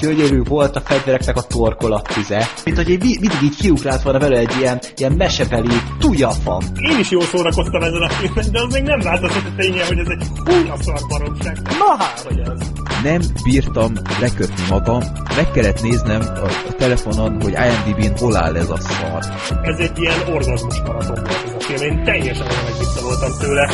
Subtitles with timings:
[0.00, 4.54] gyönyörű volt a fegyvereknek a torkolattize, mint hogy egy, mindig így kiugrált volna vele egy
[4.58, 6.62] ilyen, ilyen mesebeli tujafam.
[6.90, 9.98] Én is jól szórakoztam ezen a filmen, de az még nem változott a ténye, hogy
[9.98, 11.56] ez egy húnya szar baromság.
[11.62, 12.70] Na hát, hogy ez.
[13.02, 15.02] Nem bírtam lekötni magam,
[15.36, 19.24] meg kellett néznem a, a telefonon, hogy IMDb-n hol áll ez a szar.
[19.62, 22.70] Ez egy ilyen orgazmus maraton volt ez a film, én teljesen olyan
[23.02, 23.70] voltam tőle.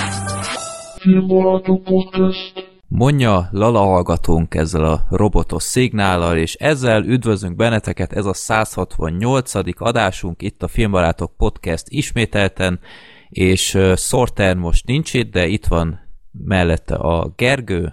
[0.98, 2.66] Filmbarátok Podcast.
[2.89, 9.55] Mondja Lala hallgatónk ezzel a robotos szignállal, és ezzel üdvözlünk benneteket, ez a 168.
[9.78, 12.80] adásunk itt a Filmbarátok Podcast ismételten,
[13.28, 16.01] és Sorter most nincs itt, de itt van
[16.33, 17.92] mellette a Gergő.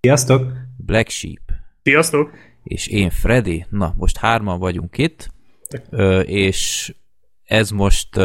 [0.00, 0.52] Sziasztok!
[0.76, 1.42] Black Sheep.
[1.82, 2.30] Sziasztok!
[2.62, 3.66] És én Freddy.
[3.70, 5.30] Na, most hárman vagyunk itt,
[6.22, 6.94] és
[7.44, 8.16] ez most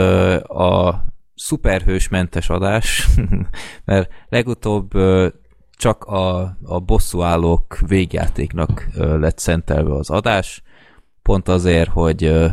[0.41, 1.05] a
[1.35, 3.07] szuperhősmentes adás,
[3.85, 4.91] mert legutóbb
[5.83, 10.63] csak a, a bosszúállók végjátéknak lett szentelve az adás,
[11.21, 12.51] pont azért, hogy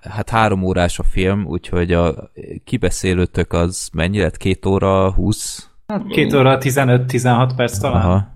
[0.00, 2.30] hát három órás a film, úgyhogy a
[2.64, 4.36] kibeszélőtök az mennyi lett?
[4.36, 5.70] Két óra, húsz?
[5.86, 8.02] Hát két óra, 15-16 perc talán.
[8.02, 8.28] Aha.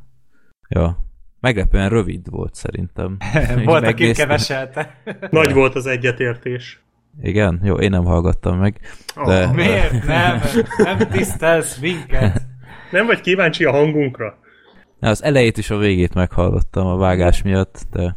[0.69, 0.98] Ja.
[1.41, 3.16] Meglepően rövid volt szerintem.
[3.64, 5.02] volt, aki keveselte.
[5.30, 6.82] Nagy volt az egyetértés.
[7.22, 7.60] Igen?
[7.62, 8.80] Jó, én nem hallgattam meg.
[9.25, 9.47] De...
[9.47, 10.41] Oh, miért nem?
[10.77, 12.50] Nem tisztelsz minket?
[12.92, 14.38] Nem vagy kíváncsi a hangunkra?
[14.98, 18.16] Na, az elejét is a végét meghallottam a vágás miatt, de...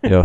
[0.00, 0.20] Jó.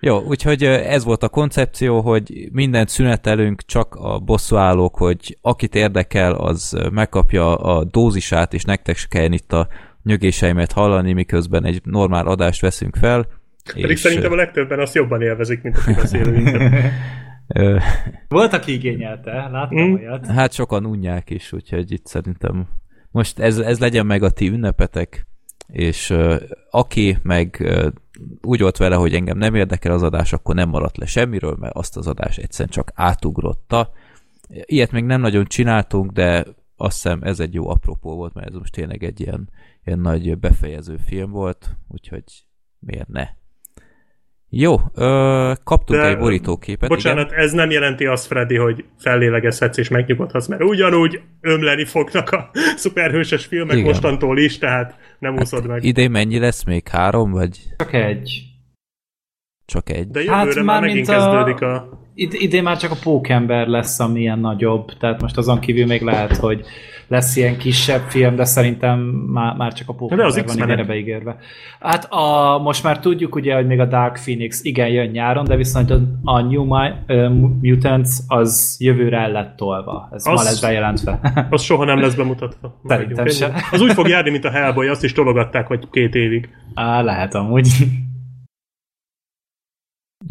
[0.00, 6.32] Jó, úgyhogy ez volt a koncepció, hogy mindent szünetelünk, csak a bosszúállók, hogy akit érdekel,
[6.32, 9.68] az megkapja a dózisát, és nektek se kell itt a
[10.02, 13.26] nyögéseimet hallani, miközben egy normál adást veszünk fel.
[13.72, 14.00] Pedig és...
[14.00, 16.72] szerintem a legtöbben azt jobban élvezik, mint a kibeszélőinket.
[18.28, 19.94] Volt, aki igényelte, láttam mm.
[19.94, 20.26] olyat.
[20.26, 22.66] Hát sokan unják is, úgyhogy itt szerintem
[23.12, 25.26] most ez, ez legyen meg a ti ünnepetek,
[25.66, 27.86] és uh, aki meg uh,
[28.42, 31.74] úgy volt vele, hogy engem nem érdekel az adás, akkor nem maradt le semmiről, mert
[31.74, 33.92] azt az adás egyszerűen csak átugrotta.
[34.48, 36.46] Ilyet még nem nagyon csináltunk, de
[36.76, 39.50] azt hiszem ez egy jó apropó volt, mert ez most tényleg egy ilyen,
[39.84, 42.24] ilyen nagy befejező film volt, úgyhogy
[42.78, 43.28] miért ne?
[44.54, 46.88] Jó, ö, kaptunk De, egy borítóképet.
[46.88, 47.38] Bocsánat, igen?
[47.38, 53.44] ez nem jelenti azt, Freddy, hogy fellélegezhetsz és megnyugodhatsz, mert ugyanúgy ömleni fognak a szuperhőses
[53.44, 53.86] filmek igen.
[53.86, 55.84] mostantól is, tehát nem hát úszod meg.
[55.84, 56.88] Idén mennyi lesz még?
[56.88, 57.58] Három, vagy?
[57.76, 58.51] Csak egy.
[59.72, 60.08] Csak egy.
[60.08, 61.12] De jövőre hát már, már megint a...
[61.12, 62.00] kezdődik a...
[62.14, 66.02] Id- idén már csak a pókember lesz, ami ilyen nagyobb, tehát most azon kívül még
[66.02, 66.64] lehet, hogy
[67.08, 68.98] lesz ilyen kisebb film, de szerintem
[69.32, 71.36] már, már csak a pókember van idénre beígérve.
[71.80, 75.56] Hát a, most már tudjuk ugye, hogy még a Dark Phoenix igen jön nyáron, de
[75.56, 77.28] viszont a, a New My, uh,
[77.62, 80.08] Mutants az jövőre el lett tolva.
[80.12, 81.20] Ez az, ma lesz bejelentve.
[81.50, 82.80] az soha nem lesz bemutatva.
[82.88, 83.52] Szerintem sem.
[83.70, 86.48] Az úgy fog járni, mint a Hellboy, azt is tologatták, hogy két évig.
[86.74, 87.68] Á, lehet amúgy.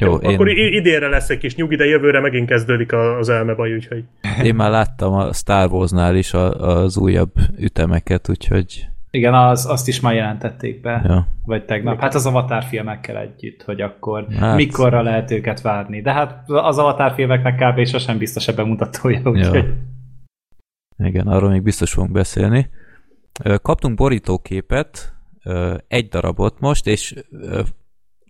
[0.05, 0.33] Jó, én...
[0.33, 4.03] Akkor idénre lesz egy kis nyugi, de jövőre megint kezdődik az elmebaj, úgyhogy...
[4.43, 8.85] Én már láttam a Star Wars-nál is az újabb ütemeket, úgyhogy...
[9.11, 11.27] Igen, az, azt is már jelentették be, ja.
[11.45, 11.99] vagy tegnap.
[11.99, 14.55] Hát az Avatar filmekkel együtt, hogy akkor hát...
[14.55, 16.01] mikorra lehet őket várni.
[16.01, 17.85] De hát az Avatar filmeknek kb.
[17.85, 19.65] sosem biztos ebben mutatója, úgyhogy...
[20.97, 21.07] Ja.
[21.07, 22.69] Igen, arról még biztos fogunk beszélni.
[23.61, 25.13] Kaptunk borítóképet,
[25.87, 27.15] egy darabot most, és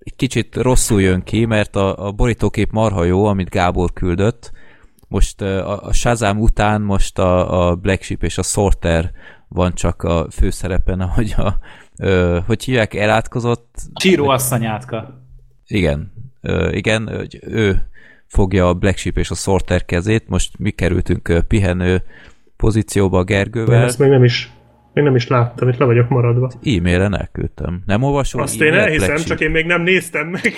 [0.04, 4.52] egy kicsit rosszul jön ki, mert a, a borítókép marha jó, amit Gábor küldött.
[5.08, 9.12] Most a, a Shazam után most a, a Black Sheep és a Sorter
[9.48, 11.58] van csak a főszerepen, ahogy a,
[11.98, 13.76] ö, hogy hívják, elátkozott...
[13.94, 15.24] Csíró asszonyátka.
[15.66, 17.90] Igen, ö, igen, hogy ő
[18.28, 22.04] fogja a Black Sheep és a Sorter kezét, most mi kerültünk pihenő
[22.58, 23.84] pozícióba a Gergővel.
[23.84, 24.52] Ezt még nem is
[24.94, 26.52] még nem is láttam, itt le vagyok maradva.
[26.64, 27.82] E-mailen elküldtem.
[27.86, 28.42] Nem olvasol?
[28.42, 30.54] Azt én elhiszem, csak én még nem néztem meg.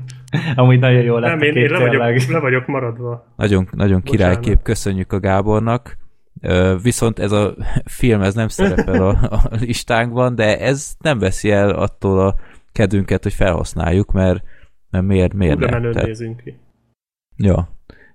[0.54, 3.26] Amúgy nagyon jól lett Nem, én, én le, vagyok, le vagyok maradva.
[3.36, 5.96] Nagyon, nagyon királykép, köszönjük a Gábornak.
[6.82, 7.54] Viszont ez a
[7.98, 12.34] film, ez nem szerepel a, a listánkban, de ez nem veszi el attól a
[12.72, 14.42] kedünket, hogy felhasználjuk, mert,
[14.90, 15.92] mert miért, miért Hú, nem?
[15.92, 16.06] Tehát...
[16.06, 16.58] nézünk ki.
[17.36, 17.68] Ja,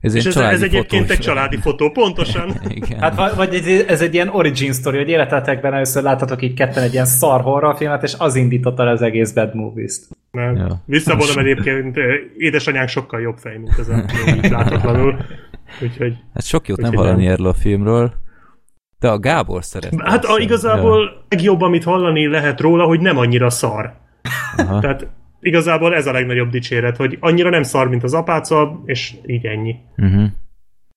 [0.06, 2.54] ez, és ez, ez egyébként egy családi fotó, pontosan.
[2.82, 3.00] Igen.
[3.00, 6.94] Hát vagy ez, ez egy ilyen origin story, hogy életetekben először láthatok így ketten egy
[6.94, 10.08] ilyen szar horrorfilmet, és az indította az egész Bad Movies-t.
[10.32, 10.56] Nem.
[10.56, 10.82] Ja.
[10.86, 11.98] Visszavonom egyébként,
[12.38, 14.06] édesanyánk sokkal jobb fej, mint ez a
[14.36, 15.18] így láthatatlanul.
[15.82, 18.14] Úgyhogy, hát sok jót nem hallani erről a filmről.
[19.00, 20.02] De a Gábor szeret.
[20.04, 21.26] Hát a, igazából ja.
[21.30, 23.94] legjobb, amit hallani lehet róla, hogy nem annyira szar.
[24.58, 24.80] Aha.
[24.80, 25.08] Tehát
[25.46, 29.76] igazából ez a legnagyobb dicséret, hogy annyira nem szar, mint az apáca, és így ennyi.
[29.98, 30.26] Uh-huh.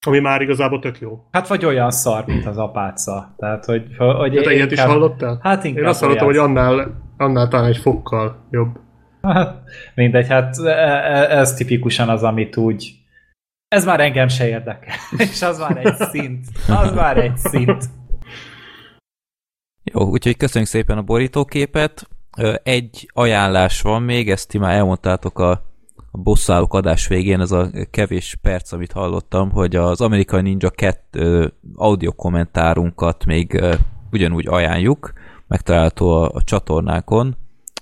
[0.06, 1.24] Ami már igazából tök jó.
[1.30, 3.34] Hát vagy olyan szar, mint az apáca.
[3.36, 3.84] Tehát, hogy...
[3.96, 5.38] hogy hát ilyet is hallottál?
[5.42, 8.78] Hát inkább Én azt hallottam, hogy annál, annál talán egy fokkal jobb.
[9.94, 12.98] mindegy, hát e, e, ez tipikusan az, amit úgy
[13.68, 14.94] ez már engem se érdekel.
[15.32, 16.46] És az már egy szint.
[16.68, 17.84] Az már egy szint.
[19.82, 22.08] Jó, úgyhogy köszönjük szépen a borítóképet.
[22.62, 25.50] Egy ajánlás van még, ezt ti már elmondtátok a,
[26.10, 31.52] a bosszálók adás végén, ez a kevés perc, amit hallottam, hogy az Amerikai Ninja 2
[31.74, 33.64] audio kommentárunkat még
[34.12, 35.12] ugyanúgy ajánljuk,
[35.46, 37.36] megtalálható a, a csatornákon,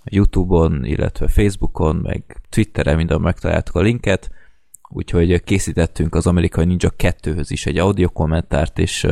[0.05, 4.31] Youtube-on, illetve Facebookon, meg Twitteren minden megtaláltuk a linket,
[4.89, 9.07] úgyhogy készítettünk az Amerikai Ninja 2-höz is egy audio kommentárt, és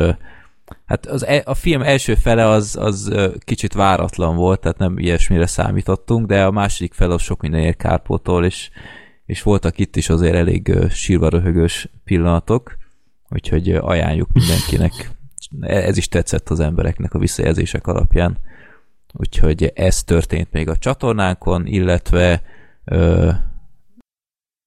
[0.85, 5.45] hát az, e, a film első fele az, az kicsit váratlan volt, tehát nem ilyesmire
[5.45, 8.69] számítottunk, de a második fele az sok mindenért kárpótol, és,
[9.25, 12.77] és voltak itt is azért elég sírva röhögős pillanatok,
[13.29, 15.11] úgyhogy ajánljuk mindenkinek.
[15.59, 18.37] Ez is tetszett az embereknek a visszajelzések alapján.
[19.13, 22.41] Úgyhogy ez történt még a csatornánkon, illetve
[22.85, 23.31] ö,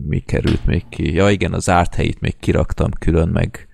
[0.04, 1.14] mi került még ki?
[1.14, 3.67] Ja igen, az zárt helyét még kiraktam külön, meg,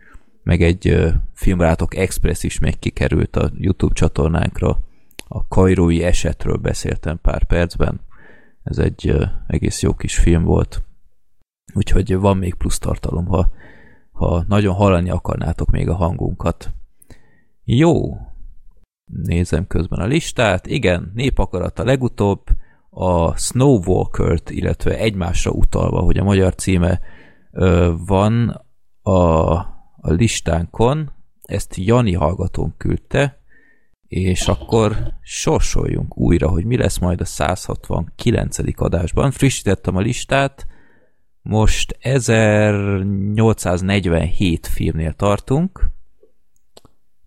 [0.44, 2.78] meg egy Filmrátok Express is még
[3.32, 4.78] a YouTube csatornánkra.
[5.28, 8.00] A kajrói esetről beszéltem pár percben.
[8.62, 10.82] Ez egy egész jó kis film volt.
[11.74, 13.50] Úgyhogy van még plusz tartalom, ha,
[14.12, 16.70] ha nagyon hallani akarnátok még a hangunkat.
[17.64, 18.16] Jó,
[19.04, 20.66] nézem közben a listát.
[20.66, 22.40] Igen, népakarata legutóbb,
[22.90, 27.00] a Snowwalker-t, illetve egymásra utalva, hogy a magyar címe
[28.06, 28.64] van
[29.02, 29.54] a,
[30.04, 31.12] a listánkon,
[31.42, 33.42] ezt Jani hallgatón küldte,
[34.08, 38.80] és akkor sorsoljunk újra, hogy mi lesz majd a 169.
[38.80, 39.30] adásban.
[39.30, 40.66] Frissítettem a listát,
[41.42, 45.90] most 1847 filmnél tartunk,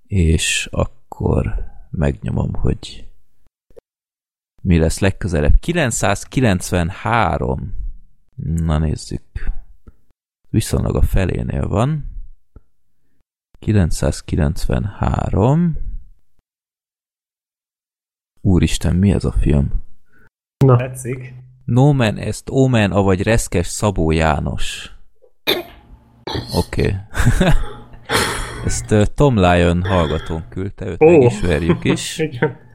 [0.07, 3.07] és akkor megnyomom, hogy
[4.61, 5.59] mi lesz legközelebb.
[5.59, 7.73] 993.
[8.35, 9.23] Na nézzük.
[10.49, 12.06] Viszonylag a felénél van.
[13.59, 15.77] 993.
[18.41, 19.71] Úristen, mi ez a film?
[20.65, 20.75] Na.
[20.75, 21.33] Tetszik.
[21.65, 24.95] No Man Est Omen, avagy Reszkes Szabó János.
[26.53, 26.81] Oké.
[26.81, 26.93] Okay.
[28.65, 31.09] Ezt uh, Tom Lyon hallgatón küldte, őt oh.
[31.09, 32.17] megismerjük is.
[32.27, 32.65] Igen.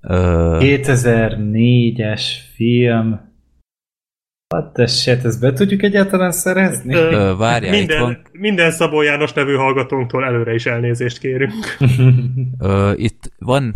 [0.00, 2.22] 2004-es
[2.54, 3.27] film.
[4.48, 6.94] The shit, ezt be tudjuk egyáltalán szerezni?
[6.94, 8.22] Ö, várjál, minden, van...
[8.32, 11.76] minden Szabó János nevű hallgatónktól előre is elnézést kérünk.
[12.58, 13.74] Ö, itt van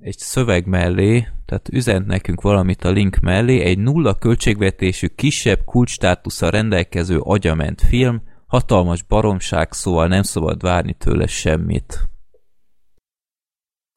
[0.00, 6.50] egy szöveg mellé, tehát üzent nekünk valamit a link mellé, egy nulla költségvetésű, kisebb kulcstátusza
[6.50, 12.08] rendelkező agyament film, hatalmas baromság, szóval nem szabad várni tőle semmit.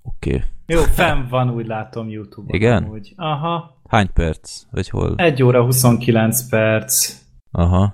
[0.02, 0.36] Oké.
[0.36, 0.44] Okay.
[0.66, 2.56] Jó, fenn van, úgy látom Youtube-on.
[2.56, 2.90] Igen?
[2.90, 3.14] Úgy.
[3.16, 3.77] Aha.
[3.88, 4.64] Hány perc?
[4.72, 5.14] Vagy hol?
[5.18, 7.22] 1 óra 29 perc.
[7.52, 7.94] Aha.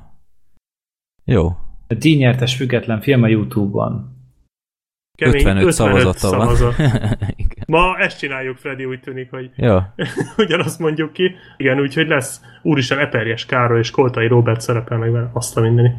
[1.25, 1.47] Jó.
[1.87, 4.11] A díjnyertes független film a Youtube-on.
[5.21, 6.75] 55, 55 szavazata szavazat.
[6.77, 7.17] van.
[7.67, 9.93] Ma ezt csináljuk, Freddy, úgy tűnik, hogy ja.
[10.37, 11.35] ugyanazt mondjuk ki.
[11.57, 15.91] Igen, úgyhogy lesz úristen Eperjes Károly és Koltai Robert szerepel meg azt a mindeni.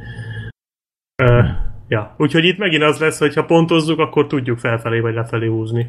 [1.22, 1.46] Uh,
[1.88, 5.88] ja, úgyhogy itt megint az lesz, hogy ha pontozzuk, akkor tudjuk felfelé vagy lefelé húzni.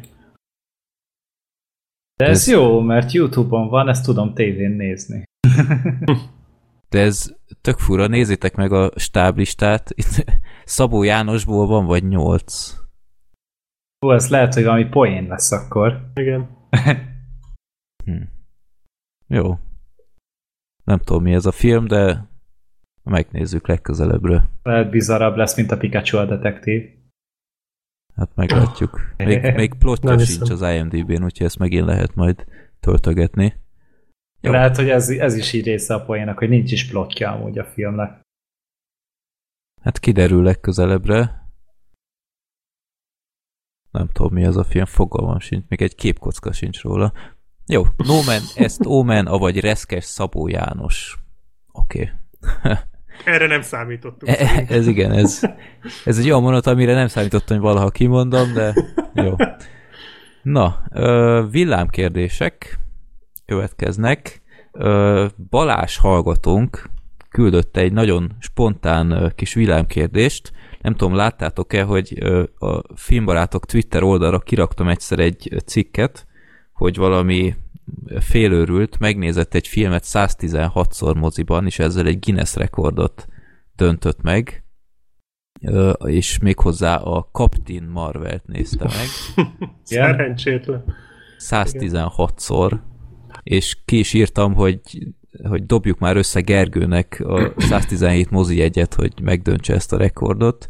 [2.16, 5.24] De ez, ez jó, mert Youtube-on van, ezt tudom tévén nézni.
[6.88, 9.90] De ez tök fura, nézzétek meg a stáblistát.
[9.94, 10.24] Itt
[10.64, 12.74] Szabó Jánosból van vagy nyolc.
[14.06, 16.10] Ó, ez lehet, hogy valami poén lesz akkor.
[16.14, 16.48] Igen.
[18.04, 18.22] hm.
[19.26, 19.58] Jó.
[20.84, 22.28] Nem tudom, mi ez a film, de
[23.02, 24.48] megnézzük legközelebbre.
[24.62, 26.95] Lehet bizarabb lesz, mint a Pikachu a detektív.
[28.16, 29.00] Hát meglátjuk.
[29.16, 32.44] Még, még plotja sincs az IMDb-n, úgyhogy ezt megint lehet majd
[32.80, 33.60] töltögetni.
[34.40, 34.52] Jó.
[34.52, 37.64] Lehet, hogy ez, ez is így része a poénak, hogy nincs is plotja amúgy a
[37.64, 38.20] filmnek.
[39.82, 41.50] Hát kiderül legközelebbre.
[43.90, 47.12] Nem tudom, mi az a film, fogalmam sincs, még egy képkocka sincs róla.
[47.66, 51.18] Jó, No Man, ezt Omen, avagy Reszkes Szabó János.
[51.72, 52.12] Oké.
[52.42, 52.72] Okay.
[53.24, 54.38] Erre nem számítottunk.
[54.38, 55.40] E, ez igen, ez,
[56.04, 58.74] ez egy olyan mondat, amire nem számítottam, hogy valaha kimondom, de
[59.14, 59.34] jó.
[60.42, 60.82] Na,
[61.50, 62.78] villámkérdések
[63.46, 64.42] következnek.
[65.50, 66.90] Balás hallgatónk
[67.28, 70.52] küldött egy nagyon spontán kis villámkérdést.
[70.80, 72.22] Nem tudom, láttátok-e, hogy
[72.58, 76.26] a filmbarátok Twitter oldalra kiraktam egyszer egy cikket,
[76.76, 77.54] hogy valami
[78.20, 83.26] félőrült, megnézett egy filmet 116-szor moziban, és ezzel egy Guinness rekordot
[83.76, 84.64] döntött meg,
[86.04, 89.06] és méghozzá a Captain Marvelt nézte meg.
[89.82, 90.84] Szerencsétlen.
[91.38, 92.78] 116-szor.
[93.42, 94.80] és ki is írtam, hogy
[95.42, 100.68] hogy dobjuk már össze Gergőnek a 117 mozi egyet, hogy megdöntse ezt a rekordot,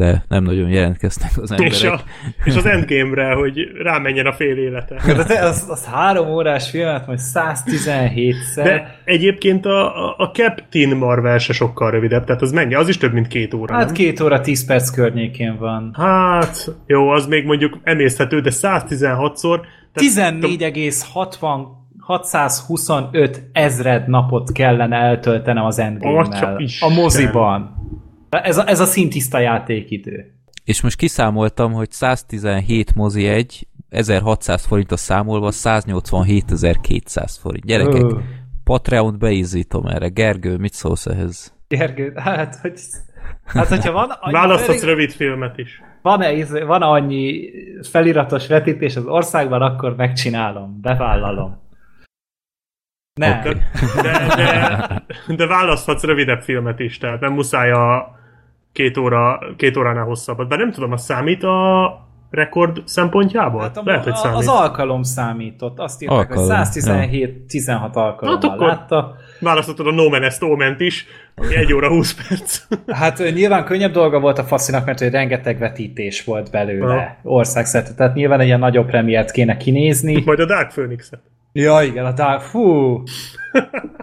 [0.00, 1.72] de nem nagyon jelentkeznek az emberek.
[1.72, 2.00] És, a,
[2.44, 5.24] és az Endgame-re, hogy rámenjen a fél élete.
[5.26, 8.62] De az, az három órás filmet, majd 117-szer.
[8.62, 12.74] De egyébként a, a Captain Marvel se sokkal rövidebb, tehát az mennyi?
[12.74, 13.94] Az is több, mint két óra, Hát nem?
[13.94, 15.94] két óra, 10 perc környékén van.
[15.98, 19.60] Hát, jó, az még mondjuk emészhető, de 116-szor...
[19.94, 21.66] 14,60
[22.00, 26.28] 625 ezred napot kellene eltöltenem az endgame
[26.80, 27.79] A moziban.
[28.30, 30.34] Ez a, ez a szintiszta játékidő.
[30.64, 37.64] És most kiszámoltam, hogy 117 mozi egy, 1600 forint a számolva, 187.200 forint.
[37.64, 38.20] Gyerekek, uh.
[38.64, 40.08] Patreon-t beízítom erre.
[40.08, 41.54] Gergő, mit szólsz ehhez?
[41.68, 42.80] Gergő, hát, hogy,
[43.44, 44.08] hát hogyha van...
[44.30, 45.82] Választhatsz rövid filmet is.
[46.02, 47.50] Van-e, van annyi
[47.90, 51.68] feliratos vetítés az országban, akkor megcsinálom, bevállalom.
[53.14, 53.38] Nem.
[53.38, 53.54] Okay.
[54.02, 55.04] De, de,
[55.36, 58.19] de választhatsz rövidebb filmet is, tehát nem muszáj a
[58.72, 60.48] két, óra, két óránál hosszabbat.
[60.48, 63.60] De nem tudom, a számít a rekord szempontjából?
[63.60, 64.38] Hát a, Lehet, hogy számít.
[64.38, 65.78] Az alkalom számított.
[65.78, 66.44] Azt írták, alkalom.
[66.44, 69.16] hogy 117-16 alkalommal hát látta.
[69.40, 72.62] Választottad a No Man Oment is, ami 1 óra 20 perc.
[72.86, 77.94] hát nyilván könnyebb dolga volt a faszinak, mert hogy rengeteg vetítés volt belőle országszerte.
[77.94, 80.22] Tehát nyilván egy ilyen nagyobb premiért kéne kinézni.
[80.24, 81.20] Majd a Dark Phoenix-et.
[81.52, 82.40] Ja, igen, a Dark...
[82.40, 83.02] Fú!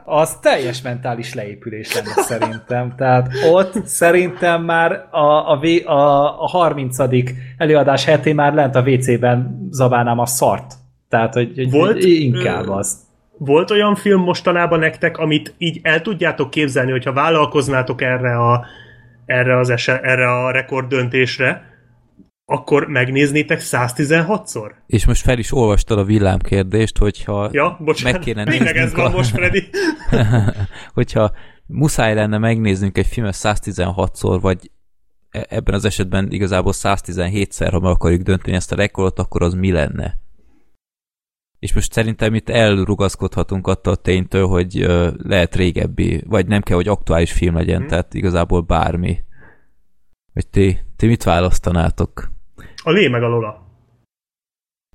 [0.05, 2.93] Az teljes mentális leépülés lenne szerintem.
[2.97, 6.97] Tehát ott szerintem már a, a, a, a 30.
[7.57, 10.73] előadás hetén már lent a WC-ben zabálnám a szart.
[11.09, 12.97] Tehát, hogy, hogy Volt, inkább az.
[13.37, 18.65] Volt olyan film mostanában nektek, amit így el tudjátok képzelni, hogyha vállalkoznátok erre a,
[19.25, 21.66] erre, az eset, erre a rekorddöntésre,
[22.49, 24.71] akkor megnéznétek 116-szor?
[24.85, 29.05] És most fel is olvastad a villámkérdést, hogyha ja, bocsánat, meg kéne néznünk ez van
[29.05, 29.15] a...
[29.15, 29.69] most, Freddy.
[30.93, 31.31] hogyha
[31.65, 34.71] muszáj lenne megnéznünk egy filmet 116-szor, vagy
[35.29, 39.53] e- ebben az esetben igazából 117-szer, ha meg akarjuk dönteni ezt a rekordot, akkor az
[39.53, 40.19] mi lenne?
[41.59, 46.75] És most szerintem itt elrugaszkodhatunk attól a ténytől, hogy uh, lehet régebbi, vagy nem kell,
[46.75, 47.87] hogy aktuális film legyen, hmm.
[47.87, 49.17] tehát igazából bármi.
[50.33, 52.35] Hogy ti, ti mit választanátok?
[52.87, 53.65] A Lé meg a Lola.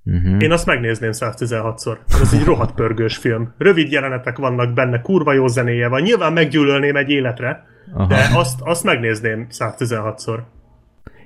[0.05, 0.43] Uh-huh.
[0.43, 1.99] Én azt megnézném 116-szor.
[2.21, 3.55] Ez egy rohadt pörgős film.
[3.59, 6.03] Rövid jelenetek vannak benne, kurva jó zenéje van.
[6.03, 8.07] Nyilván meggyűlölném egy életre, Aha.
[8.07, 10.39] de azt, azt megnézném 116-szor.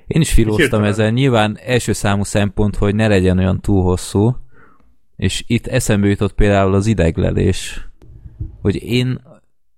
[0.07, 1.09] Én is filóztam ezzel.
[1.09, 4.35] Nyilván első számú szempont, hogy ne legyen olyan túl hosszú,
[5.15, 7.87] és itt eszembe jutott például az ideglelés,
[8.61, 9.21] hogy én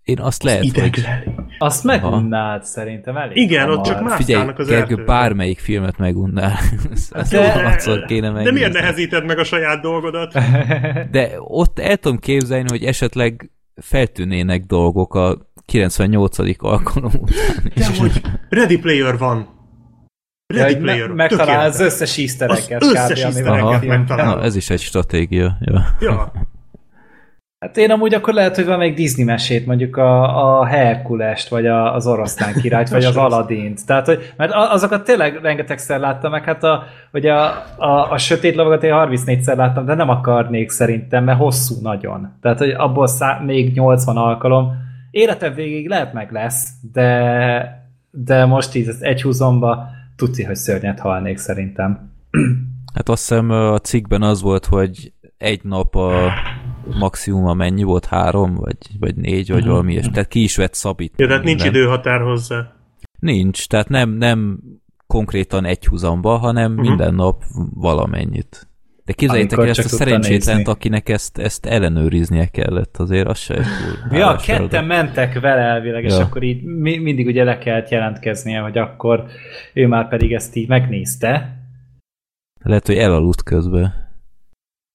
[0.04, 1.24] én azt az lehet, ideglelés.
[1.26, 1.34] hogy...
[1.60, 3.78] Azt megunnád szerintem elég Igen, hamar.
[3.78, 5.06] ott csak mászkálnak az Gergő, erdőben.
[5.06, 6.52] bármelyik filmet megunnál.
[7.12, 10.34] Ezt de, kéne De miért nehezíted meg a saját dolgodat?
[11.12, 13.52] De ott el tudom képzelni, hogy esetleg
[13.82, 16.38] feltűnének dolgok a 98.
[16.58, 17.72] alkalom után.
[17.76, 19.58] De hogy Ready Player van.
[20.54, 21.08] Ready ja, Player.
[21.08, 22.82] Me- megtalál az összes eastereket.
[22.82, 24.44] Az összes eastereket megtalál.
[24.44, 25.58] ez is egy stratégia.
[25.60, 25.86] Ja.
[26.00, 26.32] ja.
[27.60, 31.68] Hát én amúgy akkor lehet, hogy van még Disney mesét, mondjuk a, a Herkulest, vagy
[31.68, 33.86] a, az oroszlán királyt, vagy az Aladint.
[33.86, 37.46] Tehát, hogy, mert azokat tényleg rengetegszer láttam, meg hát a, hogy a,
[37.78, 42.38] a, a sötét lovagot én 34-szer láttam, de nem akarnék szerintem, mert hosszú nagyon.
[42.42, 44.72] Tehát, hogy abból szá, még 80 alkalom.
[45.12, 51.00] Életem végig lehet meg lesz, de, de most így az egy húzomba tudci, hogy szörnyet
[51.00, 52.12] halnék szerintem.
[52.94, 56.32] Hát azt hiszem a cikkben az volt, hogy egy nap a
[57.00, 58.06] maximum mennyi volt?
[58.06, 59.72] Három, vagy, vagy négy, vagy uh-huh.
[59.72, 61.14] valami, és tehát ki is vett szabít.
[61.18, 62.74] Ja, tehát nincs időhatár hozzá.
[63.20, 64.60] Nincs, tehát nem, nem
[65.08, 66.88] konkrétan egy húzamba, hanem uh-huh.
[66.88, 67.44] minden nap
[67.74, 68.70] valamennyit.
[69.06, 73.66] De képzeljétek el ezt a szerencsétlent, akinek ezt, ezt ellenőriznie kellett, azért az se
[74.12, 76.10] Ja, ketten mentek vele elvileg, ja.
[76.10, 79.26] és akkor így mi, mindig ugye le kellett jelentkeznie, hogy akkor
[79.74, 81.58] ő már pedig ezt így megnézte.
[82.64, 84.09] Lehet, hogy elaludt közben.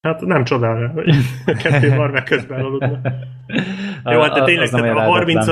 [0.05, 1.15] Hát nem csodálja, hogy
[1.57, 2.99] kettő Marvel közben aludna.
[4.03, 5.47] Jó, hát de tényleg a, a 30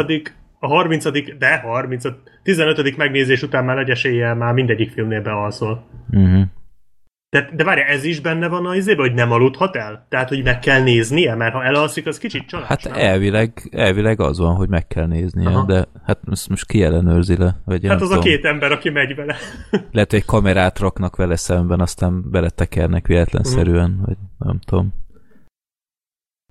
[0.59, 2.05] a 30 de 30
[2.43, 5.83] 15 megnézés után már nagy eséllyel már mindegyik filmnél bealszol.
[6.11, 6.43] Uh-huh.
[7.33, 10.05] De, de várj, ez is benne van az izébe, hogy nem aludhat el?
[10.09, 12.93] Tehát, hogy meg kell néznie, mert ha elalszik, az kicsit csalás, Hát nem?
[12.93, 15.65] elvileg, elvileg az van, hogy meg kell néznie, Aha.
[15.65, 17.55] de hát most, most ki ellenőrzi le?
[17.65, 18.19] Vagy hát az tudom.
[18.19, 19.35] a két ember, aki megy vele.
[19.91, 24.05] Lehet, hogy egy kamerát raknak vele szemben, aztán beletekernek véletlenszerűen, uh-huh.
[24.05, 24.93] vagy nem tudom.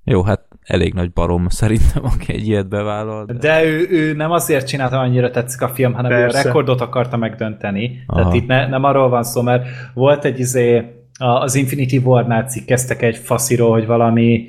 [0.05, 3.25] Jó, hát elég nagy barom szerintem, aki egy ilyet bevállal.
[3.25, 6.37] De, de ő, ő nem azért csinálta, annyira tetszik a film, hanem Persze.
[6.37, 8.03] ő a rekordot akarta megdönteni.
[8.07, 8.19] Aha.
[8.19, 10.83] Tehát itt ne, nem arról van szó, mert volt egy izé,
[11.19, 14.49] az Infinity War-nál cikkeztek egy fasziról, hogy valami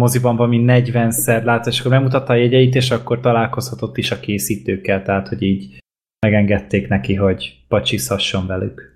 [0.00, 5.02] moziban valami 40-szer lát, és akkor megmutatta a jegyeit, és akkor találkozhatott is a készítőkkel,
[5.02, 5.78] tehát hogy így
[6.26, 8.94] megengedték neki, hogy pacsizhasson velük.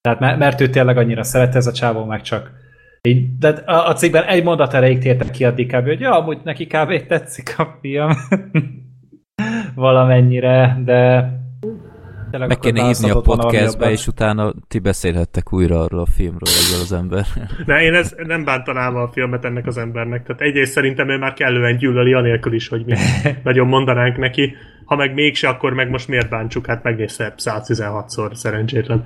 [0.00, 2.59] Tehát mert, mert ő tényleg annyira szeret ez a csávó, meg csak
[3.02, 5.86] így, de a, cikkben egy mondat erejéig tértek ki addig kb.
[5.86, 7.06] hogy ja, amúgy neki kb.
[7.06, 8.10] tetszik a film.
[9.74, 11.30] Valamennyire, de
[12.30, 16.80] Tényleg Meg kéne hívni a podcastbe, és utána ti beszélhettek újra arról a filmről ezzel
[16.80, 17.26] az ember.
[17.66, 20.22] Ne, én ez, nem bántanám a filmet ennek az embernek.
[20.22, 22.94] Tehát egyrészt szerintem ő már kellően gyűlöli, anélkül is, hogy mi
[23.42, 24.54] nagyon mondanánk neki.
[24.84, 26.66] Ha meg mégse, akkor meg most miért bántsuk?
[26.66, 29.04] Hát megnézte 116-szor, szerencsétlen.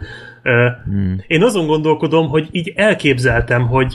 [0.85, 1.17] Hmm.
[1.27, 3.95] Én azon gondolkodom, hogy így elképzeltem, hogy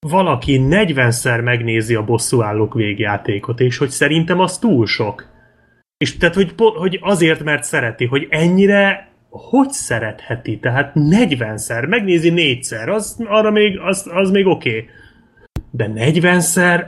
[0.00, 5.35] valaki 40-szer megnézi a bosszúállók végjátékot, és hogy szerintem az túl sok.
[5.98, 10.58] És tehát, hogy, hogy azért, mert szereti, hogy ennyire hogy szeretheti?
[10.58, 14.68] Tehát 40-szer, megnézi négyszer, az, arra még, az, az még oké.
[14.68, 14.88] Okay.
[15.70, 16.86] De 40-szer,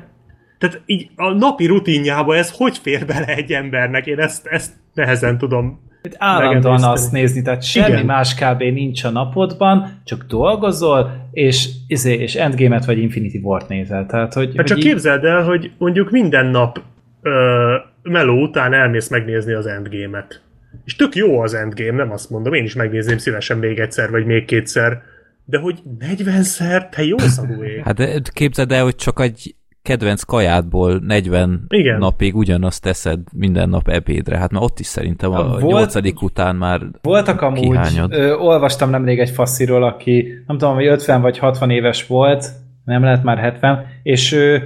[0.59, 4.07] tehát így a napi rutinjába ez hogy fér bele egy embernek?
[4.07, 8.05] Én ezt, ezt nehezen tudom itt állandóan azt nézni, tehát semmi Igen.
[8.05, 8.62] más kb.
[8.62, 14.07] nincs a napodban, csak dolgozol, és, izé, és Endgame-et vagy Infinity War-t nézel.
[14.07, 14.85] Tehát, hogy, hát hogy csak így...
[14.85, 16.81] képzeld el, hogy mondjuk minden nap
[17.23, 17.75] ö,
[18.09, 20.41] meló után elmész megnézni az Endgame-et.
[20.85, 24.27] És tök jó az Endgame, nem azt mondom, én is megnézném szívesen még egyszer, vagy
[24.27, 25.03] még kétszer,
[25.45, 27.83] de hogy 40-szer, te jó szagú ég.
[27.83, 31.99] Hát képzeld el, hogy csak egy kedvenc kajádból 40 Igen.
[31.99, 34.38] napig ugyanazt teszed minden nap ebédre.
[34.38, 39.19] Hát már ott is szerintem a Volt, nyolcadik után már Voltak amúgy, ö, olvastam nemrég
[39.19, 42.47] egy fasziról, aki nem tudom, hogy 50 vagy 60 éves volt,
[42.85, 44.62] nem lehet már 70, és ő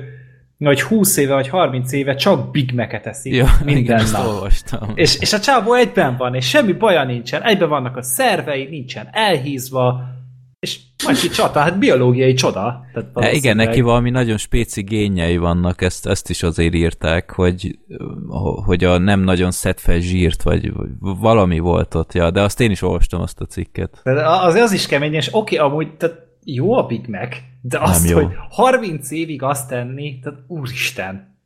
[0.65, 4.27] vagy 20 éve, vagy 30 éve csak Big Mac-et eszik ja, minden igen, nap.
[4.27, 4.91] Olvastam.
[4.95, 9.09] És, és a csávó egyben van, és semmi baja nincsen, egyben vannak a szervei, nincsen
[9.13, 10.01] elhízva,
[10.61, 12.85] és majd ki csata, hát biológiai csoda.
[12.93, 17.79] Tehát ja, igen, neki valami nagyon spéci génjei vannak, ezt, ezt is azért írták, hogy,
[18.65, 22.61] hogy a nem nagyon szed fel zsírt, vagy, vagy valami volt ott, ja, de azt
[22.61, 24.01] én is olvastam azt a cikket.
[24.05, 27.79] De az, az is kemény, és oké, okay, amúgy, tehát jó a Big Mac, de
[27.79, 28.17] azt, jó.
[28.17, 31.37] hogy 30 évig azt tenni, tehát úristen,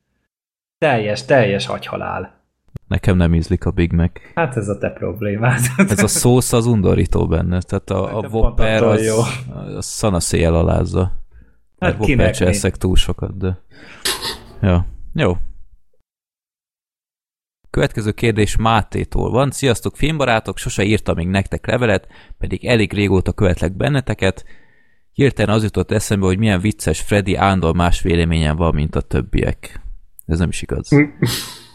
[0.78, 2.35] teljes, teljes agyhalál.
[2.87, 4.11] Nekem nem ízlik a Big Mac.
[4.35, 5.61] Hát ez a te problémád.
[5.76, 9.18] ez a szósz az undorító benne, tehát a, hát a Whopper az, jó.
[9.76, 11.12] az szana széjjel alázza.
[11.78, 13.59] Hát Whopper eszek túl sokat, de...
[14.62, 14.87] Ja.
[15.14, 15.37] Jó.
[17.70, 19.50] Következő kérdés Mátétól van.
[19.50, 24.44] Sziasztok, filmbarátok, sose írtam még nektek levelet, pedig elég régóta követlek benneteket.
[25.16, 29.81] Hirtelen az jutott eszembe, hogy milyen vicces Freddy Ándor más véleményen van, mint a többiek.
[30.26, 30.88] Ez nem is igaz.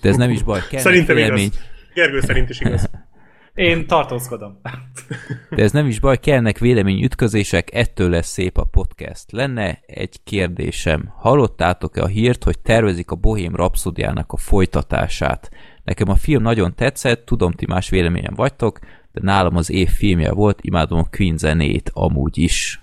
[0.01, 0.60] De ez nem is baj.
[0.69, 1.45] Kell Szerintem vélemény.
[1.45, 1.60] igaz.
[1.93, 2.89] Gergő szerint is igaz.
[3.54, 4.62] Én tartózkodom.
[5.56, 9.32] De ez nem is baj, kellnek véleményütközések, ettől lesz szép a podcast.
[9.32, 11.13] Lenne egy kérdésem.
[11.15, 15.49] Hallottátok-e a hírt, hogy tervezik a Bohém Rapszodiának a folytatását?
[15.84, 18.80] Nekem a film nagyon tetszett, tudom, ti más véleményen vagytok,
[19.12, 22.82] de nálam az év filmje volt, imádom a Queen zenét amúgy is.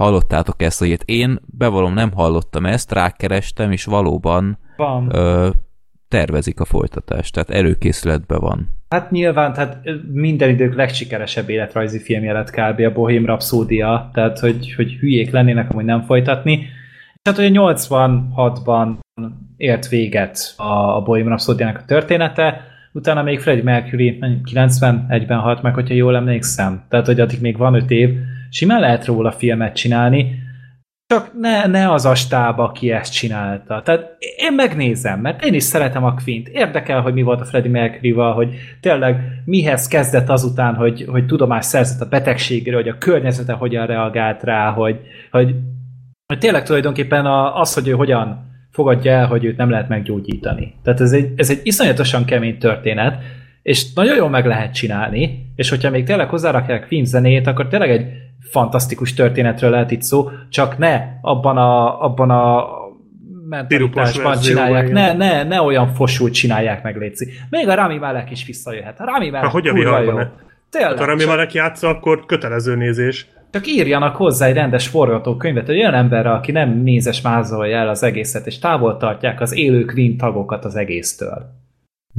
[0.00, 1.02] Hallottátok ezt a hírt?
[1.04, 5.08] Én bevallom, nem hallottam ezt, rákerestem, és valóban van.
[5.12, 5.48] Ö,
[6.08, 8.68] tervezik a folytatást, tehát előkészületben van.
[8.88, 9.78] Hát nyilván, tehát
[10.12, 12.80] minden idők legsikeresebb életrajzi filmje lett kb.
[12.80, 16.66] a Bohém Rhapsódia, tehát hogy, hogy hülyék lennének amúgy nem folytatni.
[17.22, 18.96] Tehát, hogy a 86-ban
[19.56, 22.60] ért véget a, a Bohém Rhapsódiának a története,
[22.92, 26.84] utána még Freddie Mercury 91-ben halt meg, hogyha jól emlékszem.
[26.88, 28.18] Tehát, hogy addig még van 5 év,
[28.50, 30.48] simán lehet róla filmet csinálni,
[31.10, 33.82] csak ne, ne az a stáb, aki ezt csinálta.
[33.84, 36.48] Tehát én megnézem, mert én is szeretem a Quint.
[36.48, 41.64] Érdekel, hogy mi volt a Freddie mercury hogy tényleg mihez kezdett azután, hogy, hogy tudomás
[41.64, 45.54] szerzett a betegségről, hogy a környezete hogyan reagált rá, hogy, hogy,
[46.26, 50.74] hogy tényleg tulajdonképpen a, az, hogy ő hogyan fogadja el, hogy őt nem lehet meggyógyítani.
[50.82, 53.22] Tehát ez egy, ez egy iszonyatosan kemény történet,
[53.62, 57.90] és nagyon jól meg lehet csinálni, és hogyha még tényleg hozzárakják film zenét, akkor tényleg
[57.90, 58.06] egy
[58.40, 62.66] fantasztikus történetről lehet itt szó, csak ne abban a, abban a
[63.48, 67.28] mentalitásban csinálják, ne, ne, ne olyan fosult csinálják meg, Léci.
[67.50, 69.00] Még a Rami Malek is visszajöhet.
[69.00, 70.18] A Rami Malek hogy a jó.
[70.70, 73.26] Tényleg, hát a Rami Malek játsza, akkor kötelező nézés.
[73.50, 78.02] Csak írjanak hozzá egy rendes forgatókönyvet, hogy olyan emberre, aki nem nézes mázolja el az
[78.02, 81.58] egészet, és távol tartják az élő Queen tagokat az egésztől.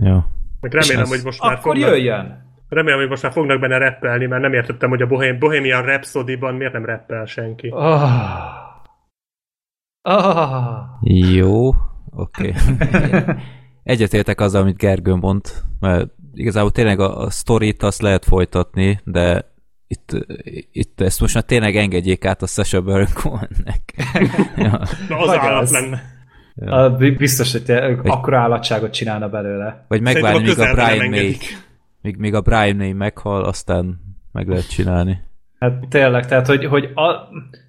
[0.03, 0.17] Jó.
[0.59, 1.89] Meg remélem, hogy most már Akkor fognak...
[1.89, 2.50] jöjjön!
[2.71, 6.55] Remélem, hogy most már fognak benne rappelni, mert nem értettem, hogy a Bohem, Bohemian Rhapsody-ban
[6.55, 7.69] miért nem rappel senki.
[7.71, 8.01] Oh.
[10.01, 10.77] Oh.
[11.01, 11.67] Jó,
[12.15, 12.53] oké.
[12.71, 13.23] Okay.
[13.83, 15.41] Egyetértek azzal, amit Gergő mond,
[15.79, 19.51] mert igazából tényleg a, a sztorit azt lehet folytatni, de
[19.87, 20.11] itt,
[20.71, 23.81] itt ezt most már tényleg engedjék át a Sasha Baron Cohen-nek.
[24.55, 24.81] ja.
[25.09, 25.71] Na, az állat az.
[25.71, 26.01] lenne.
[26.55, 26.89] Ja.
[27.17, 29.85] Biztos, hogy te akkora állatságot csinálna belőle.
[29.87, 31.37] Vagy megvárni, míg a Brian May,
[32.01, 33.99] míg, míg a Brian meghal, aztán
[34.31, 35.19] meg lehet csinálni.
[35.59, 37.09] Hát tényleg, tehát hogy, hogy a,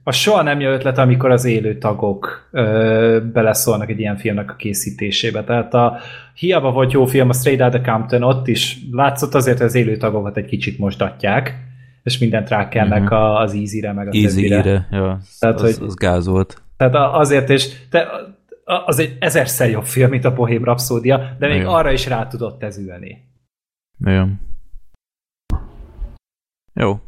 [0.05, 4.55] a soha nem jön ötlet, amikor az élő tagok ö, beleszólnak egy ilyen filmnek a
[4.55, 5.45] készítésébe.
[5.45, 5.99] Tehát a
[6.35, 9.97] hiába volt jó film, a Straight Outta Compton, ott is látszott azért, hogy az élő
[9.97, 11.57] tagokat egy kicsit mostatják,
[12.03, 13.41] és mindent rákelnek uh-huh.
[13.41, 16.63] az Easy-re, meg a Easy-re, ja, tehát, az, hogy, az gáz volt.
[16.77, 18.07] Tehát azért, és te,
[18.87, 21.71] az egy ezerszer jobb film, mint a Bohém Rhapsódia, de még Jó.
[21.71, 23.31] arra is rá tudott ez ülni.
[23.99, 24.25] Jó.
[26.75, 27.01] Jó.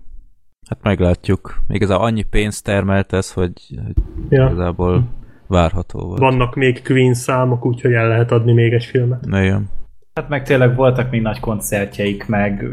[0.68, 1.61] Hát meglátjuk.
[1.68, 3.53] Igazából annyi pénzt termelt ez, hogy,
[3.85, 4.44] hogy ja.
[4.44, 5.05] igazából
[5.47, 6.18] várható volt.
[6.18, 9.27] Vannak még Queen számok, úgyhogy el lehet adni még egy filmet.
[9.27, 9.59] Jó.
[10.14, 12.64] Hát meg tényleg voltak még nagy koncertjeik, meg...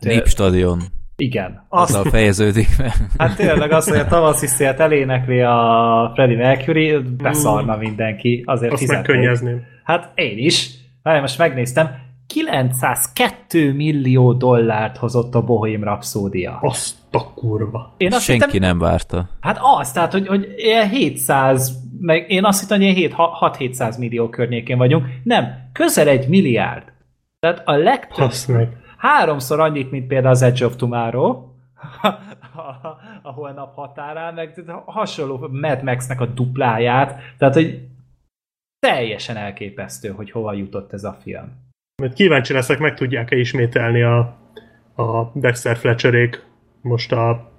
[0.00, 0.80] Népstadion.
[1.16, 1.66] Igen.
[1.68, 2.92] Azt a fejeződik meg.
[3.18, 8.42] Hát tényleg az, hogy a tavaszi szélt elénekli a Freddie Mercury, beszarna mindenki.
[8.46, 9.62] Azért Azt megkönnyezném.
[9.84, 10.70] Hát én is.
[11.02, 11.90] Hát most megnéztem.
[12.34, 16.58] 902 millió dollárt hozott a Bohém Rhapsódia.
[16.60, 17.94] Azt a kurva.
[17.96, 19.28] Én azt Senki hittem, nem várta.
[19.40, 24.78] Hát az, tehát, hogy, hogy ilyen 700, meg én azt hittem, hogy 6-700 millió környékén
[24.78, 25.06] vagyunk.
[25.22, 26.92] Nem, közel egy milliárd.
[27.40, 28.32] Tehát a legtöbb,
[28.96, 31.28] háromszor annyit, mint például az Edge of Tomorrow,
[33.22, 37.88] a holnap határán, meg hasonló Mad Max-nek a dupláját, tehát hogy
[38.78, 41.63] teljesen elképesztő, hogy hova jutott ez a film.
[42.02, 44.18] Mert kíváncsi leszek, meg tudják-e ismételni a,
[44.96, 46.42] a Dexter Fletcherék
[46.80, 47.52] most a...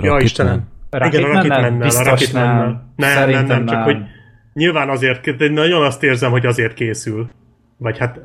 [0.00, 0.68] Ja, Istenem.
[0.90, 1.88] Igen, a Rocketman-nel.
[1.88, 2.92] A Rocketman-nel.
[2.96, 3.96] Nem, nem, nem, csak hogy
[4.52, 7.28] nyilván azért, de nagyon azt érzem, hogy azért készül.
[7.76, 8.20] Vagy hát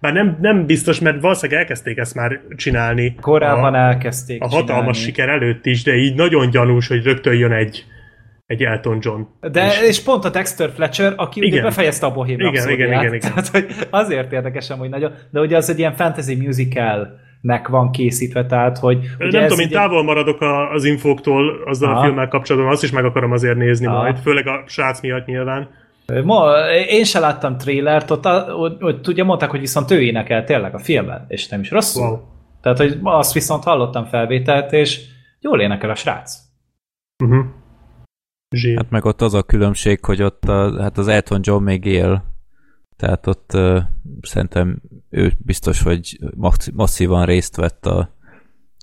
[0.00, 3.14] bár nem, nem biztos, mert valószínűleg elkezdték ezt már csinálni.
[3.20, 4.98] Korábban a, elkezdték A hatalmas csinálni.
[4.98, 7.84] siker előtt is, de így nagyon gyanús, hogy rögtön jön egy,
[8.46, 9.20] egy Elton John.
[9.40, 11.52] De és, és pont a Dexter Fletcher, aki igen.
[11.52, 13.20] ugye befejezte a Bohém igen, igen, igen, igen.
[13.20, 17.90] Tehát, hogy azért érdekesen, hogy nagyon, de ugye az egy ilyen fantasy musical nek van
[17.90, 18.98] készítve, tehát hogy...
[19.18, 20.38] Nem tudom, én távol maradok
[20.72, 22.00] az infóktól azzal Aha.
[22.00, 23.96] a filmmel kapcsolatban, azt is meg akarom azért nézni Aha.
[23.96, 25.68] majd, főleg a srác miatt nyilván.
[26.24, 26.52] Ma,
[26.88, 28.26] én se láttam trélert, ott,
[28.56, 32.06] ott, ott ugye mondták, hogy viszont ő énekel tényleg a filmben, és nem is rosszul.
[32.06, 32.18] Wow.
[32.62, 35.00] Tehát, hogy azt viszont hallottam felvételt, és
[35.40, 36.36] jól énekel a srác.
[37.24, 37.44] Uh-huh.
[38.76, 42.24] Hát meg ott az a különbség, hogy ott a, hát az Elton John még él,
[42.96, 43.78] tehát ott uh,
[44.22, 46.18] szerintem ő biztos, hogy
[46.74, 48.10] masszívan részt vett a,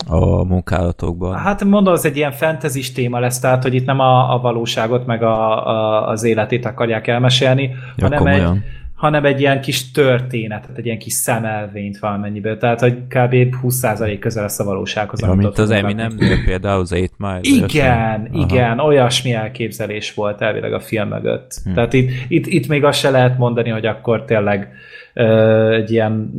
[0.07, 1.37] a munkálatokban.
[1.37, 5.05] Hát mondom, az egy ilyen fantasy téma lesz, tehát hogy itt nem a, a valóságot
[5.05, 7.63] meg a, a, az életét akarják elmesélni,
[7.95, 8.55] ja, hanem komolyan.
[8.55, 12.59] egy, hanem egy ilyen kis történetet, egy ilyen kis szemelvényt valamennyiben.
[12.59, 13.35] Tehát, hogy kb.
[13.61, 15.21] 20% közel lesz a valósághoz.
[15.21, 17.39] Ja, mint az nem például az 8 Mile.
[17.41, 18.87] Igen, igen, Aha.
[18.87, 21.61] olyasmi elképzelés volt elvileg a film mögött.
[21.63, 21.73] Hm.
[21.73, 24.73] Tehát itt, itt, itt még azt se lehet mondani, hogy akkor tényleg
[25.15, 26.31] uh, egy ilyen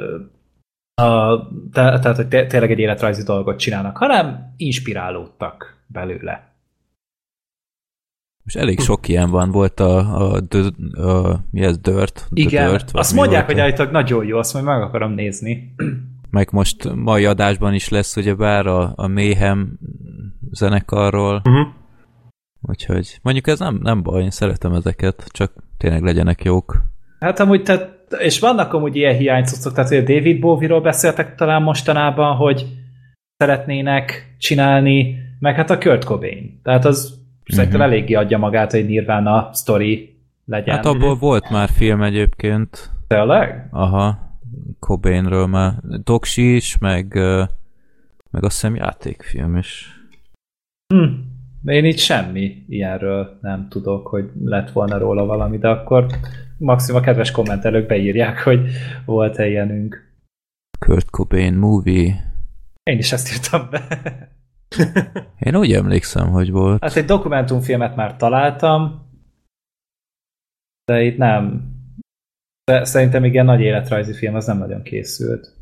[0.00, 6.53] uh, a, te, tehát, hogy tényleg egy életrajzi dolgot csinálnak, hanem inspirálódtak belőle.
[8.44, 12.26] Most elég sok ilyen van, volt a, a, a, a mi ez, Dirt?
[12.32, 15.74] Igen, Dirt, azt mondják, hogy állítólag nagyon jó, azt majd meg akarom nézni.
[16.30, 19.78] Meg most mai adásban is lesz ugye bár a, a Mayhem
[20.50, 21.66] zenekarról, uh-huh.
[22.62, 26.82] úgyhogy mondjuk ez nem, nem baj, én szeretem ezeket, csak tényleg legyenek jók.
[27.18, 32.36] Hát amúgy, tehát, és vannak amúgy ilyen hiánycucok, tehát a David Bowie-ról beszéltek talán mostanában,
[32.36, 32.66] hogy
[33.36, 36.60] szeretnének csinálni, meg hát a Kurt Cobain.
[36.62, 37.94] Tehát az Szerintem uh-huh.
[37.94, 40.74] eléggé adja magát, hogy Nirvana sztori legyen.
[40.74, 42.90] Hát abból volt már film egyébként.
[43.06, 43.68] Tényleg?
[43.70, 44.18] Aha.
[44.78, 45.72] Cobainről már.
[46.04, 47.14] Doksi is, meg,
[48.30, 50.00] meg azt hiszem játékfilm is.
[50.94, 51.04] Hm.
[51.64, 56.06] Én itt semmi ilyenről nem tudok, hogy lett volna róla valami, de akkor
[56.58, 58.70] maximum a kedves kommentelők beírják, hogy
[59.04, 60.12] volt-e ilyenünk.
[60.78, 62.32] Kurt Cobain movie.
[62.82, 63.86] Én is ezt írtam be.
[65.46, 66.82] Én úgy emlékszem, hogy volt.
[66.82, 69.08] Hát egy dokumentumfilmet már találtam,
[70.84, 71.72] de itt nem.
[72.64, 75.52] De szerintem igen nagy életrajzi film az nem nagyon készült.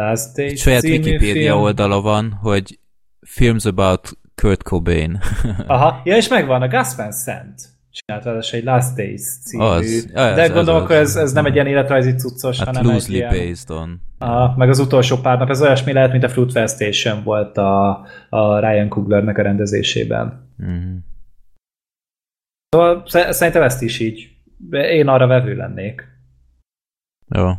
[0.00, 1.60] Last Day Saját Wikipedia film.
[1.60, 2.78] oldala van, hogy
[3.20, 5.20] Films about Kurt Cobain.
[5.66, 9.64] Aha, ja és megvan a Gus Van Sant csinált egy Last Days című.
[9.64, 13.08] Az, az, de gondolom, akkor ez, ez nem egy ilyen életrajzi cuccos, hát hanem egy
[13.08, 13.28] ilyen...
[13.28, 14.00] based on.
[14.18, 17.90] A, meg az utolsó pár nap, ez olyasmi lehet, mint a Fruit Station volt a,
[18.28, 20.48] a Ryan Cooglernek a rendezésében.
[20.62, 20.96] Mm-hmm.
[22.68, 24.30] Szóval szerintem ezt is így.
[24.70, 26.08] Én arra vevő lennék.
[27.28, 27.50] Jó.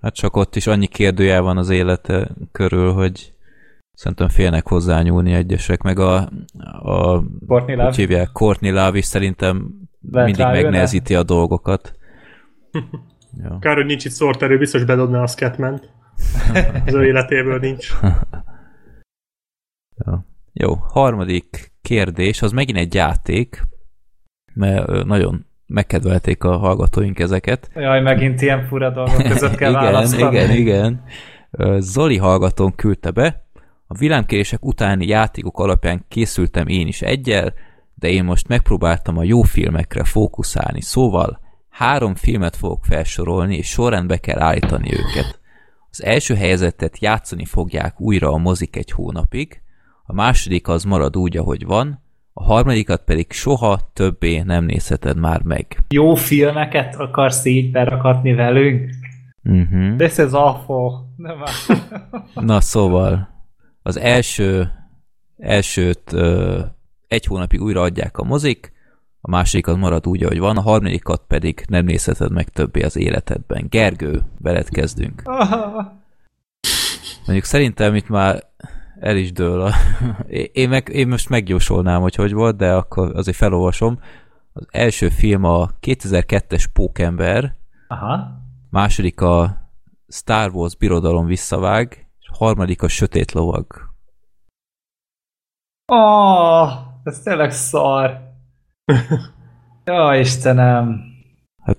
[0.00, 3.33] Hát csak ott is annyi kérdőjel van az élete körül, hogy
[3.94, 6.16] szerintem félnek hozzányúlni egyesek, meg a,
[6.82, 7.92] a Courtney Love.
[7.96, 9.70] Hívják, Courtney Love is szerintem
[10.10, 11.98] Lehet mindig megnehezíti a dolgokat.
[13.42, 13.58] ja.
[13.60, 15.80] Kár, hogy nincs itt szorterő, biztos bedobná a scatman
[16.86, 17.92] Az ő életéből nincs.
[20.04, 20.26] ja.
[20.52, 23.62] Jó, harmadik kérdés, az megint egy játék,
[24.54, 27.70] mert nagyon megkedvelték a hallgatóink ezeket.
[27.74, 30.36] Jaj, megint ilyen fura dolgok között kell igen, választani.
[30.36, 31.02] Igen, igen.
[31.78, 33.46] Zoli hallgatón küldte be,
[33.86, 37.54] a villámkérések utáni játékok alapján készültem én is egyel,
[37.94, 44.16] de én most megpróbáltam a jó filmekre fókuszálni, szóval három filmet fogok felsorolni, és sorrendbe
[44.16, 45.40] kell állítani őket.
[45.90, 49.62] Az első helyezettet játszani fogják újra a mozik egy hónapig,
[50.06, 55.42] a második az marad úgy, ahogy van, a harmadikat pedig soha többé nem nézheted már
[55.42, 55.84] meg.
[55.88, 58.90] Jó filmeket akarsz így berakatni velünk?
[59.44, 59.96] Uh-huh.
[59.96, 61.12] This is awful.
[61.16, 61.42] Nem
[62.34, 63.33] Na szóval,
[63.86, 64.72] az első
[65.38, 66.60] elsőt ö,
[67.08, 68.72] egy hónapig újra adják a mozik,
[69.20, 73.66] a másodikat marad úgy, ahogy van, a harmadikat pedig nem nézheted meg többé az életedben.
[73.68, 75.22] Gergő, veled kezdünk.
[77.26, 78.42] Mondjuk szerintem itt már
[79.00, 79.60] el is dől.
[79.60, 79.72] A...
[80.52, 83.98] Én, meg, én most megjósolnám, hogy hogy volt, de akkor azért felolvasom.
[84.52, 87.56] Az első film a 2002-es Pókember,
[87.88, 88.40] Aha.
[88.70, 89.68] második a
[90.08, 92.03] Star Wars Birodalom visszavág,
[92.36, 93.66] harmadik a Sötét Lovag.
[95.92, 96.70] Oh,
[97.04, 98.20] ez tényleg szar.
[99.84, 101.00] Jó, Istenem.
[101.62, 101.78] Hát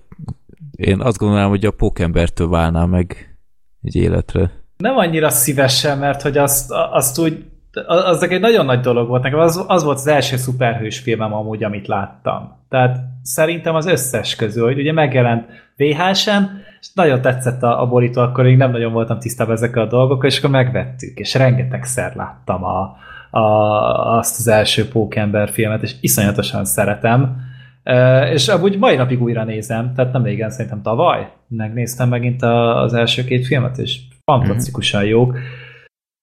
[0.71, 3.37] én azt gondolom, hogy a Pókembertől válná meg
[3.81, 4.51] egy életre.
[4.77, 7.45] Nem annyira szívesen, mert hogy azt, azt úgy,
[7.87, 9.23] az egy nagyon nagy dolog volt.
[9.23, 12.65] Nekem az, az volt az első szuperhős filmem amúgy, amit láttam.
[12.69, 18.21] Tehát szerintem az összes közül, hogy ugye megjelent VHS-en, és nagyon tetszett a, a borító,
[18.21, 22.63] akkor még nem nagyon voltam tisztában ezekkel a dolgokkal, és akkor megvettük, és rengetegszer láttam
[22.63, 22.97] a,
[23.29, 27.43] a, azt az első Pókember filmet, és iszonyatosan szeretem.
[27.85, 32.81] Uh, és amúgy mai napig újra nézem, tehát nem régen, szerintem tavaly megnéztem megint a,
[32.81, 35.09] az első két filmet, és fantasztikusan mm-hmm.
[35.09, 35.37] jók.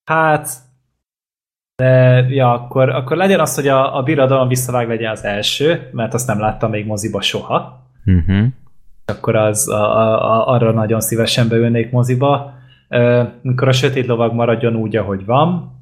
[0.05, 0.49] Hát,
[1.77, 1.91] de
[2.29, 6.27] ja, akkor, akkor legyen az, hogy a, a birodalom visszavág legyen az első, mert azt
[6.27, 7.91] nem láttam még moziba soha.
[8.05, 8.47] Uh-huh.
[9.13, 12.55] Akkor az a, a, arra nagyon szívesen beülnék moziba.
[13.45, 15.79] Amikor a sötét lovag maradjon úgy, ahogy van,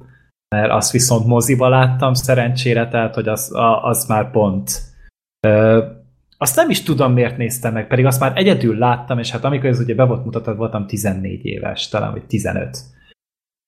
[0.55, 4.71] mert azt viszont moziba láttam szerencsére, tehát hogy az, a, az már pont.
[5.47, 5.83] Uh,
[6.37, 9.69] azt nem is tudom, miért néztem meg, pedig azt már egyedül láttam, és hát amikor
[9.69, 12.77] ez ugye be volt mutatod, voltam 14 éves, talán, vagy 15.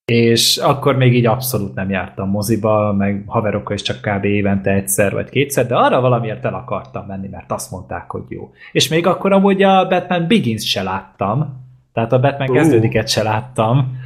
[0.06, 4.24] És akkor még így abszolút nem jártam moziba, meg haverokkal is csak kb.
[4.24, 8.52] évente egyszer vagy kétszer, de arra valamiért el akartam menni, mert azt mondták, hogy jó.
[8.72, 11.62] És még akkor amúgy a Batman Begins se láttam,
[11.94, 12.56] tehát a Batman uh.
[12.56, 14.02] kezdődiket se láttam,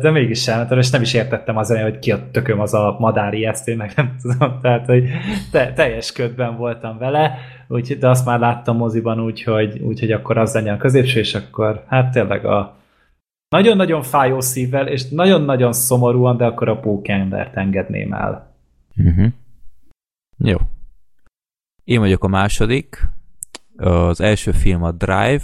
[0.00, 3.34] de mégis sem, és nem is értettem az hogy ki a tököm az a madár
[3.34, 5.04] ijesztő, meg nem tudom, tehát, hogy
[5.50, 10.12] te, teljes ködben voltam vele, úgy, de azt már láttam moziban úgy, hogy, úgy, hogy
[10.12, 12.77] akkor az legyen a középső, és akkor hát tényleg a
[13.48, 18.54] nagyon-nagyon fájó szívvel, és nagyon-nagyon szomorúan, de akkor a pókembert engedném el.
[18.96, 19.32] Uh-huh.
[20.36, 20.56] Jó.
[21.84, 23.08] Én vagyok a második.
[23.76, 25.42] Az első film a Drive,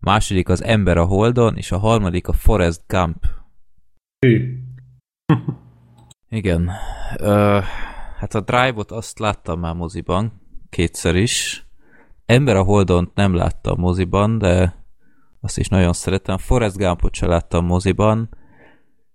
[0.00, 3.26] második az Ember a Holdon, és a harmadik a Forest Gump.
[4.26, 4.58] Hű.
[6.28, 6.70] Igen.
[7.16, 7.58] Ö,
[8.18, 10.32] hát a Drive-ot azt láttam már moziban,
[10.70, 11.66] kétszer is.
[12.26, 14.74] Ember a Holdon nem láttam moziban, de
[15.40, 16.38] azt is nagyon szeretem.
[16.38, 18.28] Forest Gumpot sem láttam moziban,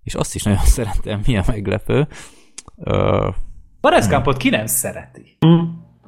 [0.03, 2.07] és azt is nagyon szeretem, milyen meglepő.
[2.77, 3.29] Ö,
[3.81, 5.37] Forest Gumpot ki nem szereti?
[5.45, 5.59] Mm.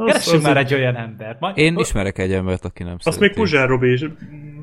[0.05, 1.39] Keressünk már egy olyan embert.
[1.39, 1.57] Majd...
[1.57, 3.23] Én ismerek egy embert, aki nem azt szereti.
[3.23, 4.05] Azt még Puzsár Robi is,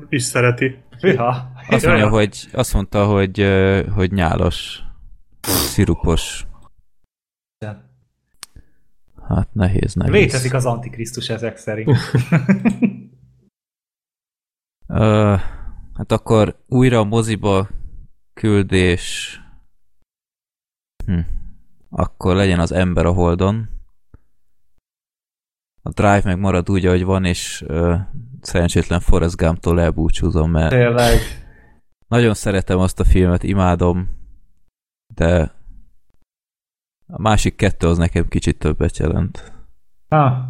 [0.09, 0.77] is szereti.
[0.99, 1.51] Ja.
[1.67, 3.47] Azt, mondja, hogy, azt mondta, hogy,
[3.95, 4.79] hogy nyálos,
[5.41, 6.45] szirupos.
[9.27, 10.13] Hát nehéz, nehéz.
[10.13, 11.97] Létezik az Antikrisztus ezek szerint.
[14.87, 15.39] uh,
[15.93, 17.67] hát akkor újra a moziba
[18.33, 19.37] küldés.
[21.05, 21.19] Hm.
[21.89, 23.73] Akkor legyen az ember a Holdon
[25.85, 27.99] a Drive meg marad úgy, ahogy van, és uh,
[28.41, 31.19] szerencsétlen Forrest Gump-tól elbúcsúzom, mert Tényleg.
[32.07, 34.09] nagyon szeretem azt a filmet, imádom,
[35.13, 35.51] de
[37.07, 39.53] a másik kettő az nekem kicsit többet jelent.
[40.09, 40.49] Ha.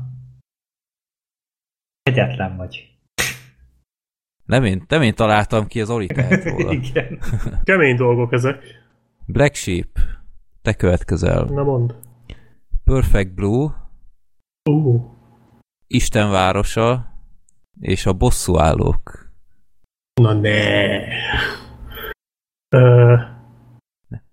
[2.04, 2.92] Egyetlen vagy.
[4.45, 6.71] Nem én, nem én találtam ki, az Oli tehet róla.
[6.71, 7.19] Igen.
[7.63, 8.63] Kemény dolgok ezek.
[9.25, 9.99] Black Sheep,
[10.62, 11.43] te következel.
[11.43, 11.95] Na mond.
[12.84, 13.69] Perfect Blue.
[14.69, 15.01] Uh.
[15.88, 17.06] Isten városa
[17.79, 19.32] és a bosszúállók.
[20.21, 20.97] Na ne.
[22.75, 23.19] Uh,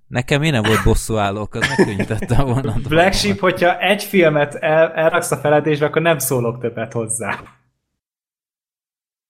[0.06, 2.74] Nekem én nem volt bosszú állók, az megkönnyítettem volna.
[2.88, 7.40] Black Sheep, hogyha egy filmet el, elraksz a feledésbe, akkor nem szólok többet hozzá.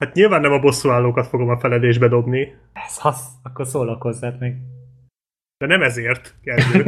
[0.00, 2.56] Hát nyilván nem a bosszúállókat fogom a feledésbe dobni.
[2.72, 4.54] Ez az, akkor szólok hozzád még.
[5.58, 6.84] De nem ezért, Gergő.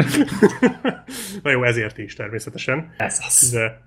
[1.43, 2.95] Na jó, ezért is természetesen.
[2.97, 3.51] Ez az.
[3.51, 3.83] De...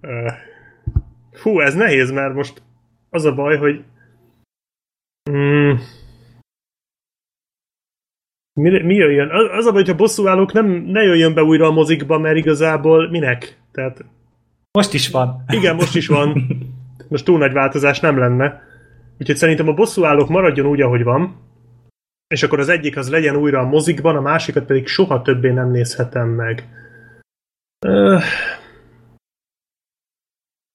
[1.40, 2.62] Fú, ez nehéz, mert most
[3.10, 3.84] az a baj, hogy
[5.30, 5.72] mm,
[8.60, 9.30] mi, mi jöjjön?
[9.30, 13.10] Az, az a baj, hogyha bosszúállók nem, ne jöjjön be újra a mozikba, mert igazából
[13.10, 13.60] minek?
[13.72, 14.04] Tehát...
[14.72, 15.44] Most is van.
[15.48, 16.32] Igen, most is van.
[17.08, 18.62] Most túl nagy változás nem lenne.
[19.18, 21.36] Úgyhogy szerintem a bosszúállók maradjon úgy, ahogy van,
[22.26, 25.70] és akkor az egyik az legyen újra a mozikban, a másikat pedig soha többé nem
[25.70, 26.68] nézhetem meg.
[27.86, 28.22] Uh,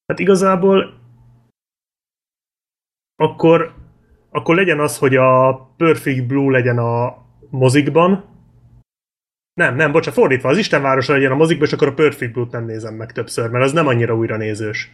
[0.05, 1.01] hát igazából
[3.15, 3.73] akkor,
[4.29, 7.17] akkor legyen az, hogy a Perfect Blue legyen a
[7.49, 8.31] mozikban.
[9.53, 12.65] Nem, nem, bocsánat, fordítva, az Istenvárosa legyen a mozikban, és akkor a Perfect Blue-t nem
[12.65, 14.91] nézem meg többször, mert az nem annyira újra nézős.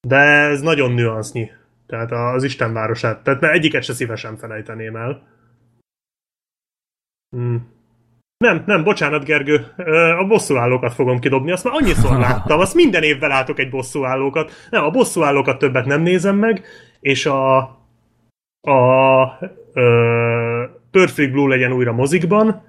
[0.00, 1.50] De ez nagyon nüansznyi.
[1.86, 3.22] Tehát az Istenvárosát.
[3.22, 5.28] Tehát mert egyiket se szívesen felejteném el.
[7.36, 7.68] Hmm.
[8.44, 9.66] Nem, nem, bocsánat, Gergő.
[10.18, 11.52] A bosszúállókat fogom kidobni.
[11.52, 12.60] Azt már annyiszor láttam.
[12.60, 14.52] Azt minden évben látok egy bosszúállókat.
[14.70, 16.64] Nem, a bosszúállókat többet nem nézem meg,
[17.00, 17.78] és a
[18.62, 19.38] a
[19.72, 22.62] ö, Perfect Blue legyen újra mozikban,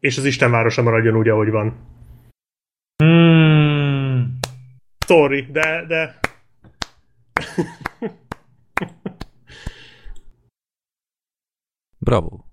[0.00, 1.76] és az Istenvárosa maradjon úgy, ahogy van.
[3.02, 4.38] Hmm.
[5.06, 6.18] Sorry, de, de
[12.06, 12.44] Bravo.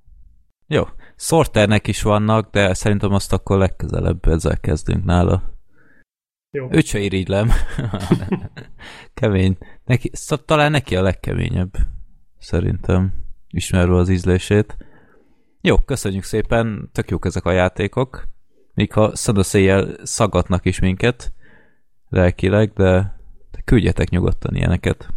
[0.68, 0.84] Jó.
[1.16, 5.58] Sorternek is vannak, de szerintem azt akkor legközelebb ezzel kezdünk nála.
[6.52, 6.68] Jó.
[6.72, 7.52] Őt se irigylem.
[9.14, 9.58] Kemény.
[9.86, 10.12] Neki,
[10.46, 11.76] talán neki a legkeményebb.
[12.40, 13.14] Szerintem.
[13.48, 14.78] Ismerve az ízlését.
[15.62, 16.90] Jó, köszönjük szépen.
[16.92, 18.28] Tök jók ezek a játékok.
[18.74, 21.34] Még ha szadaszéjjel szagatnak is minket
[22.10, 23.16] lelkileg, de
[23.66, 25.10] küldjetek nyugodtan ilyeneket.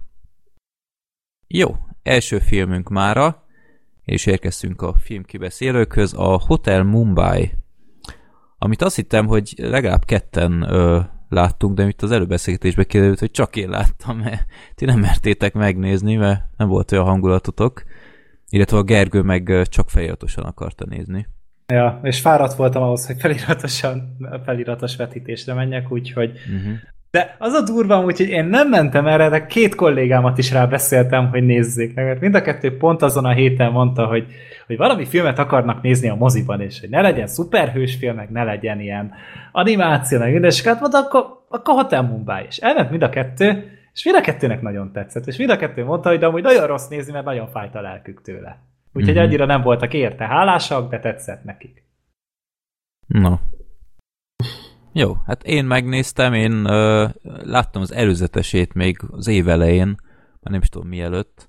[1.46, 3.45] Jó, első filmünk mára,
[4.06, 7.52] és érkeztünk a filmkibeszélőkhöz, a Hotel Mumbai,
[8.58, 13.56] amit azt hittem, hogy legalább ketten ö, láttunk, de itt az előbeszélgetésben kiderült, hogy csak
[13.56, 17.82] én láttam, mert ti nem mertétek megnézni, mert nem volt olyan hangulatotok,
[18.48, 21.26] illetve a Gergő meg csak feliratosan akarta nézni.
[21.66, 26.74] Ja, és fáradt voltam ahhoz, hogy feliratosan, feliratos vetítésre menjek, úgyhogy uh-huh.
[27.16, 31.42] De az a durva, úgyhogy én nem mentem erre, de két kollégámat is rábeszéltem, hogy
[31.42, 32.04] nézzék meg.
[32.04, 34.26] Mert mind a kettő pont azon a héten mondta, hogy,
[34.66, 38.44] hogy valami filmet akarnak nézni a moziban, és hogy ne legyen szuperhős film, meg ne
[38.44, 39.12] legyen ilyen
[39.52, 42.44] animáció, meg minden, és hát mondta, akkor, akkor Hotel Mumbai.
[42.48, 45.26] És elment mind a kettő, és mind a kettőnek nagyon tetszett.
[45.26, 47.80] És mind a kettő mondta, hogy de amúgy nagyon rossz nézni, mert nagyon fájt a
[47.80, 48.58] lelkük tőle.
[48.92, 49.24] Úgyhogy mm-hmm.
[49.24, 51.84] annyira nem voltak érte hálásak, de tetszett nekik.
[53.06, 53.34] No,
[54.98, 57.10] jó, hát én megnéztem, én uh,
[57.42, 61.48] láttam az előzetesét még az év elején, már nem is tudom mielőtt,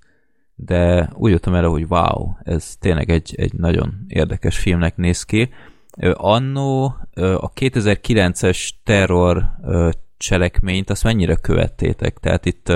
[0.55, 5.49] de úgy jöttem erre, hogy wow, ez tényleg egy, egy nagyon érdekes filmnek néz ki.
[5.97, 9.43] Uh, annó a 2009-es terror
[10.17, 12.17] cselekményt, azt mennyire követtétek?
[12.17, 12.73] Tehát itt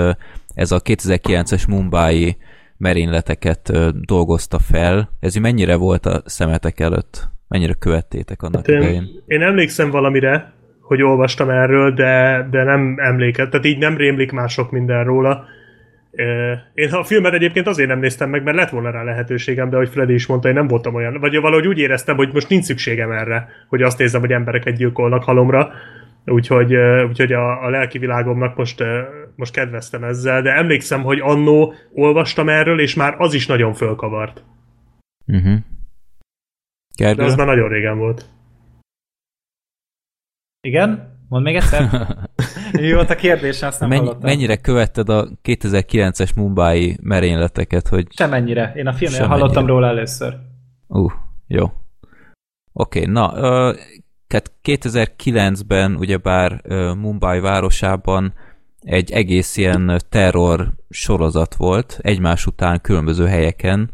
[0.54, 2.36] ez a 2009-es Mumbai
[2.76, 5.10] merényleteket uh, dolgozta fel.
[5.20, 7.28] Ez mennyire volt a szemetek előtt?
[7.48, 9.22] Mennyire követtétek annak hát én, idején?
[9.26, 14.48] Én emlékszem valamire, hogy olvastam erről, de, de nem emléket, tehát így nem rémlik már
[14.48, 15.44] sok minden róla.
[16.74, 19.88] Én a filmet egyébként azért nem néztem meg, mert lett volna rá lehetőségem, de ahogy
[19.88, 23.10] Freddy is mondta, én nem voltam olyan, vagy valahogy úgy éreztem, hogy most nincs szükségem
[23.10, 25.72] erre, hogy azt nézem, hogy embereket gyilkolnak halomra,
[26.26, 26.74] úgyhogy,
[27.08, 28.84] úgyhogy a, a lelki világomnak most,
[29.36, 34.44] most kedveztem ezzel, de emlékszem, hogy annó olvastam erről, és már az is nagyon fölkavart.
[35.26, 35.58] Uh-huh.
[36.96, 38.24] De az már nagyon régen volt.
[40.64, 41.10] Igen?
[41.28, 41.88] Mondd még egyszer.
[42.72, 47.88] Mi volt a kérdés, azt nem Mennyi, Mennyire követted a 2009-es Mumbai merényleteket?
[47.88, 48.06] Hogy...
[48.10, 48.72] Semennyire.
[48.76, 50.36] Én a filmnél hallottam róla először.
[50.86, 51.12] Uh,
[51.46, 51.64] jó.
[52.72, 53.32] Oké, okay, na,
[53.68, 53.76] uh,
[54.62, 58.34] 2009-ben ugyebár uh, Mumbai városában
[58.80, 63.90] egy egész ilyen terror sorozat volt, egymás után különböző helyeken,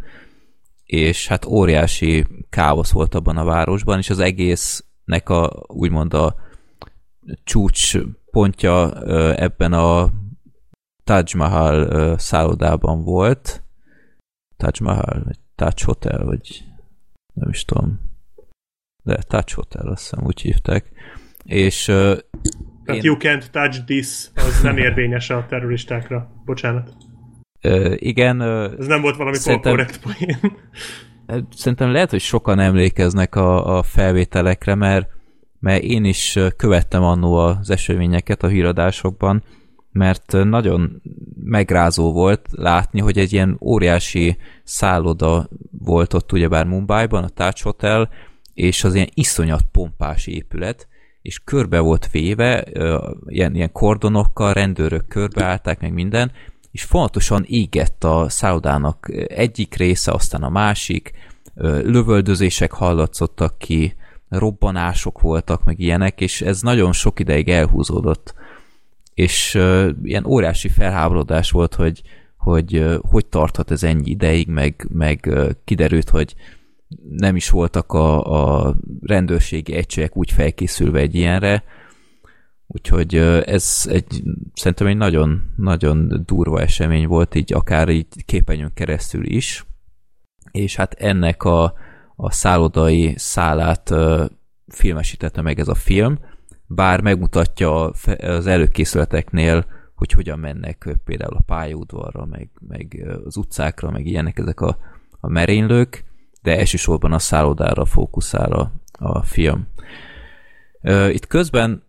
[0.84, 6.34] és hát óriási káosz volt abban a városban, és az egésznek a úgymond a
[7.44, 7.98] csúcs
[8.30, 9.02] pontja
[9.34, 10.10] ebben a
[11.04, 13.62] Taj Mahal szállodában volt.
[14.56, 16.64] Taj Mahal, vagy Taj Hotel, vagy
[17.34, 18.00] nem is tudom.
[19.02, 20.90] De Taj Hotel, azt hiszem úgy hívták.
[21.44, 23.10] És tehát én...
[23.10, 26.30] you can't touch this, az nem érvényes a terroristákra.
[26.44, 26.96] Bocsánat.
[27.60, 28.42] Ö, igen.
[28.78, 30.38] Ez nem volt valami szerintem, korrekt poén.
[31.50, 35.08] Szerintem lehet, hogy sokan emlékeznek a, a felvételekre, mert,
[35.58, 39.42] mert én is követtem annó az eseményeket a híradásokban,
[39.92, 41.02] mert nagyon
[41.44, 45.48] megrázó volt látni, hogy egy ilyen óriási szálloda
[45.78, 48.10] volt ott ugyebár Mumbai-ban, a Taj Hotel,
[48.54, 50.88] és az ilyen iszonyat pompás épület,
[51.22, 52.64] és körbe volt véve,
[53.26, 56.32] ilyen, ilyen kordonokkal, rendőrök körbeállták, meg minden,
[56.70, 61.12] és fontosan égett a szállodának egyik része, aztán a másik,
[61.82, 63.94] lövöldözések hallatszottak ki,
[64.28, 68.34] robbanások voltak, meg ilyenek, és ez nagyon sok ideig elhúzódott.
[69.14, 72.02] És uh, ilyen óriási felháborodás volt, hogy
[72.36, 76.34] hogy uh, hogy tarthat ez ennyi ideig, meg, meg uh, kiderült, hogy
[77.10, 78.22] nem is voltak a,
[78.66, 81.64] a rendőrségi egységek úgy felkészülve egy ilyenre,
[82.66, 83.14] úgyhogy
[83.44, 84.22] ez egy,
[84.54, 89.66] szerintem egy nagyon, nagyon durva esemény volt, így akár így képenyőn keresztül is,
[90.50, 91.74] és hát ennek a,
[92.20, 93.94] a szállodai szálát
[94.66, 96.18] filmesítette meg ez a film,
[96.66, 97.84] bár megmutatja
[98.18, 104.60] az előkészületeknél, hogy hogyan mennek például a pályaudvarra, meg, meg az utcákra, meg ilyenek ezek
[104.60, 104.78] a,
[105.20, 106.04] a merénylők,
[106.42, 109.66] de elsősorban a szállodára fókuszál a, a film.
[111.08, 111.82] Itt közben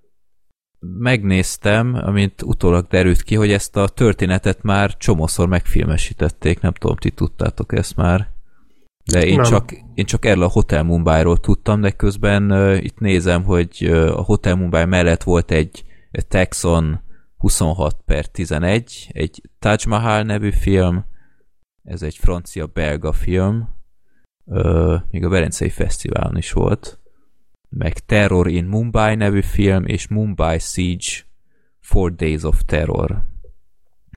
[0.79, 7.11] megnéztem, amint utólag derült ki, hogy ezt a történetet már csomószor megfilmesítették, nem tudom, ti
[7.11, 8.37] tudtátok ezt már.
[9.11, 13.43] De én csak, én csak erről a Hotel Mumbai-ról tudtam, de közben uh, itt nézem,
[13.43, 17.01] hogy uh, a Hotel Mumbai mellett volt egy Texon
[17.37, 21.05] 26 per 11, egy Taj Mahal nevű film,
[21.83, 23.69] ez egy francia-belga film,
[24.45, 26.99] uh, még a Velencei Fesztiválon is volt,
[27.69, 31.27] meg Terror in Mumbai nevű film, és Mumbai Siege
[31.79, 33.23] Four Days of Terror.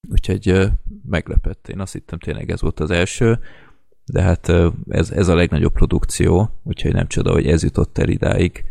[0.08, 0.66] Úgyhogy uh,
[1.08, 1.68] meglepett.
[1.68, 3.38] Én azt hittem tényleg ez volt az első,
[4.12, 4.52] de hát
[4.88, 8.64] ez, ez a legnagyobb produkció, úgyhogy nem csoda, hogy ez jutott el idáig.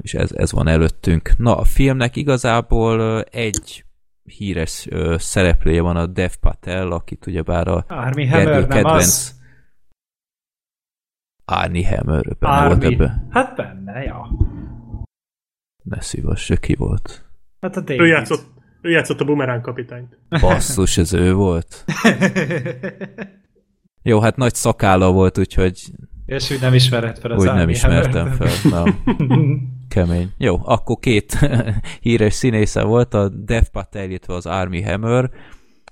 [0.00, 1.36] És ez, ez van előttünk.
[1.36, 3.84] Na, a filmnek igazából egy
[4.22, 8.96] híres szereplője van a Dev Patel, akit ugyebár a Army Hammer, kedvenc...
[8.96, 9.38] Az?
[11.44, 12.68] Arnie Hammer benne Army.
[12.68, 13.26] volt ebbe.
[13.30, 14.28] Hát benne, ja.
[15.82, 17.24] Ne szívass, ki volt?
[17.60, 18.00] Hát a David.
[18.00, 18.46] Ő játszott,
[18.80, 20.18] ő játszott a bumerán kapitányt.
[20.40, 21.84] Basszus, ez ő volt.
[24.02, 25.80] Jó, hát nagy szakálla volt, úgyhogy...
[26.26, 28.84] És úgy nem ismered fel az Úgy nem ismertem fel, na.
[29.88, 30.28] Kemény.
[30.38, 31.38] Jó, akkor két
[32.00, 35.30] híres színésze volt, a Dev Patel, illetve az Army Hammer.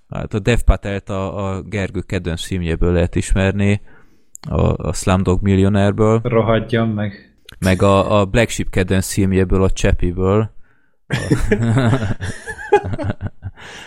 [0.08, 3.80] Hát a Dev Patelt a, a Gergő kedvenc filmjéből lehet ismerni,
[4.48, 6.20] a, a Slumdog Millionaireből.
[6.22, 7.36] Rohadjon meg.
[7.58, 10.50] Meg a, a Black Sheep kedvenc filmjéből, a Chappie-ből.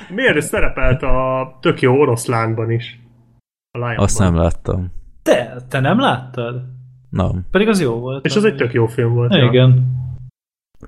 [0.09, 2.99] Miért szerepelt a tök jó oroszlánban is?
[3.71, 4.91] A Azt nem láttam.
[5.21, 6.61] Te, te nem láttad?
[7.09, 7.45] Nem.
[7.51, 8.25] Pedig az jó volt.
[8.25, 9.33] És az egy tök jó film volt.
[9.33, 9.85] Igen.
[10.79, 10.87] Ja.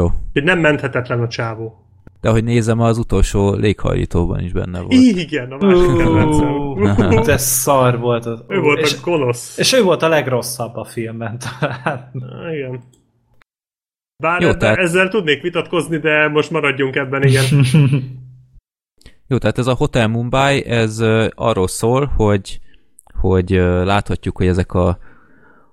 [0.00, 0.10] Jó.
[0.32, 1.78] Nem menthetetlen a csávó.
[2.20, 4.92] De ahogy nézem, az utolsó léghajlítóban is benne volt.
[4.92, 7.22] Igen, a másik kedvencem.
[7.30, 8.44] De szar volt az.
[8.48, 9.58] Ő volt és, a gonosz.
[9.58, 12.10] És ő volt a legrosszabb a filmben talán.
[12.52, 12.82] igen.
[14.16, 14.76] Bár Jó, tehát...
[14.76, 17.44] ezzel tudnék vitatkozni, de most maradjunk ebben, igen.
[19.26, 21.00] Jó, tehát ez a Hotel Mumbai, ez
[21.34, 22.60] arról szól, hogy,
[23.20, 23.50] hogy
[23.84, 24.98] láthatjuk, hogy ezek a,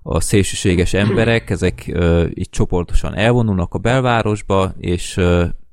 [0.02, 1.86] a szélsőséges emberek, ezek
[2.28, 5.20] itt csoportosan elvonulnak a belvárosba, és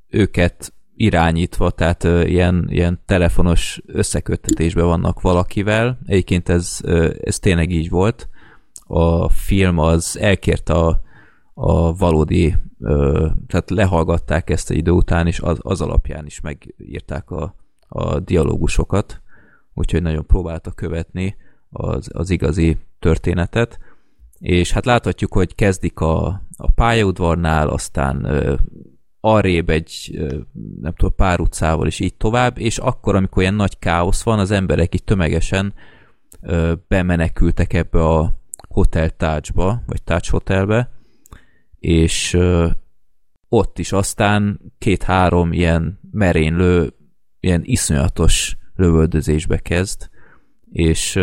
[0.08, 5.98] őket irányítva, tehát ilyen, ilyen telefonos összeköttetésben vannak valakivel.
[6.06, 6.78] Egyébként ez,
[7.22, 8.28] ez tényleg így volt.
[8.86, 11.00] A film az elkérte a,
[11.54, 12.54] a valódi,
[13.46, 17.54] tehát lehallgatták ezt a idő után, és az, az alapján is megírták a,
[17.92, 19.20] a dialógusokat,
[19.74, 21.36] úgyhogy nagyon próbálta követni
[21.70, 23.78] az, az igazi történetet.
[24.38, 26.26] És hát láthatjuk, hogy kezdik a,
[26.56, 28.26] a pályaudvarnál, aztán
[29.20, 30.20] arrébb egy,
[30.80, 34.50] nem tudom, pár utcával is így tovább, és akkor, amikor ilyen nagy káosz van, az
[34.50, 35.74] emberek így tömegesen
[36.40, 38.34] ö, bemenekültek ebbe a
[38.68, 40.90] hotel tácsba, vagy tács hotelbe,
[41.78, 42.68] és ö,
[43.48, 46.92] ott is aztán két-három ilyen merénylő,
[47.40, 50.08] ilyen iszonyatos lövöldözésbe kezd,
[50.72, 51.18] és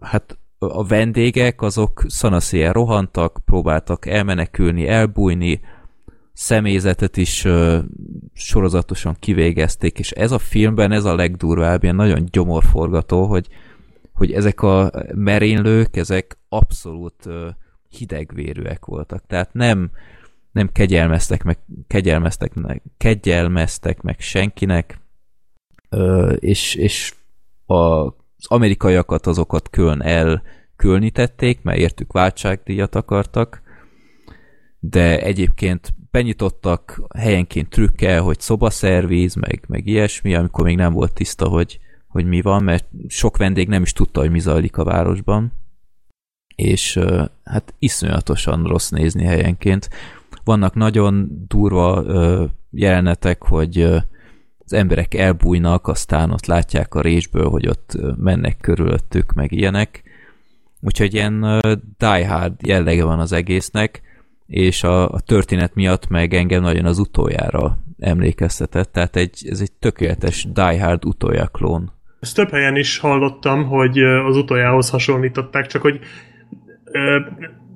[0.00, 5.60] hát a vendégek azok szanaszéjel rohantak, próbáltak elmenekülni, elbújni,
[6.32, 7.46] személyzetet is
[8.32, 13.48] sorozatosan kivégezték, és ez a filmben ez a legdurvább, ilyen nagyon gyomorforgató, hogy,
[14.12, 17.48] hogy ezek a merénylők, ezek abszolút ö,
[17.88, 19.26] hidegvérűek voltak.
[19.26, 19.90] Tehát nem,
[20.52, 22.52] nem kegyelmeztek meg, kegyelmeztek
[22.96, 24.98] kegyelmeztek meg senkinek,
[26.38, 27.14] és, és
[27.66, 33.62] az amerikaiakat azokat külön elkülönítették, mert értük váltságdíjat akartak,
[34.78, 41.48] de egyébként benyitottak helyenként trükkel, hogy szobaszervíz, meg, meg ilyesmi, amikor még nem volt tiszta,
[41.48, 45.52] hogy, hogy mi van, mert sok vendég nem is tudta, hogy mi zajlik a városban.
[46.56, 47.00] És
[47.44, 49.90] hát iszonyatosan rossz nézni helyenként.
[50.44, 52.04] Vannak nagyon durva
[52.70, 54.02] jelenetek, hogy
[54.64, 60.02] az emberek elbújnak, aztán ott látják a résből, hogy ott mennek körülöttük, meg ilyenek.
[60.80, 61.60] Úgyhogy ilyen
[61.98, 64.02] Die Hard jellege van az egésznek,
[64.46, 69.72] és a, a történet miatt meg engem nagyon az utoljára emlékeztetett, tehát egy, ez egy
[69.72, 71.92] tökéletes Die Hard utolja klón.
[72.20, 76.00] Ezt több helyen is hallottam, hogy az utoljához hasonlították, csak hogy
[76.84, 77.20] ö,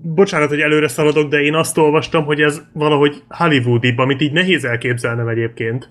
[0.02, 4.64] bocsánat, hogy előre szaladok, de én azt olvastam, hogy ez valahogy Hollywoodibb, amit így nehéz
[4.64, 5.88] elképzelnem egyébként,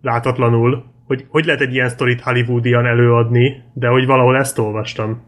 [0.00, 5.22] látatlanul, hogy hogy lehet egy ilyen sztorit Hollywoodian előadni, de hogy valahol ezt olvastam.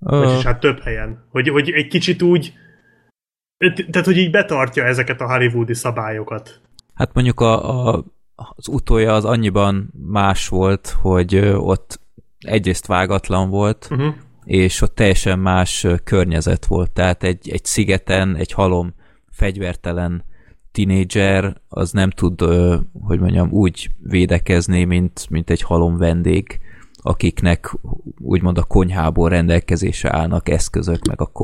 [0.00, 0.24] Uh.
[0.24, 1.26] Vagyis hát több helyen.
[1.30, 2.54] Hogy, hogy egy kicsit úgy
[3.58, 6.60] tehát, hogy így betartja ezeket a hollywoodi szabályokat.
[6.94, 8.04] Hát mondjuk a, a,
[8.34, 12.00] az utolja az annyiban más volt, hogy ott
[12.38, 14.14] egyrészt vágatlan volt, uh-huh.
[14.44, 16.92] és ott teljesen más környezet volt.
[16.92, 18.94] Tehát egy, egy szigeten, egy halom,
[19.30, 20.24] fegyvertelen
[20.76, 22.40] tinédzser, az nem tud,
[23.02, 26.60] hogy mondjam, úgy védekezni, mint, mint egy halom vendég
[26.96, 27.76] akiknek
[28.18, 31.40] úgymond a konyhából rendelkezésre állnak eszközök, meg a,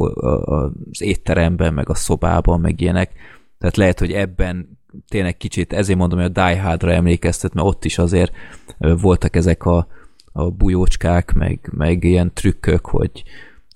[0.55, 3.13] az étteremben, meg a szobában, meg ilyenek.
[3.59, 4.79] Tehát lehet, hogy ebben
[5.09, 8.33] tényleg kicsit, ezért mondom, hogy a Die Hardra emlékeztet, mert ott is azért
[8.79, 9.87] voltak ezek a,
[10.33, 13.23] a bujócskák, meg, meg ilyen trükkök, hogy,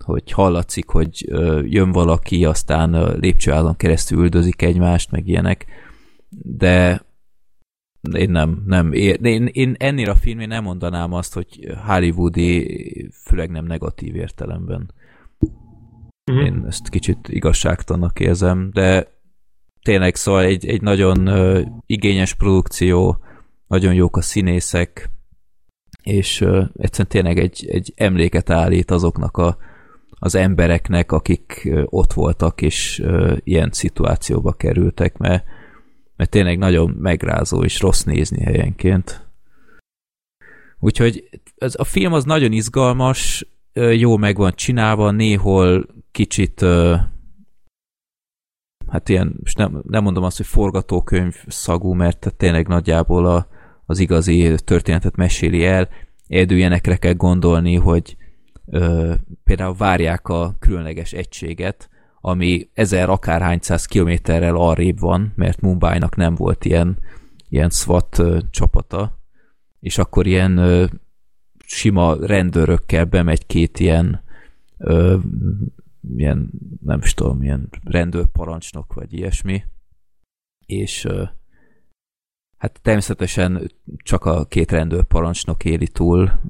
[0.07, 1.25] hogy hallatszik, hogy
[1.63, 5.67] jön valaki, aztán lépcsőházon keresztül üldözik egymást, meg ilyenek,
[6.43, 7.05] de
[8.13, 8.93] én nem, nem.
[8.93, 14.95] Én, én ennél a filmén nem mondanám azt, hogy hollywoodi, főleg nem negatív értelemben.
[16.31, 16.47] Uh-huh.
[16.47, 19.15] Én ezt kicsit igazságtalannak érzem, de
[19.83, 23.19] tényleg szóval egy, egy nagyon uh, igényes produkció,
[23.67, 25.11] nagyon jók a színészek,
[26.03, 29.57] és uh, egyszerűen tényleg egy, egy emléket állít azoknak a,
[30.19, 33.05] az embereknek, akik ott voltak, és
[33.45, 35.45] ilyen szituációba kerültek, mert
[36.17, 39.27] mert tényleg nagyon megrázó és rossz nézni helyenként.
[40.79, 46.65] Úgyhogy ez, a film az nagyon izgalmas, jó meg van csinálva, néhol kicsit
[48.89, 53.49] hát ilyen, és nem, nem mondom azt, hogy forgatókönyv szagú, mert tényleg nagyjából a,
[53.87, 55.89] az igazi történetet meséli el.
[56.27, 58.17] Érdőjenekre kell gondolni, hogy
[58.67, 59.15] ö,
[59.45, 61.89] például várják a különleges egységet,
[62.21, 66.99] ami ezer akárhányszáz kilométerrel arrébb van, mert Mumbai-nak nem volt ilyen,
[67.49, 69.19] ilyen SWAT ö, csapata,
[69.81, 70.85] és akkor ilyen ö,
[71.65, 74.23] sima rendőrökkel bemegy két ilyen
[74.79, 75.17] ö,
[76.17, 76.51] ilyen,
[76.85, 79.63] nem is tudom, ilyen rendőrparancsnok, vagy ilyesmi,
[80.67, 81.09] és
[82.57, 86.41] hát természetesen csak a két rendőrparancsnok éli túl,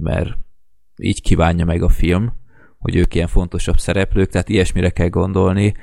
[0.00, 0.38] mert
[0.96, 2.32] így kívánja meg a film,
[2.78, 5.74] hogy ők ilyen fontosabb szereplők, tehát ilyesmire kell gondolni,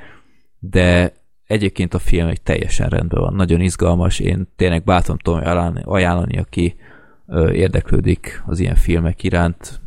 [0.60, 1.14] de
[1.46, 5.42] egyébként a film egy teljesen rendben van, nagyon izgalmas, én tényleg bátran tudom
[5.84, 6.76] ajánlani, aki
[7.52, 9.82] érdeklődik az ilyen filmek iránt.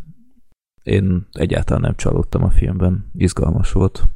[0.83, 4.09] Én egyáltalán nem csalódtam a filmben, izgalmas volt.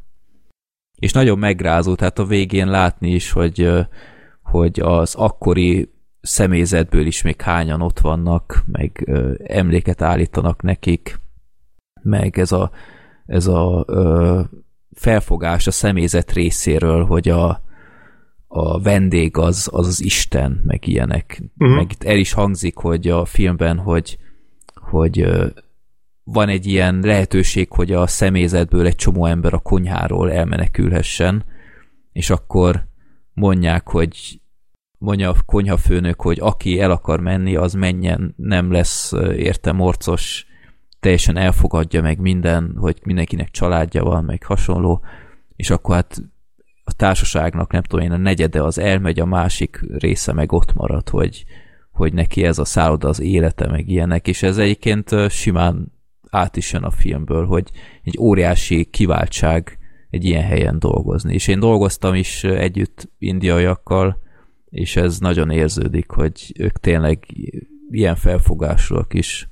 [0.99, 3.71] És nagyon megrázó, tehát a végén látni is, hogy,
[4.43, 9.11] hogy az akkori személyzetből is még hányan ott vannak, meg
[9.45, 11.21] emléket állítanak nekik,
[12.03, 12.71] meg ez a,
[13.27, 14.41] ez a ö,
[14.93, 17.63] felfogás a személyzet részéről, hogy a,
[18.47, 21.43] a vendég az, az az Isten, meg ilyenek.
[21.59, 21.77] Uh-huh.
[21.77, 24.19] Meg itt el is hangzik, hogy a filmben, hogy,
[24.75, 25.47] hogy ö,
[26.25, 31.45] van egy ilyen lehetőség, hogy a személyzetből egy csomó ember a konyháról elmenekülhessen,
[32.13, 32.87] és akkor
[33.33, 34.41] mondják, hogy
[35.01, 40.47] mondja a konyhafőnök, hogy aki el akar menni, az menjen, nem lesz érte morcos
[41.01, 45.05] teljesen elfogadja meg minden, hogy mindenkinek családja van, meg hasonló,
[45.57, 46.23] és akkor hát
[46.85, 51.09] a társaságnak nem tudom én, a negyede az elmegy, a másik része meg ott marad,
[51.09, 51.45] hogy,
[51.93, 55.93] hogy neki ez a szálloda az élete, meg ilyenek, és ez egyébként simán
[56.31, 57.71] át is jön a filmből, hogy
[58.03, 59.79] egy óriási kiváltság
[60.11, 61.35] egy ilyen helyen dolgozni.
[61.35, 64.29] És én dolgoztam is együtt indiaiakkal,
[64.71, 67.25] és ez nagyon érződik, hogy ők tényleg
[67.91, 69.49] ilyen felfogásúak is.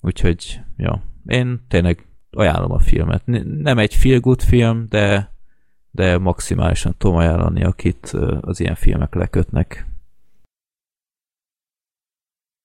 [0.00, 3.22] Úgyhogy, ja, én tényleg ajánlom a filmet.
[3.44, 5.32] Nem egy feel good film, de,
[5.90, 8.06] de maximálisan tudom ajánlani, akit
[8.40, 9.86] az ilyen filmek lekötnek.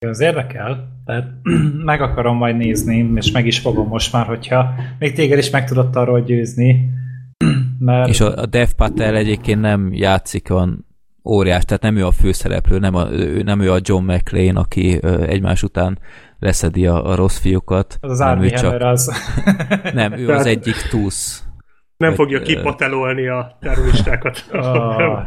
[0.06, 1.32] Az érdekel, tehát
[1.86, 5.66] meg akarom majd nézni, és meg is fogom most már, hogyha még téged is meg
[5.66, 6.90] tudott arról győzni.
[7.80, 8.10] Mert...
[8.10, 10.86] És a, a Dev Patel egyébként nem játszik olyan
[11.26, 13.04] óriás, tehát nem ő a főszereplő, nem, a,
[13.44, 16.00] nem ő a John McClane, aki egymás után
[16.40, 17.98] leszedi a, a rossz fiúkat.
[18.02, 18.82] Az az Army csak...
[18.82, 19.12] az.
[19.94, 21.44] nem, ő az egyik túsz.
[21.98, 24.46] Nem Öt, fogja kipatelolni a terroristákat.
[24.52, 25.24] Oh.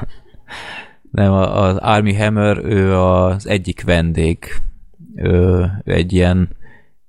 [1.10, 4.44] nem, az Army Hammer, ő az egyik vendég.
[5.14, 5.30] Ő,
[5.84, 6.56] ő egy ilyen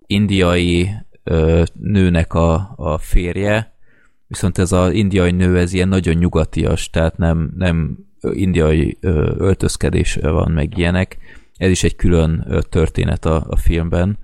[0.07, 0.89] indiai
[1.23, 3.70] ö, nőnek a, a férje,
[4.31, 8.97] viszont ez az indiai nő, ez ilyen nagyon nyugatias, tehát nem, nem indiai
[9.37, 11.17] öltözkedés van, meg ilyenek.
[11.55, 14.17] Ez is egy külön történet a, a filmben,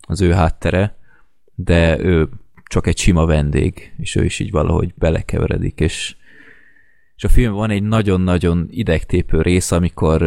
[0.00, 0.96] az ő háttere,
[1.54, 2.28] de ő
[2.64, 6.16] csak egy sima vendég, és ő is így valahogy belekeveredik, és,
[7.16, 10.22] és a filmben van egy nagyon-nagyon idegtépő rész, amikor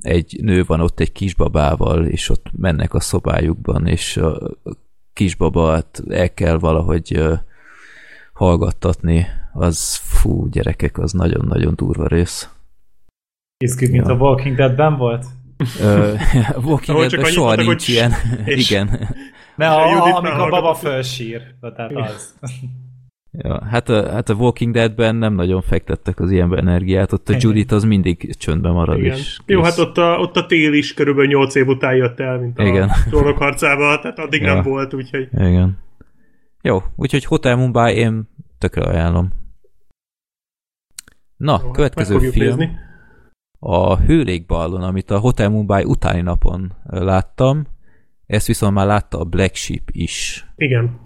[0.00, 4.56] egy nő van ott egy kisbabával, és ott mennek a szobájukban, és a
[5.12, 7.22] kisbabát el kell valahogy
[8.42, 12.48] hallgattatni, az fú, gyerekek, az nagyon-nagyon durva rész.
[13.56, 14.12] Kész mint ja.
[14.12, 15.24] a Walking Dead-ben volt?
[15.80, 16.20] Uh,
[16.66, 18.12] Walking Dead-ben soha mondtak, nincs ilyen.
[18.66, 19.08] Igen.
[19.56, 21.42] Ne, a, a, amikor a baba fölsír.
[21.60, 22.34] Tehát az.
[23.30, 27.36] Ja, hát a, hát a Walking Dead-ben nem nagyon fektettek az ilyen energiát, ott a
[27.38, 29.16] Judith az mindig csöndben marad Igen.
[29.16, 29.38] is.
[29.46, 32.58] Jó, hát ott a, ott a tél is körülbelül 8 év után jött el, mint
[32.58, 32.90] a Igen.
[33.08, 34.54] trónok harcába, tehát addig ja.
[34.54, 35.28] nem volt, úgyhogy...
[35.32, 35.78] Igen.
[36.62, 38.28] Jó, úgyhogy Hotel Mumbai én
[38.62, 39.32] tökre ajánlom.
[41.36, 42.56] Na, Jó, következő film.
[42.56, 42.78] Nézni.
[43.58, 47.66] A Hőlékballon, amit a Hotel Mumbai utáni napon láttam,
[48.26, 50.46] ezt viszont már látta a Black Sheep is.
[50.56, 51.00] Igen.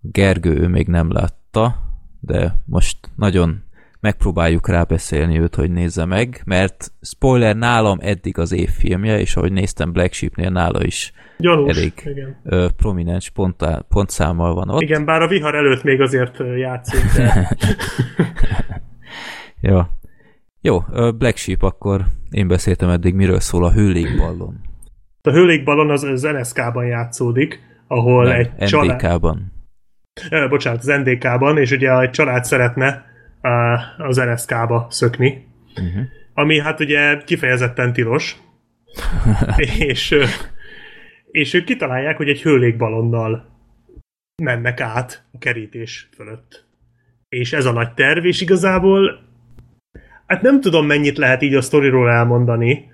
[0.00, 1.76] Gergő ő még nem látta,
[2.20, 3.64] de most nagyon
[4.04, 9.52] megpróbáljuk rábeszélni őt, hogy nézze meg, mert spoiler nálam eddig az év filmje, és ahogy
[9.52, 12.40] néztem Black Sheepnél nála is Gyanús, elég igen.
[12.44, 14.80] Ö, prominens pontá, pontszámmal van ott.
[14.80, 17.00] Igen, bár a vihar előtt még azért játszik.
[17.16, 17.56] De...
[19.70, 19.80] Jó.
[20.60, 20.80] Jó,
[21.18, 24.60] Black Sheep, akkor én beszéltem eddig, miről szól a hőlékballon.
[25.22, 29.52] A hőlékballon az, az NSK-ban játszódik, ahol Nem, egy NDK-ban.
[30.12, 30.42] család...
[30.42, 33.12] Eh, bocsánat, az NDK-ban, és ugye egy család szeretne
[33.98, 36.04] az NSK-ba szökni, uh-huh.
[36.34, 38.36] ami hát ugye kifejezetten tilos,
[39.78, 40.14] és,
[41.30, 43.52] és ők kitalálják, hogy egy hőlékbalonnal
[44.42, 46.64] mennek át a kerítés fölött.
[47.28, 49.20] És ez a nagy terv, és igazából
[50.26, 52.92] hát nem tudom mennyit lehet így a sztoriról elmondani,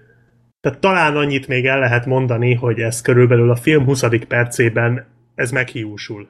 [0.61, 4.05] tehát talán annyit még el lehet mondani, hogy ez körülbelül a film 20.
[4.29, 6.29] percében ez meghiúsul.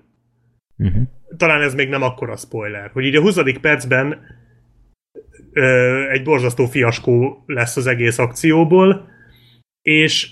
[0.81, 1.03] Uh-huh.
[1.37, 3.39] Talán ez még nem akkora spoiler, hogy így a 20.
[3.61, 4.18] percben
[5.53, 9.09] ö, egy borzasztó fiaskó lesz az egész akcióból,
[9.83, 10.31] és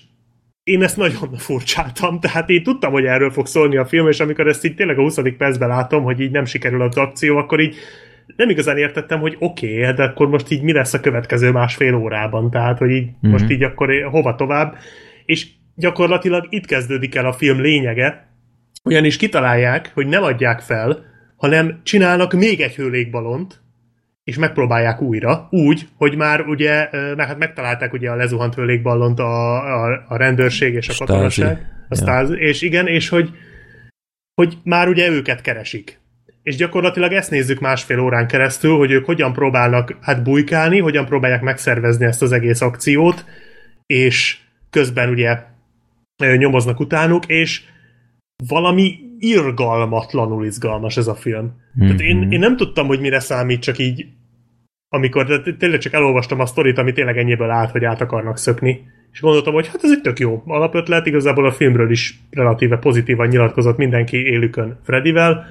[0.62, 4.46] én ezt nagyon furcsáltam, tehát én tudtam, hogy erről fog szólni a film, és amikor
[4.46, 5.18] ezt így tényleg a 20.
[5.38, 7.76] percben látom, hogy így nem sikerül az akció, akkor így
[8.36, 11.94] nem igazán értettem, hogy oké, okay, de akkor most így mi lesz a következő másfél
[11.94, 13.30] órában, tehát hogy így mm-hmm.
[13.30, 14.76] most így akkor hova tovább,
[15.24, 18.28] és gyakorlatilag itt kezdődik el a film lényege,
[18.89, 21.05] ugyanis kitalálják, hogy nem adják fel,
[21.36, 23.61] hanem csinálnak még egy hőlékbalont,
[24.24, 29.55] és megpróbálják újra, úgy, hogy már ugye, mert hát megtalálták ugye a lezuhant hőlékballont a,
[29.84, 32.39] a, a rendőrség és a katonaság, a stázi, ja.
[32.39, 33.30] és igen, és hogy,
[34.34, 36.01] hogy már ugye őket keresik.
[36.43, 41.43] És gyakorlatilag ezt nézzük másfél órán keresztül, hogy ők hogyan próbálnak hát bujkálni, hogyan próbálják
[41.43, 43.24] megszervezni ezt az egész akciót,
[43.86, 44.39] és
[44.70, 45.39] közben ugye
[46.36, 47.62] nyomoznak utánuk, és
[48.47, 51.45] valami irgalmatlanul izgalmas ez a film.
[51.45, 51.86] Mm-hmm.
[51.86, 52.30] Tehát én, mhm.
[52.30, 54.07] én nem tudtam, hogy mire számít, csak így
[54.89, 58.80] amikor de tényleg csak elolvastam a sztorit, ami tényleg ennyiből állt, hogy át akarnak szökni,
[59.12, 63.28] és gondoltam, hogy hát ez egy tök jó alapötlet, igazából a filmről is relatíve pozitívan
[63.28, 65.47] nyilatkozott mindenki élükön Fredivel,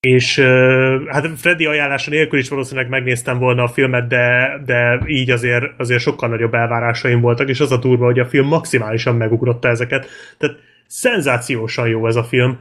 [0.00, 0.38] és
[1.06, 6.00] hát Freddy ajánlása nélkül is valószínűleg megnéztem volna a filmet, de, de így azért, azért
[6.00, 10.06] sokkal nagyobb elvárásaim voltak, és az a durva, hogy a film maximálisan megugrotta ezeket.
[10.38, 10.56] Tehát
[10.88, 12.58] szenzációsan jó ez a film.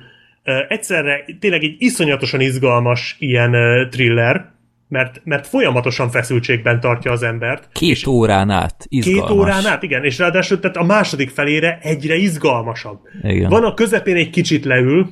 [0.68, 3.52] Egyszerre tényleg egy iszonyatosan izgalmas ilyen
[3.90, 4.56] thriller,
[4.88, 7.70] mert, mert folyamatosan feszültségben tartja az embert.
[7.72, 9.30] Két órán át izgalmas.
[9.30, 13.00] Két órán át, igen, és ráadásul tehát a második felére egyre izgalmasabb.
[13.22, 13.50] Igen.
[13.50, 15.10] Van a közepén egy kicsit leül,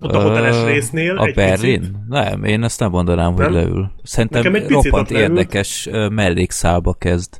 [0.00, 1.16] ott a hoteles résznél.
[1.16, 1.80] A Berlin?
[1.80, 1.94] Picit.
[2.08, 3.52] Nem, én ezt nem mondanám, hogy nem?
[3.52, 3.90] leül.
[4.02, 7.38] Szerintem egy roppant érdekes mellékszálba kezd.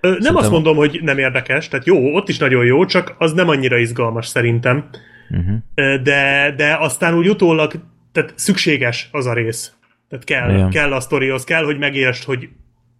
[0.00, 0.36] Ö, nem szerintem...
[0.36, 3.78] azt mondom, hogy nem érdekes, tehát jó, ott is nagyon jó, csak az nem annyira
[3.78, 4.88] izgalmas szerintem.
[5.30, 6.02] Uh-huh.
[6.02, 7.72] De, de aztán úgy utólag,
[8.12, 9.72] tehát szükséges az a rész.
[10.08, 10.70] Tehát kell, Igen.
[10.70, 12.48] kell a sztorihoz, kell, hogy megértsd, hogy,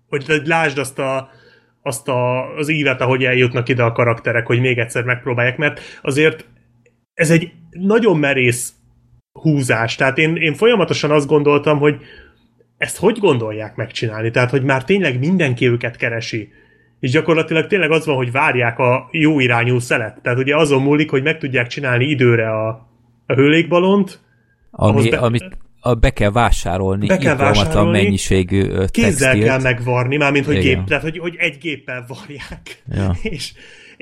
[0.09, 1.31] hogy lásd azt a,
[1.83, 6.47] azt a, az ívet, ahogy eljutnak ide a karakterek, hogy még egyszer megpróbálják, mert azért
[7.15, 8.73] ez egy nagyon merész
[9.33, 9.95] húzás.
[9.95, 12.01] Tehát én, én folyamatosan azt gondoltam, hogy
[12.79, 14.31] ezt hogy gondolják megcsinálni?
[14.31, 16.53] Tehát, hogy már tényleg mindenki őket keresi.
[17.01, 20.19] És gyakorlatilag tényleg az van, hogy várják a jó irányú szelet.
[20.23, 22.69] Tehát ugye azon múlik, hogy meg tudják csinálni időre a,
[23.27, 24.21] a hőlékbalont.
[24.71, 28.91] Ami, be, amit a, be kell vásárolni be kell vásárolni, mennyiségű textilt.
[28.91, 32.83] Kézzel kell megvarni, mármint hogy, gép, tehát, hogy, hogy egy géppel varják.
[32.89, 33.17] Ja.
[33.35, 33.53] és,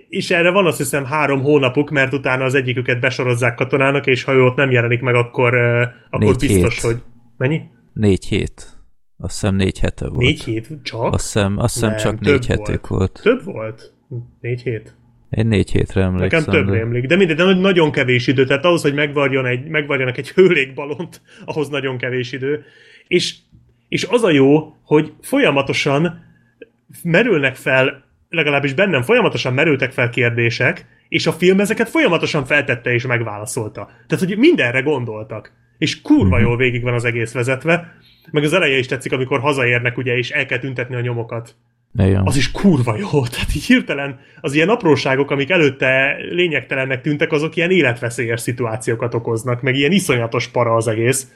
[0.09, 4.33] és erre van azt hiszem három hónapuk, mert utána az egyiküket besorozzák katonának, és ha
[4.33, 5.55] ő ott nem jelenik meg, akkor,
[6.11, 6.85] akkor Négy biztos, hét.
[6.85, 7.03] hogy...
[7.37, 7.61] Mennyi?
[7.93, 8.76] Négy hét.
[9.19, 10.21] Azt hiszem négy hete volt.
[10.21, 11.13] Négy hét csak?
[11.13, 12.89] Azt hiszem, azt hiszem nem, csak négy hetük volt.
[12.89, 13.21] volt.
[13.23, 13.93] Több volt?
[14.41, 14.95] Négy hét?
[15.31, 16.39] Én négy hétre emlékszem.
[16.39, 16.81] Nekem több de...
[16.81, 17.07] emlék.
[17.07, 18.45] De mindegy, de nagyon kevés idő.
[18.45, 22.65] Tehát ahhoz, hogy megvarjon egy, megvarjanak egy hőlékbalont, ahhoz nagyon kevés idő.
[23.09, 23.35] És,
[23.89, 26.25] és az a jó, hogy folyamatosan
[27.03, 33.07] merülnek fel, legalábbis bennem folyamatosan merültek fel kérdések, és a film ezeket folyamatosan feltette és
[33.07, 33.91] megválaszolta.
[34.07, 35.53] Tehát, hogy mindenre gondoltak.
[35.79, 36.45] És kurva mhm.
[36.45, 37.97] jól végig van az egész vezetve.
[38.31, 41.57] Meg az eleje is tetszik, amikor hazaérnek, ugye, és el kell tüntetni a nyomokat.
[41.99, 42.27] Igen.
[42.27, 43.23] Az is kurva jó.
[43.33, 49.63] Tehát így hirtelen az ilyen apróságok, amik előtte lényegtelennek tűntek, azok ilyen életveszélyes szituációkat okoznak,
[49.63, 51.31] meg ilyen iszonyatos para az egész.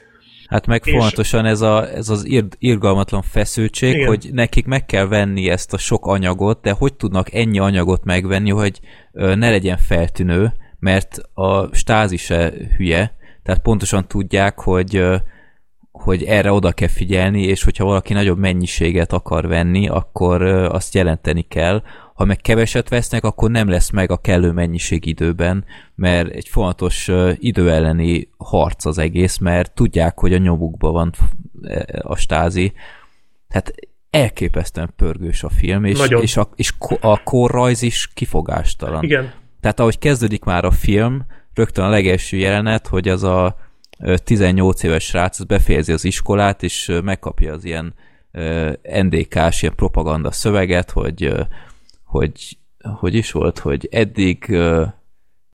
[0.49, 0.93] Hát meg és...
[0.93, 4.07] fontosan ez, a, ez az ir, irgalmatlan feszültség, Igen.
[4.07, 8.51] hogy nekik meg kell venni ezt a sok anyagot, de hogy tudnak ennyi anyagot megvenni,
[8.51, 8.81] hogy
[9.13, 15.03] ne legyen feltűnő, mert a stázi se hülye, tehát pontosan tudják, hogy
[15.93, 21.43] hogy erre oda kell figyelni, és hogyha valaki nagyobb mennyiséget akar venni, akkor azt jelenteni
[21.43, 21.83] kell.
[22.15, 25.65] Ha meg keveset vesznek, akkor nem lesz meg a kellő mennyiség időben,
[25.95, 31.13] mert egy fontos idő elleni harc az egész, mert tudják, hogy a nyomukban van
[31.63, 32.73] e, a stázi.
[33.49, 33.75] Tehát
[34.11, 39.03] elképesztően pörgős a film, és, és, a, és a korrajz is kifogástalan.
[39.03, 39.33] Igen.
[39.61, 43.57] Tehát ahogy kezdődik már a film, rögtön a legelső jelenet, hogy az a
[44.25, 47.95] 18 éves srác az befejezi az iskolát, és megkapja az ilyen
[49.03, 51.33] NDK-s ilyen propaganda szöveget, hogy,
[52.05, 54.57] hogy hogy is volt, hogy eddig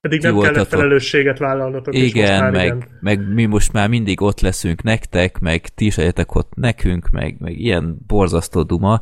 [0.01, 1.95] Eddig nem kellett felelősséget vállalnotok.
[1.95, 2.87] Igen, meg, igen.
[2.99, 7.35] meg mi most már mindig ott leszünk nektek, meg ti is legyetek ott nekünk, meg,
[7.39, 9.01] meg ilyen borzasztó duma.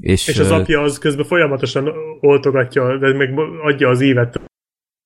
[0.00, 4.40] És, és az apja az közben folyamatosan oltogatja, de meg adja az ívet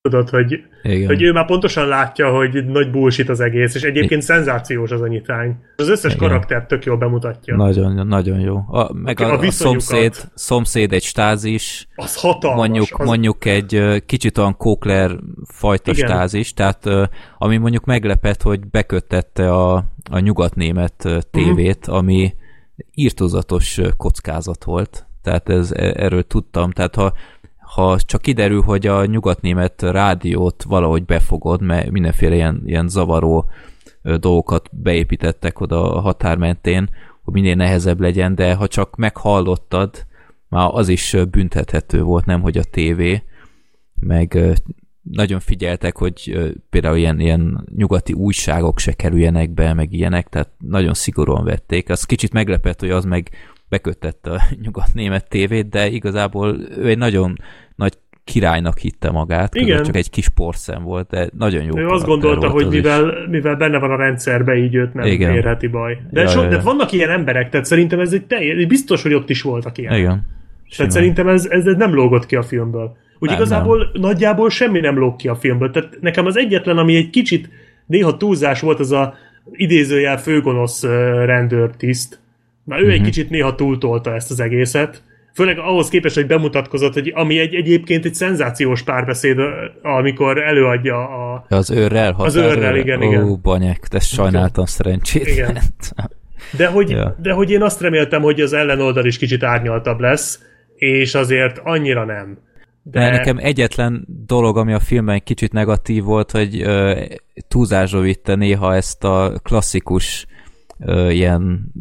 [0.03, 1.07] tudod, hogy, Igen.
[1.07, 5.01] hogy ő már pontosan látja, hogy nagy bullshit az egész, és egyébként I- szenzációs az
[5.01, 5.57] a nyitány.
[5.76, 6.28] Az összes Igen.
[6.28, 7.57] karakter tök jól bemutatja.
[7.57, 8.57] Nagyon, nagyon jó.
[8.57, 11.88] A, meg a, a, a szomszéd, szomszéd egy stázis.
[11.94, 12.59] Az hatalmas.
[12.59, 13.07] Mondjuk, az...
[13.07, 15.11] mondjuk egy kicsit olyan Kókler
[15.44, 16.09] fajta Igen.
[16.09, 16.88] stázis, tehát
[17.38, 21.96] ami mondjuk meglepett, hogy beköttette a, a nyugatnémet tévét, uh-huh.
[21.96, 22.34] ami
[22.94, 25.05] írtozatos kockázat volt.
[25.22, 26.70] Tehát ez, e, erről tudtam.
[26.70, 27.12] Tehát ha
[27.75, 33.51] ha csak kiderül, hogy a nyugatnémet rádiót valahogy befogod, mert mindenféle ilyen, ilyen zavaró
[34.03, 36.91] dolgokat beépítettek oda a határ mentén,
[37.23, 40.07] hogy minél nehezebb legyen, de ha csak meghallottad,
[40.49, 43.23] már az is büntethető volt, nem hogy a tévé,
[43.95, 44.39] meg
[45.03, 46.39] nagyon figyeltek, hogy
[46.71, 51.91] például ilyen, ilyen nyugati újságok se kerüljenek be, meg ilyenek, tehát nagyon szigorúan vették.
[51.91, 53.31] Az kicsit meglepett, hogy az meg
[53.71, 57.37] beköttette a nyugat-német tévét, de igazából ő egy nagyon
[57.77, 57.93] nagy
[58.25, 59.83] királynak hitte magát, Igen.
[59.83, 61.79] csak egy kis porszem volt, de nagyon jó.
[61.79, 65.35] Ő azt gondolta, hogy mivel, mivel benne van a rendszerbe, így őt nem Igen.
[65.35, 65.99] érheti baj.
[66.11, 66.57] De, ja, so, ja, ja.
[66.57, 69.95] de vannak ilyen emberek, tehát szerintem ez egy teljes, biztos, hogy ott is voltak ilyen.
[69.95, 70.27] Igen.
[70.77, 72.97] Tehát szerintem ez, ez nem lógott ki a filmből.
[73.18, 74.01] Úgy nem, igazából nem.
[74.01, 75.71] nagyjából semmi nem lóg ki a filmből.
[75.71, 77.49] Tehát nekem az egyetlen, ami egy kicsit
[77.87, 79.14] néha túlzás volt, az a
[79.53, 80.83] idézőjel főgonosz
[81.25, 82.21] rendőrtiszt,
[82.64, 82.92] Na ő uh-huh.
[82.92, 83.08] egy mhm.
[83.08, 85.02] kicsit néha túltolta ezt az egészet,
[85.34, 89.38] főleg ahhoz képest, hogy bemutatkozott, hogy ami egy, egyébként egy szenzációs párbeszéd,
[89.82, 91.44] amikor előadja a...
[91.48, 92.14] Az őrrel?
[92.18, 93.24] Az őrrel, igen, igen.
[93.24, 95.26] Ó, banyek, de sajnáltam szerencsét.
[95.26, 95.58] Igen.
[96.56, 97.16] De hogy, ja.
[97.22, 100.40] de hogy én azt reméltem, hogy az ellenoldal is kicsit árnyaltabb lesz,
[100.74, 102.38] és azért annyira nem.
[102.82, 103.00] De...
[103.00, 107.02] de nekem egyetlen dolog, ami a filmben egy kicsit negatív volt, hogy uh,
[107.48, 110.26] túlzásra vitte néha ezt a klasszikus
[111.11, 111.72] ilyen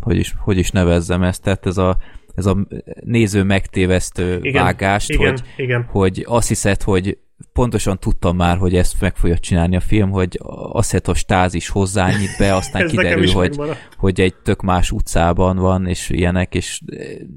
[0.00, 1.98] hogy is, hogy is nevezzem ezt, tehát ez a,
[2.34, 2.66] ez a
[3.04, 5.86] néző megtévesztő igen, vágást, igen, hogy, igen.
[5.90, 7.18] hogy azt hiszed, hogy
[7.52, 10.38] pontosan tudtam már, hogy ezt meg fogja csinálni a film, hogy
[10.72, 13.60] azt hiszed, hogy stáz is hozzányit be, aztán kiderül, hogy,
[13.96, 16.80] hogy egy tök más utcában van, és ilyenek, és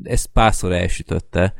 [0.04, 1.54] ezt párszor elsütötte.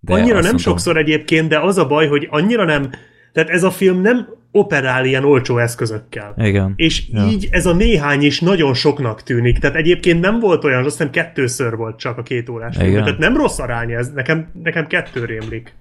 [0.00, 2.90] De annyira nem mondom, sokszor egyébként, de az a baj, hogy annyira nem,
[3.32, 6.34] tehát ez a film nem operál ilyen olcsó eszközökkel.
[6.36, 6.72] Igen.
[6.76, 7.26] És ja.
[7.26, 9.58] így ez a néhány is nagyon soknak tűnik.
[9.58, 12.92] Tehát egyébként nem volt olyan, azt hiszem kettőször volt csak a két órás film.
[12.92, 15.74] Tehát nem rossz arány ez, nekem, nekem kettő rémlik.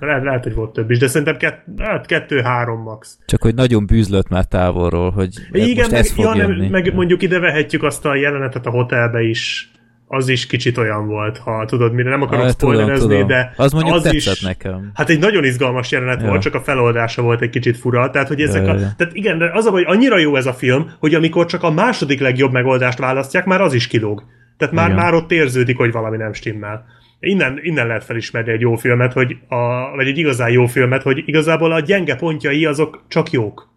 [0.00, 3.18] Lehet, lehet, hogy volt több is, de szerintem kett, hát kettő-három max.
[3.26, 6.94] Csak hogy nagyon bűzlött már távolról, hogy Igen, most meg, ez fog ja, nem, meg
[6.94, 9.67] mondjuk ide vehetjük azt a jelenetet a hotelbe is,
[10.08, 14.12] az is kicsit olyan volt, ha tudod, mire nem akarok spoilerezni, de az mondjuk az
[14.12, 14.90] is, nekem.
[14.94, 16.28] Hát egy nagyon izgalmas jelenet ja.
[16.28, 19.38] volt, csak a feloldása volt egy kicsit fura, tehát hogy ezek ja, a, tehát igen,
[19.38, 22.52] de az a hogy annyira jó ez a film, hogy amikor csak a második legjobb
[22.52, 24.24] megoldást választják, már az is kilóg.
[24.56, 26.84] Tehát már, már ott érződik, hogy valami nem stimmel.
[27.20, 31.22] Innen, innen lehet felismerni egy jó filmet, hogy a, vagy egy igazán jó filmet, hogy
[31.26, 33.68] igazából a gyenge pontjai azok csak jók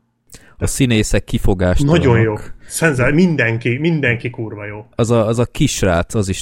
[0.61, 1.83] a színészek kifogást.
[1.83, 2.33] Nagyon jó.
[2.71, 4.85] Szenzál, mindenki, mindenki kurva jó.
[4.95, 6.41] Az a, az a kisrác, az is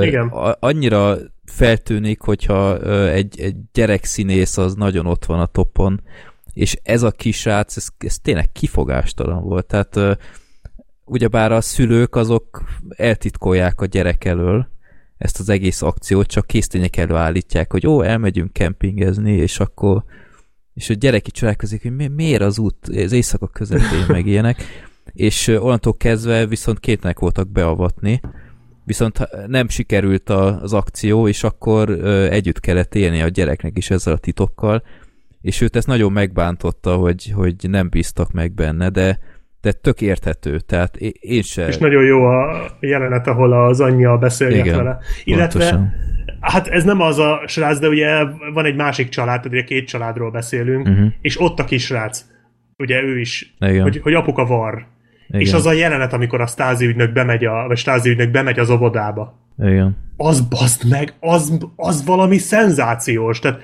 [0.00, 0.28] Igen.
[0.28, 6.02] A, annyira feltűnik, hogyha ö, egy, egy gyerekszínész az nagyon ott van a topon,
[6.52, 9.66] és ez a kisrác, ez, ez tényleg kifogástalan volt.
[9.66, 10.12] Tehát ö,
[11.04, 14.68] ugyebár a szülők azok eltitkolják a gyerek elől
[15.18, 20.04] ezt az egész akciót, csak késztények előállítják, hogy ó, elmegyünk kempingezni, és akkor
[20.74, 24.62] és a gyerek így csodálkozik, hogy mi, miért az út, az éjszaka közepén, meg ilyenek,
[25.12, 28.20] és onnantól kezdve viszont képnek voltak beavatni,
[28.84, 31.90] viszont nem sikerült az akció, és akkor
[32.30, 34.82] együtt kellett élni a gyereknek is ezzel a titokkal,
[35.40, 39.18] és őt ezt nagyon megbántotta, hogy, hogy nem bíztak meg benne, de,
[39.60, 41.66] de tök érthető, tehát én se...
[41.66, 44.98] És nagyon jó a jelenet, ahol az anyja beszélget Igen, vele.
[45.24, 45.92] Illetve pontosan.
[46.40, 50.30] Hát ez nem az a srác, de ugye van egy másik család, ugye két családról
[50.30, 51.12] beszélünk, uh-huh.
[51.20, 52.24] és ott a kisrác,
[52.76, 54.86] ugye ő is, hogy, hogy apuka var.
[55.30, 55.40] Igen.
[55.40, 58.70] És az a jelenet, amikor a stázi ügynök bemegy, a, vagy stázi ügynök bemegy az
[58.70, 59.38] óvodába.
[59.58, 59.96] Igen.
[60.16, 63.38] Az baszd meg, az, az valami szenzációs.
[63.38, 63.60] Tehát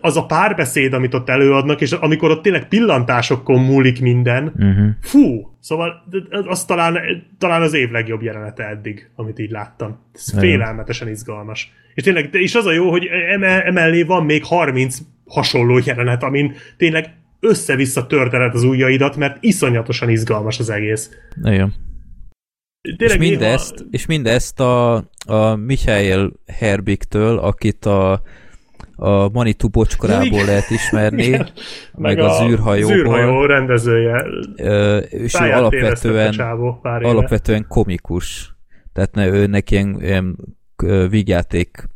[0.00, 4.88] az a párbeszéd, amit ott előadnak, és amikor ott tényleg pillantásokon múlik minden, uh-huh.
[5.00, 6.04] fú, szóval
[6.46, 6.98] az talán,
[7.38, 9.98] talán az év legjobb jelenete eddig, amit így láttam.
[10.14, 11.72] Ez félelmetesen izgalmas.
[11.94, 13.06] És tényleg, és az a jó, hogy
[13.64, 20.58] emellé van még 30 hasonló jelenet, amin tényleg össze-vissza törteled az ujjaidat, mert iszonyatosan izgalmas
[20.58, 21.10] az egész.
[21.42, 21.74] Igen.
[22.96, 23.88] Tényleg és mindezt, néha...
[23.90, 24.94] és mindezt a,
[25.26, 28.22] a Michael Herbiktől, akit a
[29.00, 31.48] a Manitou bocskorából lehet ismerni, Igen.
[31.94, 32.94] meg, meg a, zűrhajóból.
[32.94, 34.26] zűrhajó rendezője.
[35.08, 38.56] És ő alapvetően, csávó, alapvetően komikus.
[38.92, 40.36] Tehát ne, ő neki ilyen, ilyen
[41.08, 41.88] vígjáték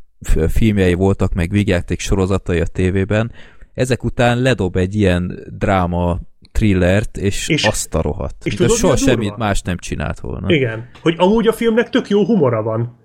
[0.48, 3.32] filmjei voltak, meg vígjáték sorozatai a tévében.
[3.74, 6.20] Ezek után ledob egy ilyen dráma
[6.52, 8.46] thrillert, és, és azt a rohadt.
[8.46, 10.54] És tudod, soha semmit más nem csinált volna.
[10.54, 10.88] Igen.
[11.02, 12.98] Hogy amúgy a filmnek tök jó humora van.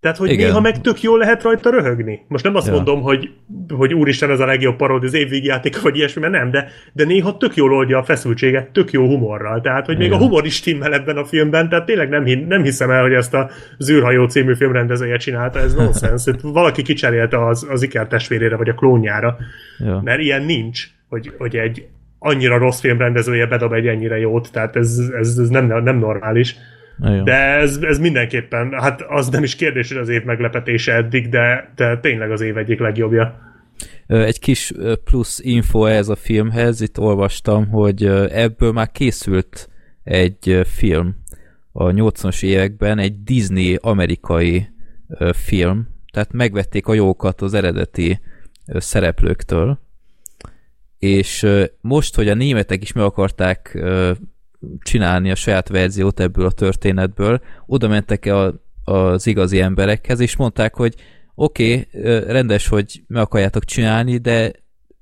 [0.00, 0.46] Tehát, hogy Igen.
[0.46, 2.24] néha meg tök jól lehet rajta röhögni.
[2.28, 2.72] Most nem azt ja.
[2.72, 3.30] mondom, hogy,
[3.68, 7.36] hogy úristen, ez a legjobb paródi az évvégjáték, vagy ilyesmi, mert nem, de, de néha
[7.36, 9.60] tök jól oldja a feszültséget, tök jó humorral.
[9.60, 10.08] Tehát, hogy Igen.
[10.08, 13.12] még a humor is stimmel ebben a filmben, tehát tényleg nem, nem hiszem el, hogy
[13.12, 16.24] ezt a Zűrhajó című filmrendezője csinálta, ez nonsens.
[16.42, 19.36] Valaki kicserélte az, az Iker testvérére, vagy a klónjára.
[19.78, 20.00] Ja.
[20.04, 21.86] Mert ilyen nincs, hogy, hogy egy
[22.18, 26.56] annyira rossz filmrendezője bedob egy ennyire jót, tehát ez, ez, ez nem, nem normális.
[26.98, 27.24] Igen.
[27.24, 31.72] De ez, ez mindenképpen, hát az nem is kérdés, hogy az év meglepetése eddig, de,
[31.74, 33.44] de tényleg az év egyik legjobbja.
[34.06, 34.72] Egy kis
[35.04, 39.68] plusz info ez a filmhez, itt olvastam, hogy ebből már készült
[40.02, 41.16] egy film
[41.72, 44.68] a 80-as években, egy Disney amerikai
[45.32, 48.20] film, tehát megvették a jókat az eredeti
[48.66, 49.78] szereplőktől,
[50.98, 51.46] és
[51.80, 53.78] most, hogy a németek is meg akarták
[54.78, 58.54] csinálni a saját verziót ebből a történetből, oda mentek a,
[58.84, 60.94] az igazi emberekhez, és mondták, hogy
[61.34, 64.52] oké, okay, rendes, hogy meg akarjátok csinálni, de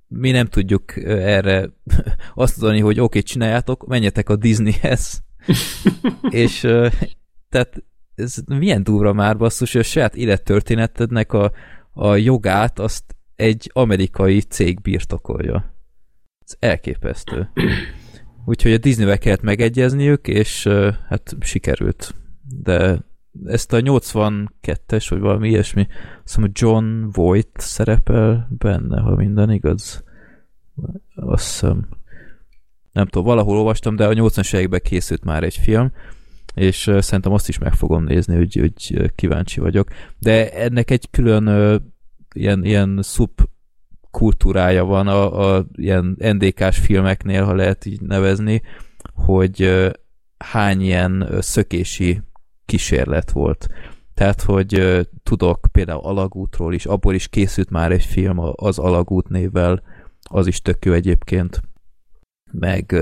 [0.09, 1.71] mi nem tudjuk erre
[2.35, 5.23] azt mondani, hogy oké, okay, csináljátok, menjetek a Disneyhez.
[6.31, 6.61] és
[7.49, 7.85] tehát
[8.15, 11.53] ez milyen durva már basszus, hogy a saját élettörténetednek a,
[11.93, 15.75] a jogát azt egy amerikai cég birtokolja.
[16.47, 17.49] Ez elképesztő.
[18.45, 20.69] Úgyhogy a Disney-vel kellett megegyezniük, és
[21.09, 22.15] hát sikerült.
[22.63, 22.99] De
[23.45, 25.87] ezt a 82-es, vagy valami ilyesmi,
[26.25, 30.05] azt mondom, John Voight szerepel benne, ha minden igaz.
[31.15, 31.89] Azt hiszem.
[32.93, 35.93] Nem tudom, valahol olvastam, de a 80-as években készült már egy film,
[36.55, 39.89] és szerintem azt is meg fogom nézni, hogy, hogy kíváncsi vagyok.
[40.19, 41.47] De ennek egy külön
[42.35, 43.49] ilyen, ilyen szup
[44.15, 48.63] kultúrája van a, a ilyen NDK-s filmeknél, ha lehet így nevezni,
[49.15, 49.85] hogy
[50.39, 52.23] hány ilyen szökési
[52.65, 53.69] kísérlet volt.
[54.15, 59.83] Tehát, hogy tudok például Alagútról is, abból is készült már egy film az Alagút névvel,
[60.23, 61.61] az is tök jó egyébként.
[62.53, 62.95] meg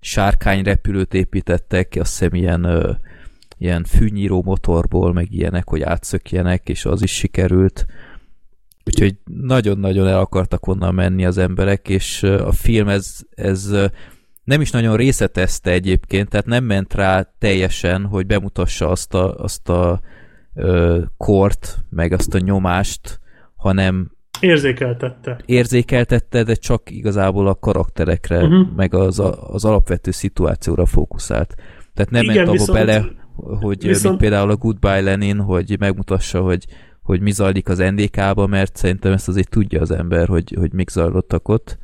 [0.00, 2.98] sárkányrepülőt építettek, azt hiszem ilyen,
[3.58, 7.86] ilyen fűnyíró motorból, meg ilyenek, hogy átszökjenek, és az is sikerült.
[8.84, 13.70] Úgyhogy nagyon-nagyon el akartak onnan menni az emberek, és a film ez, ez
[14.44, 19.68] nem is nagyon részletezte egyébként, tehát nem ment rá teljesen, hogy bemutassa azt a, azt
[19.68, 20.00] a
[20.54, 23.20] ö, kort, meg azt a nyomást,
[23.56, 24.10] hanem
[24.40, 25.40] Érzékeltette.
[25.46, 28.66] Érzékeltette, de csak igazából a karakterekre, uh-huh.
[28.76, 31.54] meg az, az alapvető szituációra fókuszált.
[31.94, 33.04] Tehát nem Igen, ment abba viszont, bele,
[33.34, 34.04] hogy viszont...
[34.04, 36.64] mint például a Goodbye Lenin, hogy megmutassa, hogy,
[37.10, 40.88] hogy mi zajlik az NDK-ba, mert szerintem ezt azért tudja az ember, hogy, hogy mik
[40.88, 41.78] zajlottak ott.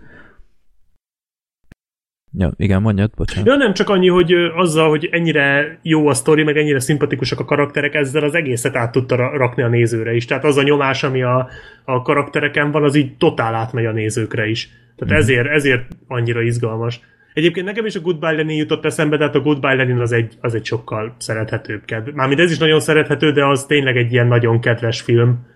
[2.39, 3.47] Ja, igen, mondjad, bocsánat.
[3.47, 7.45] Ja, nem csak annyi, hogy azzal, hogy ennyire jó a sztori, meg ennyire szimpatikusak a
[7.45, 10.24] karakterek, ezzel az egészet át tudta rakni a nézőre is.
[10.24, 11.49] Tehát az a nyomás, ami a,
[11.85, 14.70] a karaktereken van, az így totál átmegy a nézőkre is.
[14.97, 15.16] Tehát mm.
[15.16, 17.01] ezért, ezért annyira izgalmas.
[17.37, 20.34] Egyébként nekem is a Goodbye Lenin jutott eszembe, de hát a Goodbye Lenin az egy,
[20.41, 21.82] az egy sokkal szerethetőbb.
[22.14, 25.47] Mármint ez is nagyon szerethető, de az tényleg egy ilyen nagyon kedves film.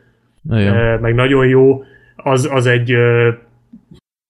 [0.43, 1.01] Nagyon.
[1.01, 1.83] meg nagyon jó.
[2.17, 2.91] Az, az egy,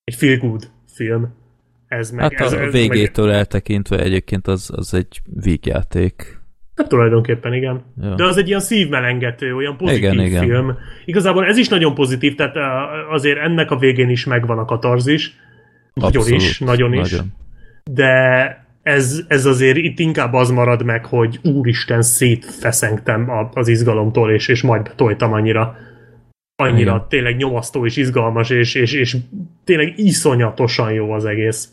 [0.05, 1.35] egy feel good film.
[1.89, 3.35] Ez meg, hát a, ez, ez végétől meg...
[3.35, 6.41] eltekintve egyébként az, az egy vígjáték.
[6.77, 7.83] Hát tulajdonképpen igen.
[8.03, 8.15] Ja.
[8.15, 10.45] De az egy ilyen szívmelengető, olyan pozitív igen, igen.
[10.45, 10.77] film.
[11.05, 12.57] Igazából ez is nagyon pozitív, tehát
[13.11, 15.39] azért ennek a végén is megvan a katarzis.
[16.01, 17.11] Nagyon Abszolút, is, nagyon is.
[17.11, 17.33] Nagyon.
[17.91, 24.49] De ez, ez azért itt inkább az marad meg, hogy úristen, szétfeszengtem az izgalomtól, és,
[24.49, 25.77] és majd betoltam annyira
[26.61, 27.07] annyira Igen.
[27.09, 29.17] tényleg nyomasztó és izgalmas, és, és, és
[29.65, 31.73] tényleg iszonyatosan jó az egész.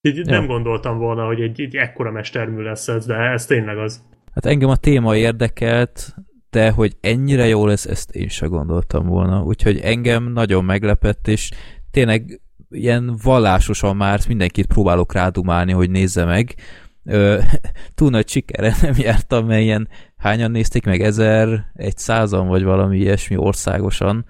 [0.00, 0.24] Így ja.
[0.24, 4.02] Nem gondoltam volna, hogy egy, egy ekkora mestermű lesz ez, de ez tényleg az.
[4.34, 6.14] Hát engem a téma érdekelt,
[6.50, 9.42] de hogy ennyire jó lesz, ezt én sem gondoltam volna.
[9.42, 11.50] Úgyhogy engem nagyon meglepett, és
[11.90, 12.40] tényleg
[12.70, 16.54] ilyen vallásosan már mindenkit próbálok rádumálni, hogy nézze meg.
[17.04, 17.38] Ö,
[17.94, 22.98] túl nagy sikerre nem jártam, mert ilyen hányan nézték meg, ezer, egy százan, vagy valami
[22.98, 24.26] ilyesmi országosan,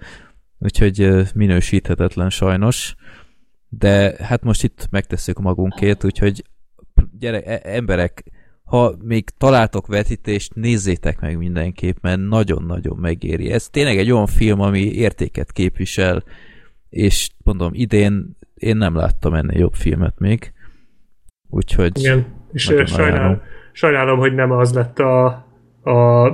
[0.59, 2.95] úgyhogy minősíthetetlen sajnos
[3.69, 6.43] de hát most itt megtesszük magunkét, úgyhogy
[7.19, 8.23] gyere, e, emberek,
[8.63, 13.51] ha még találtok vetítést, nézzétek meg mindenképp, mert nagyon-nagyon megéri.
[13.51, 16.23] Ez tényleg egy olyan film, ami értéket képvisel,
[16.89, 20.53] és mondom, idén én nem láttam ennél jobb filmet még,
[21.49, 25.25] úgyhogy Igen, és sajnálom, sajnálom, hogy nem az lett a,
[25.83, 26.33] a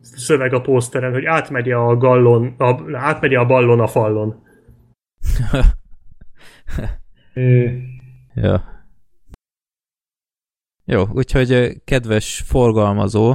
[0.00, 4.42] szöveg a pószteren, hogy átmegye a gallon, a, átmegye a ballon a fallon.
[8.34, 8.64] ja.
[10.84, 13.34] Jó, úgyhogy kedves forgalmazó,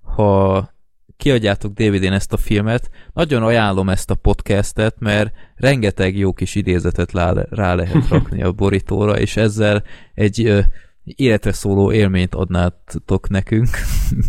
[0.00, 0.68] ha
[1.16, 7.12] kiadjátok DVD-n ezt a filmet, nagyon ajánlom ezt a podcastet, mert rengeteg jó kis idézetet
[7.50, 9.82] rá lehet rakni a borítóra, és ezzel
[10.14, 10.64] egy
[11.04, 13.68] életre szóló élményt adnátok nekünk.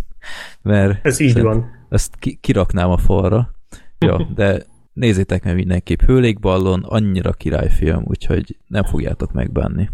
[0.62, 1.86] mert Ez így van.
[1.90, 3.56] Ezt ki, kiraknám a falra.
[4.00, 9.90] Ja, de nézzétek meg mindenképp Hőlékballon, annyira királyfilm, úgyhogy nem fogjátok megbánni.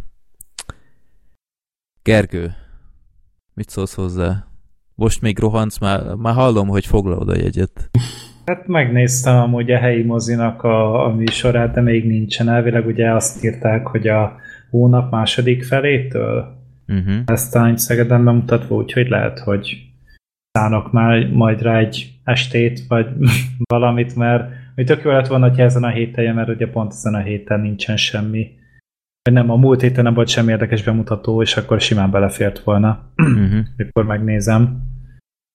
[2.03, 2.55] Gergő,
[3.53, 4.52] mit szólsz hozzá?
[4.95, 7.89] Most még rohansz, már, már hallom, hogy foglalod a jegyet.
[8.45, 12.49] Hát megnéztem amúgy a helyi mozinak a, a műsorát, de még nincsen.
[12.49, 14.35] Elvileg ugye azt írták, hogy a
[14.69, 17.15] hónap második felétől uh-huh.
[17.25, 19.93] ezt talán Szegeden bemutatva, úgyhogy lehet, hogy
[20.51, 23.07] szánok már majd rá egy estét, vagy
[23.73, 27.13] valamit, mert hogy tök jó lett volna, hogyha ezen a héten mert ugye pont ezen
[27.13, 28.51] a héten nincsen semmi.
[29.31, 33.11] Nem, a múlt héten nem volt semmi érdekes bemutató, és akkor simán belefért volna.
[33.15, 33.65] Uh-huh.
[33.77, 34.91] Akkor megnézem.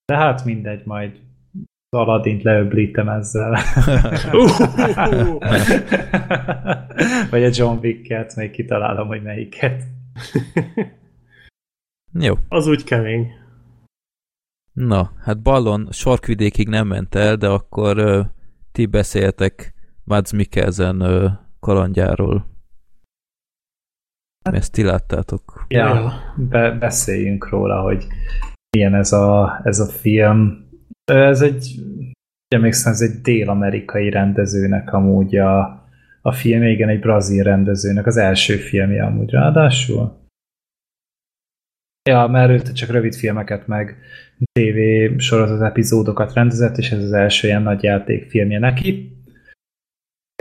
[0.04, 1.20] De hát mindegy, majd
[1.88, 3.50] az Aladdint leöblítem ezzel.
[7.30, 9.82] Vagy a John Wick-et, még kitalálom, hogy melyiket.
[12.12, 12.34] Jó.
[12.48, 13.26] Az úgy kemény.
[14.72, 18.26] Na, hát Ballon sorkvidékig nem ment el, de akkor
[18.72, 21.02] ti beszéltek Mads Mikkelsen
[21.60, 22.57] kalandjáról.
[24.42, 25.64] Ezt ti láttátok.
[25.68, 28.06] Ja, be, beszéljünk róla, hogy
[28.76, 30.66] milyen ez a, ez a film.
[31.04, 31.74] Ez egy,
[32.54, 35.60] emlékszem, ez egy dél-amerikai rendezőnek amúgy a,
[36.22, 40.26] a film, igen, egy brazil rendezőnek az első filmje amúgy ráadásul.
[42.08, 43.96] Ja, mert ő csak rövid filmeket, meg
[44.52, 44.78] TV
[45.16, 49.17] sorozat epizódokat rendezett, és ez az első ilyen nagy játékfilmje neki.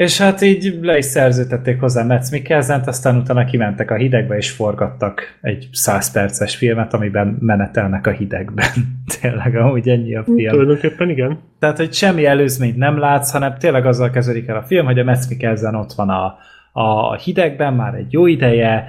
[0.01, 4.49] És hát így le is szerződtették hozzá Metz mikkelsen aztán utána kimentek a hidegbe, és
[4.49, 8.67] forgattak egy száz perces filmet, amiben menetelnek a hidegben.
[9.21, 10.49] tényleg, amúgy ennyi a film.
[10.49, 11.39] Tulajdonképpen igen.
[11.59, 15.03] Tehát, hogy semmi előzményt nem látsz, hanem tényleg azzal kezdődik el a film, hogy a
[15.03, 16.37] Metz Mikkelsen ott van a,
[16.71, 18.87] a hidegben már egy jó ideje,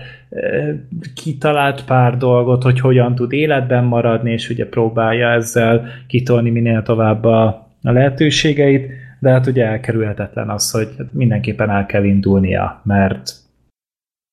[1.14, 7.24] kitalált pár dolgot, hogy hogyan tud életben maradni, és ugye próbálja ezzel kitolni minél tovább
[7.24, 7.44] a,
[7.82, 8.90] a lehetőségeit,
[9.20, 13.32] de hát ugye elkerülhetetlen az, hogy mindenképpen el kell indulnia, mert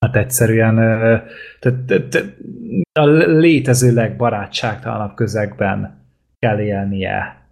[0.06, 0.78] hát egyszerűen
[3.00, 6.04] a létező legbarátságtalanabb közegben
[6.40, 7.44] kell élnie.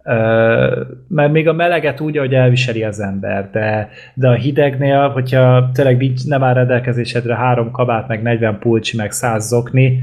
[1.08, 5.96] Mert még a meleget úgy, hogy elviseli az ember, de, de a hidegnél, hogyha tényleg
[5.96, 10.00] nincs, nem áll rendelkezésedre három kabát, meg 40 pulcsi, meg 100 zokni,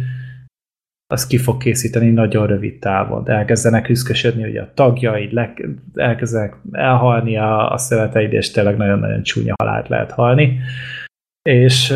[1.12, 3.24] az ki fog készíteni nagyon rövid távon.
[3.24, 5.54] De elkezdenek üszkösödni, hogy a tagjaid, le,
[5.94, 10.60] elkezdenek elhalni a, a szöveteid, és tényleg nagyon-nagyon csúnya halált lehet halni.
[11.42, 11.94] És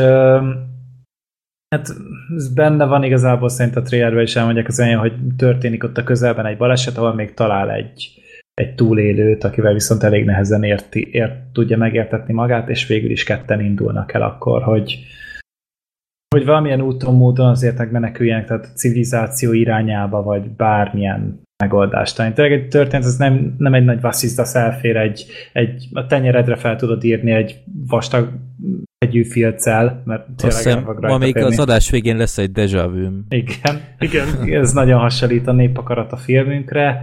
[1.75, 1.89] Hát
[2.35, 6.03] ez benne van igazából szerint a trailerben is elmondják az olyan, hogy történik ott a
[6.03, 8.21] közelben egy baleset, ahol még talál egy,
[8.53, 13.61] egy túlélőt, akivel viszont elég nehezen érti, ért, tudja megértetni magát, és végül is ketten
[13.61, 14.99] indulnak el akkor, hogy,
[16.35, 22.15] hogy valamilyen úton, módon azért megmeneküljenek, tehát a civilizáció irányába, vagy bármilyen megoldást.
[22.15, 26.55] Tehát tényleg egy történet, ez nem, nem egy nagy vasszizda szelfér, egy, egy, a tenyeredre
[26.55, 28.29] fel tudod írni egy vastag
[28.97, 33.09] egyű filccel, mert tényleg Azt hiszem, ma még az adás végén lesz egy deja vu
[33.29, 33.81] Igen.
[33.99, 34.27] Igen.
[34.61, 37.01] Ez nagyon hasonlít a népakarat a filmünkre.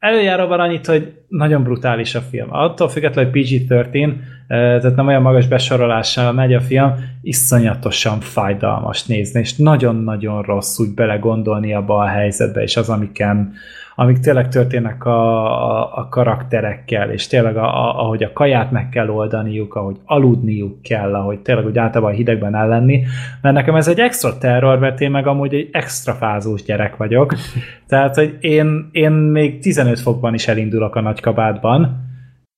[0.00, 2.46] Előjáróban annyit, hogy nagyon brutális a film.
[2.50, 4.12] Attól függetlenül, hogy PG-13,
[4.48, 10.94] tehát nem olyan magas besorolással megy a film, iszonyatosan fájdalmas nézni, és nagyon-nagyon rossz úgy
[10.94, 13.52] belegondolni abba a helyzetbe, és az, amiken,
[14.00, 18.88] amik tényleg történnek a, a, a karakterekkel, és tényleg a, a, ahogy a kaját meg
[18.88, 23.04] kell oldaniuk, ahogy aludniuk kell, ahogy tényleg úgy általában hidegben ellenni,
[23.42, 27.34] mert nekem ez egy extra terror, mert én meg amúgy egy extra fázós gyerek vagyok.
[27.88, 32.04] Tehát, hogy én, én még 15 fokban is elindulok a nagykabátban,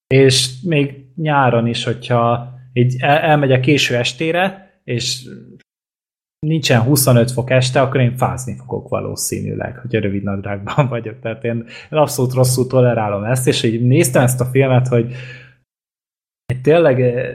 [0.06, 5.22] és még nyáron is, hogyha így el, elmegyek késő estére, és
[6.46, 11.20] nincsen 25 fok este, akkor én fázni fogok valószínűleg, hogy a rövid nadrágban vagyok.
[11.20, 15.14] Tehát én, abszolút rosszul tolerálom ezt, és így néztem ezt a filmet, hogy
[16.62, 17.34] tényleg eh,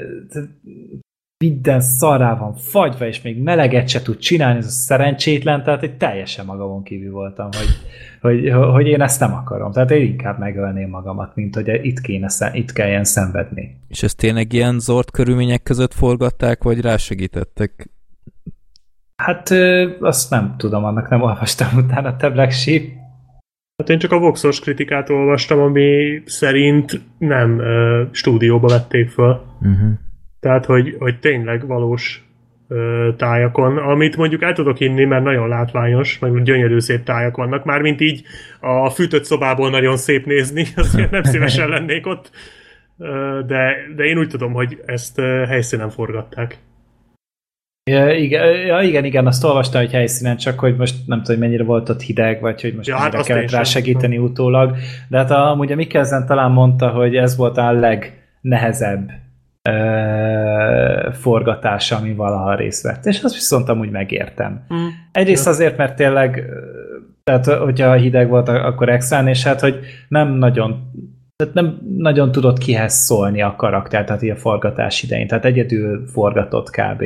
[1.43, 5.97] minden szarrá van fagyva, és még meleget se tud csinálni, ez a szerencsétlen, tehát egy
[5.97, 7.67] teljesen magamon kívül voltam, hogy,
[8.21, 9.71] hogy, hogy én ezt nem akarom.
[9.71, 13.77] Tehát én inkább megölném magamat, mint hogy itt, kéne, itt kelljen szenvedni.
[13.87, 17.89] És ezt tényleg ilyen zord körülmények között forgatták, vagy rásegítettek?
[19.23, 19.49] Hát
[19.99, 22.83] azt nem tudom, annak nem olvastam utána, te Black Sheep.
[23.77, 29.41] Hát én csak a Voxos kritikát olvastam, ami szerint nem uh, stúdióba vették föl.
[29.61, 29.89] Uh-huh.
[30.39, 32.25] Tehát, hogy, hogy tényleg valós
[32.67, 37.65] uh, tájakon, amit mondjuk el tudok inni, mert nagyon látványos, meg gyönyörű szép tájak vannak,
[37.65, 38.23] mármint így
[38.59, 42.31] a fűtött szobából nagyon szép nézni, azért nem szívesen lennék ott,
[42.97, 46.57] uh, de, de én úgy tudom, hogy ezt uh, helyszínen forgatták.
[47.87, 51.47] Ja, igen, ja, igen, igen, azt olvastam, hogy helyszínen, csak hogy most nem tudom, hogy
[51.47, 54.23] mennyire volt ott hideg, vagy hogy most ja, hát kellett rá segíteni sem.
[54.23, 54.75] utólag.
[55.07, 59.11] De hát amúgy a Mikkelzen talán mondta, hogy ez volt a legnehezebb
[59.69, 63.05] uh, forgatása, ami valaha részt vett.
[63.05, 64.65] És azt viszont amúgy megértem.
[64.73, 64.87] Mm.
[65.11, 65.51] Egyrészt ja.
[65.51, 66.43] azért, mert tényleg
[67.27, 70.91] tehát, hogyha hideg volt, akkor extrán, és hát, hogy nem nagyon
[71.37, 75.27] tehát nem nagyon tudott kihez szólni a karakter, tehát a forgatás idején.
[75.27, 77.03] Tehát egyedül forgatott kb.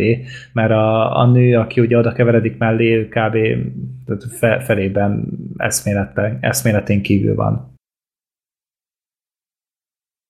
[0.53, 3.37] Mert a, a nő, aki ugye oda keveredik mellé, kb.
[4.39, 5.27] Fe, felében
[6.41, 7.75] eszméletén kívül van.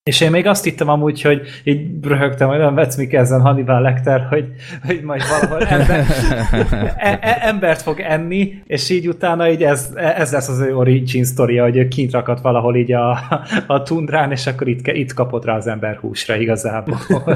[0.03, 4.27] És én még azt hittem amúgy, hogy így röhögtem, hogy nem vetsz Mikkelzen Hannibal Lecter,
[4.29, 4.45] hogy,
[4.85, 6.05] hogy majd valahol ember,
[6.97, 11.23] e, e, embert fog enni, és így utána így ez, ez lesz az ő origin
[11.23, 13.19] story hogy ő kint rakat valahol így a,
[13.67, 16.97] a tundrán, és akkor itt, itt kapott rá az ember húsra igazából.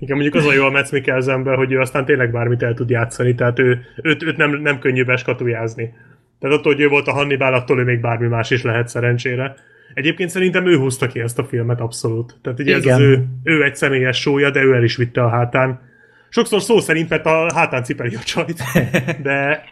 [0.00, 2.90] Igen, mondjuk az a jó a Metz Mikkelzenben, hogy ő aztán tényleg bármit el tud
[2.90, 5.94] játszani, tehát ő, őt, őt nem, nem könnyű beskatujázni.
[6.40, 9.54] Tehát attól, hogy ő volt a Hannibal, attól ő még bármi más is lehet szerencsére.
[9.94, 12.38] Egyébként szerintem ő húzta ki ezt a filmet abszolút.
[12.42, 12.92] Tehát ugye Igen.
[12.92, 15.80] ez az ő, ő egy személyes sója, de ő el is vitte a hátán.
[16.28, 18.62] Sokszor szó szerint, mert a hátán cipeli a csajt.
[19.22, 19.64] De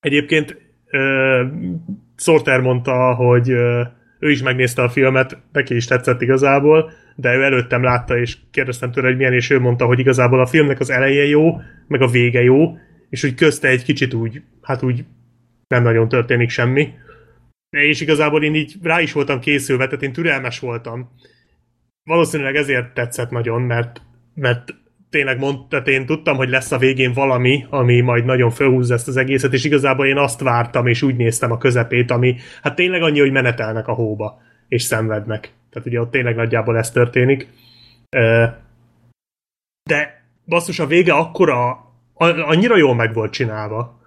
[0.00, 0.56] egyébként
[0.92, 1.50] uh,
[2.16, 3.86] Sorter mondta, hogy uh,
[4.18, 8.90] ő is megnézte a filmet, neki is tetszett igazából, de ő előttem látta, és kérdeztem
[8.90, 12.06] tőle, hogy milyen, és ő mondta, hogy igazából a filmnek az eleje jó, meg a
[12.06, 12.76] vége jó,
[13.10, 15.04] és hogy közte egy kicsit úgy, hát úgy
[15.68, 16.88] nem nagyon történik semmi
[17.70, 21.10] és igazából én így rá is voltam készülve, tehát én türelmes voltam.
[22.04, 24.02] Valószínűleg ezért tetszett nagyon, mert,
[24.34, 24.74] mert
[25.10, 29.08] tényleg mond, tehát én tudtam, hogy lesz a végén valami, ami majd nagyon felhúzza ezt
[29.08, 33.02] az egészet, és igazából én azt vártam, és úgy néztem a közepét, ami hát tényleg
[33.02, 35.52] annyi, hogy menetelnek a hóba, és szenvednek.
[35.70, 37.48] Tehát ugye ott tényleg nagyjából ez történik.
[39.82, 41.78] De basszus, a vége akkora,
[42.46, 44.00] annyira jól meg volt csinálva.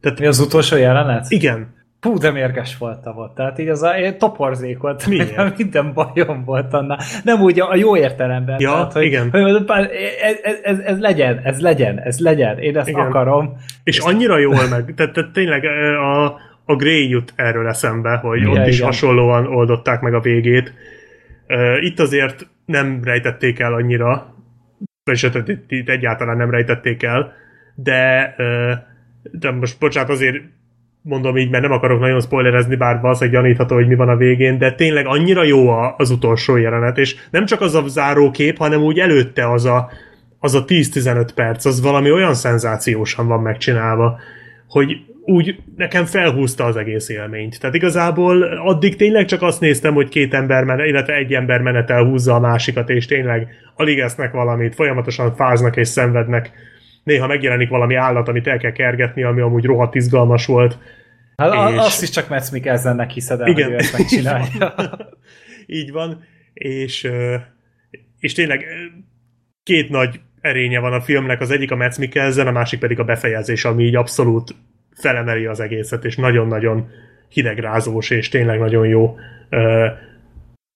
[0.00, 1.26] Tehát, Mi az utolsó jelenet?
[1.28, 1.83] Igen.
[2.04, 3.34] Hú, de mérges voltam ott.
[3.34, 5.06] Tehát így az a én toporzékot.
[5.06, 5.56] Miért?
[5.58, 6.98] Minden bajom volt annál.
[7.22, 8.60] Nem úgy a, a jó értelemben.
[8.60, 9.30] Ja, tehát, hogy, igen.
[9.30, 9.64] Hogy,
[10.22, 12.58] ez, ez, ez, ez, legyen, ez legyen, ez legyen.
[12.58, 13.06] Én ezt igen.
[13.06, 13.56] akarom.
[13.84, 14.94] És, és annyira jól meg.
[14.94, 16.24] Tehát, tehát tényleg a,
[16.64, 18.86] a Grey jut erről eszembe, hogy ja, ott is igen.
[18.86, 20.72] hasonlóan oldották meg a végét.
[21.80, 24.34] Itt azért nem rejtették el annyira,
[25.04, 27.32] vagyis itt, itt egyáltalán nem rejtették el,
[27.74, 28.34] de,
[29.22, 30.36] de most bocsánat, azért
[31.06, 34.58] mondom így, mert nem akarok nagyon spoilerezni, bár valószínűleg gyanítható, hogy mi van a végén,
[34.58, 38.98] de tényleg annyira jó az utolsó jelenet, és nem csak az a zárókép, hanem úgy
[38.98, 39.90] előtte az a,
[40.38, 44.18] az a 10-15 perc, az valami olyan szenzációsan van megcsinálva,
[44.68, 47.60] hogy úgy nekem felhúzta az egész élményt.
[47.60, 52.04] Tehát igazából addig tényleg csak azt néztem, hogy két ember, menet, illetve egy ember menetel
[52.04, 56.52] húzza a másikat, és tényleg alig esznek valamit, folyamatosan fáznak és szenvednek.
[57.04, 60.78] Néha megjelenik valami állat, amit el kell kergetni, ami amúgy rohadt izgalmas volt.
[61.36, 61.78] Hát és...
[61.78, 63.64] azt is csak Metsz Mikkelsennek hiszed el, Igen.
[63.64, 64.74] hogy ő ezt megcsinálja.
[65.66, 66.24] Így van.
[66.54, 67.10] És,
[68.18, 68.64] és tényleg
[69.62, 73.04] két nagy erénye van a filmnek, az egyik a Metsz Mikkelsen, a másik pedig a
[73.04, 74.54] befejezés, ami így abszolút
[74.94, 76.88] felemeli az egészet, és nagyon-nagyon
[77.28, 79.16] hidegrázós, és tényleg nagyon jó.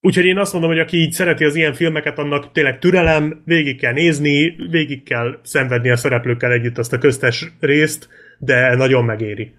[0.01, 3.81] Úgyhogy én azt mondom, hogy aki így szereti az ilyen filmeket, annak tényleg türelem, végig
[3.81, 8.09] kell nézni, végig kell szenvedni a szereplőkkel együtt azt a köztes részt,
[8.39, 9.55] de nagyon megéri.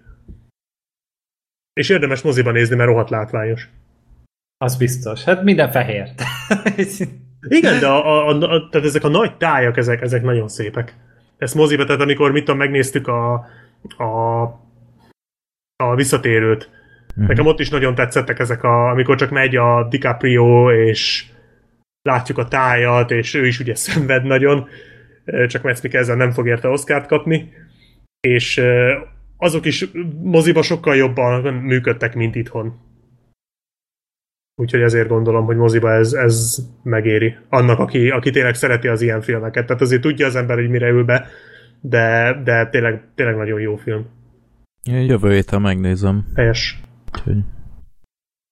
[1.72, 3.68] És érdemes moziba nézni, mert rohadt látványos.
[4.56, 5.24] Az biztos.
[5.24, 6.08] Hát minden fehér.
[7.48, 10.94] Igen, de a, a, a, tehát ezek a nagy tájak, ezek, ezek nagyon szépek.
[11.38, 13.32] Ezt moziba, tehát amikor mit tudom, megnéztük a,
[13.96, 14.42] a,
[15.76, 16.70] a visszatérőt.
[17.18, 17.28] Mm-hmm.
[17.28, 21.24] Nekem ott is nagyon tetszettek ezek, a, amikor csak megy a DiCaprio, és
[22.02, 24.68] látjuk a tájat, és ő is ugye szenved nagyon,
[25.46, 27.52] csak Metz ezzel nem fog érte Oscárt kapni,
[28.20, 28.62] és
[29.36, 29.86] azok is
[30.22, 32.88] moziba sokkal jobban működtek, mint itthon.
[34.54, 37.36] Úgyhogy ezért gondolom, hogy moziba ez, ez megéri.
[37.48, 39.66] Annak, aki, aki tényleg szereti az ilyen filmeket.
[39.66, 41.26] Tehát azért tudja az ember, hogy mire ül be,
[41.80, 44.06] de, de tényleg, tényleg nagyon jó film.
[44.82, 46.24] Én jövő héten megnézem.
[46.34, 46.80] Helyes.
[47.12, 47.36] Úgyhogy...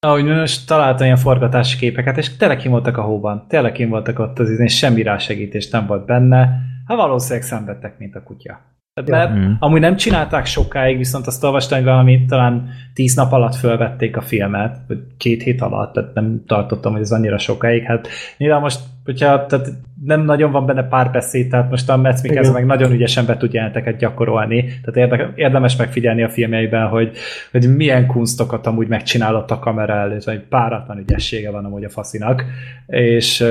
[0.05, 3.45] Ahogy most találtam ilyen forgatási képeket, és tényleg kim voltak a hóban.
[3.47, 6.37] Tényleg kim voltak ott az és semmi rásegítés nem volt benne.
[6.85, 8.69] Hát valószínűleg szenvedtek, mint a kutya.
[9.05, 9.51] Mert mm.
[9.59, 14.21] amúgy nem csinálták sokáig, viszont azt olvastam, hogy valami talán tíz nap alatt fölvették a
[14.21, 17.83] filmet, vagy két hét alatt, tehát nem tartottam, hogy ez annyira sokáig.
[17.83, 18.07] Hát
[18.37, 19.69] nyilván most, hogyha tehát
[20.03, 23.53] nem nagyon van benne párbeszéd, tehát most a Metz Mikkelsen meg nagyon ügyesen be tud
[23.53, 27.11] jelenteket gyakorolni, tehát érdemes megfigyelni a filmjeiben, hogy,
[27.51, 32.43] hogy milyen kunstokat amúgy megcsinálott a kamera előtt, hogy páratlan ügyessége van amúgy a faszinak,
[32.87, 33.45] és,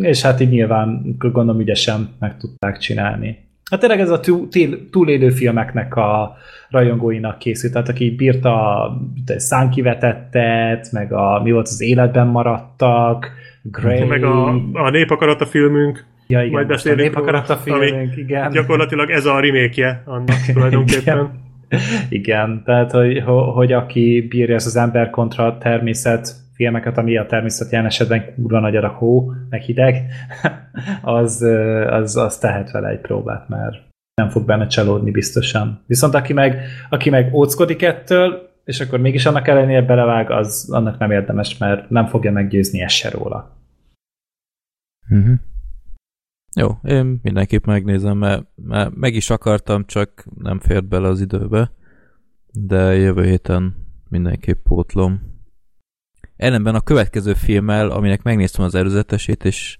[0.00, 3.38] és hát így nyilván gondolom ügyesen meg tudták csinálni.
[3.70, 4.20] Hát tényleg ez a
[4.90, 6.36] túlélő filmeknek a
[6.70, 9.00] rajongóinak készült, tehát aki bírta a
[9.36, 13.30] szánkivetettet, meg a mi volt az életben maradtak,
[13.62, 14.04] Grey...
[14.04, 16.04] Meg a, a népakarata filmünk.
[16.26, 18.50] Ja, igen, Majd beszélünk a népakarata filmünk, igen.
[18.50, 21.16] Gyakorlatilag ez a remake annak tulajdonképpen.
[21.16, 21.40] igen.
[22.08, 23.22] igen, tehát hogy,
[23.54, 28.60] hogy aki bírja ezt az ember kontra természet filmeket, ami a természet jelen esetben kurva
[28.60, 30.06] nagy adag hó, meg hideg,
[31.02, 31.42] az,
[31.86, 33.76] az, az tehet vele egy próbát, mert
[34.14, 35.82] nem fog benne csalódni biztosan.
[35.86, 36.60] Viszont aki meg,
[36.90, 41.90] aki meg óckodik ettől, és akkor mégis annak ellenére belevág, az annak nem érdemes, mert
[41.90, 43.56] nem fogja meggyőzni ezt se róla.
[45.10, 45.34] Uh-huh.
[46.54, 51.72] Jó, én mindenképp megnézem, mert, mert meg is akartam, csak nem fért bele az időbe,
[52.52, 53.76] de jövő héten
[54.08, 55.20] mindenképp pótlom.
[56.36, 59.76] Ellenben a következő filmmel, aminek megnéztem az előzetesét, és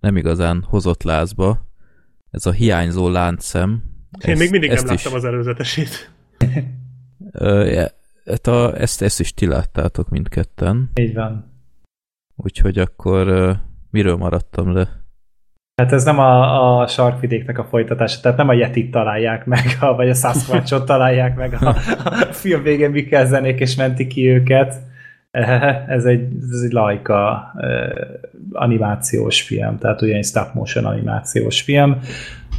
[0.00, 1.66] nem igazán hozott lázba,
[2.30, 3.82] ez a hiányzó láncszem.
[4.24, 6.10] Én ezt, még mindig nem láttam is, az előzetesét.
[8.26, 10.90] Hát a, ezt, ezt is ti láttátok mindketten.
[10.94, 11.54] Így van.
[12.36, 13.54] Úgyhogy akkor
[13.90, 15.04] miről maradtam le?
[15.82, 19.94] Hát ez nem a, a sarkvidéknek a folytatása, tehát nem a Yetit találják meg, a,
[19.96, 21.68] vagy a Sasquatchot találják meg a,
[22.04, 24.74] a film végén Mikkelzenék és menti ki őket,
[25.86, 27.52] ez egy, ez egy lajka
[28.52, 31.98] animációs film, tehát egy stop motion animációs film.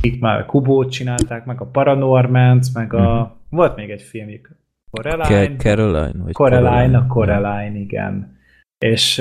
[0.02, 3.14] Itt már Kubót csinálták, meg a Paranormant, meg a...
[3.14, 3.36] Mm-hmm.
[3.50, 4.57] Volt még egy filmjük.
[4.92, 5.56] Coraline?
[5.56, 6.24] Caroline?
[6.24, 8.36] Vagy Coraline, Coraline, a Coraline, igen.
[8.78, 9.20] És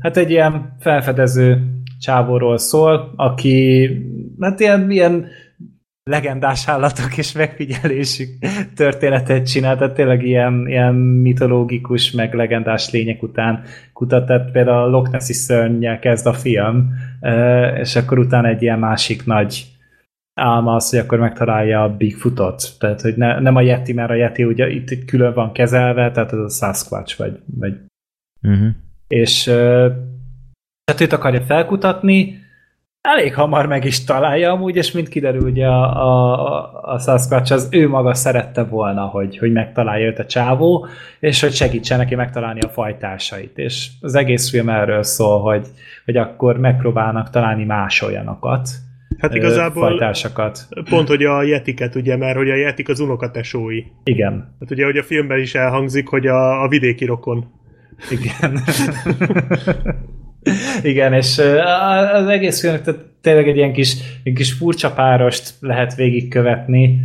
[0.00, 1.62] hát egy ilyen felfedező
[1.98, 3.90] csávóról szól, aki
[4.40, 5.26] hát ilyen, ilyen
[6.04, 8.28] legendás állatok és megfigyelésük
[8.76, 13.62] történetet csinál, tehát tényleg ilyen, ilyen mitológikus, meg legendás lények után
[13.92, 16.90] kutat, tehát például a Loch Nessi szörnyel kezd a film,
[17.80, 19.71] és akkor utána egy ilyen másik nagy
[20.34, 22.64] álma az, hogy akkor megtalálja a Bigfootot.
[22.78, 26.10] Tehát, hogy ne, nem a Yeti, mert a Yeti ugye itt, itt külön van kezelve,
[26.10, 27.74] tehát ez a Sasquatch, vagy, vagy
[28.42, 28.68] uh-huh.
[29.08, 29.42] és
[30.84, 32.40] tehát őt akarja felkutatni,
[33.02, 37.68] elég hamar meg is találja amúgy, és mint kiderül, ugye a, a, a Sasquatch az
[37.70, 40.86] ő maga szerette volna, hogy, hogy megtalálja őt a csávó,
[41.20, 43.58] és hogy segítsen neki megtalálni a fajtásait.
[43.58, 45.66] És az egész film erről szól, hogy,
[46.04, 48.68] hogy akkor megpróbálnak találni más olyanokat,
[49.18, 50.68] Hát igazából fajtásokat.
[50.90, 53.82] pont, hogy a jetiket, ugye, mert hogy a jetik az unokatesói.
[54.04, 54.56] Igen.
[54.60, 57.44] Hát ugye, hogy a filmben is elhangzik, hogy a, a vidéki rokon.
[58.10, 58.58] Igen.
[60.82, 61.38] Igen, és
[62.12, 67.00] az egész film tehát tényleg egy ilyen kis, egy kis furcsa párost lehet végigkövetni,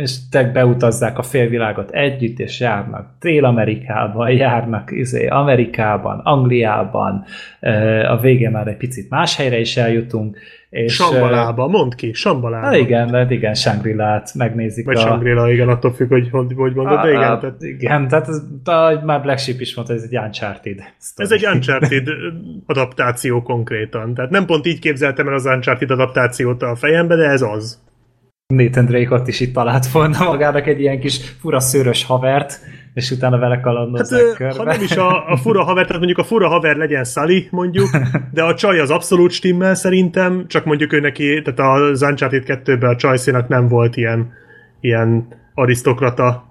[0.00, 7.24] és te beutazzák a félvilágot együtt, és járnak Dél-Amerikában, járnak izé, Amerikában, Angliában,
[8.08, 10.38] a végén már egy picit más helyre is eljutunk.
[10.70, 12.66] És, Sambalába, mondd ki, Sambalába.
[12.66, 14.84] Hát igen, de igen, Shangri-La-t megnézik.
[14.84, 15.00] Vagy a...
[15.00, 17.30] Shangri-La, igen, attól függ, hogy hogy, hogy mondod, a, de igen.
[17.30, 17.62] A, tehát...
[17.62, 20.82] Igen, tehát ez, a, már Black Sheep is mondta, ez egy Uncharted.
[21.00, 21.28] Story.
[21.28, 22.08] Ez egy Uncharted
[22.66, 24.14] adaptáció konkrétan.
[24.14, 27.88] Tehát nem pont így képzeltem el az Uncharted adaptációt a fejembe, de ez az.
[28.50, 32.60] Nathan Drake ott is itt talált volna magának egy ilyen kis fura szőrös havert,
[32.94, 34.56] és utána vele kalandozzák hát, körbe.
[34.56, 37.88] Ha nem is a, a fura haver, tehát mondjuk a fura haver legyen Sally, mondjuk,
[38.32, 42.90] de a csaj az abszolút stimmel szerintem, csak mondjuk ő neki, tehát a Uncharted 2-ben
[42.90, 44.32] a csajszénak nem volt ilyen,
[44.80, 46.44] ilyen arisztokrata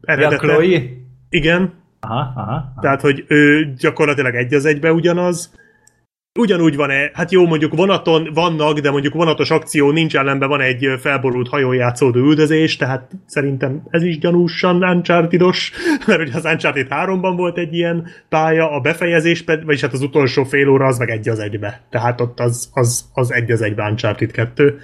[0.00, 0.46] eredete.
[0.46, 0.80] Ja, Chloe?
[1.28, 1.72] Igen.
[2.00, 2.74] Aha, aha, aha.
[2.80, 5.52] Tehát, hogy ő gyakorlatilag egy az egybe ugyanaz,
[6.38, 10.86] ugyanúgy van-e, hát jó, mondjuk vonaton vannak, de mondjuk vonatos akció nincs ellenben, van egy
[11.00, 15.40] felborult hajón játszódó üldözés, tehát szerintem ez is gyanúsan uncharted
[16.06, 20.44] mert ugye az Uncharted 3-ban volt egy ilyen pálya, a befejezés, vagyis hát az utolsó
[20.44, 23.88] fél óra az meg egy az egybe, tehát ott az, az, az egy az egybe
[23.90, 24.78] Uncharted 2.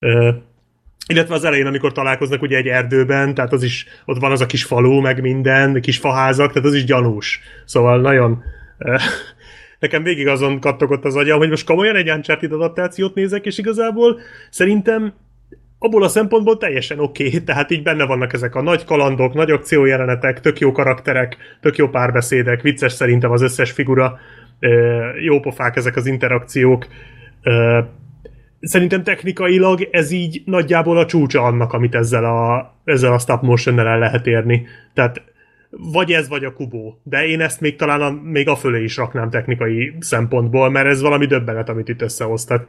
[0.00, 0.28] Uh,
[1.08, 4.46] illetve az elején, amikor találkoznak ugye egy erdőben, tehát az is, ott van az a
[4.46, 7.40] kis falu, meg minden, kis faházak, tehát az is gyanús.
[7.64, 8.42] Szóval nagyon
[9.84, 14.20] nekem végig azon kattogott az agyam, hogy most komolyan egy Uncharted adaptációt nézek, és igazából
[14.50, 15.12] szerintem
[15.78, 17.42] abból a szempontból teljesen oké, okay.
[17.48, 21.88] tehát így benne vannak ezek a nagy kalandok, nagy akciójelenetek, tök jó karakterek, tök jó
[21.88, 24.18] párbeszédek, vicces szerintem az összes figura,
[25.20, 26.86] jó pofák ezek az interakciók.
[28.60, 33.78] Szerintem technikailag ez így nagyjából a csúcsa annak, amit ezzel a, ezzel a stop motion
[33.78, 34.66] el lehet érni.
[34.94, 35.22] Tehát
[35.78, 37.00] vagy ez, vagy a kubó.
[37.02, 41.00] De én ezt még talán a, még a fölé is raknám technikai szempontból, mert ez
[41.00, 42.66] valami döbbenet, amit itt összehoztak.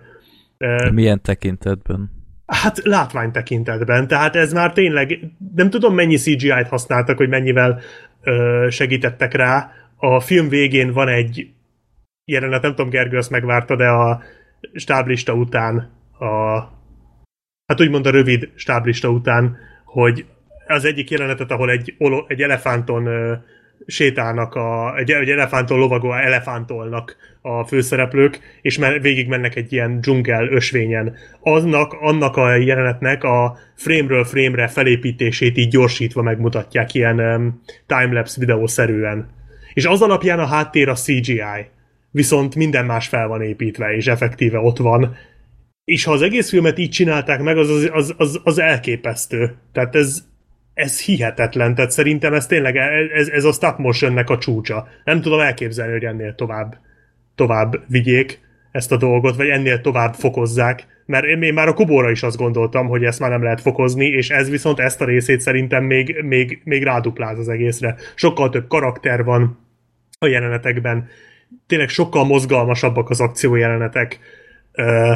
[0.58, 2.12] De milyen tekintetben?
[2.46, 5.20] Hát látvány tekintetben, tehát ez már tényleg,
[5.56, 7.80] nem tudom mennyi CGI-t használtak, hogy mennyivel
[8.22, 9.72] ö, segítettek rá.
[9.98, 11.50] A film végén van egy
[12.26, 14.22] jelenet, nem tudom, Gergő azt megvárta, de a
[14.74, 16.60] stáblista után a
[17.66, 20.26] hát úgymond a rövid stáblista után, hogy
[20.68, 21.96] az egyik jelenetet, ahol egy,
[22.28, 23.08] egy elefánton
[23.86, 30.02] sétálnak, a, egy, egy elefánton lovagó elefántolnak a főszereplők, és men, végig mennek egy ilyen
[30.02, 31.16] dzsungel ösvényen.
[31.40, 39.30] Annak, annak a jelenetnek a frame-ről frame-re felépítését így gyorsítva megmutatják ilyen um, timelapse videószerűen.
[39.74, 41.74] És az alapján a háttér a CGI.
[42.12, 45.16] Viszont minden más fel van építve, és effektíve ott van.
[45.84, 49.56] És ha az egész filmet így csinálták meg, az, az, az, az elképesztő.
[49.72, 50.24] Tehát ez,
[50.76, 52.76] ez hihetetlen, tehát szerintem ez tényleg,
[53.14, 54.88] ez, ez a stop motionnek a csúcsa.
[55.04, 56.78] Nem tudom elképzelni, hogy ennél tovább,
[57.36, 58.40] tovább vigyék
[58.72, 62.88] ezt a dolgot, vagy ennél tovább fokozzák, mert én, már a Kubóra is azt gondoltam,
[62.88, 66.62] hogy ezt már nem lehet fokozni, és ez viszont ezt a részét szerintem még, még,
[66.64, 67.96] még rádupláz az egészre.
[68.16, 69.60] Sokkal több karakter van
[70.20, 71.08] a jelenetekben,
[71.68, 74.20] tényleg sokkal mozgalmasabbak az akciójelenetek,
[74.78, 75.16] Uh,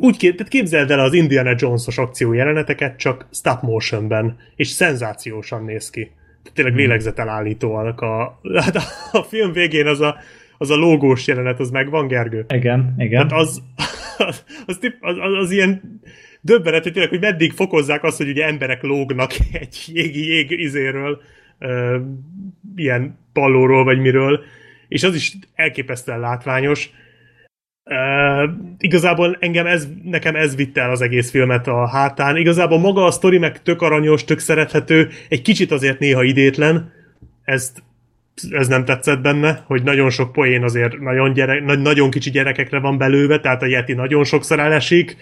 [0.00, 5.64] úgy kép, tehát képzeld el az Indiana Jones-os akció jeleneteket, csak stop motionben, és szenzációsan
[5.64, 6.00] néz ki.
[6.02, 6.82] Tehát tényleg hmm.
[6.82, 8.00] lélegzetelállítóak.
[8.00, 10.16] A, hát a, a film végén az a,
[10.58, 12.44] az a lógós jelenet, az megvan, Gergő?
[12.48, 13.28] Igen, igen.
[13.28, 13.62] Tehát az,
[14.18, 16.00] az, az, az, az, az ilyen
[16.40, 21.20] döbbenet, hogy tényleg, hogy meddig fokozzák azt, hogy ugye emberek lógnak egy jégi jég izéről,
[21.60, 21.94] uh,
[22.76, 24.40] ilyen pallóról, vagy miről,
[24.88, 26.90] és az is elképesztően látványos,
[28.78, 32.36] Igazából engem ez, nekem ez vitte el az egész filmet a hátán.
[32.36, 36.92] Igazából maga a sztori meg tök aranyos, tök szerethető, egy kicsit azért néha idétlen.
[37.44, 37.82] Ezt,
[38.50, 42.98] ez nem tetszett benne, hogy nagyon sok poén azért nagyon, gyerek, nagyon kicsi gyerekekre van
[42.98, 45.16] belőve, tehát a Yeti nagyon sokszor elesik,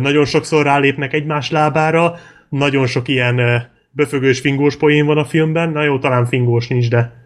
[0.00, 2.14] nagyon sokszor rálépnek egymás lábára,
[2.48, 5.70] nagyon sok ilyen böfögős, fingós poén van a filmben.
[5.70, 7.24] Na jó, talán fingós nincs, de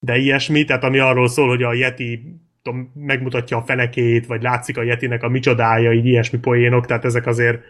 [0.00, 2.22] de ilyesmi, tehát ami arról szól, hogy a Yeti
[2.68, 7.26] tudom, megmutatja a fenekét, vagy látszik a Yetinek a micsodája, így ilyesmi poénok, tehát ezek
[7.26, 7.60] azért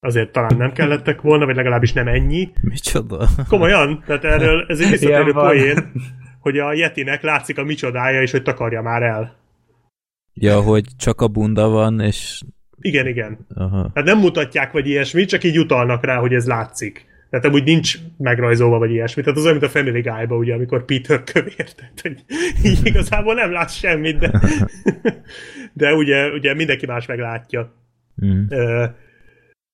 [0.00, 2.52] azért talán nem kellettek volna, vagy legalábbis nem ennyi.
[2.60, 3.28] Micsoda?
[3.48, 5.92] Komolyan, tehát erről ez egy visszatérő poén,
[6.40, 9.36] hogy a Yetinek látszik a micsodája, és hogy takarja már el.
[10.34, 12.42] Ja, hogy csak a bunda van, és...
[12.80, 13.46] Igen, igen.
[13.54, 13.90] Aha.
[13.92, 17.06] Tehát nem mutatják, vagy ilyesmi, csak így utalnak rá, hogy ez látszik.
[17.34, 19.22] Tehát amúgy nincs megrajzolva, vagy ilyesmi.
[19.22, 22.24] Tehát az olyan, mint a Family Guy-ba, ugye, amikor Peter kövér, tehát hogy
[22.64, 24.40] így igazából nem látsz semmit, de,
[25.72, 27.74] de ugye, ugye mindenki más meglátja.
[28.24, 28.46] Mm.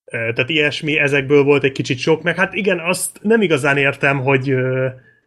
[0.05, 4.55] Tehát ilyesmi, ezekből volt egy kicsit sok, meg hát igen, azt nem igazán értem, hogy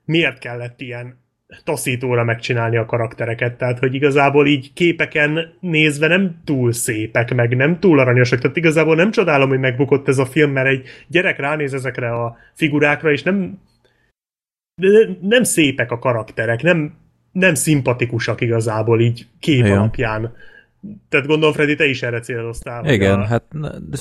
[0.05, 1.23] miért kellett ilyen
[1.64, 7.78] taszítóra megcsinálni a karaktereket, tehát hogy igazából így képeken nézve nem túl szépek, meg nem
[7.81, 11.74] túl aranyosak, tehát igazából nem csodálom, hogy megbukott ez a film, mert egy gyerek ránéz
[11.74, 13.59] ezekre a figurákra, és nem
[15.20, 16.94] nem szépek a karakterek, nem,
[17.32, 19.78] nem szimpatikusak igazából így kép ja.
[19.78, 20.35] alapján.
[21.09, 22.93] Tehát gondolom, Freddy, te is erre céloztál.
[22.93, 23.24] Igen, a...
[23.24, 23.44] hát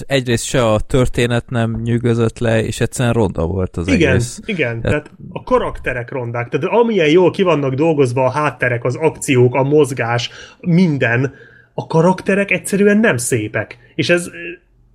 [0.06, 4.40] egyrészt se a történet nem nyűgözött le, és egyszerűen ronda volt az igen, egész.
[4.46, 5.04] Igen, tehát...
[5.04, 9.64] tehát a karakterek rondák, tehát amilyen jól ki vannak dolgozva a hátterek, az akciók, a
[9.64, 10.30] mozgás,
[10.60, 11.34] minden,
[11.74, 13.78] a karakterek egyszerűen nem szépek.
[13.96, 14.30] És ez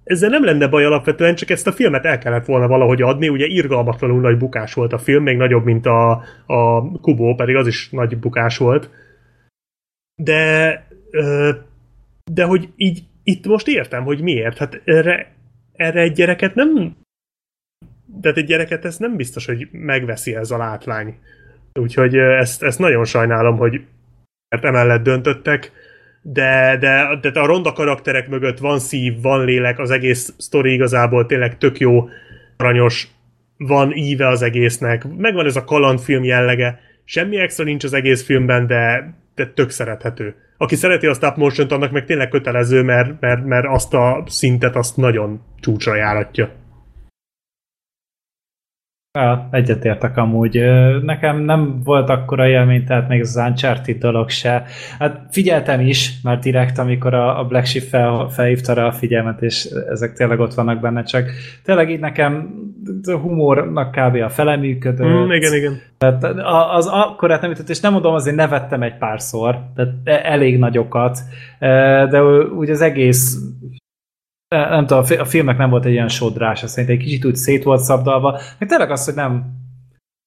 [0.09, 3.47] ezzel nem lenne baj alapvetően, csak ezt a filmet el kellett volna valahogy adni, ugye
[3.47, 6.11] irgalmatlanul nagy bukás volt a film, még nagyobb, mint a,
[6.47, 8.91] a Kubo, pedig az is nagy bukás volt.
[10.15, 11.51] De ö,
[12.33, 14.59] de hogy így itt most értem, hogy miért.
[14.59, 15.35] Hát erre,
[15.73, 16.97] erre egy gyereket nem
[18.21, 21.19] tehát egy gyereket ez nem biztos, hogy megveszi ez a látvány.
[21.73, 23.81] Úgyhogy ezt, ezt nagyon sajnálom, hogy
[24.49, 25.73] mert emellett döntöttek,
[26.23, 31.27] de, de, de a ronda karakterek mögött van szív, van lélek, az egész sztori igazából
[31.27, 32.09] tényleg tök jó,
[32.57, 33.09] aranyos,
[33.57, 38.67] van íve az egésznek, megvan ez a kalandfilm jellege, semmi extra nincs az egész filmben,
[38.67, 39.15] de,
[39.47, 43.95] tök szerethető aki szereti a stop motion annak meg tényleg kötelező, mert, mert, mert azt
[43.95, 46.51] a szintet azt nagyon csúcsra járatja.
[49.19, 50.63] Ja, egyetértek amúgy.
[51.03, 54.65] Nekem nem volt akkora élmény, tehát még az Uncharted dolog se.
[54.99, 59.65] Hát figyeltem is, mert direkt, amikor a, Black Sheep fel, felhívta rá a figyelmet, és
[59.91, 61.31] ezek tényleg ott vannak benne, csak
[61.65, 62.51] tényleg így nekem
[63.07, 64.15] a humornak kb.
[64.15, 65.07] a fele működött.
[65.07, 65.81] Mm, igen, igen.
[65.99, 66.25] Tehát
[66.75, 71.19] az akkor nem jutott, és nem mondom, azért nevettem egy párszor, tehát elég nagyokat,
[72.11, 72.23] de
[72.57, 73.39] úgy az egész
[74.49, 77.81] nem tudom, a filmnek nem volt egy ilyen sodrás, szerintem egy kicsit úgy szét volt
[77.81, 79.57] szabdalva, meg tényleg az, hogy nem,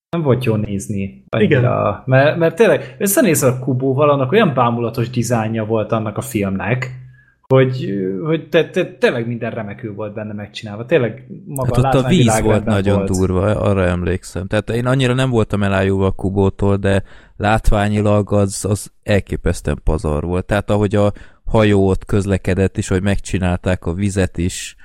[0.09, 1.23] nem volt jó nézni.
[1.29, 1.59] Annyira.
[1.59, 2.03] Igen.
[2.05, 6.99] Mert, mert tényleg összenézel a Kubóval, annak olyan bámulatos dizájnja volt annak a filmnek,
[7.47, 7.93] hogy,
[8.23, 10.85] hogy te, te, tényleg minden remekül volt benne megcsinálva.
[10.85, 13.09] Tényleg maga hát ott a víz volt nagyon volt.
[13.09, 14.47] durva, arra emlékszem.
[14.47, 17.03] Tehát én annyira nem voltam elájulva a Kubótól, de
[17.37, 20.45] látványilag az, az elképesztően pazar volt.
[20.45, 21.11] Tehát ahogy a,
[21.51, 24.75] hajó ott közlekedett, és hogy megcsinálták a vizet is,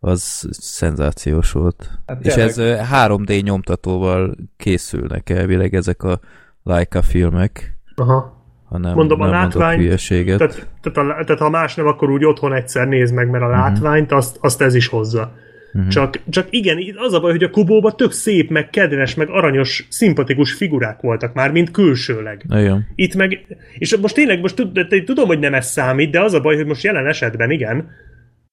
[0.00, 1.90] az szenzációs volt.
[2.06, 2.56] Hát és ez
[2.92, 6.20] 3D nyomtatóval készülnek elvileg ezek a
[6.62, 7.78] Leica filmek.
[7.94, 8.40] Aha.
[8.68, 12.24] Ha nem, Mondom, nem a látvány, tehát, tehát, a, tehát ha más nem, akkor úgy
[12.24, 13.62] otthon egyszer nézd meg, mert a uh-huh.
[13.62, 15.32] látványt azt, azt ez is hozza.
[15.74, 15.90] Uh-huh.
[15.90, 19.86] Csak, csak igen, az a baj, hogy a Kubóban tök szép, meg kedves, meg aranyos,
[19.88, 22.44] szimpatikus figurák voltak már, mint külsőleg.
[22.48, 22.86] Igen.
[22.94, 23.46] Itt meg,
[23.78, 24.68] és most tényleg, most
[25.04, 27.90] tudom, hogy nem ez számít, de az a baj, hogy most jelen esetben igen,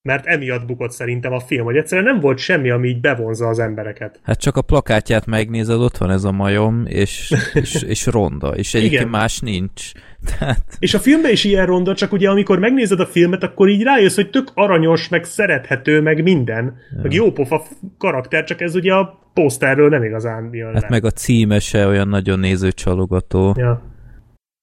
[0.02, 3.60] mert emiatt bukott szerintem a film, hogy egyszerűen nem volt semmi, ami így bevonza az
[3.60, 4.20] embereket.
[4.24, 8.74] Hát csak a plakátját megnézed, ott van ez a majom, és, és, és ronda, és
[8.74, 9.92] egyébként más nincs.
[10.26, 10.64] Tehát...
[10.80, 14.16] És a filmben is ilyen ronda, csak ugye amikor megnézed a filmet, akkor így rájössz,
[14.16, 17.02] hogy tök aranyos, meg szerethető, meg minden, ja.
[17.02, 17.64] meg jó pofa
[17.98, 20.88] karakter, csak ez ugye a poszterről nem igazán jön Hát le.
[20.90, 23.54] meg a címe se olyan nagyon nézőcsalogató.
[23.58, 23.82] Ja.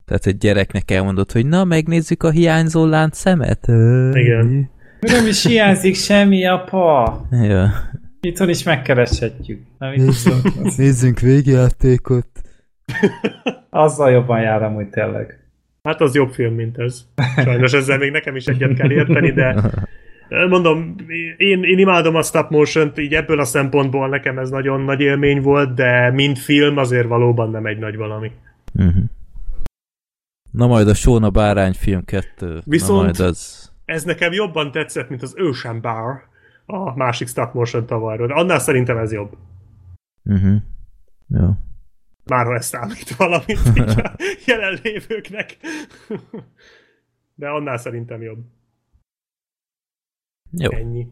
[0.04, 3.66] Tehát egy gyereknek elmondott, hogy na, megnézzük a hiányzó lánc szemet.
[4.12, 4.70] Igen.
[5.00, 7.26] Nem is hiányzik semmi, apa.
[7.30, 7.70] Ja.
[8.20, 9.60] Itthon is megkereshetjük.
[9.78, 12.26] Nézzünk, nézzünk végjátékot.
[13.70, 15.45] Azzal jobban jár amúgy tényleg.
[15.86, 17.06] Hát az jobb film, mint ez.
[17.36, 19.62] Sajnos ezzel még nekem is egyet kell érteni, de
[20.48, 20.94] mondom,
[21.36, 25.42] én, én imádom a stop motion így ebből a szempontból nekem ez nagyon nagy élmény
[25.42, 28.30] volt, de mint film azért valóban nem egy nagy valami.
[28.74, 29.04] Uh-huh.
[30.50, 32.60] Na majd a Sóna Bárány film 2.
[32.64, 36.28] Viszont Na majd az ez nekem jobban tetszett, mint az Ocean Bar,
[36.66, 39.36] a másik stop motion tavalyról, annál szerintem ez jobb.
[40.24, 40.56] Uh-huh.
[41.28, 41.48] Jó.
[42.30, 43.58] Már ez számít valamit
[44.04, 44.16] a
[44.46, 45.56] jelenlévőknek.
[47.34, 48.38] De annál szerintem jobb.
[50.50, 50.70] Jó.
[50.70, 51.06] Ennyi.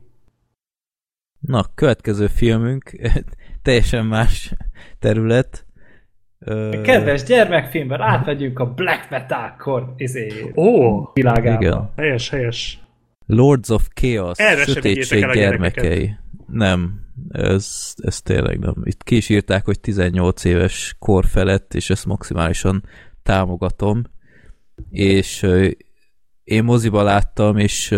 [1.41, 2.91] Na, következő filmünk
[3.62, 4.55] teljesen más
[4.99, 5.66] terület.
[6.39, 6.81] Ö...
[6.82, 11.62] Kedves gyermekfilmben átmegyünk a Black Metal kor izé, Ó, világába.
[11.62, 11.93] Igen.
[11.97, 12.84] Helyes, helyes.
[13.26, 16.16] Lords of Chaos, Erre sötétség gyermekei.
[16.46, 18.74] Nem, ez, ez tényleg nem.
[18.82, 22.84] Itt ki is írták, hogy 18 éves kor felett, és ezt maximálisan
[23.22, 24.02] támogatom.
[24.90, 25.46] És
[26.44, 27.94] én moziba láttam, és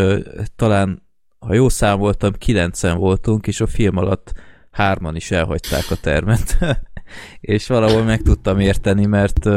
[0.57, 1.03] talán,
[1.39, 4.33] ha jó számoltam, kilencen voltunk, és a film alatt
[4.71, 6.59] hárman is elhagyták a termet.
[7.41, 9.49] és valahol meg tudtam érteni, mert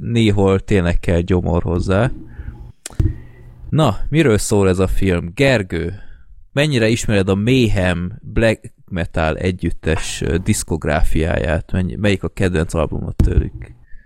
[0.00, 2.10] néhol tényleg kell gyomor hozzá.
[3.72, 5.30] Na, miről szól ez a film?
[5.34, 5.92] Gergő,
[6.52, 11.72] mennyire ismered a Mayhem Black Metal együttes diszkográfiáját?
[11.96, 13.52] Melyik a kedvenc albumot tőlük?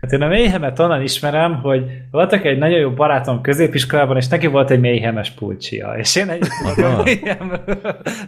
[0.01, 4.47] Hát én a Mayhemet onnan ismerem, hogy voltak egy nagyon jó barátom középiskolában, és neki
[4.47, 6.47] volt egy Mayhemes pulcsia, és én egy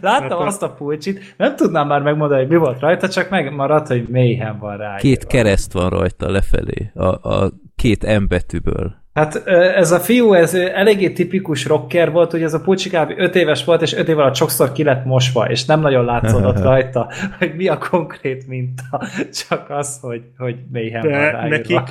[0.01, 3.87] láttam hát azt a pulcsit, nem tudnám már megmondani, hogy mi volt rajta, csak megmaradt,
[3.87, 4.95] hogy Mayhem van rá.
[4.95, 8.99] Két kereszt van rajta lefelé, a, a két M betűből.
[9.19, 13.13] Hát ez a fiú, ez eléggé tipikus rocker volt, hogy ez a Pulcsi kb.
[13.17, 16.61] 5 éves volt, és 5 év alatt sokszor ki lett mosva, és nem nagyon látszódott
[16.69, 19.01] rajta, hogy mi a konkrét minta,
[19.47, 21.81] csak az, hogy, hogy mélyhen De van nekik,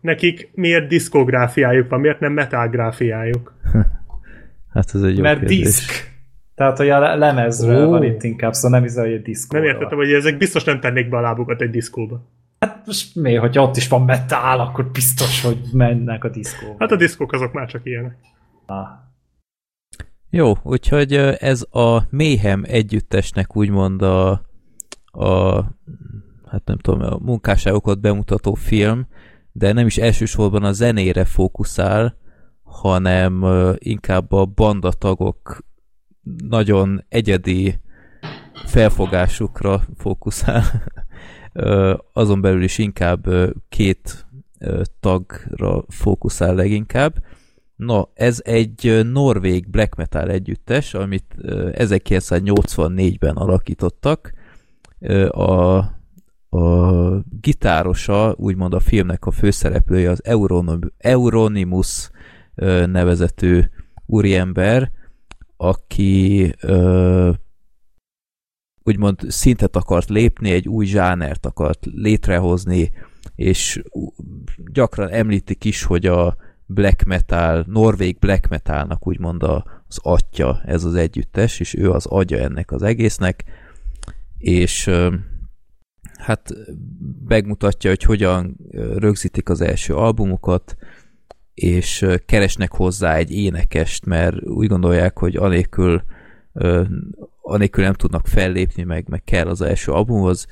[0.00, 3.54] nekik miért diszkográfiájuk van, miért nem metalgráfiájuk?
[4.74, 5.58] hát ez egy jó Mert kérdés.
[5.58, 6.10] diszk.
[6.54, 7.90] Tehát, hogy a lemezről oh.
[7.90, 9.56] van itt inkább, szóval nem hiszem, hogy egy diszkó.
[9.56, 12.22] Nem értettem, hogy ezek biztos nem tennék be a lábukat egy diszkóba.
[12.62, 16.74] Hát most mi, hogyha ott is van metál, akkor biztos, hogy mennek a diszkóba.
[16.78, 18.16] Hát a diszkók azok már csak ilyenek.
[18.66, 18.86] Ah.
[20.30, 24.30] Jó, úgyhogy ez a Méhem együttesnek úgymond a,
[25.04, 25.54] a
[26.46, 29.06] hát nem tudom, a munkásságokat bemutató film,
[29.52, 32.16] de nem is elsősorban a zenére fókuszál,
[32.62, 33.44] hanem
[33.78, 35.64] inkább a bandatagok
[36.48, 37.80] nagyon egyedi
[38.66, 40.64] felfogásukra fókuszál
[42.12, 43.26] azon belül is inkább
[43.68, 44.26] két
[45.00, 47.14] tagra fókuszál leginkább.
[47.76, 54.32] Na, ez egy norvég black metal együttes, amit 1984-ben alakítottak.
[55.28, 55.76] A,
[56.56, 60.22] a gitárosa, úgymond a filmnek a főszereplője az
[60.98, 62.10] Euronymous
[62.86, 63.70] nevezető
[64.06, 64.90] úriember,
[65.56, 66.54] aki
[68.84, 72.92] úgymond szintet akart lépni, egy új zsánert akart létrehozni,
[73.34, 73.82] és
[74.72, 76.36] gyakran említik is, hogy a
[76.66, 82.38] black metal, norvég black metalnak úgymond az atya ez az együttes, és ő az agya
[82.38, 83.44] ennek az egésznek,
[84.38, 84.90] és
[86.18, 86.54] hát
[87.28, 88.56] megmutatja, hogy hogyan
[88.96, 90.76] rögzítik az első albumokat,
[91.54, 96.02] és keresnek hozzá egy énekest, mert úgy gondolják, hogy anélkül
[97.42, 100.46] anélkül nem tudnak fellépni, meg, meg kell az első albumhoz,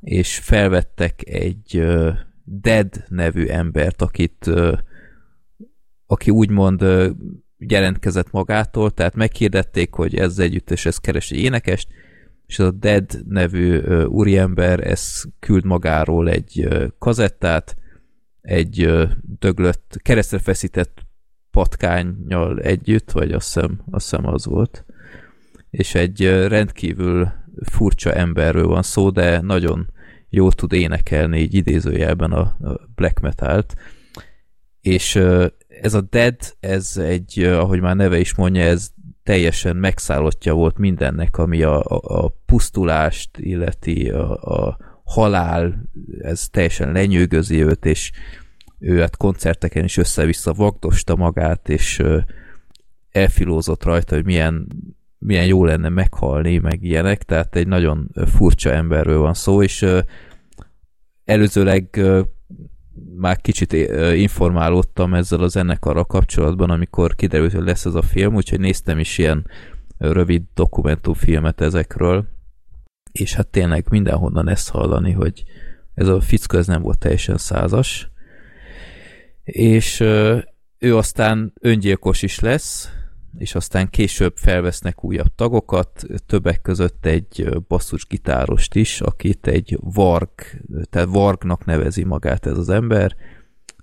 [0.00, 2.12] és felvettek egy uh,
[2.44, 4.78] Dead nevű embert, akit uh,
[6.06, 7.10] aki úgymond uh,
[7.58, 11.88] jelentkezett magától, tehát meghirdették, hogy ez együtt, és ez keres egy énekest,
[12.46, 17.76] és az a Dead nevű uh, úriember, ez küld magáról egy uh, kazettát,
[18.40, 21.06] egy uh, döglött, keresztre feszített
[21.50, 24.84] patkányjal együtt, vagy azt hiszem, azt hiszem az volt
[25.70, 27.32] és egy rendkívül
[27.62, 29.90] furcsa emberről van szó, de nagyon
[30.28, 32.56] jól tud énekelni így idézőjelben a,
[32.94, 33.74] black metalt.
[34.80, 35.16] És
[35.68, 38.90] ez a Dead, ez egy, ahogy már neve is mondja, ez
[39.22, 45.82] teljesen megszállottja volt mindennek, ami a, a, a pusztulást illeti, a, a halál,
[46.20, 48.12] ez teljesen lenyűgözi őt, és
[48.78, 52.02] ő hát koncerteken is össze-vissza vagdosta magát, és
[53.10, 54.66] elfilózott rajta, hogy milyen
[55.18, 59.86] milyen jó lenne meghalni, meg ilyenek, tehát egy nagyon furcsa emberről van szó, és
[61.24, 62.00] előzőleg
[63.16, 63.72] már kicsit
[64.14, 69.18] informálódtam ezzel a zenekarra kapcsolatban, amikor kiderült, hogy lesz ez a film, úgyhogy néztem is
[69.18, 69.46] ilyen
[69.98, 72.26] rövid dokumentumfilmet ezekről,
[73.12, 75.44] és hát tényleg mindenhonnan ezt hallani, hogy
[75.94, 78.10] ez a fickó ez nem volt teljesen százas,
[79.44, 80.00] és
[80.78, 82.92] ő aztán öngyilkos is lesz,
[83.38, 90.30] és aztán később felvesznek újabb tagokat, többek között egy basszusgitárost is, akit egy Varg,
[90.90, 93.16] tehát Vargnak nevezi magát ez az ember,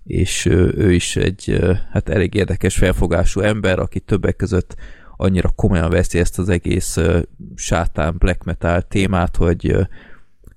[0.03, 1.59] és ő is egy
[1.91, 4.75] hát elég érdekes felfogású ember, aki többek között
[5.17, 6.97] annyira komolyan veszi ezt az egész
[7.55, 9.75] sátán black metal témát, hogy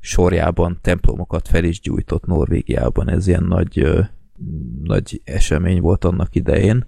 [0.00, 3.08] sorjában templomokat fel is gyújtott Norvégiában.
[3.10, 4.06] Ez ilyen nagy,
[4.82, 6.86] nagy esemény volt annak idején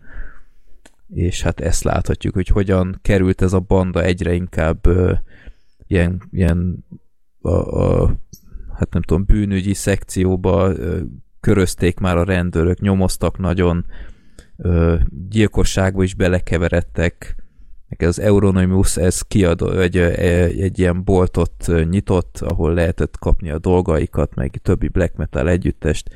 [1.15, 5.13] és hát ezt láthatjuk, hogy hogyan került ez a banda egyre inkább ö,
[5.87, 6.85] ilyen, ilyen
[7.41, 8.15] a, a,
[8.79, 10.73] hát nem tudom, bűnügyi szekcióba
[11.41, 13.85] körözték már a rendőrök, nyomoztak nagyon,
[15.29, 17.35] gyilkosságba is belekeveredtek,
[17.99, 24.35] az Euronymous ez kiadó, egy, egy, egy ilyen boltot nyitott, ahol lehetett kapni a dolgaikat,
[24.35, 26.09] meg többi black metal együttest,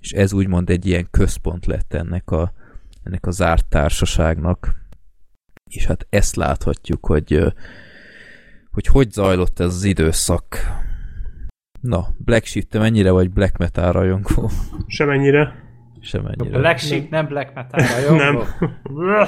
[0.00, 2.52] és ez úgymond egy ilyen központ lett ennek a,
[3.02, 4.80] ennek a zárt társaságnak.
[5.70, 7.52] És hát ezt láthatjuk, hogy
[8.72, 10.56] hogy hogy zajlott ez az időszak.
[11.80, 14.50] Na, Black Sheep, te mennyire vagy black metal rajongó?
[14.86, 15.54] Semennyire.
[16.00, 16.58] Semennyire.
[16.58, 18.42] Black Sheep nem black metal rajongó?
[18.84, 19.26] nem.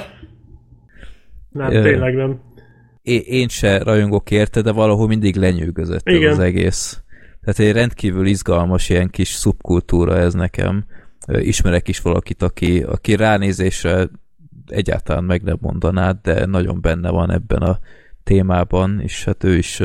[1.49, 2.41] nem, tényleg nem.
[3.01, 6.31] Én, én se rajongok érte, de valahol mindig lenyűgözött Igen.
[6.31, 7.03] ez az egész.
[7.41, 10.85] Tehát egy rendkívül izgalmas ilyen kis szubkultúra ez nekem.
[11.27, 14.09] Ismerek is valakit, aki, aki ránézésre
[14.67, 17.79] egyáltalán meg nem mondanád, de nagyon benne van ebben a
[18.23, 19.81] témában, és hát ő is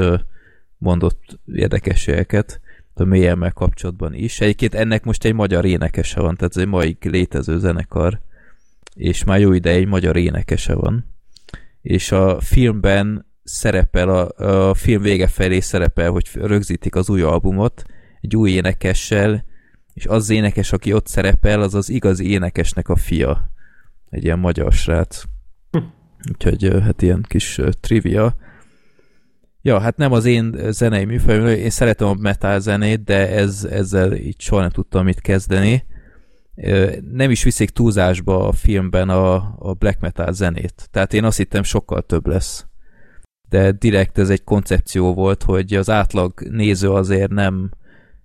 [0.79, 2.61] mondott érdekességeket
[2.95, 4.41] a mélyemmel kapcsolatban is.
[4.41, 8.21] Egyébként ennek most egy magyar énekese van, tehát ez egy mai létező zenekar,
[8.95, 11.05] és már jó ideje egy magyar énekese van.
[11.83, 14.29] És a filmben szerepel, a,
[14.69, 17.83] a film vége felé szerepel, hogy rögzítik az új albumot
[18.21, 19.45] egy új énekessel,
[20.01, 23.51] és az énekes, aki ott szerepel, az az igazi énekesnek a fia.
[24.11, 25.23] Egy ilyen magyar srác.
[25.71, 25.79] Hm.
[26.33, 28.37] Úgyhogy hát ilyen kis trivia.
[29.63, 34.13] Ja, hát nem az én zenei műfajom, én szeretem a metal zenét, de ez, ezzel
[34.13, 35.85] így soha nem tudtam mit kezdeni.
[37.13, 40.89] Nem is viszik túlzásba a filmben a, a black metal zenét.
[40.91, 42.67] Tehát én azt hittem sokkal több lesz.
[43.49, 47.71] De direkt ez egy koncepció volt, hogy az átlag néző azért nem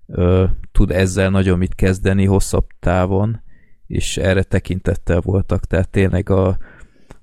[0.07, 3.41] ö, tud ezzel nagyon mit kezdeni hosszabb távon,
[3.87, 5.65] és erre tekintettel voltak.
[5.65, 6.57] Tehát tényleg a,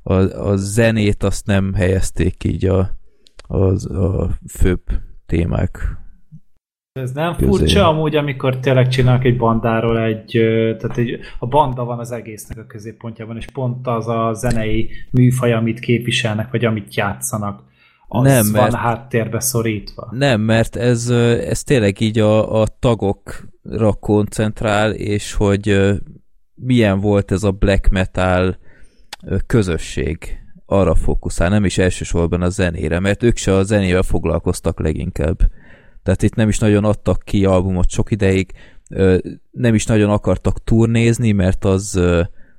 [0.03, 0.15] a,
[0.49, 2.91] a zenét azt nem helyezték így a,
[3.47, 4.83] az, a főbb
[5.27, 6.01] témák
[6.93, 7.51] ez nem közé.
[7.51, 10.31] furcsa amúgy, amikor tényleg csinálnak egy bandáról egy,
[10.79, 15.53] tehát egy, a banda van az egésznek a középpontjában, és pont az a zenei műfaj,
[15.53, 17.63] amit képviselnek, vagy amit játszanak,
[18.15, 20.09] az nem, mert, van háttérbe szorítva.
[20.11, 25.93] Nem, mert ez, ez tényleg így a, a tagokra koncentrál, és hogy
[26.55, 28.59] milyen volt ez a black metal
[29.47, 35.39] közösség arra fókuszál, nem is elsősorban a zenére, mert ők se a zenével foglalkoztak leginkább.
[36.03, 38.53] Tehát itt nem is nagyon adtak ki albumot sok ideig,
[39.51, 42.01] nem is nagyon akartak turnézni, mert az,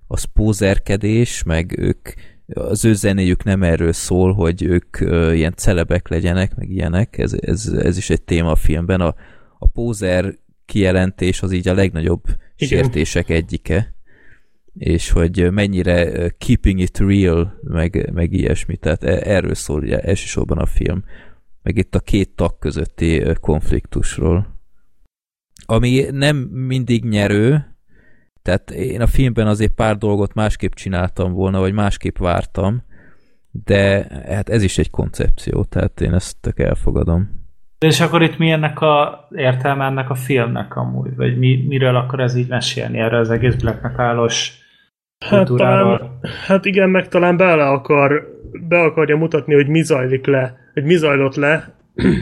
[0.07, 2.09] az pózerkedés, meg ők
[2.53, 4.97] az ő zenéjük nem erről szól, hogy ők
[5.33, 9.01] ilyen celebek legyenek, meg ilyenek, ez, ez, ez is egy téma a filmben.
[9.01, 9.15] A,
[9.59, 12.81] a pózer kijelentés az így a legnagyobb Igen.
[12.81, 13.93] sértések egyike
[14.73, 20.57] és hogy mennyire keeping it real, meg, meg ilyesmi, tehát e, erről szól ugye elsősorban
[20.57, 21.03] a film,
[21.61, 24.61] meg itt a két tag közötti konfliktusról.
[25.65, 27.72] Ami nem mindig nyerő,
[28.43, 32.83] tehát én a filmben azért pár dolgot másképp csináltam volna, vagy másképp vártam,
[33.51, 37.41] de hát ez is egy koncepció, tehát én ezt tök elfogadom.
[37.79, 41.15] És akkor itt mi ennek a értelme ennek a filmnek amúgy?
[41.15, 44.61] Vagy mi, miről akar ez így mesélni erre az egész Black Metal-os
[45.29, 48.27] Hát, talán, hát igen, meg talán bele, akar,
[48.67, 51.75] be akarja mutatni, hogy mi zajlik le, hogy mi zajlott le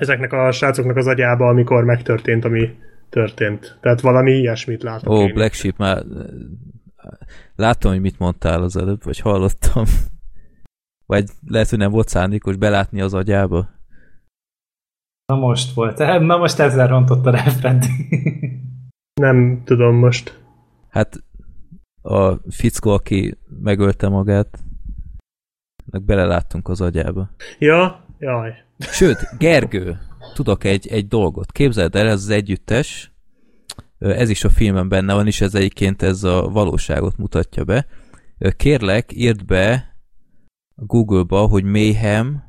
[0.00, 2.70] ezeknek a srácoknak az agyába, amikor megtörtént, ami
[3.10, 3.78] történt.
[3.80, 5.34] Tehát valami ilyesmit látok Ó, én.
[5.34, 6.04] Black Sheep, már
[7.56, 9.84] láttam, hogy mit mondtál az előbb, vagy hallottam.
[11.06, 13.68] Vagy lehet, hogy nem volt szándékos belátni az agyába.
[15.26, 15.98] Na most volt.
[15.98, 17.52] Na most ezzel rontott a
[19.20, 20.42] Nem tudom most.
[20.88, 21.24] Hát
[22.02, 24.58] a fickó, aki megölte magát,
[25.84, 27.30] meg beleláttunk az agyába.
[27.58, 28.54] Ja, jaj.
[28.78, 29.98] Sőt, Gergő,
[30.32, 31.52] tudok egy, egy dolgot.
[31.52, 33.12] Képzeld el, ez az együttes,
[33.98, 37.86] ez is a filmben benne van, és ez egyébként ez a valóságot mutatja be.
[38.56, 39.96] Kérlek, írd be
[40.74, 42.42] Google-ba, hogy Mayhem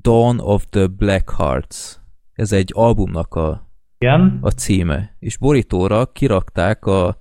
[0.00, 1.96] Dawn of the Black Hearts.
[2.32, 4.38] Ez egy albumnak a, Igen?
[4.40, 5.16] a címe.
[5.18, 7.18] És borítóra kirakták a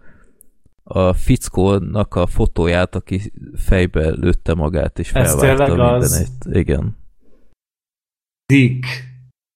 [0.90, 6.04] a fickónak a fotóját, aki fejbe lőtte magát, és felvágta mindenit.
[6.04, 6.48] Az...
[6.52, 6.98] Igen.
[8.46, 8.86] Dick.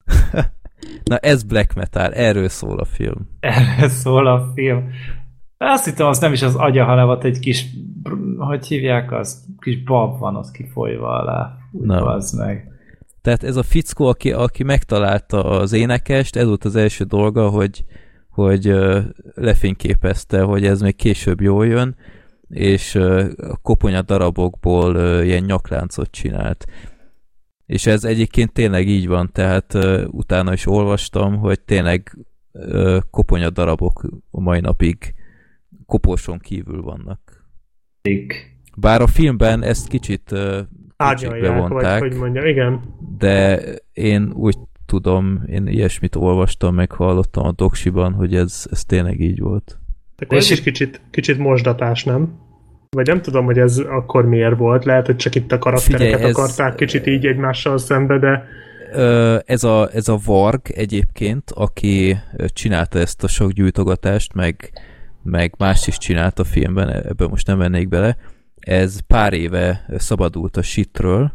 [1.04, 3.30] Na ez black metal, erről szól a film.
[3.40, 4.90] Erről szól a film.
[5.58, 7.66] Azt hittem, az nem is az agya, hanem ott egy kis,
[8.38, 11.58] hogy hívják az, kis bab van az kifolyva alá.
[11.72, 12.06] Na.
[12.06, 12.68] Az meg.
[13.22, 17.86] Tehát ez a fickó, aki, aki megtalálta az énekest, ez volt az első dolga, hogy
[18.32, 18.76] hogy
[19.34, 21.96] lefényképezte, hogy ez még később jól jön,
[22.50, 26.66] és a koponya darabokból ilyen nyakláncot csinált.
[27.72, 32.18] És ez egyébként tényleg így van, tehát uh, utána is olvastam, hogy tényleg
[32.52, 35.14] uh, koponya darabok a mai napig
[35.86, 37.46] koporson kívül vannak.
[38.78, 40.60] Bár a filmben ezt kicsit uh,
[41.42, 42.82] bevonták, vagy hogy mondja, igen.
[43.18, 43.62] De
[43.94, 49.40] én úgy tudom, én ilyesmit olvastam, meg hallottam a doksiban, hogy ez, ez tényleg így
[49.40, 49.80] volt.
[50.18, 52.40] Akkor ez is kicsit, kicsit mosdatás, nem?
[52.96, 54.86] Vagy nem tudom, hogy ez akkor miért volt.
[54.86, 58.46] Lehet, hogy csak itt a karaktereket Figyelj, ez, akarták kicsit így egymással szembe, de...
[59.46, 64.72] Ez a, ez a Varg egyébként, aki csinálta ezt a sok gyújtogatást, meg,
[65.24, 68.18] meg más is csinált a filmben, ebben most nem mennék bele,
[68.60, 71.32] ez pár éve szabadult a shitről,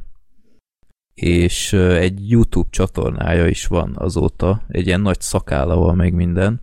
[1.15, 6.61] és egy YouTube csatornája is van azóta, egy ilyen nagy szakállával meg minden,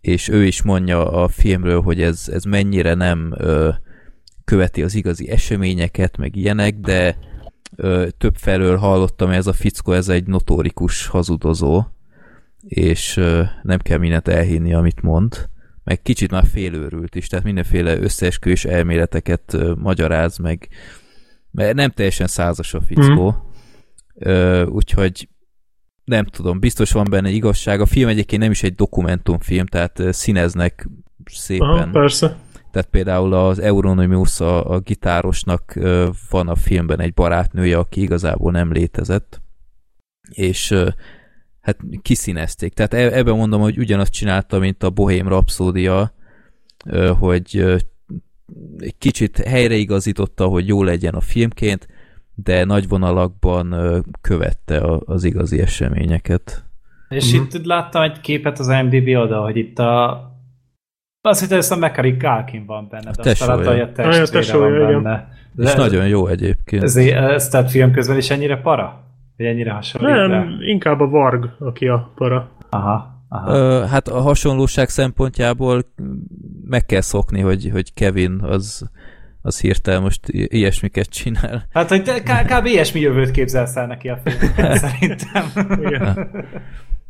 [0.00, 3.68] és ő is mondja a filmről, hogy ez, ez mennyire nem ö,
[4.44, 7.18] követi az igazi eseményeket, meg ilyenek, de
[7.76, 11.84] ö, több felől hallottam, hogy ez a fickó, ez egy notórikus hazudozó,
[12.60, 15.48] és ö, nem kell mindent elhinni, amit mond,
[15.84, 20.68] meg kicsit már félőrült is, tehát mindenféle összeesküvés elméleteket ö, magyaráz, meg
[21.50, 23.50] mert nem teljesen százas a fickó, mm.
[24.14, 25.28] ö, úgyhogy
[26.04, 27.80] nem tudom, biztos van benne igazság.
[27.80, 30.88] A film egyébként nem is egy dokumentumfilm, tehát színeznek
[31.24, 31.68] szépen.
[31.68, 32.36] Aha, persze.
[32.72, 35.78] Tehát például az Euronymous, a, a gitárosnak
[36.30, 39.40] van a filmben egy barátnője, aki igazából nem létezett,
[40.30, 40.74] és
[41.60, 42.72] hát kiszínezték.
[42.72, 46.12] Tehát e, ebben mondom, hogy ugyanazt csinálta, mint a Bohém Rhapsódia,
[47.18, 47.64] hogy
[48.78, 51.88] egy kicsit helyreigazította, hogy jó legyen a filmként,
[52.34, 53.74] de nagy vonalakban
[54.20, 56.64] követte az igazi eseményeket.
[57.08, 57.44] És mm-hmm.
[57.44, 60.31] itt láttam egy képet az IMDb oda, hogy itt a
[61.22, 65.02] azt hittem, hogy a Mekari Kalkin van benne, de azt látta, hogy a testvére van
[65.02, 65.28] benne.
[65.52, 66.82] De és nagyon jó egyébként.
[66.82, 69.04] Ez, ez tehát film közben is ennyire para?
[69.36, 70.28] Vagy ennyire hasonlít?
[70.28, 72.50] Nem, inkább a Varg, aki a para.
[72.70, 73.24] Aha.
[73.28, 73.54] Aha.
[73.54, 75.82] Ö, hát a hasonlóság szempontjából
[76.64, 78.90] meg kell szokni, hogy, hogy Kevin az
[79.42, 81.66] az hirtelen most ilyesmiket csinál.
[81.72, 82.66] Hát, hogy kb.
[82.66, 85.44] ilyesmi jövőt képzelsz el neki a filmben, szerintem.
[85.80, 86.30] Igen.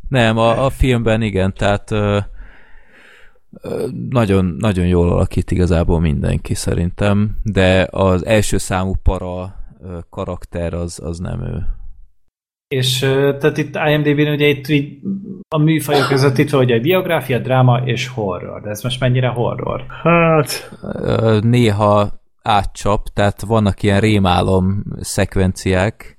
[0.08, 1.90] Nem, a, a filmben igen, tehát
[4.08, 9.54] nagyon, nagyon jól alakít igazából mindenki szerintem, de az első számú para
[10.10, 11.66] karakter az, az nem ő.
[12.68, 12.98] És
[13.38, 14.98] tehát itt IMDb-n ugye itt így
[15.48, 18.60] a műfajok között itt van, hogy a biográfia, dráma és horror.
[18.60, 19.86] De ez most mennyire horror?
[20.02, 20.78] Hát...
[21.42, 22.10] Néha
[22.42, 26.11] átcsap, tehát vannak ilyen rémálom szekvenciák,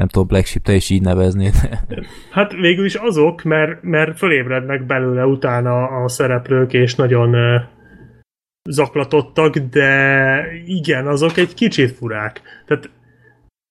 [0.00, 1.54] nem tudom, Black Sheep, te is így neveznéd.
[2.30, 7.60] Hát végül is azok, mert, mert fölébrednek belőle utána a szereplők, és nagyon uh,
[8.70, 12.40] zaklatottak, de igen, azok egy kicsit furák.
[12.66, 12.90] Tehát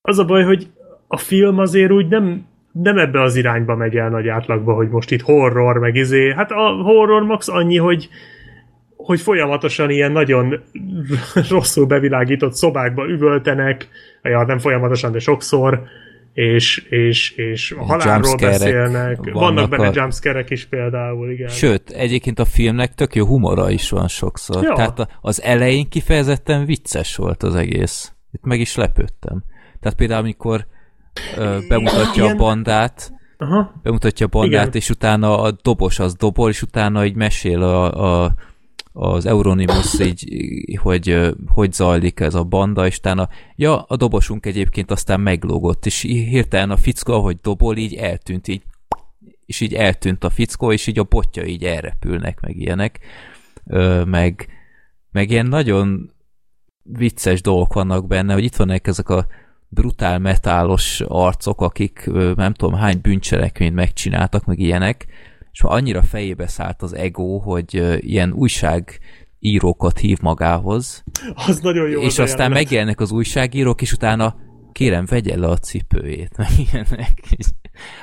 [0.02, 0.68] az a baj, hogy
[1.08, 5.12] a film azért úgy nem, nem ebbe az irányba megy el nagy átlagba, hogy most
[5.12, 6.34] itt horror, meg izé.
[6.34, 8.10] Hát a horror max annyi, hogy
[8.96, 10.60] hogy folyamatosan ilyen nagyon
[11.50, 13.88] rosszul bevilágított szobákba üvöltenek,
[14.22, 15.82] ja, nem folyamatosan, de sokszor,
[16.34, 19.18] és, és, és a halálról beszélnek.
[19.18, 19.92] Vannak, vannak benne a...
[19.94, 21.50] jumpscare is például, igen.
[21.50, 24.64] Sőt, egyébként a filmnek tök jó humora is van sokszor.
[24.64, 24.74] Ja.
[24.74, 28.14] Tehát az elején kifejezetten vicces volt az egész.
[28.32, 29.44] Itt meg is lepődtem.
[29.80, 30.66] Tehát például, amikor
[31.38, 33.80] ö, bemutatja a bandát, Aha.
[33.84, 34.82] bemutatja a bandát, igen.
[34.82, 38.34] és utána a dobos az dobol, és utána így mesél a, a
[38.92, 44.92] az Euronymous így, hogy hogy zajlik ez a banda, és utána, ja, a dobosunk egyébként
[44.92, 48.64] aztán meglógott, és hirtelen a fickó, ahogy dobol, így eltűnt, így,
[49.46, 53.00] és így eltűnt a fickó, és így a botja így elrepülnek, meg ilyenek,
[53.66, 54.48] Ö, meg,
[55.12, 56.12] meg ilyen nagyon
[56.84, 59.28] vicces dolgok vannak benne, hogy itt vannak ezek a
[59.68, 65.08] brutál metálos arcok, akik nem tudom hány bűncselekményt megcsináltak, meg ilyenek,
[65.52, 69.00] és már annyira fejébe szállt az ego, hogy ilyen újság
[69.40, 71.04] írókat hív magához.
[71.48, 72.02] Az nagyon jó.
[72.02, 72.64] És aztán jelenet.
[72.64, 74.36] megjelennek az újságírók, és utána
[74.72, 77.20] kérem, vegye le a cipőjét, meg ilyenek.
[77.38, 77.46] És,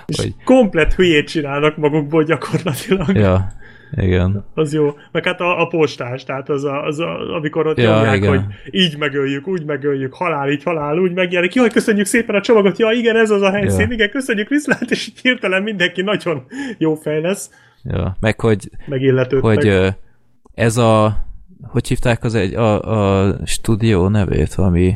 [0.06, 0.35] és hogy...
[0.44, 3.16] komplet hülyét csinálnak magukból gyakorlatilag.
[3.16, 3.52] Ja,
[3.93, 4.45] igen.
[4.55, 4.95] Az jó.
[5.13, 8.41] Meg hát a, a postás, tehát az, a, az a, amikor ott ja, nyomják, hogy
[8.71, 11.55] így megöljük, úgy megöljük, halál, így halál, úgy megjelenik.
[11.55, 13.95] Jaj, köszönjük szépen a csomagot, ja igen, ez az a helyszín, ja.
[13.95, 16.47] igen, köszönjük viszlát, és így hirtelen mindenki nagyon
[16.79, 17.51] jó fej lesz.
[17.83, 18.71] Ja, meg hogy,
[19.41, 19.95] hogy
[20.55, 21.25] ez a
[21.63, 24.95] hogy hívták az egy, a, a stúdió nevét, valami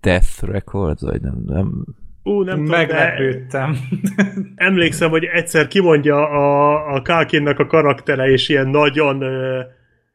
[0.00, 1.84] Death Records, vagy nem, nem
[2.24, 3.78] Ú, nem Meglepődtem.
[3.88, 9.24] Tudom, emlékszem, hogy egyszer kimondja a, a Kalkinnak a karaktere, és ilyen nagyon...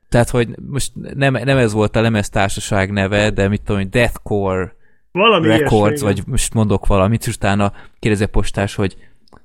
[0.10, 4.76] Tehát, hogy most nem, nem ez volt a lemeztársaság neve, de mit tudom, hogy Deathcore
[5.11, 8.98] valami Records, ilyesmi, vagy most mondok valamit, és utána kérdezi a postás, hogy,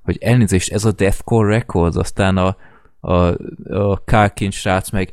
[0.02, 2.56] hogy elnézést, ez a Deathcore Records, aztán a,
[3.00, 3.34] a,
[3.68, 5.12] a Kárkin srác meg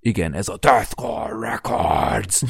[0.00, 2.42] igen, ez a Deathcore Records.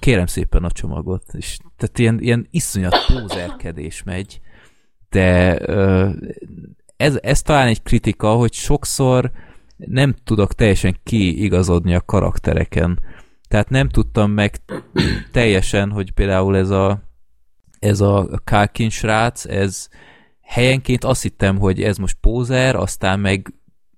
[0.00, 1.22] Kérem szépen a csomagot.
[1.32, 4.40] És, tehát ilyen, ilyen iszonyat pózerkedés megy,
[5.10, 5.56] de
[6.96, 9.30] ez, ez talán egy kritika, hogy sokszor
[9.76, 13.00] nem tudok teljesen kiigazodni a karaktereken.
[13.48, 14.56] Tehát nem tudtam meg
[15.32, 17.04] teljesen, hogy például ez a
[17.78, 19.88] ez a Kalkin srác, ez
[20.42, 23.54] helyenként azt hittem, hogy ez most pózer, aztán meg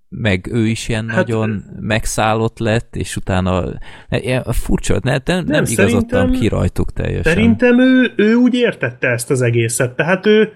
[0.08, 3.64] meg ő is ilyen hát, nagyon megszállott lett, és utána
[4.44, 7.32] furcsa, ne, nem, nem igazodtam ki rajtuk teljesen.
[7.32, 10.52] Szerintem ő, ő úgy értette ezt az egészet, tehát ő,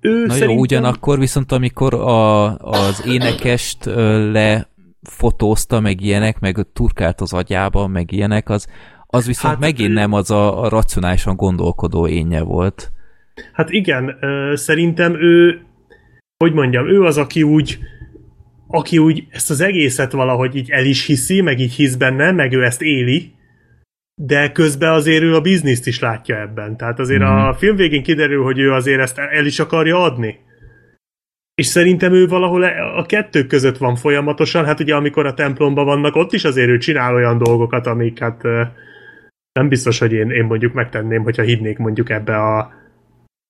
[0.00, 0.50] ő Na szerintem...
[0.50, 3.84] jó, ugyanakkor viszont amikor a, az énekest
[4.32, 8.66] lefotózta, meg ilyenek, meg turkált az agyába, meg ilyenek, az,
[9.06, 9.92] az viszont hát, megint ő...
[9.92, 12.92] nem az a, a racionálisan gondolkodó énje volt.
[13.52, 14.16] Hát igen,
[14.54, 15.60] szerintem ő,
[16.36, 17.78] hogy mondjam, ő az, aki úgy
[18.68, 22.52] aki úgy ezt az egészet valahogy így el is hiszi, meg így hisz benne, meg
[22.52, 23.32] ő ezt éli,
[24.20, 26.76] de közben azért ő a bizniszt is látja ebben.
[26.76, 27.26] Tehát azért mm.
[27.26, 27.58] a mhm.
[27.58, 30.38] film végén kiderül, hogy ő azért ezt el is akarja adni.
[31.54, 35.84] És szerintem ő valahol e- a kettő között van folyamatosan, hát ugye amikor a templomban
[35.84, 38.42] vannak, ott is azért ő csinál olyan dolgokat, amik hát
[39.52, 42.72] nem biztos, hogy én, én mondjuk megtenném, hogyha hívnék mondjuk ebbe a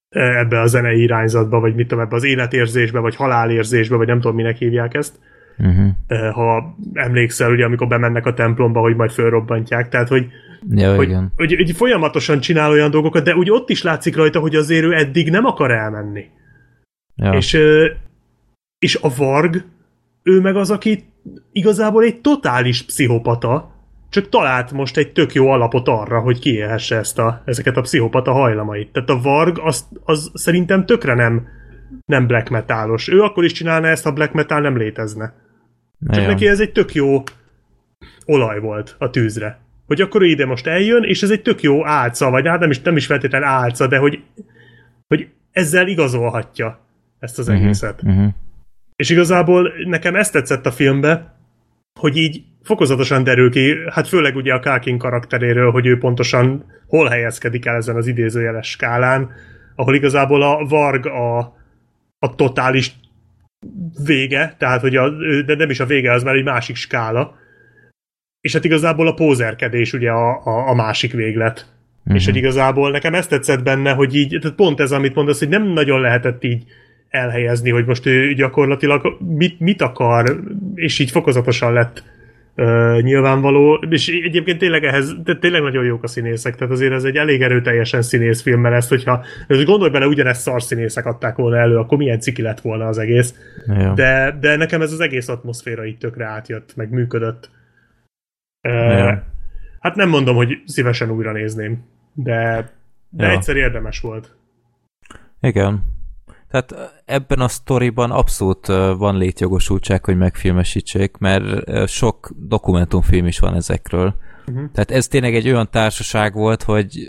[0.08, 4.36] ebbe a zenei irányzatba, vagy mit tudom, ebbe az életérzésbe, vagy halálérzésbe, vagy nem tudom,
[4.36, 5.18] minek hívják ezt.
[5.58, 6.32] Uh-huh.
[6.32, 10.26] Ha emlékszel, ugye, amikor bemennek a templomba, hogy majd fölrobbantják, tehát, hogy,
[10.70, 11.32] ja, hogy, igen.
[11.36, 14.94] hogy, hogy folyamatosan csinál olyan dolgokat, de úgy ott is látszik rajta, hogy azért ő
[14.94, 16.24] eddig nem akar elmenni.
[17.14, 17.32] Ja.
[17.32, 17.58] És,
[18.78, 19.64] és a Varg,
[20.22, 21.04] ő meg az, aki
[21.52, 23.77] igazából egy totális pszichopata,
[24.10, 28.32] csak talált most egy tök jó alapot arra, hogy kiélhesse ezt a, ezeket a pszichopata
[28.32, 28.92] hajlamait.
[28.92, 31.46] Tehát a Varg az, az szerintem tökre nem,
[32.06, 33.08] nem black metalos.
[33.08, 35.34] Ő akkor is csinálna ezt, ha black metal nem létezne.
[36.06, 36.30] Csak Olyan.
[36.30, 37.22] neki ez egy tök jó
[38.24, 39.60] olaj volt a tűzre.
[39.86, 42.80] Hogy akkor ide most eljön, és ez egy tök jó álca, vagy hát nem is,
[42.80, 44.22] nem is feltétlenül álca, de hogy,
[45.08, 46.80] hogy ezzel igazolhatja
[47.18, 48.02] ezt az uh-huh, egészet.
[48.02, 48.28] Uh-huh.
[48.96, 51.37] És igazából nekem ezt tetszett a filmbe,
[51.98, 57.08] hogy így fokozatosan derül ki, hát főleg ugye a Kákin karakteréről, hogy ő pontosan hol
[57.08, 59.30] helyezkedik el ezen az idézőjeles skálán,
[59.74, 61.38] ahol igazából a Varg a,
[62.18, 62.94] a totális
[64.04, 65.10] vége, tehát hogy a,
[65.46, 67.36] de nem is a vége, az már egy másik skála,
[68.40, 71.66] és hát igazából a pózerkedés ugye a, a, a másik véglet.
[71.98, 72.16] Uh-huh.
[72.16, 75.48] És hogy igazából nekem ezt tetszett benne, hogy így, tehát pont ez, amit mondasz, hogy
[75.48, 76.64] nem nagyon lehetett így
[77.08, 80.40] elhelyezni, hogy most ő gyakorlatilag mit, mit akar,
[80.74, 82.02] és így fokozatosan lett
[82.54, 87.16] uh, nyilvánvaló, és egyébként tényleg ehhez, tényleg nagyon jók a színészek, tehát azért ez egy
[87.16, 91.76] elég erőteljesen színészfilm, mert ezt, hogyha és gondolj bele, ugyanezt szar színészek adták volna elő,
[91.76, 93.34] akkor milyen ciki lett volna az egész.
[93.94, 97.50] De, de nekem ez az egész atmoszféra itt tökre átjött, meg működött.
[98.68, 99.14] Uh,
[99.80, 102.70] hát nem mondom, hogy szívesen újra nézném, de,
[103.08, 103.30] de ja.
[103.32, 104.36] egyszer érdemes volt.
[105.40, 105.96] Igen.
[106.50, 108.66] Tehát ebben a sztoriban abszolút
[108.96, 114.14] van létjogosultság, hogy megfilmesítsék, mert sok dokumentumfilm is van ezekről.
[114.46, 114.70] Uh-huh.
[114.72, 117.08] Tehát ez tényleg egy olyan társaság volt, hogy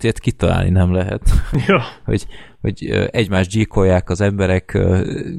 [0.00, 1.22] ilyet kitalálni nem lehet.
[1.66, 1.82] Ja.
[2.04, 2.26] hogy,
[2.60, 4.78] hogy egymást gyíkolják az emberek,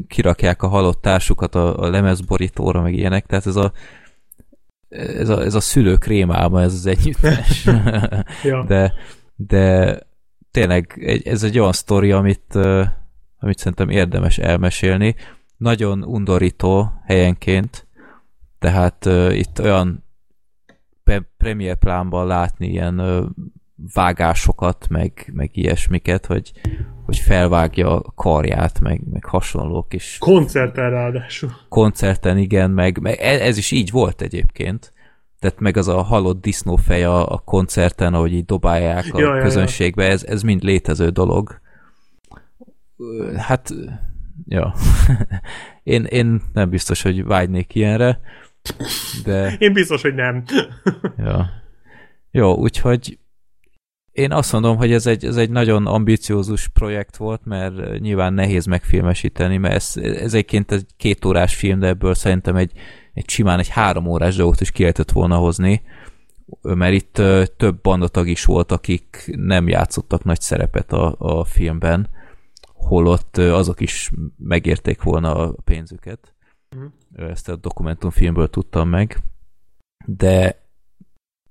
[0.07, 3.72] kirakják a halott társukat a, a lemezborítóra, meg ilyenek, tehát ez a
[4.89, 7.65] ez a, ez a szülők rémálma, ez az együttes.
[8.43, 8.64] ja.
[8.68, 8.93] de,
[9.35, 9.97] de
[10.51, 12.57] tényleg ez egy olyan sztori, amit
[13.39, 15.15] amit szerintem érdemes elmesélni.
[15.57, 17.88] Nagyon undorító helyenként,
[18.59, 20.05] tehát uh, itt olyan
[21.38, 23.26] premier plánban látni ilyen uh,
[23.93, 26.51] vágásokat, meg, meg ilyesmiket, hogy,
[27.05, 30.18] hogy felvágja a karját, meg, meg hasonlók is.
[30.19, 31.51] Koncerten ráadásul.
[31.69, 34.93] Koncerten, igen, meg, meg ez, ez is így volt egyébként.
[35.39, 40.01] Tehát meg az a halott disznófej a, a koncerten, ahogy így dobálják a ja, közönségbe,
[40.01, 40.14] ja, ja.
[40.14, 41.59] Ez, ez mind létező dolog
[43.38, 43.74] hát,
[44.45, 44.74] ja.
[45.84, 48.19] én, én nem biztos, hogy vágynék ilyenre,
[49.24, 49.56] de...
[49.60, 50.44] Én biztos, hogy nem.
[51.26, 51.49] ja.
[52.32, 53.19] Jó, úgyhogy
[54.11, 58.65] én azt mondom, hogy ez egy, ez egy nagyon ambiciózus projekt volt, mert nyilván nehéz
[58.65, 62.72] megfilmesíteni, mert ez, ez egyébként egy két órás film, de ebből szerintem egy,
[63.14, 65.82] egy simán egy három órás dolgot is ki lehetett volna hozni,
[66.61, 67.22] mert itt
[67.57, 72.10] több bandatag is volt, akik nem játszottak nagy szerepet a, a filmben,
[72.88, 76.34] holott azok is megérték volna a pénzüket.
[76.76, 76.91] Uh-huh.
[77.31, 79.18] Ezt a dokumentumfilmből tudtam meg.
[80.05, 80.65] De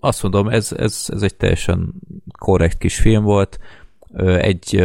[0.01, 1.95] azt mondom, ez, ez, ez egy teljesen
[2.39, 3.59] korrekt kis film volt.
[4.25, 4.83] Egy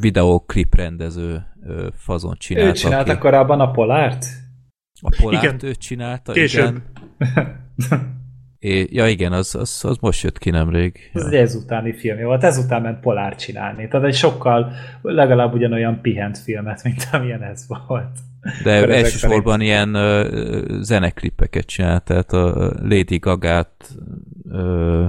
[0.00, 1.46] videóklip rendező
[1.94, 2.68] fazon csinálta.
[2.68, 3.20] Ő csinálta aki...
[3.20, 4.26] korábban a Polárt?
[5.00, 5.58] A Polárt igen.
[5.62, 6.82] ő csinálta, Később.
[7.18, 7.64] igen.
[8.60, 11.10] É, ja igen, az, az, az most jött ki nemrég.
[11.14, 11.28] Ez ja.
[11.28, 13.88] egy ezutáni film volt, ezután ment Polár csinálni.
[13.88, 14.72] Tehát egy sokkal,
[15.02, 18.18] legalább ugyanolyan pihent filmet, mint amilyen ez volt.
[18.64, 23.88] De Akkor elsősorban ilyen uh, zeneklippeket csinált, tehát a Lady Gaga-t
[24.44, 25.06] uh,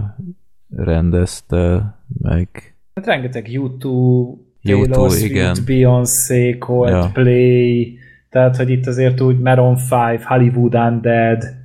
[0.75, 2.75] rendezte meg.
[2.95, 5.65] Hát rengeteg YouTube, Taylor Swift.
[5.65, 7.99] Beyoncé, Coldplay, ja.
[8.29, 9.77] tehát hogy itt azért úgy Maroon
[10.13, 11.59] 5, Hollywood Undead,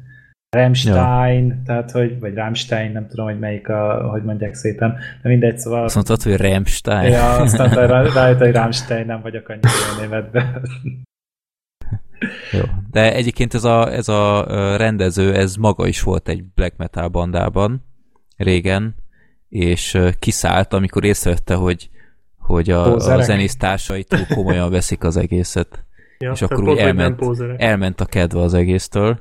[0.56, 1.62] Rammstein, ja.
[1.64, 5.84] tehát hogy, vagy Rammstein, nem tudom, hogy melyik a, hogy mondják szépen, de mindegy, szóval...
[5.84, 7.12] Azt mondtad, hogy Rammstein.
[7.12, 10.62] Ja, azt mondta, rájött, hogy Rammstein, nem vagyok annyira jó németben.
[12.52, 12.60] Jó.
[12.90, 14.44] De egyébként ez a, ez a
[14.76, 17.84] rendező, ez maga is volt egy black metal bandában
[18.36, 18.94] régen,
[19.48, 21.90] és kiszállt, amikor észrevette, hogy,
[22.38, 25.84] hogy a, a zenésztársai túl komolyan veszik az egészet.
[26.18, 27.22] Ja, és akkor úgy elment,
[27.56, 29.20] elment a kedve az egésztől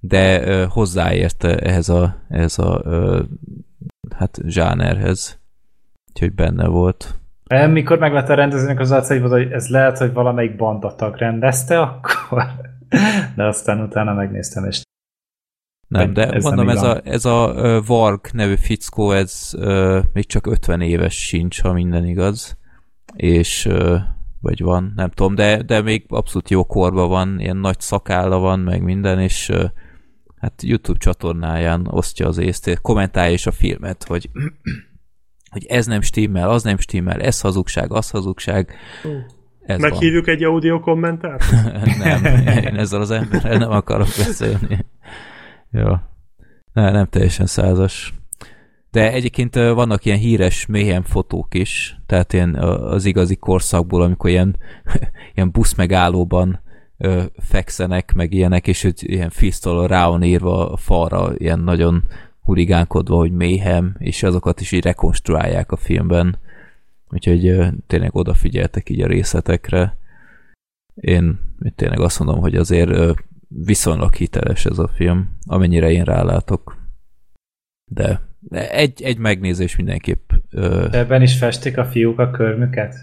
[0.00, 3.22] de ö, hozzáért ehhez a, ehhez a ö,
[4.16, 5.40] hát zsánerhez.
[6.08, 7.18] Úgyhogy benne volt.
[7.70, 12.44] Mikor meglett a rendezőnek az arca, hogy ez lehet, hogy valamelyik bandatag rendezte, akkor
[13.36, 14.82] de aztán utána megnéztem, és
[15.88, 20.26] nem, de ez mondom, nem ez, a, ez a Varg nevű fickó, ez uh, még
[20.26, 22.58] csak 50 éves sincs, ha minden igaz,
[23.16, 23.98] és uh,
[24.40, 28.58] vagy van, nem tudom, de, de még abszolút jó korban van, ilyen nagy szakálla van,
[28.58, 29.64] meg minden, és uh,
[30.40, 34.30] hát YouTube csatornáján osztja az észt, kommentálja is a filmet, hogy,
[35.52, 38.74] hogy ez nem stimmel, az nem stimmel, ez hazugság, az hazugság.
[39.60, 40.34] Ez Meghívjuk van.
[40.34, 41.44] egy audio kommentárt?
[42.04, 44.86] nem, én ezzel az emberrel nem akarok beszélni.
[45.70, 45.94] Jó.
[46.72, 48.14] Ne, nem teljesen százas.
[48.90, 54.56] De egyébként vannak ilyen híres mélyen fotók is, tehát ilyen az igazi korszakból, amikor ilyen,
[55.34, 56.62] ilyen buszmegállóban
[57.38, 62.02] fekszenek, meg ilyenek, és hogy ilyen fisztol rá van írva a falra, ilyen nagyon
[62.40, 66.38] hurigánkodva, hogy méhem, és azokat is így rekonstruálják a filmben.
[67.10, 69.96] Úgyhogy ö, tényleg odafigyeltek így a részletekre.
[70.94, 71.38] Én
[71.74, 73.18] tényleg azt mondom, hogy azért
[73.48, 76.76] viszonylag hiteles ez a film, amennyire én rálátok.
[77.84, 78.20] De
[78.70, 80.30] egy, egy megnézés mindenképp.
[80.90, 82.94] Ebben is festik a fiúk a körmüket?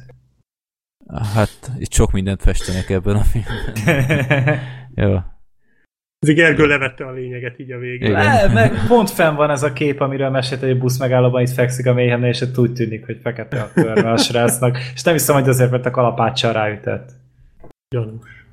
[1.34, 4.60] Hát, itt sok mindent festenek ebben a filmben.
[4.96, 5.18] Jó.
[6.20, 8.12] Ez Gergő levette a lényeget így a végén.
[8.12, 11.50] Le, meg pont fenn van ez a kép, amiről mesélt, hogy a busz megállóban itt
[11.50, 14.78] fekszik a mélyemnél, és úgy tűnik, hogy fekete a körme a srácnak.
[14.94, 17.10] És nem hiszem, hogy azért, mert a kalapáccsal ráütött.
[17.90, 18.46] Gyanús.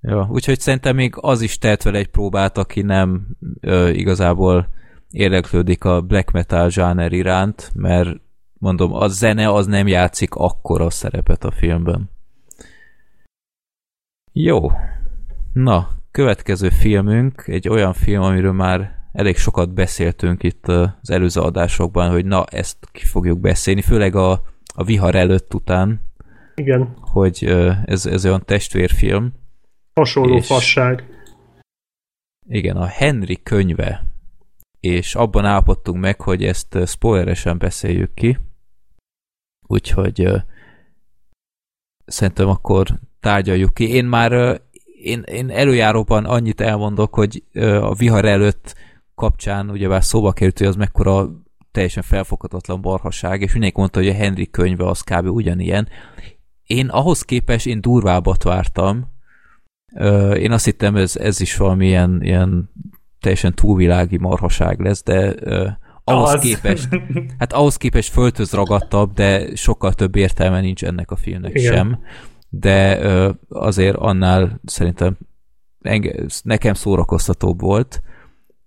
[0.00, 3.26] Jó, úgyhogy szerintem még az is tehet vele egy próbát, aki nem
[3.60, 4.68] ö, igazából
[5.10, 8.20] érdeklődik a black metal zsáner iránt, mert
[8.58, 12.10] mondom, a zene az nem játszik akkora szerepet a filmben.
[14.32, 14.70] Jó.
[15.52, 22.10] Na, következő filmünk egy olyan film, amiről már elég sokat beszéltünk itt az előző adásokban,
[22.10, 24.42] hogy na, ezt ki fogjuk beszélni, főleg a,
[24.74, 26.00] a vihar előtt után.
[26.54, 26.96] Igen.
[27.00, 27.44] Hogy
[27.84, 29.32] ez, ez olyan testvérfilm.
[29.94, 31.04] Hasonló és fasság.
[32.46, 34.04] Igen, a Henry könyve.
[34.80, 38.38] És abban állapodtunk meg, hogy ezt spoileresen beszéljük ki.
[39.68, 40.40] Úgyhogy uh,
[42.06, 42.86] szerintem akkor
[43.20, 43.88] tárgyaljuk ki.
[43.88, 44.60] Én már
[45.02, 47.44] én, én előjáróban annyit elmondok, hogy
[47.80, 48.74] a vihar előtt
[49.14, 51.28] kapcsán ugyebár szóba került, hogy az mekkora
[51.72, 55.26] teljesen felfoghatatlan barhaság, és mindenki mondta, hogy a Henry könyve az kb.
[55.26, 55.88] ugyanilyen.
[56.62, 59.16] Én ahhoz képest én durvábbat vártam.
[60.34, 62.70] Én azt hittem, ez, ez is valami ilyen,
[63.20, 65.68] teljesen túlvilági marhaság lesz, de uh,
[66.08, 66.40] ahhoz az.
[66.40, 66.88] képest,
[67.38, 71.74] hát ahhoz képest föltöz ragadtabb, de sokkal több értelme nincs ennek a filmnek Igen.
[71.74, 71.98] sem.
[72.48, 73.00] De
[73.48, 75.18] azért annál szerintem
[75.82, 78.02] enge, nekem szórakoztatóbb volt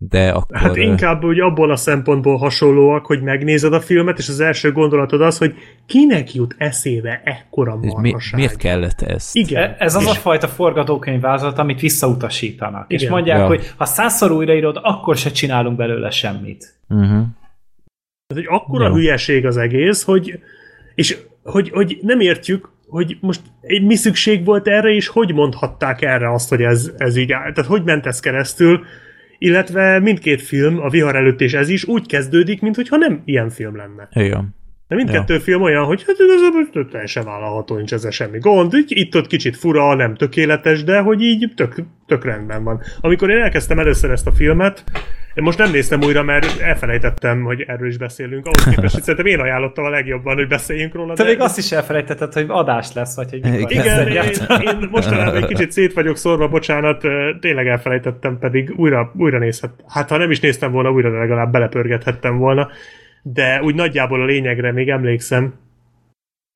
[0.10, 0.58] de akkor...
[0.58, 5.22] Hát inkább hogy abból a szempontból hasonlóak, hogy megnézed a filmet, és az első gondolatod
[5.22, 5.56] az, hogy
[5.86, 8.34] kinek jut eszébe ekkora marhaság.
[8.34, 9.30] Mi, miért kellett ez?
[9.34, 9.64] Igen.
[9.64, 10.10] E, ez az és...
[10.10, 12.86] a fajta forgatókönyvázat, amit visszautasítanak.
[12.88, 13.04] Igen.
[13.04, 13.48] És mondják, ja.
[13.48, 16.80] hogy ha százszor újraírod, akkor se csinálunk belőle semmit.
[16.90, 17.26] Uh-huh.
[18.28, 18.94] Ez egy akkora ja.
[18.94, 20.40] hülyeség az egész, hogy
[20.96, 26.34] és hogy, hogy nem értjük, hogy most mi szükség volt erre, és hogy mondhatták erre
[26.34, 27.54] azt, hogy ez, ez így áll.
[27.54, 28.86] Tehát hogy ment ez keresztül,
[29.44, 33.76] illetve mindkét film, a vihar előtt és ez is úgy kezdődik, mintha nem ilyen film
[33.76, 34.10] lenne.
[34.14, 34.56] Igen.
[34.88, 35.40] De mindkettő ja.
[35.40, 38.74] film olyan, hogy hát igazából teljesen vállalható, nincs ezzel semmi gond.
[38.88, 41.76] Itt-ott kicsit fura, nem tökéletes, de hogy így tök,
[42.08, 42.82] tök rendben van.
[43.00, 44.84] Amikor én elkezdtem először ezt a filmet,
[45.34, 48.46] Én most nem néztem újra, mert elfelejtettem, hogy erről is beszélünk.
[48.46, 51.14] Ahhoz képest, hogy szerintem én ajánlottam a legjobban, hogy beszéljünk róla.
[51.14, 51.30] Te de...
[51.30, 54.22] még azt is elfelejtetted, hogy adás lesz, vagy hogy mikor Igen, én,
[54.62, 57.04] én, mostanában egy kicsit szét vagyok szorva, bocsánat,
[57.40, 59.72] tényleg elfelejtettem, pedig újra, újra nézhet.
[59.88, 62.70] Hát ha nem is néztem volna, újra legalább belepörgethettem volna.
[63.24, 65.54] De úgy nagyjából a lényegre még emlékszem,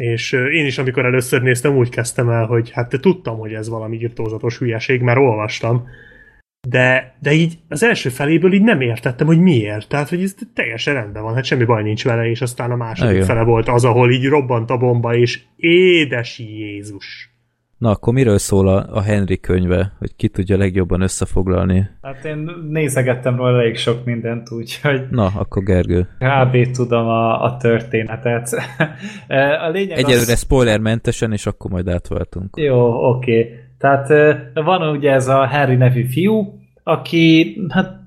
[0.03, 3.97] és én is, amikor először néztem, úgy kezdtem el, hogy hát tudtam, hogy ez valami
[3.97, 5.87] írtózatos hülyeség, mert olvastam,
[6.67, 9.89] de, de így az első feléből így nem értettem, hogy miért.
[9.89, 13.13] Tehát, hogy ez teljesen rendben van, hát semmi baj nincs vele, és aztán a második
[13.13, 13.25] Igen.
[13.25, 17.29] fele volt az, ahol így robbant a bomba, és édes Jézus.
[17.77, 21.89] Na, akkor miről szól a, a Henry könyve, hogy ki tudja legjobban összefoglalni?
[22.01, 25.01] Hát én nézegettem róla elég sok mindent, úgyhogy...
[25.09, 26.07] Na, akkor Gergő.
[26.19, 26.71] Kb.
[26.71, 28.49] tudom a, a történetet.
[29.65, 30.39] a lényeg Egyelőre az...
[30.39, 32.57] spoilermentesen, és akkor majd átváltunk.
[32.57, 33.39] Jó, oké.
[33.39, 33.64] Okay.
[33.85, 34.09] Tehát
[34.53, 37.99] van ugye ez a Harry nevű fiú, aki hát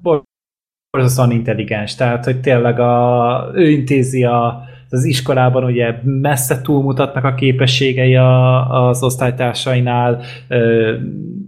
[0.90, 7.34] borzasztóan intelligens, tehát hogy tényleg a, ő intézi a, az iskolában ugye messze túlmutatnak a
[7.34, 10.20] képességei a, az osztálytársainál,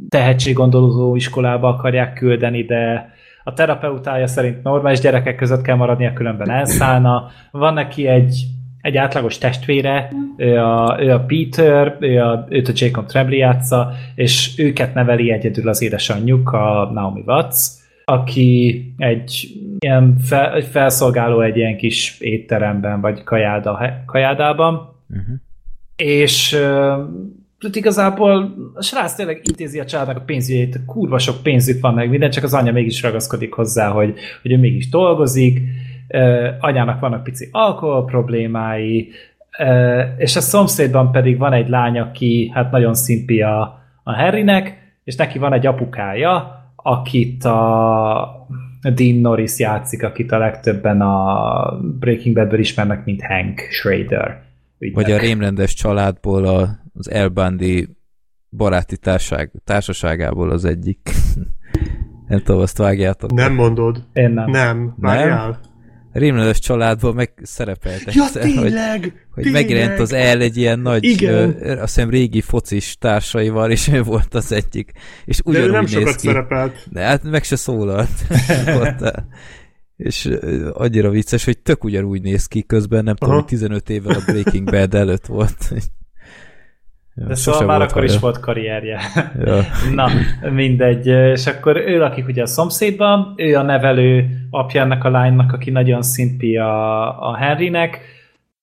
[0.09, 3.12] tehetséggondolózó iskolába akarják küldeni, de
[3.44, 7.28] a terapeutája szerint normális gyerekek között kell maradnia, különben elszállna.
[7.51, 8.47] Van neki egy
[8.82, 13.93] egy átlagos testvére, ő a, ő a Peter, ő a, őt a Jacob Tremblay játsza,
[14.15, 17.57] és őket neveli egyedül az édesanyjuk, a Naomi Watts,
[18.05, 19.48] aki egy
[19.78, 24.74] ilyen fel, felszolgáló egy ilyen kis étteremben, vagy kajáda, kajádában,
[25.09, 25.35] uh-huh.
[25.97, 31.94] és uh, igazából a srác tényleg intézi a családnak a pénzügyét, kurva sok pénzük van
[31.94, 35.61] meg minden, csak az anya mégis ragaszkodik hozzá, hogy, hogy ő mégis dolgozik,
[36.60, 39.10] anyának vannak pici alkohol problémái,
[40.16, 43.60] és a szomszédban pedig van egy lány, aki hát nagyon szimpi a,
[44.02, 48.48] a Harrynek, és neki van egy apukája, akit a
[48.94, 54.42] Dean Norris játszik, akit a legtöbben a Breaking Badből ismernek, mint Hank Schrader.
[54.78, 55.04] Ügynek.
[55.04, 57.88] Vagy a rémrendes családból a, az El Bundy
[58.50, 61.10] baráti társág, társaságából az egyik.
[62.28, 63.32] nem tudom, azt vágjátok.
[63.32, 64.06] Nem mondod.
[64.12, 64.50] Én nem.
[64.50, 65.48] Nem, vágjál.
[65.48, 65.69] Nem?
[66.12, 69.62] Rémlenes családban meg szerepelt ja, egyszer, tényleg, hogy, hogy tényleg.
[69.62, 71.56] megjelent az el egy ilyen nagy, Igen.
[71.60, 74.92] Ö, azt hiszem régi focis társaival, és ő volt az egyik.
[75.24, 76.26] És ugyanúgy De ő nem néz sokat ki.
[76.26, 76.86] szerepelt.
[76.90, 78.10] De hát meg se szólalt.
[79.96, 80.28] és
[80.72, 83.30] annyira vicces, hogy tök ugyanúgy néz ki közben, nem Aha.
[83.30, 85.72] tudom, 15 évvel a Breaking Bad előtt volt.
[87.14, 89.00] Ja, De szóval már akkor is volt karrierje.
[89.44, 89.62] Ja.
[89.94, 90.08] Na,
[90.50, 91.06] mindegy.
[91.06, 95.70] És akkor ő lakik ugye a szomszédban, ő a nevelő apja ennek a lánynak, aki
[95.70, 98.00] nagyon szimpi a, a Henrynek,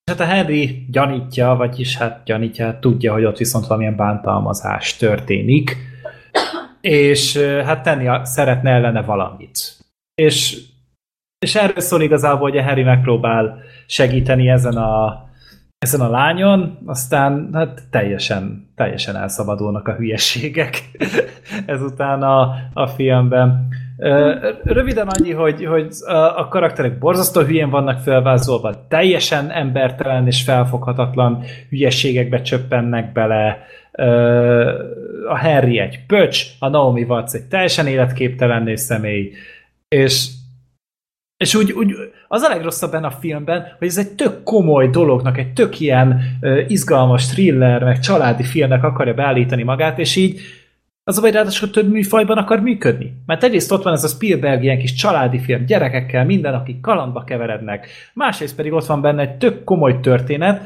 [0.04, 4.98] és hát a Henry gyanítja, vagyis hát gyanítja, hát tudja, hogy ott viszont valamilyen bántalmazás
[4.98, 5.78] történik,
[6.82, 9.78] és hát tenni a, szeretne ellene valamit.
[10.16, 10.62] És,
[11.40, 15.26] és erről szól igazából, hogy a Harry megpróbál segíteni ezen a
[15.80, 20.84] ezen a lányon, aztán hát teljesen, teljesen elszabadulnak a hülyeségek
[21.66, 23.68] ezután a, a filmben.
[24.64, 25.88] Röviden annyi, hogy, hogy
[26.36, 33.58] a karakterek borzasztó hülyén vannak felvázolva, teljesen embertelen és felfoghatatlan hülyeségekbe csöppennek bele.
[35.30, 39.34] A Harry egy pöcs, a Naomi Watts egy teljesen életképtelen személy,
[39.88, 40.30] és
[41.38, 41.96] és úgy, úgy
[42.28, 46.38] az a legrosszabb benne a filmben, hogy ez egy tök komoly dolognak, egy tök ilyen
[46.42, 50.40] uh, izgalmas thriller, meg családi filmnek akarja beállítani magát, és így
[51.04, 53.14] az a baj, ráadásul több műfajban akar működni.
[53.26, 57.24] Mert egyrészt ott van ez a Spielberg ilyen kis családi film, gyerekekkel, minden, akik kalandba
[57.24, 57.88] keverednek.
[58.14, 60.62] Másrészt pedig ott van benne egy tök komoly történet,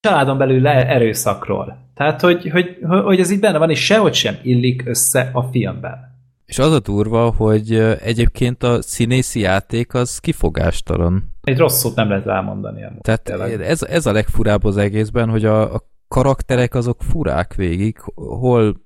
[0.00, 1.78] családon belül le erőszakról.
[1.94, 6.07] Tehát, hogy, hogy, hogy ez így benne van, és sehogy sem illik össze a filmben.
[6.48, 11.34] És az a durva, hogy egyébként a színészi játék az kifogástalan.
[11.42, 12.84] Egy rossz szót nem lehet elmondani.
[13.00, 13.28] Tehát
[13.60, 18.80] ez, ez a legfurább az egészben, hogy a, a karakterek azok furák végig, hol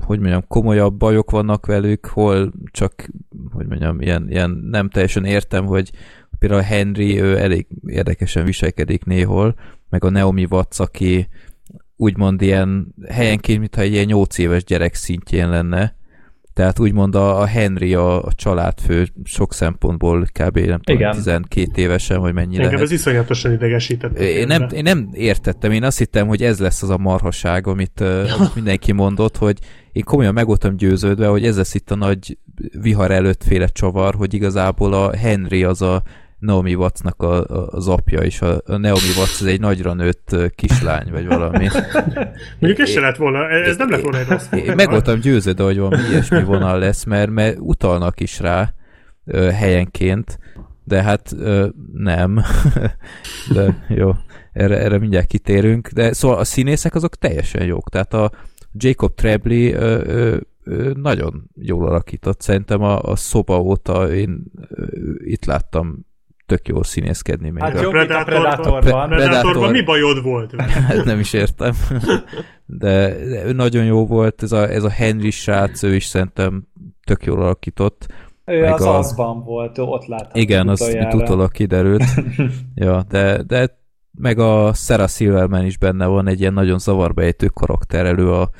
[0.00, 3.08] hogy mondjam, komolyabb bajok vannak velük, hol csak,
[3.52, 5.90] hogy mondjam, ilyen, ilyen nem teljesen értem, hogy
[6.38, 9.54] például Henry, ő elég érdekesen viselkedik néhol,
[9.88, 11.28] meg a Naomi Watts, aki
[11.96, 15.96] úgymond ilyen helyenként, mintha egy ilyen 8 éves gyerek szintjén lenne,
[16.58, 20.58] tehát úgymond a, a Henry a, a családfő sok szempontból kb.
[20.58, 21.12] nem tudom, Igen.
[21.12, 22.64] 12 évesen, vagy mennyire.
[22.64, 24.18] Engem ez iszonyatosan idegesített.
[24.18, 28.00] Én nem, én nem értettem, én azt hittem, hogy ez lesz az a marhaság, amit,
[28.00, 28.50] ja.
[28.54, 29.58] mindenki mondott, hogy
[29.92, 32.38] én komolyan meg voltam győződve, hogy ez lesz itt a nagy
[32.80, 36.02] vihar előtt féle csavar, hogy igazából a Henry az a
[36.38, 41.10] Naomi Wattsnak a, a, az apja, és a, a Naomi Watts egy nagyra nőtt kislány,
[41.10, 41.68] vagy valami.
[42.58, 45.64] Mondjuk ez se lett volna, ez nem lett volna egy rossz Én meg voltam győződve,
[45.64, 48.74] hogy valami ilyesmi vonal lesz, mert, mert utalnak is rá,
[49.24, 50.38] ö, helyenként,
[50.84, 52.42] de hát ö, nem.
[53.54, 54.12] de jó,
[54.52, 55.88] erre, erre mindjárt kitérünk.
[55.88, 57.90] De szóval a színészek azok teljesen jók.
[57.90, 58.30] Tehát a
[58.72, 62.40] Jacob Trebley ö, ö, nagyon jól alakított.
[62.40, 64.42] Szerintem a, a szoba óta én
[65.18, 66.06] itt láttam
[66.48, 67.62] tök jól színészkedni még.
[67.62, 69.08] Hát a, jobb, Predator, a Predatorban.
[69.08, 70.54] Predatorban mi bajod volt?
[70.88, 71.72] Hát nem is értem.
[72.66, 73.16] De,
[73.52, 76.68] nagyon jó volt, ez a, ez a Henry srác, ő is szerintem
[77.04, 78.06] tök jól alakított.
[78.44, 78.98] Ő meg az a...
[78.98, 80.40] azban volt, ott láttam.
[80.40, 82.04] Igen, az itt utólag kiderült.
[82.74, 83.78] ja, de, de
[84.18, 88.50] meg a Sarah Silverman is benne van, egy ilyen nagyon zavarba ejtő karakter elő a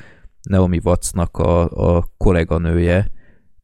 [0.41, 1.61] Naomi Wattsnak a,
[1.95, 3.11] a kolléganője,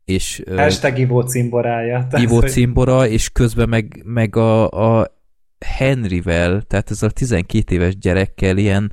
[0.06, 0.44] és...
[0.56, 2.08] Hashtag Ivo cimborája.
[2.12, 5.18] Ivo cimbora, és közben meg, meg a, a
[5.66, 8.92] Henryvel, tehát ez a 12 éves gyerekkel ilyen,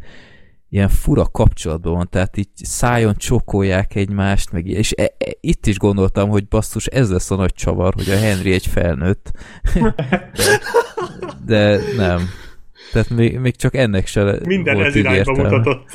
[0.68, 5.78] ilyen fura kapcsolatban van, tehát így szájon csókolják egymást, meg, és e, e, itt is
[5.78, 9.30] gondoltam, hogy basszus, ez lesz a nagy csavar, hogy a Henry egy felnőtt.
[9.72, 10.60] de,
[11.46, 12.20] de nem.
[12.92, 15.90] Tehát még, még csak ennek se Minden volt ez irányba mutatott.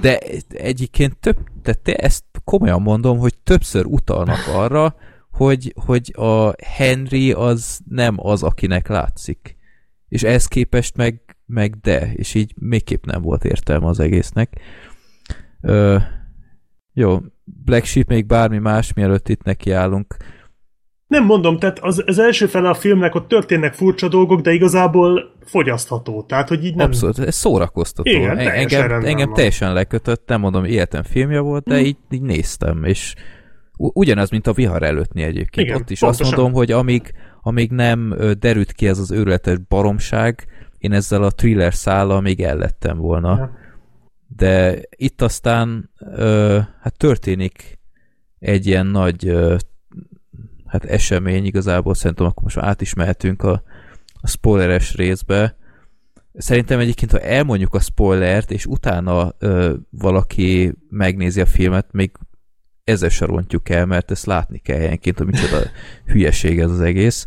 [0.00, 0.18] De
[0.48, 4.94] egyébként több, tehát te ezt komolyan mondom, hogy többször utalnak arra,
[5.30, 9.56] hogy, hogy a Henry az nem az, akinek látszik.
[10.08, 14.60] És ehhez képest meg, meg de, és így mégképp nem volt értelme az egésznek.
[15.60, 15.96] Ö,
[16.92, 20.16] jó, Black Sheep még bármi más, mielőtt itt nekiállunk.
[21.06, 25.34] Nem mondom, tehát az, az első fele a filmnek ott történnek furcsa dolgok, de igazából
[25.44, 26.22] fogyasztható.
[26.22, 26.86] Tehát, hogy így nem...
[26.86, 28.10] Abszolút, ez szórakoztató.
[28.10, 31.84] Igen, engem, engem teljesen lekötött, nem mondom, életem filmje volt, de mm.
[31.84, 33.14] így, így néztem, és
[33.76, 35.66] ugyanaz, mint a vihar előttni egyébként.
[35.66, 36.26] Igen, Ott is pontosan.
[36.26, 37.12] azt mondom, hogy amíg,
[37.42, 40.46] amíg nem derült ki ez az őrületes baromság,
[40.78, 43.36] én ezzel a thriller szállal még ellettem volna.
[43.38, 43.50] Ja.
[44.36, 47.78] De itt aztán ö, hát történik
[48.38, 49.56] egy ilyen nagy ö,
[50.66, 53.62] hát esemény igazából, szerintem akkor most át is mehetünk a,
[54.20, 55.56] a spoileres részbe.
[56.32, 62.12] Szerintem egyébként, ha elmondjuk a spoilert, és utána ö, valaki megnézi a filmet, még
[62.84, 65.58] ezzel se rontjuk el, mert ezt látni kell helyenként, hogy micsoda
[66.12, 67.26] hülyeség ez az egész.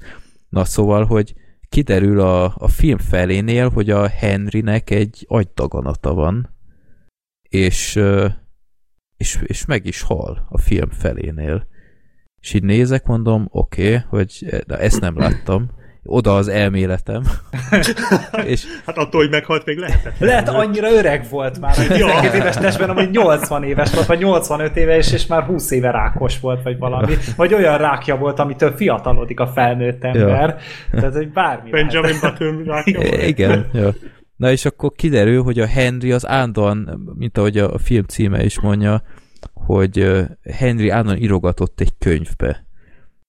[0.49, 1.33] Na szóval, hogy
[1.69, 6.55] kiderül a, a film felénél, hogy a Henrynek egy agydaganata van,
[7.49, 7.99] és,
[9.17, 11.67] és, és meg is hal a film felénél.
[12.41, 15.69] És így nézek, mondom, oké, okay, hogy de ezt nem láttam.
[16.03, 17.23] Oda az elméletem.
[18.45, 20.19] és hát attól, hogy meghalt, még lehetett.
[20.19, 21.75] Lehet, annyira öreg volt már.
[21.75, 25.91] Hogy 12 éves testben, amúgy 80 éves volt, vagy 85 éves, és már 20 éve
[25.91, 27.13] rákos volt, vagy valami.
[27.35, 30.57] Vagy olyan rákja volt, amitől fiatalodik a felnőtt ember.
[30.91, 30.99] Ja.
[30.99, 33.23] Tehát, hogy bármi Benjamin Button rákja volt.
[33.33, 33.93] Igen, ja.
[34.35, 38.59] Na és akkor kiderül, hogy a Henry az állandóan, mint ahogy a film címe is
[38.59, 39.01] mondja,
[39.75, 42.65] hogy Henry állandóan írogatott egy könyvbe.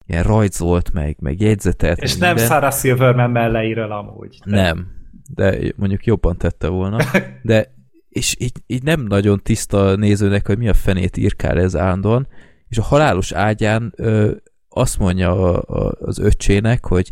[0.07, 1.99] Ilyen rajzolt meg, meg jegyzetelt.
[1.99, 2.47] És nem minden.
[2.47, 4.39] Sarah Silverman melleíről amúgy.
[4.45, 4.63] De.
[4.63, 4.87] Nem,
[5.35, 6.99] de mondjuk jobban tette volna.
[7.43, 7.75] De
[8.09, 12.29] és így, így nem nagyon tiszta nézőnek, hogy mi a fenét írkál ez állandóan,
[12.69, 14.31] és a halálos ágyán ö,
[14.69, 17.11] azt mondja a, a, az öccsének, hogy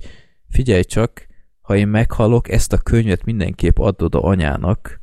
[0.49, 1.27] figyelj csak,
[1.61, 4.99] ha én meghalok, ezt a könyvet mindenképp adod a anyának,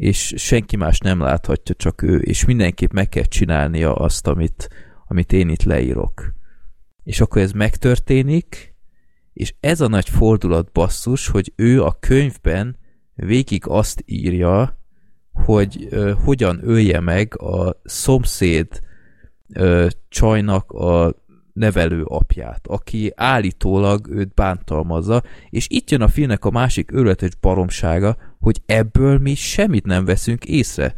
[0.00, 4.68] és senki más nem láthatja, csak ő, és mindenképp meg kell csinálnia azt, amit,
[5.08, 6.34] amit én itt leírok.
[7.04, 8.74] És akkor ez megtörténik,
[9.32, 12.76] és ez a nagy fordulat basszus, hogy ő a könyvben
[13.14, 14.78] végig azt írja,
[15.32, 18.80] hogy ö, hogyan ölje meg a szomszéd
[19.54, 21.14] ö, csajnak a
[21.52, 28.16] nevelő apját, aki állítólag őt bántalmazza, és itt jön a filmnek a másik őrületes baromsága,
[28.40, 30.94] hogy ebből mi semmit nem veszünk észre.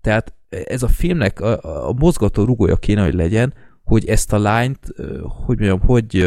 [0.00, 3.54] Tehát ez a filmnek a, a mozgató rugója kéne, hogy legyen,
[3.84, 4.78] hogy ezt a lányt,
[5.46, 6.26] hogy mondjam, hogy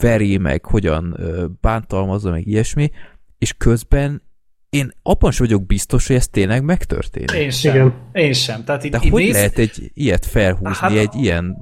[0.00, 1.16] veri meg, hogyan
[1.60, 2.90] bántalmazza, meg ilyesmi,
[3.38, 4.22] és közben
[4.70, 7.32] én abban sem vagyok biztos, hogy ez tényleg megtörténik.
[7.32, 7.74] Én sem.
[7.74, 7.94] Igen.
[8.12, 8.64] Én sem.
[8.64, 9.34] Tehát így, De így hogy néz...
[9.34, 11.58] lehet egy ilyet felhúzni, hát, egy ilyen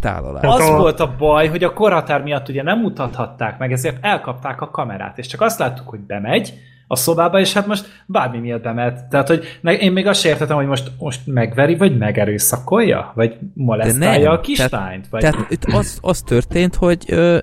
[0.00, 0.44] tálalát?
[0.44, 0.76] Az a...
[0.76, 5.18] volt a baj, hogy a korhatár miatt ugye nem mutathatták meg, ezért elkapták a kamerát,
[5.18, 6.54] és csak azt láttuk, hogy bemegy,
[6.86, 9.08] a szobába, és hát most bármi miatt bemehet.
[9.08, 13.12] Tehát, hogy én még azt értettem, hogy most, most megveri, vagy megerőszakolja?
[13.14, 15.08] Vagy molesztálja a kislányt?
[15.08, 15.20] Vagy...
[15.20, 17.38] Tehát itt az, az történt, hogy ö,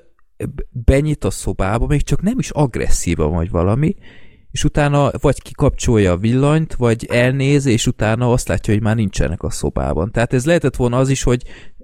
[0.70, 3.96] benyit a szobába, még csak nem is agresszíva vagy valami,
[4.52, 9.44] és utána vagy kikapcsolja a villanyt, vagy elnéz, és utána azt látja, hogy már nincsenek
[9.44, 10.12] a szobában.
[10.12, 11.44] Tehát ez lehetett volna az is, hogy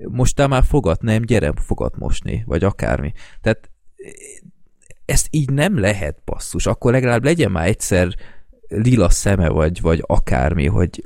[0.10, 3.12] most már fogat, nem, gyere, fogat mosni, vagy akármi.
[3.42, 3.70] Tehát
[5.10, 8.08] ezt így nem lehet basszus, akkor legalább legyen már egyszer
[8.68, 11.02] lila szeme, vagy, vagy akármi, hogy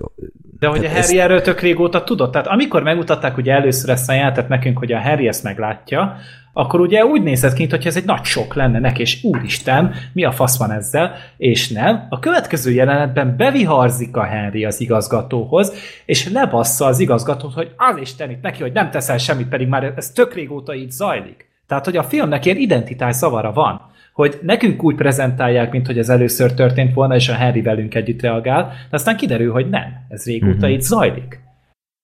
[0.59, 1.13] De hogy a Harry ezt...
[1.13, 2.31] erről tök régóta tudott.
[2.31, 6.17] Tehát amikor megmutatták ugye először ezt a játet nekünk, hogy a Harry ezt meglátja,
[6.53, 10.23] akkor ugye úgy nézett ki, hogy ez egy nagy sok lenne neki, és úristen, mi
[10.23, 12.05] a fasz van ezzel, és nem.
[12.09, 15.73] A következő jelenetben beviharzik a Henry az igazgatóhoz,
[16.05, 19.93] és lebassza az igazgatót, hogy az Isten itt neki, hogy nem teszel semmit, pedig már
[19.95, 21.51] ez tök régóta így zajlik.
[21.68, 23.81] Tehát, hogy a filmnek ilyen identitás zavara van,
[24.14, 28.22] hogy nekünk úgy prezentálják, mint hogy ez először történt volna, és a Harry velünk együtt
[28.22, 30.76] reagál, de aztán kiderül, hogy nem, ez régóta mm-hmm.
[30.76, 31.40] így zajlik.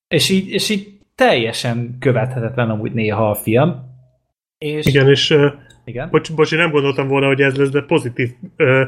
[0.07, 3.87] És így, és így teljesen követhetetlen amúgy néha a film,
[4.57, 4.85] és...
[4.85, 5.35] Igen, és
[5.85, 6.09] igen?
[6.09, 8.83] Bocs, bocs, én nem gondoltam volna, hogy ez lesz, de pozitív ö,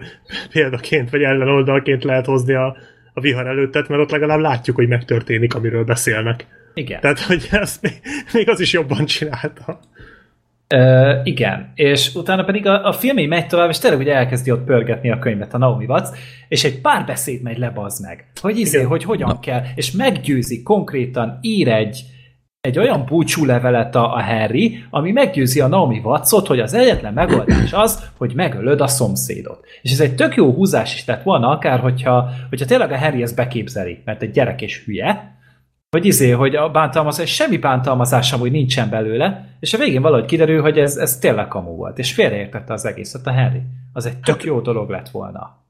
[0.52, 2.76] példaként, vagy ellenoldalként lehet hozni a,
[3.14, 6.46] a vihar előttet, mert ott legalább látjuk, hogy megtörténik, amiről beszélnek.
[6.74, 7.00] Igen.
[7.00, 8.02] Tehát, hogy ezt még,
[8.34, 9.80] még az is jobban csinálta.
[11.24, 14.64] Igen, és utána pedig a, a film így megy tovább, és tényleg ugye elkezdi ott
[14.64, 16.10] pörgetni a könyvet a Naomi Watts,
[16.48, 19.40] és egy pár beszéd megy lebaz meg, hogy izé, hogy hogyan Na.
[19.40, 22.02] kell, és meggyőzi konkrétan, ír egy,
[22.62, 27.14] egy olyan búcsú levelet a, a Harry, ami meggyőzi a Naomi Wattsot, hogy az egyetlen
[27.14, 29.66] megoldás az, hogy megölöd a szomszédot.
[29.82, 33.22] És ez egy tök jó húzás is tett volna, akár hogyha, hogyha tényleg a Harry
[33.22, 35.40] ezt beképzeli, mert egy gyerek és hülye,
[35.92, 40.62] hogy izé, hogy a bántalmazás, semmi bántalmazás amúgy nincsen belőle, és a végén valahogy kiderül,
[40.62, 43.62] hogy ez, ez tényleg kamu volt, és félreértette az egészet a Harry.
[43.94, 45.66] Az egy tök jó dolog lett volna.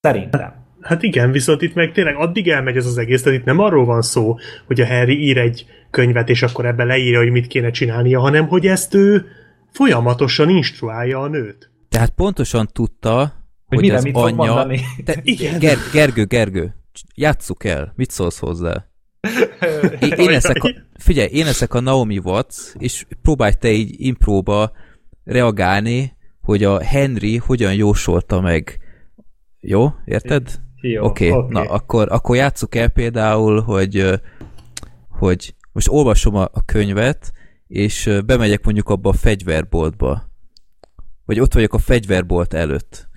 [0.00, 0.52] Szerintem.
[0.80, 3.84] Hát igen, viszont itt meg tényleg addig elmegy ez az egész, tehát itt nem arról
[3.84, 4.36] van szó,
[4.66, 8.48] hogy a Harry ír egy könyvet, és akkor ebbe leírja, hogy mit kéne csinálnia, hanem
[8.48, 9.26] hogy ezt ő
[9.72, 11.70] folyamatosan instruálja a nőt.
[11.88, 13.32] Tehát pontosan tudta,
[13.66, 14.66] hogy, hogy az mit anyja...
[15.04, 15.58] Te, igen.
[15.58, 16.74] Ger Gergő, Gergő,
[17.14, 18.87] játsszuk el, mit szólsz hozzá?
[20.00, 24.72] Én, én a, figyelj, én leszek a Naomi Watts, és próbálj te így impróba
[25.24, 28.78] reagálni, hogy a Henry hogyan jósolta meg.
[29.60, 29.94] Jó?
[30.04, 30.60] Érted?
[30.76, 31.30] Oké, okay.
[31.30, 31.52] okay.
[31.52, 34.20] na akkor, akkor játsszuk el például, hogy,
[35.08, 37.32] hogy most olvasom a, a könyvet,
[37.66, 40.30] és bemegyek mondjuk abba a fegyverboltba.
[41.24, 43.07] Vagy ott vagyok a fegyverbolt előtt.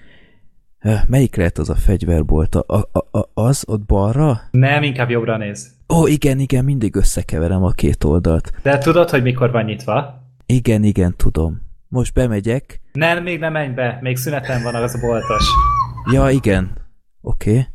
[1.08, 2.56] Melyik lehet az a fegyverbolt?
[2.56, 4.42] A, a, a, az ott balra?
[4.52, 5.72] Nem, inkább jobbra néz.
[5.94, 8.52] Ó, igen, igen, mindig összekeverem a két oldalt.
[8.64, 10.24] De tudod, hogy mikor van nyitva?
[10.46, 11.62] Igen, igen, tudom.
[11.88, 12.82] Most bemegyek.
[12.92, 15.46] Nem, még nem menj be, még szüneten van az a boltos.
[16.12, 16.72] Ja, igen.
[17.22, 17.50] Oké.
[17.50, 17.66] Okay.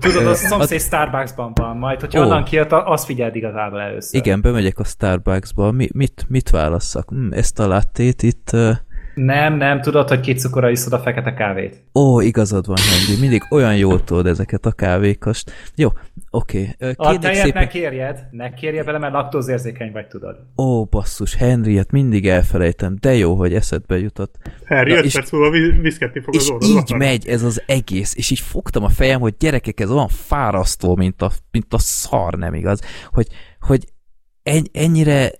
[0.00, 2.26] Tudod, az szomszéd Starbucksban van, majd hogyha oh.
[2.26, 4.20] onnan kijött, azt figyeld igazából először.
[4.20, 5.70] Igen, bemegyek a Starbucksba.
[5.70, 7.08] Mi, mit, mit válasszak?
[7.08, 8.50] Hm, ezt a lattét itt...
[8.52, 8.76] Uh...
[9.24, 11.82] Nem, nem, tudod, hogy két cukorra iszod a fekete kávét.
[11.94, 15.52] Ó, igazad van, Henry, mindig olyan jól tudod ezeket a kávékast.
[15.74, 15.88] Jó,
[16.30, 16.76] oké.
[16.78, 16.92] Okay.
[16.96, 17.62] A tejet szépen...
[17.62, 20.36] ne kérjed, ne kérje bele, mert laktózérzékeny vagy, tudod.
[20.56, 24.36] Ó, basszus, hát mindig elfelejtem, de jó, hogy eszedbe jutott.
[24.66, 25.50] Harry, öt perc múlva
[25.80, 29.34] viszketni fog az És így megy ez az egész, és így fogtam a fejem, hogy
[29.38, 32.80] gyerekek, ez olyan fárasztó, mint a, mint a szar, nem igaz?
[33.12, 33.26] Hogy,
[33.60, 33.84] hogy
[34.72, 35.30] ennyire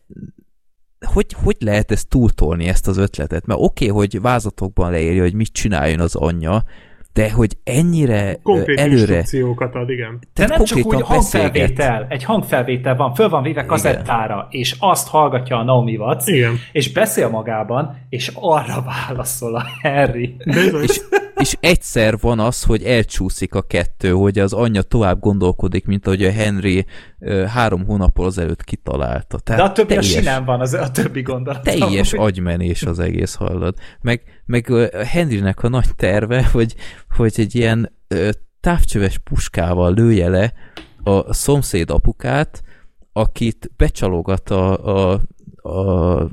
[1.07, 3.47] hogy, hogy lehet ezt túltolni, ezt az ötletet?
[3.47, 6.65] Mert oké, okay, hogy vázatokban leírja, hogy mit csináljon az anyja,
[7.13, 8.99] de hogy ennyire Konkrét előre...
[8.99, 10.19] instrukciókat ad, igen.
[10.35, 15.57] De nem csak úgy hangfelvétel, egy hangfelvétel van, föl van véve kazettára, és azt hallgatja
[15.57, 16.59] a Naomi Watts, igen.
[16.73, 20.37] és beszél magában, és arra válaszol a Harry.
[20.83, 21.01] és,
[21.39, 26.25] és egyszer van az, hogy elcsúszik a kettő, hogy az anyja tovább gondolkodik, mint ahogy
[26.25, 26.87] a Henry
[27.47, 29.39] három hónappal azelőtt kitalálta.
[29.39, 31.63] Tehát De a többi teljes, a sinem van, az, a többi gondolat.
[31.63, 33.75] Teljes agymenés az egész hallod.
[34.01, 34.67] Meg, meg
[35.07, 36.75] Henrynek a nagy terve, hogy,
[37.17, 37.93] hogy egy ilyen
[38.61, 40.53] távcsöves puskával lője le
[41.03, 42.63] a szomszéd apukát,
[43.13, 45.21] akit becsalogat a, a
[45.69, 46.29] a,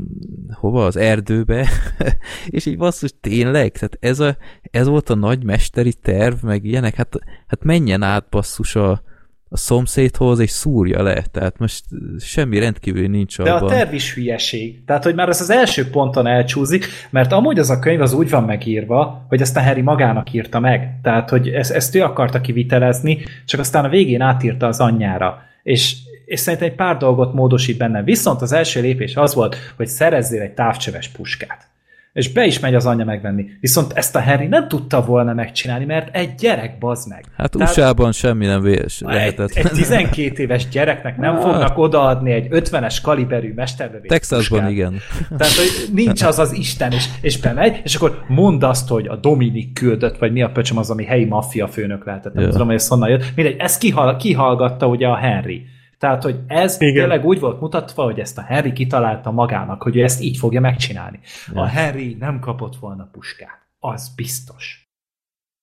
[0.51, 1.67] hova, az erdőbe,
[2.47, 3.71] és így basszus, tényleg?
[3.71, 4.37] Tehát ez, a,
[4.71, 9.01] ez volt a nagy mesteri terv, meg ilyenek, hát, hát menjen át basszus a,
[9.49, 11.23] a szomszédhoz, és szúrja le.
[11.31, 11.83] Tehát most
[12.19, 13.59] semmi rendkívül nincs abban.
[13.59, 14.83] De a terv is hülyeség.
[14.85, 18.29] Tehát, hogy már ez az első ponton elcsúzik, mert amúgy az a könyv az úgy
[18.29, 20.99] van megírva, hogy ezt a Harry magának írta meg.
[21.03, 25.43] Tehát, hogy ezt, ezt ő akarta kivitelezni, csak aztán a végén átírta az anyjára.
[25.63, 25.95] És
[26.25, 28.03] és szerintem egy pár dolgot módosít benne.
[28.03, 31.67] Viszont az első lépés az volt, hogy szerezzél egy távcsöves puskát.
[32.15, 33.45] És be is megy az anyja megvenni.
[33.59, 37.25] Viszont ezt a Harry nem tudta volna megcsinálni, mert egy gyerek bazd meg.
[37.37, 38.63] Hát Tehát USA-ban semmi nem
[38.99, 39.49] lehetett.
[39.49, 44.09] Egy, egy 12 éves gyereknek nem fognak odaadni egy 50-es kaliberű mesterlövés.
[44.09, 44.71] Texasban puskát.
[44.71, 44.99] igen.
[45.37, 49.15] Tehát, hogy nincs az az Isten, és, és bemegy, és akkor mondd azt, hogy a
[49.15, 52.33] Dominik küldött, vagy mi a pöcsöm az, ami helyi maffia főnök lehetett.
[52.33, 52.49] Nem ja.
[52.49, 53.23] tudom, hogy ez honnan jött.
[53.35, 55.65] Mindegy, ezt kihal, kihallgatta ugye a Henry.
[55.97, 56.93] Tehát, hogy ez Igen.
[56.93, 60.59] tényleg úgy volt mutatva, hogy ezt a Harry kitalálta magának, hogy ő ezt így fogja
[60.59, 61.19] megcsinálni.
[61.53, 61.61] Ja.
[61.61, 63.67] A Harry nem kapott volna puskát.
[63.79, 64.89] Az biztos.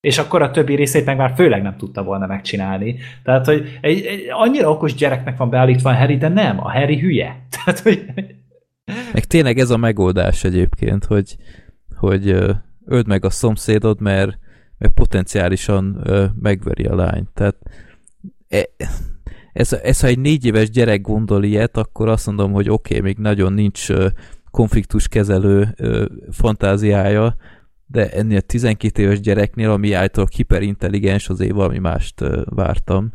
[0.01, 2.99] És akkor a többi részét meg már főleg nem tudta volna megcsinálni.
[3.23, 6.99] Tehát, hogy egy, egy annyira okos gyereknek van beállítva a Harry, de nem, a Harry
[7.01, 7.41] hülye.
[7.55, 8.05] Tehát, hogy...
[9.13, 11.37] Meg tényleg ez a megoldás egyébként, hogy,
[11.97, 12.29] hogy
[12.85, 14.39] öld meg a szomszédod, mert,
[14.79, 16.07] mert potenciálisan
[16.41, 17.29] megveri a lányt.
[17.35, 17.57] Tehát
[18.49, 18.63] e,
[19.53, 23.09] ez, ez, ha egy négy éves gyerek gondol ilyet, akkor azt mondom, hogy oké, okay,
[23.09, 23.87] még nagyon nincs
[24.51, 25.75] konfliktuskezelő
[26.31, 27.37] fantáziája,
[27.87, 33.13] de ennél 12 éves gyereknél, ami által hiperintelligens, azért valami mást vártam.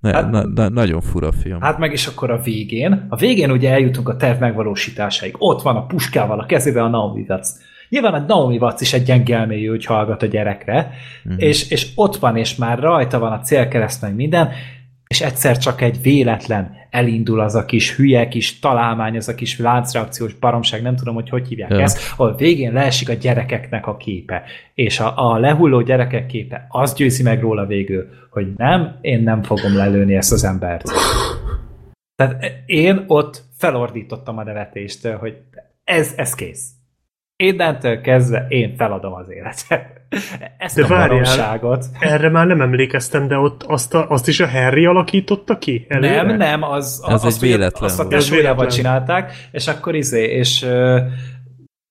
[0.00, 1.60] Ne, hát, na, na, nagyon fura film.
[1.60, 3.06] Hát meg is akkor a végén.
[3.08, 5.34] A végén ugye eljutunk a terv megvalósításáig.
[5.38, 7.48] Ott van a puskával a kezébe a Naomi Watts.
[7.88, 10.90] Nyilván a Naomi Watts is egy gyenge hogy hallgat a gyerekre,
[11.24, 11.42] uh-huh.
[11.42, 14.48] és, és ott van, és már rajta van a célkereszt, meg minden,
[15.08, 19.58] és egyszer csak egy véletlen elindul az a kis hülye, kis találmány, az a kis
[19.58, 21.80] láncreakciós baromság, nem tudom, hogy hogy hívják ja.
[21.80, 24.42] ezt, ahol végén leesik a gyerekeknek a képe,
[24.74, 29.42] és a, a lehulló gyerekek képe az győzi meg róla végül, hogy nem, én nem
[29.42, 30.90] fogom lelőni ezt az embert.
[32.14, 35.36] Tehát én ott felordítottam a nevetést, hogy
[35.84, 36.75] ez, ez kész.
[37.36, 39.94] Innentől kezdve én feladom az életet.
[40.58, 44.48] Ezt de a várjál, erre már nem emlékeztem, de ott azt, a, azt is a
[44.48, 45.86] Harry alakította ki?
[45.88, 46.22] Előre?
[46.22, 50.24] Nem, nem, az, az, az azt, egy véletlen azt a tesójával csinálták, és akkor izé,
[50.24, 50.66] és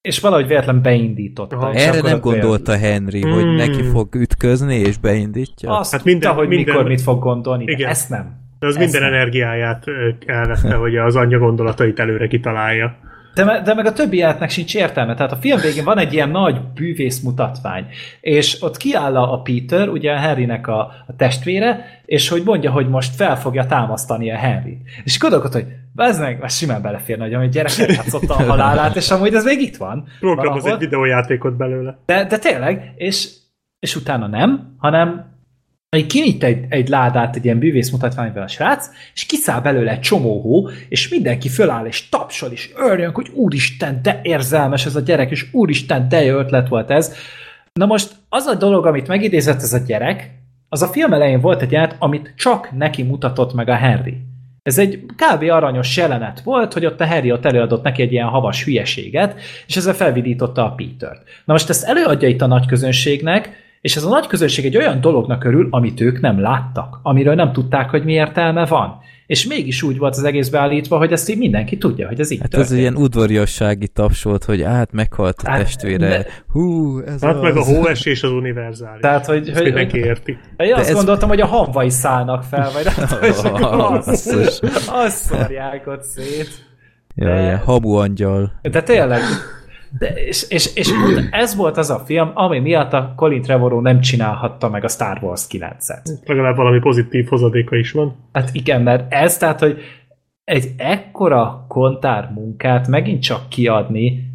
[0.01, 1.57] és valahogy véletlen beindította.
[1.57, 1.73] Aha.
[1.73, 2.84] Erre nem gondolta olyan...
[2.84, 3.31] Henry, hmm.
[3.31, 5.77] hogy neki fog ütközni, és beindítja?
[5.77, 6.73] Azt hát minden, tudta, hogy minden...
[6.73, 7.89] mikor mit fog gondolni, Igen.
[7.89, 8.43] ezt nem.
[8.59, 9.13] De az ezt minden nem.
[9.13, 9.85] energiáját
[10.26, 12.97] elvette, hogy az anyja gondolatait előre kitalálja.
[13.36, 15.14] De, de meg a többi életnek sincs értelme.
[15.14, 17.86] Tehát a film végén van egy ilyen nagy bűvész mutatvány,
[18.22, 22.90] és ott kiáll a Peter, ugye a Harrynek a, a testvére, és hogy mondja, hogy
[22.90, 24.78] most fel fogja támasztani a Harry.
[25.03, 29.12] És gondolkod, hogy ez meg, ez simán beleférne, hogy amúgy gyerek játszotta a halálát, és
[29.12, 30.07] amúgy ez még itt van.
[30.20, 31.98] Programoz egy videójátékot belőle.
[32.06, 33.30] De, de tényleg, és,
[33.80, 35.35] és utána nem, hanem
[35.95, 39.99] hogy kinyit egy, egy ládát egy ilyen bűvész mutatványban a srác, és kiszáll belőle egy
[39.99, 44.99] csomó hó, és mindenki föláll, és tapsol, és örjön, hogy úristen, de érzelmes ez a
[44.99, 47.15] gyerek, és úristen, de jó ötlet volt ez.
[47.73, 50.31] Na most az a dolog, amit megidézett ez a gyerek,
[50.69, 54.17] az a film elején volt egy jelenet, amit csak neki mutatott meg a Henry.
[54.63, 55.43] Ez egy kb.
[55.49, 59.76] aranyos jelenet volt, hogy ott a Harry ott előadott neki egy ilyen havas hülyeséget, és
[59.76, 61.23] ezzel felvidította a Peter-t.
[61.45, 65.02] Na most ezt előadja itt a nagy közönségnek, és ez a nagy közönség egy olyan
[65.02, 68.98] dolognak örül, amit ők nem láttak, amiről nem tudták, hogy mi értelme van.
[69.28, 72.40] És mégis úgy volt az egész beállítva, hogy ezt így mindenki tudja, hogy ez így
[72.40, 72.72] Hát történt.
[72.72, 76.07] ez ilyen udvariassági taps volt, hogy át meghalt a hát, testvére.
[76.07, 76.26] De...
[76.52, 77.41] Hú, ez Hát az...
[77.41, 79.02] meg a hóesés az univerzális.
[79.02, 80.38] Tehát, hogy, ezt hogy mindenki érti.
[80.57, 80.95] Én azt ez...
[80.95, 84.36] gondoltam, hogy a hamvai szállnak fel, vagy nem tudom, azt,
[84.88, 86.49] azt szorják ott szét.
[87.16, 87.56] Ja, de...
[87.66, 88.52] hamu angyal.
[88.62, 89.22] De tényleg,
[89.99, 90.90] de, és, és, és
[91.32, 95.18] ez volt az a film, ami miatt a Colin Trevorrow nem csinálhatta meg a Star
[95.22, 96.26] Wars 9-et.
[96.26, 98.16] Legalább valami pozitív hozadéka is van.
[98.32, 99.82] Hát igen, mert ez tehát, hogy
[100.44, 104.34] egy ekkora kontár munkát megint csak kiadni,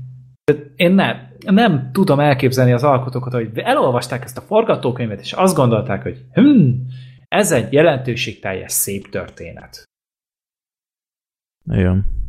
[0.76, 1.16] én nem,
[1.46, 6.70] nem tudom elképzelni az alkotókat, hogy elolvasták ezt a forgatókönyvet, és azt gondolták, hogy hm,
[7.28, 9.82] ez egy jelentőségteljes szép történet.
[11.72, 12.19] Igen.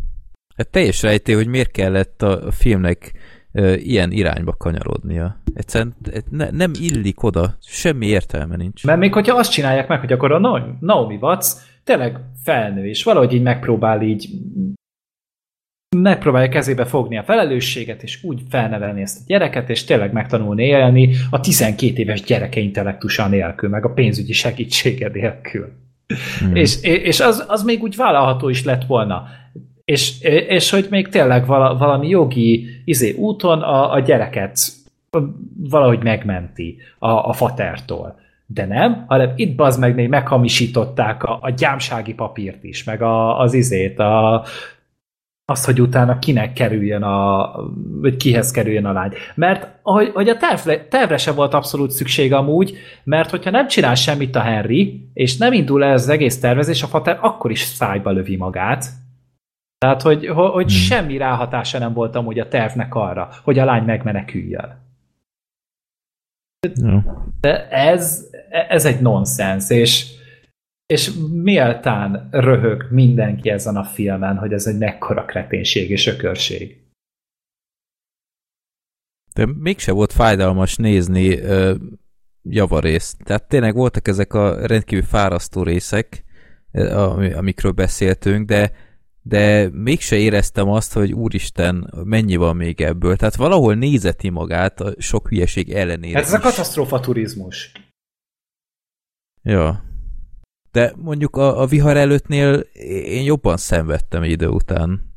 [0.55, 3.11] Hát teljes rejté, hogy miért kellett a filmnek
[3.51, 5.41] ö, ilyen irányba kanyarodnia.
[5.53, 5.95] Egyszerűen
[6.29, 8.85] ne, nem illik oda, semmi értelme nincs.
[8.85, 11.47] Mert még hogyha azt csinálják meg, hogy akkor a Naomi Watts
[11.83, 14.29] tényleg felnő, és valahogy így megpróbál így
[15.97, 21.15] megpróbálja kezébe fogni a felelősséget, és úgy felnevelni ezt a gyereket, és tényleg megtanulni élni
[21.29, 25.71] a 12 éves gyereke intellektusa nélkül, meg a pénzügyi segítsége nélkül.
[26.45, 26.55] Mm.
[26.55, 29.23] És, és az, az még úgy vállalható is lett volna.
[29.91, 34.59] És, és hogy még tényleg vala, valami jogi izé, úton a, a gyereket
[35.69, 38.19] valahogy megmenti a, a fatertól.
[38.45, 43.39] De nem, hanem itt bazd meg még meghamisították a, a gyámsági papírt is, meg a,
[43.39, 44.45] az izét, a,
[45.45, 47.51] azt, hogy utána kinek kerüljön a,
[48.01, 49.13] vagy kihez kerüljön a lány.
[49.35, 53.95] Mert hogy, hogy a tervre, tervre se volt abszolút szükség amúgy, mert hogyha nem csinál
[53.95, 58.11] semmit a Henry, és nem indul el az egész tervezés, a fater akkor is szájba
[58.11, 58.85] lövi magát,
[59.81, 60.81] tehát, hogy, hogy hmm.
[60.81, 64.79] semmi ráhatása nem volt amúgy a tervnek arra, hogy a lány megmeneküljön.
[66.73, 67.25] Ja.
[67.39, 70.11] De ez, ez egy nonsens, és,
[70.85, 76.83] és méltán röhög mindenki ezen a filmen, hogy ez egy mekkora kreténség és ökörség.
[79.33, 81.75] De mégse volt fájdalmas nézni uh,
[82.43, 83.23] javarészt.
[83.23, 86.23] Tehát tényleg voltak ezek a rendkívül fárasztó részek,
[87.35, 88.71] amikről beszéltünk, de
[89.22, 93.15] de mégse éreztem azt, hogy úristen, mennyi van még ebből.
[93.15, 97.72] Tehát valahol nézeti magát a sok hülyeség ellenére Hát ez a katasztrófa turizmus.
[99.43, 99.84] Ja.
[100.72, 102.53] De mondjuk a, a vihar előttnél
[103.06, 105.10] én jobban szenvedtem idő után.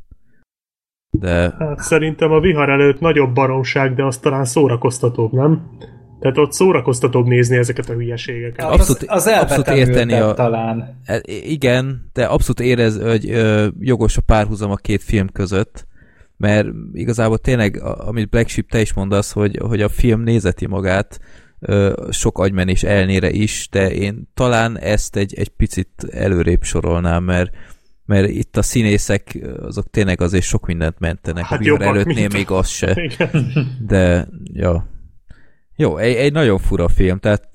[1.11, 1.55] De...
[1.59, 5.79] Hát szerintem a vihar előtt nagyobb baromság, de az talán szórakoztatóbb, nem?
[6.25, 8.67] Tehát ott szórakoztatóbb nézni ezeket a hülyeségeket.
[8.67, 11.01] Abszolút, az, az abszolút érteni a, talán.
[11.05, 15.87] E, igen, de abszolút érez, hogy ö, jogos a párhuzam a két film között,
[16.37, 21.21] mert igazából tényleg, amit Black Sheep te is mondasz, hogy, hogy a film nézeti magát,
[21.61, 27.51] ö, sok agymenés elnére is, de én talán ezt egy, egy picit előrébb sorolnám, mert
[28.07, 32.51] mert itt a színészek azok tényleg azért sok mindent mentenek hát a vihar előttnél, még
[32.51, 32.95] az se.
[33.03, 33.53] Igen.
[33.87, 34.93] De, ja.
[35.77, 37.49] Jó, egy, egy nagyon fura film, tehát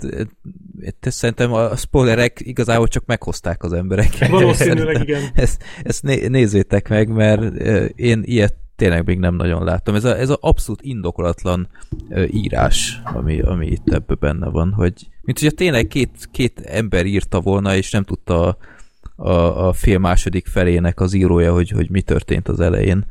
[1.01, 4.09] szerintem a spoilerek igazából csak meghozták az emberek.
[4.29, 5.21] Valószínűleg igen.
[5.33, 7.55] Ezt, ezt né, nézzétek meg, mert
[7.95, 9.95] én ilyet tényleg még nem nagyon láttam.
[9.95, 11.67] Ez a, ez a abszolút indokolatlan
[12.31, 17.39] írás, ami, ami itt ebben benne van, hogy mint hogyha tényleg két, két ember írta
[17.39, 18.57] volna, és nem tudta a,
[19.15, 23.05] a, a film második felének az írója, hogy, hogy mi történt az elején.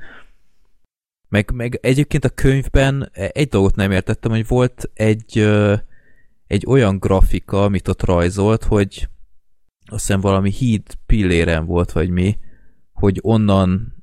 [1.29, 5.49] Meg, meg egyébként a könyvben egy dolgot nem értettem, hogy volt egy,
[6.47, 9.09] egy olyan grafika, amit ott rajzolt, hogy
[9.87, 12.39] azt hiszem valami híd pilléren volt, vagy mi,
[12.93, 13.97] hogy onnan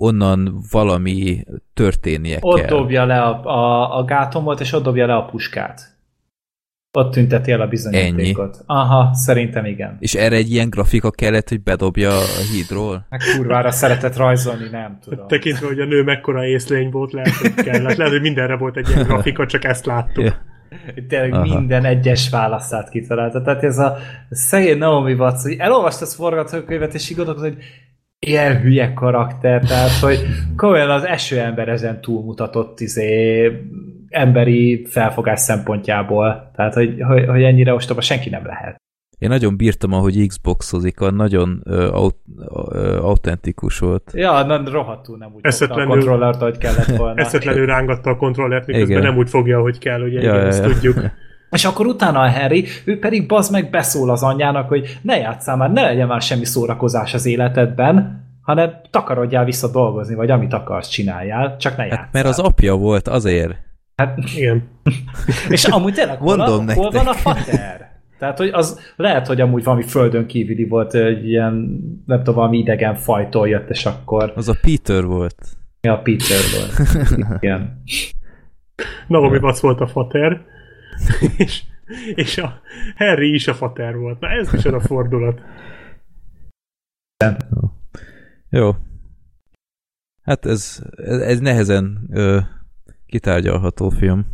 [0.00, 1.44] onnan valami
[1.74, 2.68] történnie ott kell.
[2.68, 5.98] dobja le a, a, a gátomot, és ott dobja le a puskát.
[6.92, 8.54] Ott tünteti el a bizonyítékot.
[8.54, 8.64] Ennyi.
[8.66, 9.96] Aha, szerintem igen.
[9.98, 13.06] És erre egy ilyen grafika kellett, hogy bedobja a hídról?
[13.08, 15.26] Meg kurvára szeretett rajzolni, nem tudom.
[15.26, 17.96] Tekintve, hogy a nő mekkora észlény volt, lehet, hogy kellett.
[17.96, 20.24] Lehet, hogy mindenre volt egy ilyen grafika, csak ezt láttuk.
[20.24, 20.48] Ja.
[21.08, 21.58] Tényleg Aha.
[21.58, 23.42] minden egyes választát kitalálta.
[23.42, 23.96] Tehát ez a
[24.30, 27.56] szegény Naomi Watts, hogy elolvasta a forgatókönyvet, és így hogy
[28.18, 30.26] ilyen hülye karakter, tehát hogy
[30.56, 33.50] komolyan az esőember ezen túlmutatott izé,
[34.10, 36.50] emberi felfogás szempontjából.
[36.56, 38.76] Tehát, hogy, hogy, hogy ennyire ostoba senki nem lehet.
[39.18, 44.10] Én nagyon bírtam, ahogy Xboxozik, a nagyon uh, aut, uh, autentikus volt.
[44.14, 47.20] Ja, na, rohadtul nem úgy Eszetlenül, a kontrollert, hogy kellett volna.
[47.20, 49.02] Eszetlenül rángatta a kontrollert, miközben Igen.
[49.02, 50.70] nem úgy fogja, hogy kell, ugye, ja, igen, ja, ezt ja.
[50.72, 50.96] tudjuk.
[51.50, 55.56] És akkor utána a Harry, ő pedig bazd meg beszól az anyjának, hogy ne játsszál
[55.56, 60.88] már, ne legyen már semmi szórakozás az életedben, hanem takarodjál vissza dolgozni, vagy amit akarsz
[60.88, 61.98] csináljál, csak ne játsszál.
[61.98, 63.56] Hát, mert az apja volt, azért.
[64.00, 64.68] Hát igen.
[65.48, 68.00] és amúgy tényleg, hol, hol, hol van a fater?
[68.18, 71.54] Tehát, hogy az lehet, hogy amúgy valami földön kívüli volt, egy ilyen,
[72.06, 74.32] nem tudom, valami idegen fajtól jött, és akkor...
[74.36, 75.46] Az a Peter volt.
[75.80, 76.88] Ja, Peter volt.
[77.42, 77.82] Igen.
[79.06, 80.44] Naomi Watts volt a fater,
[81.36, 81.62] és,
[82.14, 82.60] és a
[82.96, 84.20] Harry is a fater volt.
[84.20, 85.40] Na ez is a fordulat.
[88.50, 88.70] Jó.
[90.22, 92.38] Hát ez, ez, ez nehezen ö,
[93.10, 94.26] kitárgyalható film.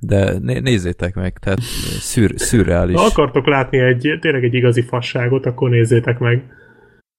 [0.00, 1.60] De né- nézzétek meg, tehát
[2.00, 2.96] szür, szürreális.
[2.96, 6.44] Ha akartok látni egy, tényleg egy igazi fasságot, akkor nézzétek meg.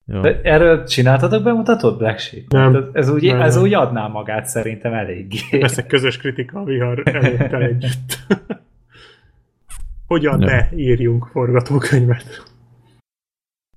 [0.06, 0.22] Jó.
[0.22, 2.44] De erről csináltatok bemutatót, Black Sheep?
[2.48, 2.90] Nem.
[2.94, 3.42] Ez, úgy, nem.
[3.42, 5.40] ez úgy adná magát szerintem eléggé.
[5.62, 8.18] Ez egy közös kritika a vihar előtt együtt.
[10.08, 10.46] Hogyan ja.
[10.46, 12.44] ne írjunk forgatókönyvet?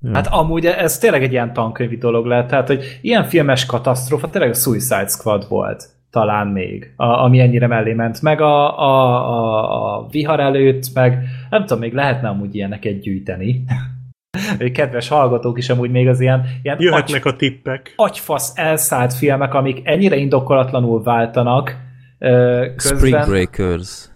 [0.01, 0.11] Ja.
[0.15, 4.51] Hát amúgy ez tényleg egy ilyen tankönyvi dolog lehet, tehát hogy ilyen filmes katasztrófa tényleg
[4.51, 9.99] a Suicide Squad volt talán még, a, ami ennyire mellé ment, meg a, a, a,
[9.99, 13.65] a vihar előtt, meg nem tudom, még lehetne amúgy ilyeneket gyűjteni.
[14.73, 17.93] Kedves hallgatók is amúgy még az ilyen, ilyen Jöhetnek agy, a tippek.
[17.97, 21.77] agyfasz elszállt filmek, amik ennyire indokolatlanul váltanak
[22.77, 22.99] közben.
[22.99, 24.09] Spring Breakers.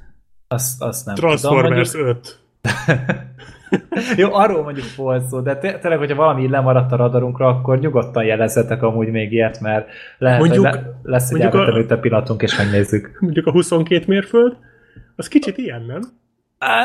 [0.48, 2.40] Azt, azt nem Transformers tudom, mondjuk, 5.
[4.16, 8.82] Jó, arról mondjuk volt szó, de tényleg, hogyha valami lemaradt a radarunkra, akkor nyugodtan jelezzetek
[8.82, 9.88] amúgy még ilyet, mert
[10.18, 13.16] lehet, mondjuk, hogy le, lesz egy elvetemült pillanatunk, és megnézzük.
[13.20, 14.56] Mondjuk a 22 mérföld,
[15.16, 16.00] az kicsit ilyen, nem?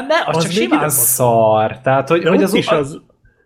[0.07, 1.79] Ne, az, az csak simán szar.
[1.79, 3.01] Tehát, hogy, hogy az, is az,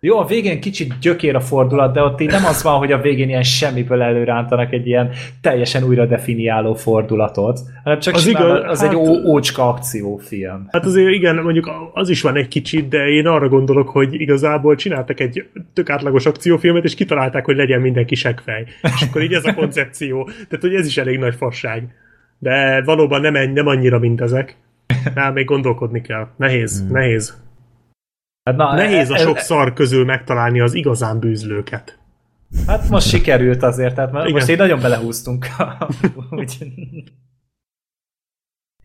[0.06, 3.02] jó, a végén kicsit gyökér a fordulat, de ott így nem az van, hogy a
[3.02, 5.10] végén ilyen semmiből előrántanak egy ilyen
[5.42, 10.68] teljesen újra definiáló fordulatot, hanem csak az, igaz, az hát, egy ó, ócska akciófilm.
[10.72, 14.76] Hát azért igen, mondjuk az is van egy kicsit, de én arra gondolok, hogy igazából
[14.76, 18.66] csináltak egy tök átlagos akciófilmet, és kitalálták, hogy legyen mindenki segfej.
[18.82, 20.24] És akkor így ez a koncepció.
[20.24, 21.96] Tehát, hogy ez is elég nagy fasság.
[22.40, 24.58] De valóban nem, nem annyira, mint ezek.
[25.16, 26.28] Na, még gondolkodni kell.
[26.38, 26.92] Nehéz, hmm.
[26.92, 27.44] nehéz.
[28.46, 32.00] Hát na, Nehéz a sok e, szar közül megtalálni az igazán bűzlőket.
[32.68, 34.32] Hát most sikerült azért, tehát Igen.
[34.32, 35.48] most én nagyon belehúztunk.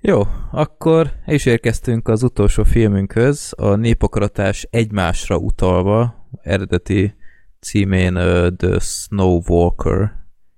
[0.00, 0.22] Jó,
[0.52, 7.14] akkor is érkeztünk az utolsó filmünkhöz, a népakaratás egymásra utalva, eredeti
[7.58, 10.12] címén uh, The Snow Walker,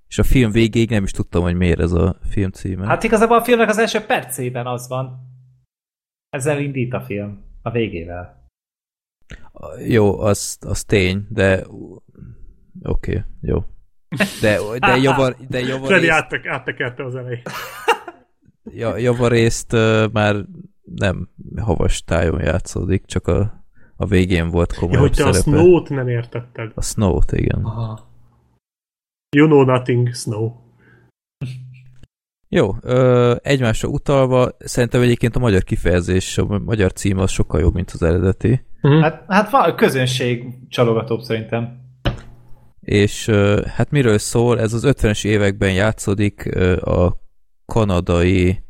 [0.07, 2.87] és a film végéig nem is tudtam, hogy miért ez a film címe.
[2.87, 5.31] Hát igazából a filmnek az első percében az van.
[6.29, 8.42] Ezzel indít a film, a végével.
[9.87, 11.63] Jó, az, az tény, de
[12.81, 13.65] oké, okay, jó.
[14.41, 15.85] De, de javar, de javarészt...
[15.85, 17.49] Freddy áttek, áttekerte az elejét.
[18.63, 20.35] Ja, javarészt uh, már
[20.95, 25.37] nem havas tájon játszódik, csak a, a végén volt komoly ja, hogy te szerepe.
[25.37, 26.71] a Snow-t nem értetted.
[26.75, 27.63] A Snow-t, igen.
[27.63, 28.11] Aha.
[29.35, 30.51] You know nothing, Snow.
[32.47, 37.73] Jó, ö, egymásra utalva, szerintem egyébként a magyar kifejezés, a magyar cím az sokkal jobb,
[37.73, 38.65] mint az eredeti.
[38.83, 39.01] Uh-huh.
[39.01, 41.81] Hát, hát van, közönség csalogatóbb szerintem.
[42.79, 43.29] És
[43.75, 44.59] hát miről szól?
[44.59, 46.55] Ez az 50-es években játszódik
[46.85, 47.17] a
[47.65, 48.63] kanadai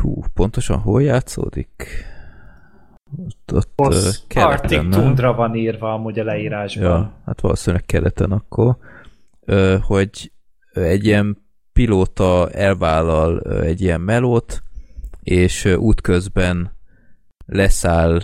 [0.00, 2.04] hú, pontosan hol játszódik?
[3.52, 6.84] Ott, ott Arctic Tundra van írva amúgy a leírásban.
[6.84, 8.76] Ja, hát valószínűleg keleten akkor,
[9.80, 10.32] hogy
[10.72, 14.62] egy ilyen pilóta elvállal egy ilyen melót,
[15.22, 16.78] és útközben
[17.50, 18.20] leszáll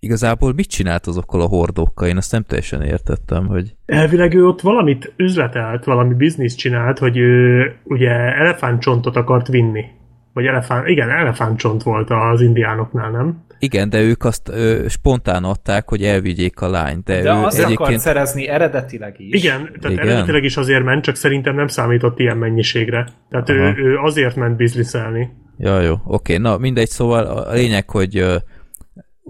[0.00, 2.08] igazából mit csinált azokkal a hordókkal?
[2.08, 3.74] Én azt nem teljesen értettem, hogy...
[3.86, 9.84] Elvileg ő ott valamit üzletelt, valami biznisz csinált, hogy ő ugye elefántcsontot akart vinni.
[10.32, 13.46] Vagy elefánt, igen, elefántcsont volt az indiánoknál, nem?
[13.58, 17.04] Igen, de ők azt ö, spontán adták, hogy elvigyék a lányt.
[17.04, 17.80] De, de ő azt egyébként...
[17.80, 19.42] akart szerezni eredetileg is.
[19.42, 20.08] Igen, tehát igen?
[20.08, 23.08] eredetileg is azért ment, csak szerintem nem számított ilyen mennyiségre.
[23.30, 25.30] Tehát ő, ő azért ment bizniszelni.
[25.58, 26.36] Ja, jó, oké.
[26.36, 28.24] Na, mindegy, szóval a lényeg, hogy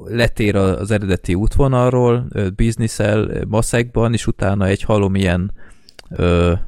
[0.04, 5.52] letér az eredeti útvonalról, bizniszel maszekban, és utána egy halom ilyen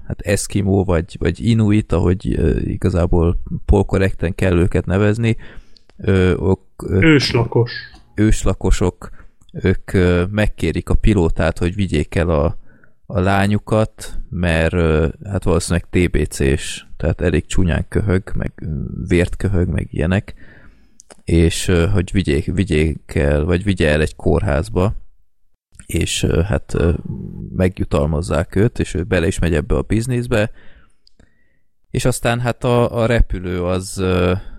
[0.07, 2.27] hát Eskimo vagy, vagy Inuit, ahogy
[2.69, 5.37] igazából polkorrekten kell őket nevezni.
[6.37, 7.73] Ok, őslakos.
[8.15, 9.11] Őslakosok,
[9.53, 9.93] ők
[10.31, 12.57] megkérik a pilótát, hogy vigyék el a,
[13.13, 14.73] a lányukat, mert
[15.25, 18.53] hát valószínűleg TBC-s, tehát elég csúnyán köhög, meg
[19.09, 20.35] vért köhög, meg ilyenek
[21.31, 24.95] és hogy vigyék, vigyék el, vagy vigye el egy kórházba,
[25.87, 26.77] és hát
[27.57, 30.51] megjutalmazzák őt, és ő bele is megy ebbe a bizniszbe,
[31.91, 34.05] és aztán hát a, a repülő az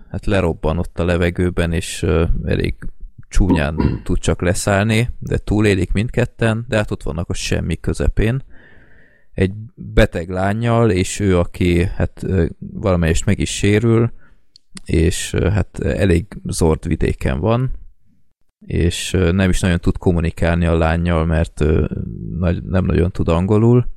[0.09, 2.03] hát lerobban ott a levegőben, és
[2.45, 2.75] elég
[3.31, 8.43] csúnyán tud csak leszállni, de túlélik mindketten, de hát ott vannak a semmi közepén.
[9.33, 12.25] Egy beteg lányjal, és ő, aki hát
[12.59, 14.13] valamelyest meg is sérül,
[14.85, 17.71] és hát elég zord vidéken van,
[18.65, 21.63] és nem is nagyon tud kommunikálni a lányjal, mert
[22.63, 23.87] nem nagyon tud angolul,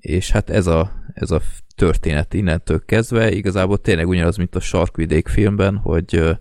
[0.00, 1.40] és hát ez a, ez a
[1.76, 6.38] történet innentől kezdve igazából tényleg ugyanaz, mint a Sarkvidék filmben, hogy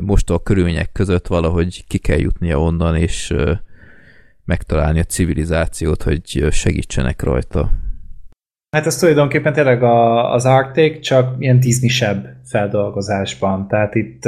[0.00, 3.34] most a körülmények között valahogy ki kell jutnia onnan, és
[4.44, 7.70] megtalálni a civilizációt, hogy segítsenek rajta.
[8.76, 11.90] Hát ez tulajdonképpen tényleg a, az Arctic, csak ilyen disney
[12.44, 13.68] feldolgozásban.
[13.68, 14.26] Tehát itt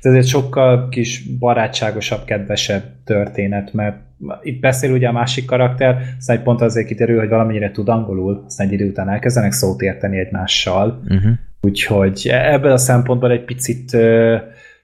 [0.00, 3.96] ez egy sokkal kis barátságosabb, kedvesebb történet, mert
[4.42, 8.42] itt beszél ugye a másik karakter, aztán egy pont azért kiderül, hogy valamennyire tud angolul,
[8.46, 11.02] aztán egy idő után elkezdenek szót érteni egymással.
[11.08, 11.32] Uh-huh.
[11.60, 13.96] Úgyhogy ebből a szempontból egy picit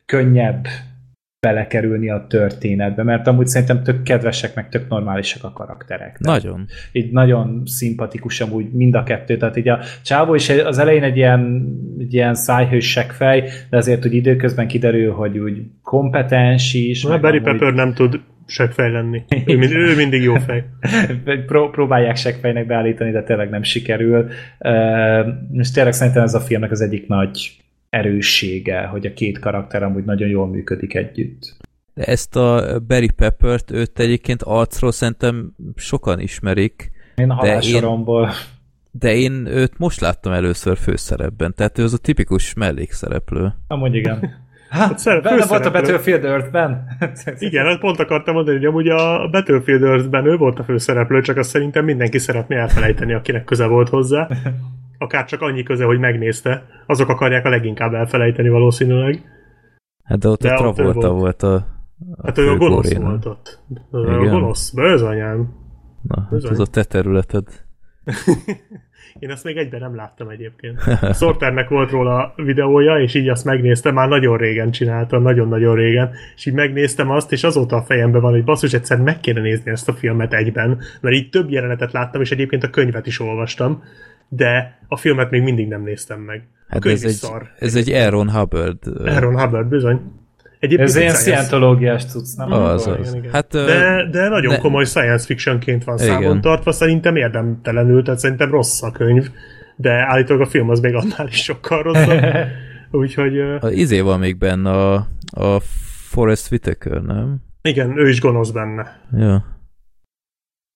[0.07, 0.67] könnyebb
[1.47, 6.19] belekerülni a történetbe, mert amúgy szerintem tök kedvesek, meg tök normálisak a karakterek.
[6.19, 6.67] Tehát nagyon.
[6.93, 11.17] Így nagyon szimpatikus amúgy mind a kettő, tehát így a csávó is az elején egy
[11.17, 11.67] ilyen,
[11.99, 17.03] egy ilyen szájhős fej, de azért úgy időközben kiderül, hogy úgy kompetens is.
[17.03, 17.51] Na, Barry amúgy...
[17.51, 19.23] Pepper nem tud seggfej lenni.
[19.47, 20.65] Ő, mind, ő mindig jó fej.
[21.47, 24.29] Pró- próbálják seggfejnek beállítani, de tényleg nem sikerül.
[24.59, 29.83] Uh, és tényleg szerintem ez a filmnek az egyik nagy erőssége, hogy a két karakter
[29.83, 31.57] amúgy nagyon jól működik együtt.
[31.95, 36.91] De ezt a Barry Peppert, őt egyébként arcról szerintem sokan ismerik.
[37.15, 38.31] Én a halálsoromból.
[38.91, 43.55] De én őt most láttam először főszerepben, tehát ő az a tipikus mellékszereplő.
[43.67, 44.19] Amúgy igen.
[44.71, 46.87] Hát, hát benne volt a Battlefield Earth-ben.
[47.39, 51.37] Igen, hát pont akartam mondani, hogy amúgy a Battlefield Earth-ben ő volt a főszereplő, csak
[51.37, 54.29] azt szerintem mindenki szeretné elfelejteni, akinek köze volt hozzá.
[54.99, 59.23] Akár csak annyi köze, hogy megnézte, azok akarják a leginkább elfelejteni valószínűleg.
[60.05, 61.67] Hát de ott de a Travolta volt, volt a, a
[62.25, 63.09] Hát ő a gonosz koréna.
[63.09, 63.59] volt ott.
[63.91, 64.31] A Igen.
[64.31, 65.55] gonosz, anyám.
[66.03, 67.45] Na, hát ez a te területed.
[69.19, 70.81] Én ezt még egyben nem láttam egyébként.
[71.15, 76.47] Sorternek volt róla videója, és így azt megnéztem, már nagyon régen csináltam, nagyon-nagyon régen, és
[76.47, 79.89] így megnéztem azt, és azóta a fejemben van, hogy basszus, egyszer meg kéne nézni ezt
[79.89, 83.83] a filmet egyben, mert így több jelenetet láttam, és egyébként a könyvet is olvastam,
[84.29, 86.49] de a filmet még mindig nem néztem meg.
[86.69, 87.51] Hát ez egy, szar.
[87.59, 88.79] ez egy Aaron Hubbard.
[89.05, 90.01] Aaron Hubbard, bizony.
[90.59, 92.53] Egyébként Ez ilyen scientológiás cucc, nem?
[92.53, 92.99] Az, az.
[92.99, 93.33] Igen, igen.
[93.33, 94.59] Hát, de, de nagyon ne...
[94.59, 96.09] komoly science fictionként van igen.
[96.09, 99.31] számon tartva, szerintem érdemtelenül, tehát szerintem rossz a könyv,
[99.77, 102.21] de állítólag a film az még annál is sokkal rosszabb.
[102.91, 103.41] Úgyhogy...
[103.41, 105.61] A izé van még benne a, a
[106.09, 107.41] Forrest Whitaker, nem?
[107.63, 109.01] Igen, ő is gonosz benne.
[109.13, 109.45] Ja.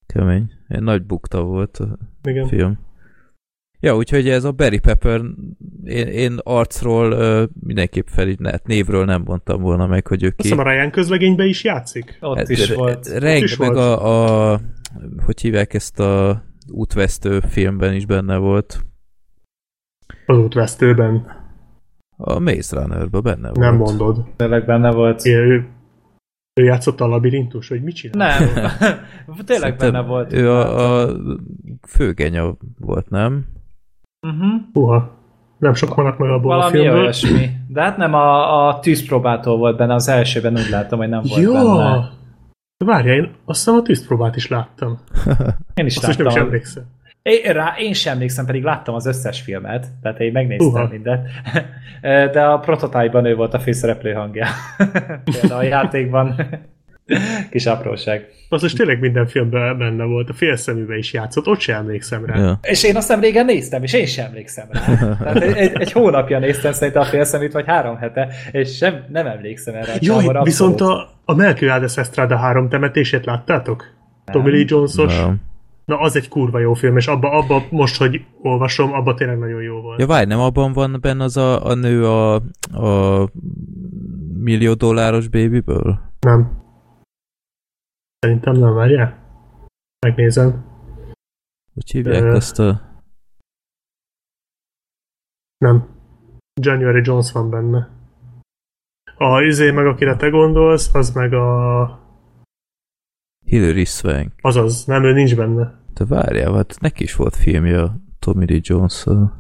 [0.07, 0.51] Kemény.
[0.69, 2.47] Egy nagy bukta volt a Igen.
[2.47, 2.79] film.
[3.81, 5.21] Ja, úgyhogy ez a Barry Pepper,
[5.85, 10.51] én, én arcról uh, mindenképp fel, ne, névről nem mondtam volna meg, hogy ő ki.
[10.51, 12.19] Azt a Ryan közlegényben is játszik.
[12.21, 13.09] Ott hát, is volt.
[13.15, 13.79] Ott is meg volt.
[13.79, 14.61] A, a,
[15.25, 16.43] hogy hívják ezt a
[16.73, 18.85] útvesztő filmben is benne volt.
[20.27, 21.39] Az útvesztőben?
[22.17, 23.59] A Maze Runner-ben benne volt.
[23.59, 24.25] Nem mondod.
[24.37, 25.25] Tényleg benne volt.
[25.25, 25.69] É, ő,
[26.55, 28.41] ő játszott a labirintus, hogy mit csinál?
[28.41, 28.55] Nem,
[29.47, 30.33] tényleg Szerintem benne volt.
[30.33, 31.17] Ő a, a
[31.89, 33.47] főgenya volt, nem?
[34.27, 34.61] Uh-huh.
[34.73, 35.19] Uha.
[35.59, 37.01] Nem sok maradt meg abból Valami a filmből.
[37.01, 37.51] olyasmi.
[37.69, 41.43] De hát nem a, a tűzpróbától volt benne, az elsőben úgy láttam, hogy nem volt
[41.43, 41.53] Jó.
[41.53, 42.11] benne.
[42.85, 44.99] Várjál, én azt hiszem a tűzpróbát is láttam.
[45.75, 46.27] Én is azt láttam.
[46.27, 46.85] Is nem is emlékszem.
[47.23, 50.91] Én, rá, én sem emlékszem, pedig láttam az összes filmet, tehát én megnéztem uh-huh.
[50.91, 51.29] mindent.
[52.33, 54.47] De a prototype ő volt a főszereplő hangja.
[55.25, 56.35] Például a játékban.
[57.51, 58.29] Kis apróság.
[58.49, 62.39] Az is tényleg minden filmben benne volt, a félszeműbe is játszott, ott sem emlékszem rá.
[62.39, 62.59] Ja.
[62.63, 64.81] És én azt nem régen néztem, és én sem emlékszem rá.
[65.23, 69.75] Tehát egy, egy hónapja néztem szerintem a félszeműt, vagy három hete, és sem, nem emlékszem
[69.75, 69.93] erre.
[70.01, 73.85] Jó, viszont a, a Melchiades Estrada három temetését láttátok?
[74.25, 74.35] Nem.
[74.35, 75.17] Tommy Lee Jones-os?
[75.17, 75.41] Nem.
[75.85, 79.63] Na, az egy kurva jó film, és abba, abba most, hogy olvasom, abba tényleg nagyon
[79.63, 80.01] jó volt.
[80.01, 82.35] Ja, várj, nem abban van benne az a, a nő a,
[82.73, 83.29] a
[84.43, 85.99] millió dolláros babyből?
[86.21, 86.60] Nem.
[88.21, 89.19] Szerintem nem, várjál?
[90.07, 90.65] Megnézem.
[91.75, 92.35] Hogy hívják Ö...
[92.35, 92.81] azt a...
[95.59, 95.89] Nem.
[96.61, 97.89] January Jones van benne.
[99.17, 101.99] A izé meg, akire te gondolsz, az meg a...
[103.47, 104.33] Hilary Swank.
[104.41, 105.79] Azaz, nem, ő nincs benne.
[105.95, 109.39] De várjál, hát neki is volt filmje Tommy Lee jones -szal.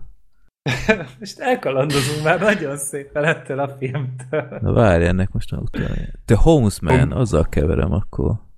[1.18, 4.58] most elkalandozunk már nagyon szépen ettől a filmtől.
[4.60, 5.94] Na várj, ennek most már utána.
[6.24, 8.48] The Homesman, azzal keverem akkor.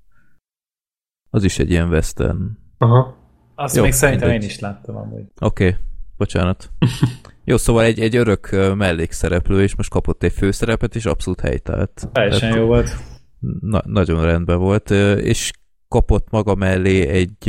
[1.34, 2.58] Az is egy ilyen western.
[2.78, 3.16] Aha.
[3.54, 5.24] Azt Jó, még szerintem én is láttam amúgy.
[5.40, 5.78] Oké, okay.
[6.16, 6.70] bocsánat.
[7.44, 12.08] Jó, szóval egy, egy örök mellékszereplő, és most kapott egy főszerepet, és abszolút helytált.
[12.12, 12.90] Teljesen jó volt.
[13.60, 15.50] Na, nagyon rendben volt, és
[15.88, 17.48] kapott maga mellé egy,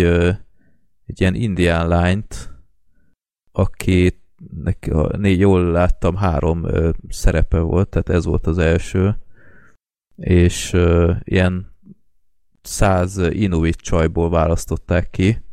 [1.05, 2.53] egy ilyen indián lányt,
[3.51, 4.21] aki
[4.63, 6.65] neki, négy, jól láttam, három
[7.09, 9.17] szerepe volt, tehát ez volt az első,
[10.15, 10.77] és
[11.23, 11.72] ilyen
[12.63, 15.43] száz inuit csajból választották ki,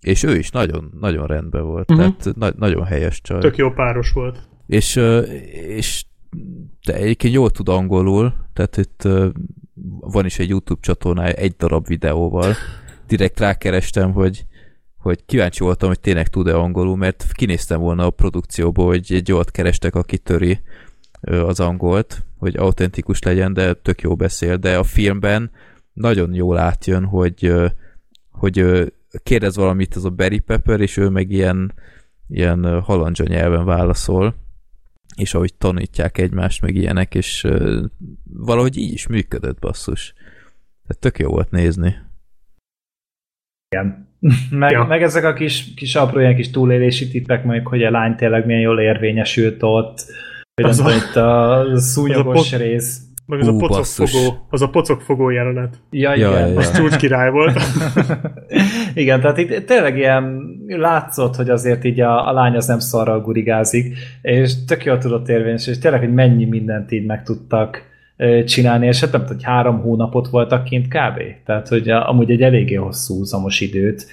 [0.00, 2.16] és ő is nagyon, nagyon rendben volt, uh-huh.
[2.16, 3.40] tehát na- nagyon helyes csaj.
[3.40, 4.48] Tök jó páros volt.
[4.66, 4.96] És,
[5.50, 6.04] és
[6.84, 9.08] de egyébként jól tud angolul, tehát itt
[10.00, 12.54] van is egy YouTube csatornája egy darab videóval.
[13.06, 14.46] Direkt rákerestem, hogy,
[14.96, 19.50] hogy kíváncsi voltam, hogy tényleg tud-e angolul, mert kinéztem volna a produkcióból, hogy egy olyat
[19.50, 20.60] kerestek, aki töri
[21.20, 25.50] az angolt, hogy autentikus legyen, de tök jó beszél, de a filmben
[25.96, 27.52] nagyon jól átjön, hogy,
[28.30, 28.86] hogy
[29.22, 31.72] kérdez valamit az a Barry Pepper, és ő meg ilyen,
[32.28, 34.34] ilyen halandzsa nyelven válaszol,
[35.16, 37.46] és ahogy tanítják egymást, meg ilyenek, és
[38.24, 40.14] valahogy így is működött basszus.
[40.86, 41.96] Tehát tök jó volt nézni.
[43.68, 44.04] Igen.
[44.50, 44.84] Meg, ja.
[44.84, 48.46] meg ezek a kis, kis apró ilyen kis túlélési tippek, meg hogy a lány tényleg
[48.46, 50.04] milyen jól érvényesült ott,
[50.54, 53.05] hogy az, a, itt a szúnyogos az a pot, rész.
[53.26, 55.76] Meg az Ú, a pocokfogó, az a pocokfogó jelenet.
[55.90, 56.48] Ja, ja, igen.
[56.48, 57.60] Ja, Az csúcs király volt.
[58.94, 63.20] igen, tehát itt tényleg ilyen látszott, hogy azért így a, a lány az nem szarral
[63.20, 67.82] gurigázik, és tök jól tudott érvényes, és tényleg, hogy mennyi mindent így meg tudtak
[68.44, 71.22] csinálni, és hát nem hogy három hónapot voltak kint kb.
[71.44, 74.06] Tehát, hogy amúgy egy eléggé hosszú úzamos időt,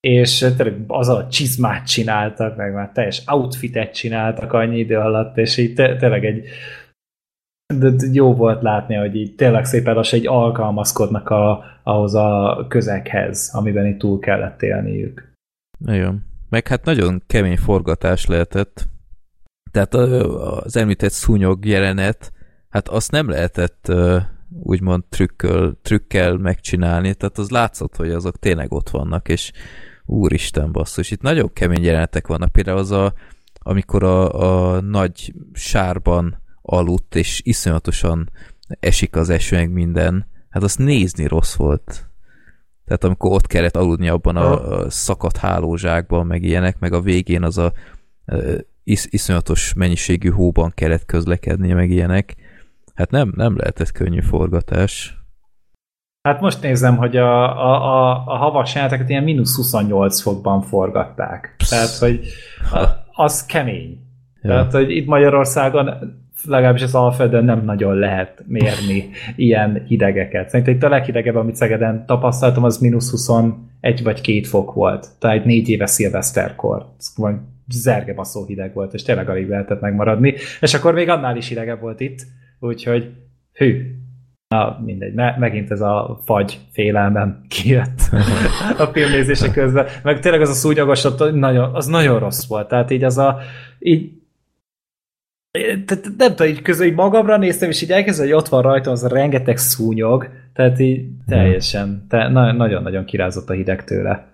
[0.00, 5.56] és tényleg az a csizmát csináltak, meg már teljes outfitet csináltak annyi idő alatt, és
[5.56, 6.44] így tényleg egy
[7.66, 13.50] de jó volt látni, hogy így tényleg szépen lassan egy alkalmazkodnak a, ahhoz a közeghez,
[13.54, 15.32] amiben itt túl kellett élniük.
[15.78, 16.22] Nagyon.
[16.48, 18.88] Meg hát nagyon kemény forgatás lehetett.
[19.70, 22.32] Tehát az említett szúnyog jelenet,
[22.68, 23.92] hát azt nem lehetett
[24.62, 29.52] úgymond trükköl, trükkel megcsinálni, tehát az látszott, hogy azok tényleg ott vannak, és
[30.04, 33.12] úristen basszus, itt nagyon kemény jelenetek vannak, például az a,
[33.58, 34.32] amikor a,
[34.74, 38.30] a nagy sárban aludt, és iszonyatosan
[38.80, 40.26] esik az eső, meg minden.
[40.50, 42.08] Hát azt nézni rossz volt.
[42.84, 47.42] Tehát amikor ott kellett aludni abban a, a szakadt hálózsákban, meg ilyenek, meg a végén
[47.42, 47.72] az a
[48.84, 52.34] is, iszonyatos mennyiségű hóban kellett közlekedni, meg ilyenek.
[52.94, 55.18] Hát nem, nem lehetett könnyű forgatás.
[56.28, 61.54] Hát most nézem, hogy a, a, a, a havas jeleneteket ilyen mínusz 28 fokban forgatták.
[61.56, 61.68] Psz.
[61.68, 62.26] Tehát, hogy
[63.12, 63.98] az kemény.
[64.42, 64.50] Ja.
[64.50, 65.90] Tehát, hogy itt Magyarországon
[66.46, 70.48] legalábbis az Alföldön nem nagyon lehet mérni ilyen hidegeket.
[70.48, 73.54] Szerintem itt a leghidegebb, amit Szegeden tapasztaltam, az mínusz 21
[74.02, 75.06] vagy 2 fok volt.
[75.18, 76.86] Tehát egy négy éve szilveszterkor.
[77.68, 80.34] Zerge baszó hideg volt, és tényleg alig lehetett megmaradni.
[80.60, 82.18] És akkor még annál is hidegebb volt itt,
[82.60, 83.12] úgyhogy
[83.52, 83.98] hű,
[84.48, 88.00] Na, mindegy, me- megint ez a fagy félelmem kijött
[88.78, 89.86] a filmnézése közben.
[90.02, 92.68] Meg tényleg az a szúnyogos, nagyon, az nagyon rossz volt.
[92.68, 93.38] Tehát így az a,
[93.78, 94.12] így
[95.60, 98.90] tehát nem tudom, így közül így magamra néztem, és így elkezdve, hogy ott van rajta
[98.90, 104.26] az a rengeteg szúnyog, tehát így teljesen, te, na, nagyon-nagyon kirázott a hideg tőle.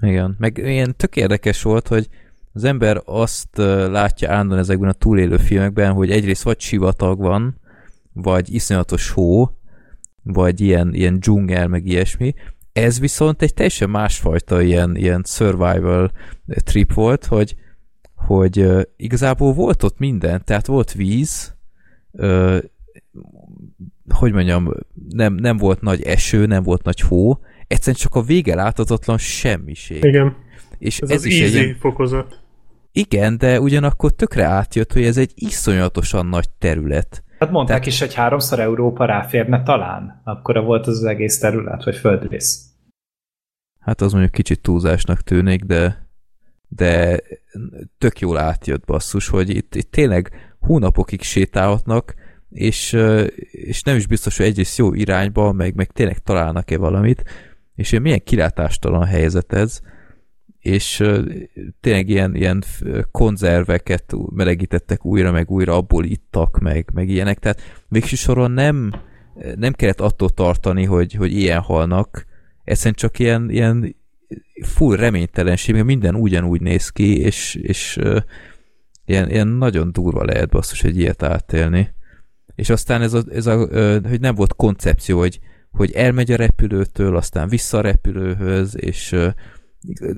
[0.00, 2.08] Igen, meg ilyen tök érdekes volt, hogy
[2.52, 3.56] az ember azt
[3.90, 7.60] látja állandóan ezekben a túlélő filmekben, hogy egyrészt vagy sivatag van,
[8.12, 9.50] vagy iszonyatos hó,
[10.22, 12.34] vagy ilyen, ilyen dzsungel, meg ilyesmi.
[12.72, 16.10] Ez viszont egy teljesen másfajta ilyen, ilyen survival
[16.46, 17.54] trip volt, hogy,
[18.26, 21.56] hogy uh, igazából volt ott minden, tehát volt víz,
[22.10, 22.58] uh,
[24.08, 24.72] hogy mondjam,
[25.08, 30.04] nem, nem volt nagy eső, nem volt nagy hó, egyszerűen csak a vége láthatatlan semmiség.
[30.04, 30.36] Igen.
[30.78, 32.42] És ez, ez az is easy egy fokozat.
[32.92, 37.24] Igen, de ugyanakkor tökre átjött, hogy ez egy iszonyatosan nagy terület.
[37.38, 37.92] Hát mondták Tehát...
[37.92, 40.20] is, hogy háromszor Európa ráférne talán.
[40.24, 42.64] Akkora volt az, az egész terület, vagy földrész.
[43.80, 46.03] Hát az mondjuk kicsit túlzásnak tűnik, de
[46.76, 47.20] de
[47.98, 52.14] tök jól átjött basszus, hogy itt, itt tényleg hónapokig sétálhatnak,
[52.50, 52.96] és,
[53.50, 57.24] és nem is biztos, hogy egyrészt jó irányba, meg, meg tényleg találnak-e valamit,
[57.74, 59.80] és milyen kilátástalan helyzet ez,
[60.58, 61.02] és
[61.80, 62.64] tényleg ilyen, ilyen
[63.10, 68.92] konzerveket melegítettek újra, meg újra, abból ittak, meg, meg ilyenek, tehát végső soron nem,
[69.56, 72.26] nem kellett attól tartani, hogy, hogy ilyen halnak,
[72.64, 73.96] egyszerűen csak ilyen, ilyen
[74.66, 78.20] full reménytelenség, mert minden ugyanúgy néz ki, és, és uh,
[79.04, 81.94] ilyen, ilyen nagyon durva lehet basszus egy ilyet átélni.
[82.54, 86.36] És aztán ez a, ez a uh, hogy nem volt koncepció, hogy, hogy elmegy a
[86.36, 89.32] repülőtől, aztán vissza a repülőhöz, és uh,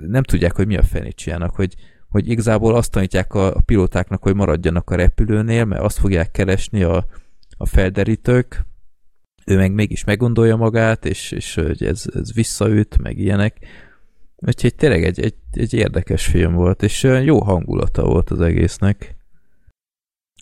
[0.07, 1.75] nem tudják, hogy mi a fenét csinálnak, hogy,
[2.09, 6.83] hogy igazából azt tanítják a, a pilótáknak, hogy maradjanak a repülőnél, mert azt fogják keresni
[6.83, 7.07] a,
[7.57, 8.67] a felderítők,
[9.47, 13.57] ő meg mégis meggondolja magát, és, és hogy ez, ez visszaüt, meg ilyenek.
[14.47, 19.17] Úgyhogy tényleg egy, egy, egy érdekes film volt, és jó hangulata volt az egésznek.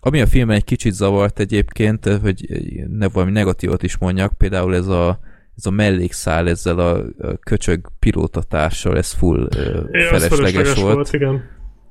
[0.00, 2.46] Ami a filmben egy kicsit zavart egyébként, hogy
[2.88, 5.18] ne valami negatívot is mondjak, például ez a,
[5.56, 7.04] ez a mellékszál ezzel a,
[7.40, 10.94] köcsög pilótatársal, ez full é, felesleges, felesleges volt.
[10.94, 11.42] volt igen.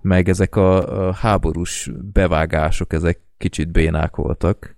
[0.01, 4.75] Meg ezek a, a háborús bevágások, ezek kicsit bénák voltak.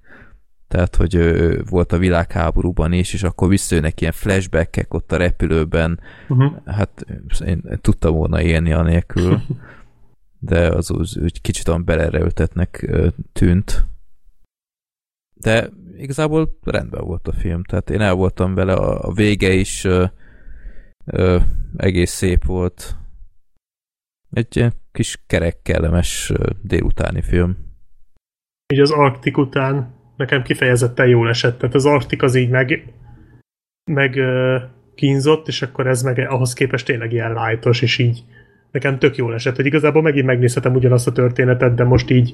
[0.75, 5.99] Tehát, hogy ö, volt a világháborúban is, és akkor visszajönnek ilyen flashbackek ott a repülőben.
[6.29, 6.53] Uh-huh.
[6.65, 7.05] Hát
[7.45, 9.41] én tudtam volna élni anélkül,
[10.39, 12.91] de az úgy, úgy kicsit olyan belereültetnek
[13.33, 13.85] tűnt.
[15.33, 19.83] De igazából rendben volt a film, tehát én el voltam vele, a, a vége is
[19.83, 20.05] ö,
[21.05, 21.39] ö,
[21.77, 22.95] egész szép volt.
[24.31, 26.31] Egy kis kerek, kellemes
[26.61, 27.57] délutáni film.
[28.73, 31.57] Így az Arktik után nekem kifejezetten jól esett.
[31.59, 32.93] Tehát az Arctic az így meg,
[33.91, 34.61] meg uh,
[34.95, 38.23] kínzott, és akkor ez meg ahhoz képest tényleg ilyen lightos, és így
[38.71, 42.33] nekem tök jól esett, hogy igazából megint megnézhetem ugyanazt a történetet, de most így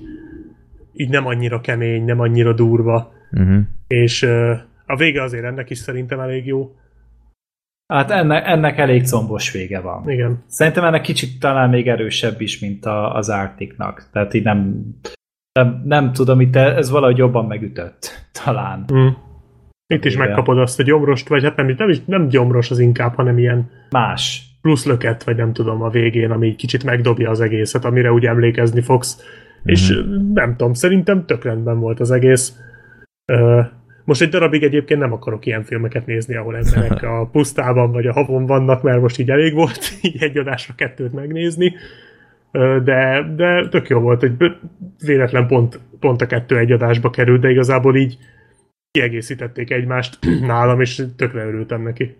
[0.93, 3.13] így nem annyira kemény, nem annyira durva.
[3.31, 3.61] Uh-huh.
[3.87, 6.75] És uh, a vége azért ennek is szerintem elég jó.
[7.93, 10.09] Hát ennek, ennek elég combos vége van.
[10.09, 10.43] Igen.
[10.47, 14.09] Szerintem ennek kicsit talán még erősebb is, mint a, az Arcticnak.
[14.11, 14.83] Tehát így nem,
[15.53, 18.85] nem, nem tudom, itt ez valahogy jobban megütött, talán.
[18.93, 19.07] Mm.
[19.93, 23.15] Itt is megkapod azt a gyomrost, vagy hát nem, nem, is, nem gyomros az inkább,
[23.15, 27.85] hanem ilyen más plusz löket, vagy nem tudom, a végén, ami kicsit megdobja az egészet,
[27.85, 29.17] amire úgy emlékezni fogsz.
[29.19, 29.73] Mm-hmm.
[29.73, 32.55] És nem tudom, szerintem tök rendben volt az egész.
[34.05, 38.13] Most egy darabig egyébként nem akarok ilyen filmeket nézni, ahol emberek a pusztában vagy a
[38.13, 41.73] havon vannak, mert most így elég volt így egy adásra kettőt megnézni
[42.83, 44.31] de, de tök jó volt, hogy
[45.05, 48.17] véletlen pont, pont a kettő egy adásba került, de igazából így
[48.91, 52.15] kiegészítették egymást nálam, és tökre örültem neki.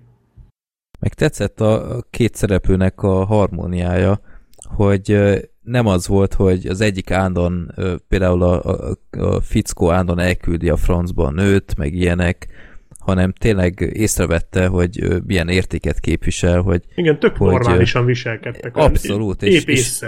[1.00, 4.19] Meg tetszett a két szereplőnek a harmóniája,
[4.76, 5.19] hogy
[5.61, 7.72] nem az volt, hogy az egyik ándon,
[8.08, 12.48] például a, a, a fickó ándon elküldi a francba a nőt, meg ilyenek,
[13.02, 16.84] hanem tényleg észrevette, hogy milyen értéket képvisel, hogy...
[16.96, 18.78] Igen, tök hogy, normálisan viselkedtek.
[18.78, 19.44] Abszolút.
[19.44, 20.06] Épp és,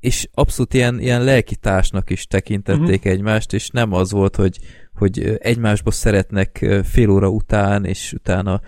[0.00, 3.12] és abszolút ilyen, ilyen lelkitársnak is tekintették uh-huh.
[3.12, 4.58] egymást, és nem az volt, hogy,
[4.94, 8.60] hogy egymásba szeretnek fél óra után, és utána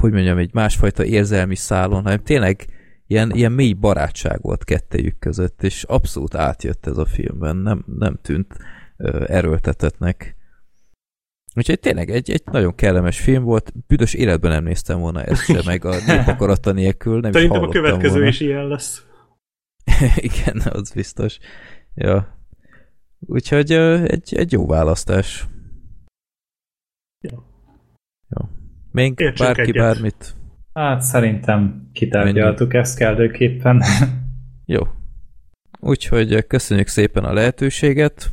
[0.00, 2.66] hogy mondjam, egy másfajta érzelmi szálon, hanem tényleg
[3.06, 8.18] ilyen, ilyen mély barátság volt kettejük között, és abszolút átjött ez a filmben, nem, nem
[8.22, 8.56] tűnt
[9.26, 10.36] erőltetetnek.
[11.56, 15.62] Úgyhogy tényleg egy, egy nagyon kellemes film volt, büdös életben nem néztem volna ezt se,
[15.64, 18.28] meg a népakarata nélkül, nem Szerintem is a következő volna.
[18.28, 19.06] is ilyen lesz.
[20.16, 21.38] Igen, az biztos.
[21.94, 22.38] Ja.
[23.20, 25.46] Úgyhogy egy, egy jó választás.
[27.20, 27.44] Ja.
[28.28, 28.48] Jó.
[28.90, 29.74] Még Értsünk bárki egyet.
[29.76, 30.34] bármit?
[30.72, 33.82] Hát szerintem kitárgyaltuk ezt kellőképpen.
[34.64, 34.82] Jó.
[35.80, 38.32] Úgyhogy köszönjük szépen a lehetőséget,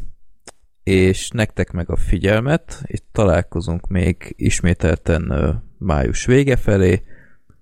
[0.83, 2.81] és nektek meg a figyelmet.
[2.85, 5.33] Itt találkozunk még ismételten
[5.77, 7.01] május vége felé.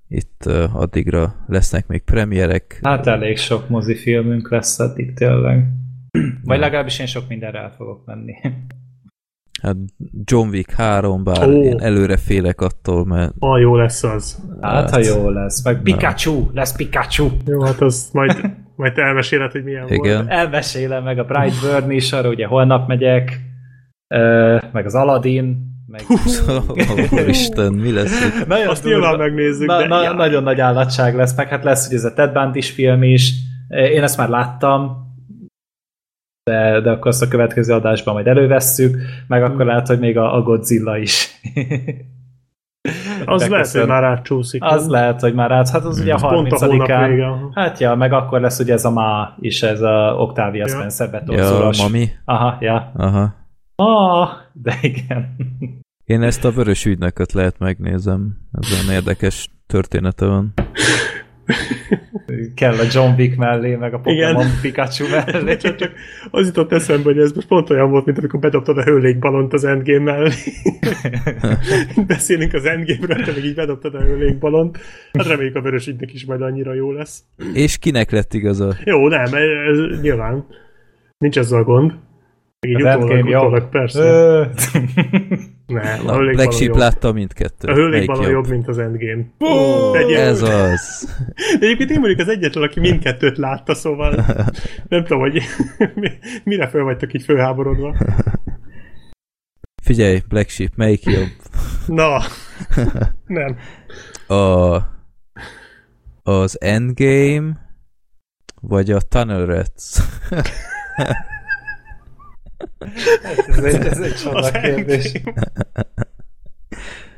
[0.07, 2.79] Itt addigra lesznek még premierek.
[2.83, 5.65] Hát elég sok mozifilmünk lesz addig tényleg.
[6.43, 8.33] Vagy legalábbis én sok mindenre el fogok menni.
[9.61, 9.75] Hát
[10.23, 11.65] John Wick 3, bár oh.
[11.65, 13.33] én előre félek attól, mert...
[13.39, 14.39] Ha jó lesz az.
[14.61, 15.63] Hát, hát ha jó lesz.
[15.63, 17.29] Meg Pikachu, lesz Pikachu.
[17.45, 18.31] Jó, hát az majd,
[18.81, 20.15] majd te elmeséled, hogy milyen Igen.
[20.15, 20.29] volt.
[20.29, 23.39] Elmesélem, meg a Brightburn is, arra ugye holnap megyek,
[24.71, 26.01] meg az Aladdin, meg...
[27.27, 28.47] Isten, mi lesz itt?
[28.47, 29.87] Nagyon Azt nyilván megnézzük, na, de...
[29.87, 33.33] Na, nagyon nagy állatság lesz, meg hát lesz ugye ez a Ted Bundy film is.
[33.69, 35.09] Én ezt már láttam,
[36.43, 40.35] de, de akkor azt a következő adásban majd elővesszük, meg akkor lehet, hogy még a,
[40.35, 41.27] a Godzilla is.
[43.25, 44.63] az lehet, hogy már átcsúszik.
[44.63, 44.91] Az nem?
[44.91, 45.69] lehet, hogy már át.
[45.69, 47.49] Hát az ugye a 30-án.
[47.53, 50.73] Hát ja, meg akkor lesz ugye ez a ma is, ez a Octavia ja.
[50.73, 51.23] Spencer.
[51.27, 52.09] Ja, mami.
[52.25, 52.91] Aha, ja.
[52.95, 53.33] Aha.
[53.75, 55.35] Ah, de igen.
[56.05, 58.37] Én ezt a vörös ügynököt lehet megnézem.
[58.51, 60.53] Ez olyan érdekes története van.
[62.55, 65.57] Kell a John Wick mellé, meg a Pokémon Pikachu mellé.
[65.63, 65.91] csak, csak
[66.31, 69.63] az jutott eszembe, hogy ez most pont olyan volt, mint amikor bedobtad a hőlékbalont az
[69.63, 70.31] Endgame mellé.
[72.07, 74.77] Beszélünk az Endgame-ről, te még így bedobtad a hőlékbalont.
[75.13, 77.23] Hát reméljük a vörös is majd annyira jó lesz.
[77.53, 78.75] És kinek lett igaza?
[78.83, 80.45] Jó, nem, ez, nyilván.
[81.17, 81.93] Nincs ezzel gond.
[82.67, 84.51] Így az utólag, utólag, persze.
[85.71, 87.67] Ne, a, a Black Sheep látta mindkettő.
[87.67, 88.31] A hőlékbalon jobb?
[88.31, 89.23] jobb, mint az Endgame.
[89.37, 91.15] Oh, ez az.
[91.59, 94.25] De egyébként én vagyok az egyetlen, aki mindkettőt látta, szóval
[94.89, 95.41] nem tudom, hogy
[96.43, 97.95] mire föl vagytok így fölháborodva.
[99.83, 101.29] Figyelj, Black Sheep, melyik jobb?
[101.87, 102.21] Na,
[103.25, 103.57] nem.
[104.37, 104.75] A,
[106.23, 107.69] az Endgame,
[108.61, 109.97] vagy a Tunnel Rats?
[113.47, 115.11] Ez, egy, ez egy csoda kérdés.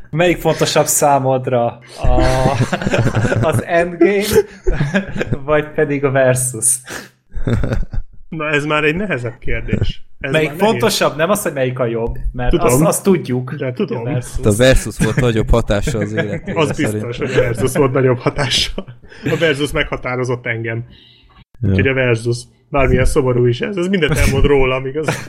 [0.09, 1.79] Melyik fontosabb számodra?
[2.01, 2.21] A,
[3.41, 4.23] az Endgame,
[5.45, 6.79] vagy pedig a Versus?
[8.29, 10.05] Na ez már egy nehezebb kérdés.
[10.19, 11.15] Ez melyik fontosabb?
[11.15, 13.53] Nem az, hogy melyik a jobb, mert tudom, azt, azt tudjuk.
[13.53, 13.99] De tudom.
[13.99, 14.45] A versus.
[14.45, 16.59] a versus volt nagyobb hatása az életére.
[16.59, 18.71] Az biztos, hogy a Versus volt nagyobb hatása.
[19.23, 20.85] A Versus meghatározott engem.
[21.63, 21.69] Ja.
[21.69, 22.37] Úgyhogy a Versus.
[22.69, 25.07] Bármilyen szomorú is ez, ez mindent elmond rólam, igaz?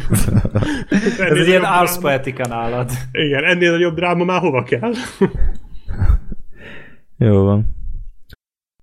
[1.19, 2.91] ez egy ilyen Ars Poetica nálad.
[3.13, 4.93] Igen, ennél nagyobb dráma már hova kell?
[7.19, 7.77] Jó van.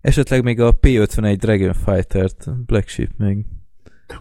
[0.02, 3.46] Esetleg még a P51 Dragon Fighter-t, Black Sheep még.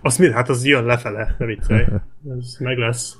[0.03, 0.33] Az mi?
[0.33, 1.85] Hát az jön lefele, ne viccelj.
[2.39, 3.17] Ez meg lesz.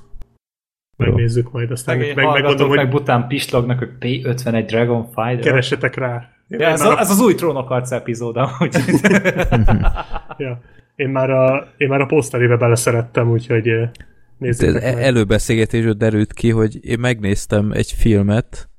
[1.07, 2.77] Megnézzük majd, aztán meg, meg megmondom, hogy...
[2.77, 5.39] meg bután pislognak, hogy P51 Dragon Fighter.
[5.39, 6.29] Keressetek rá.
[6.49, 8.77] Ja, ez, a, ez az új trónokarc epizód, amúgy.
[10.39, 10.61] ja.
[10.95, 13.91] Én már a, én már a poszterébe beleszerettem, úgyhogy eh,
[14.39, 14.83] nézzük meg.
[14.83, 18.71] Előbeszélgetésről derült ki, hogy én megnéztem egy filmet,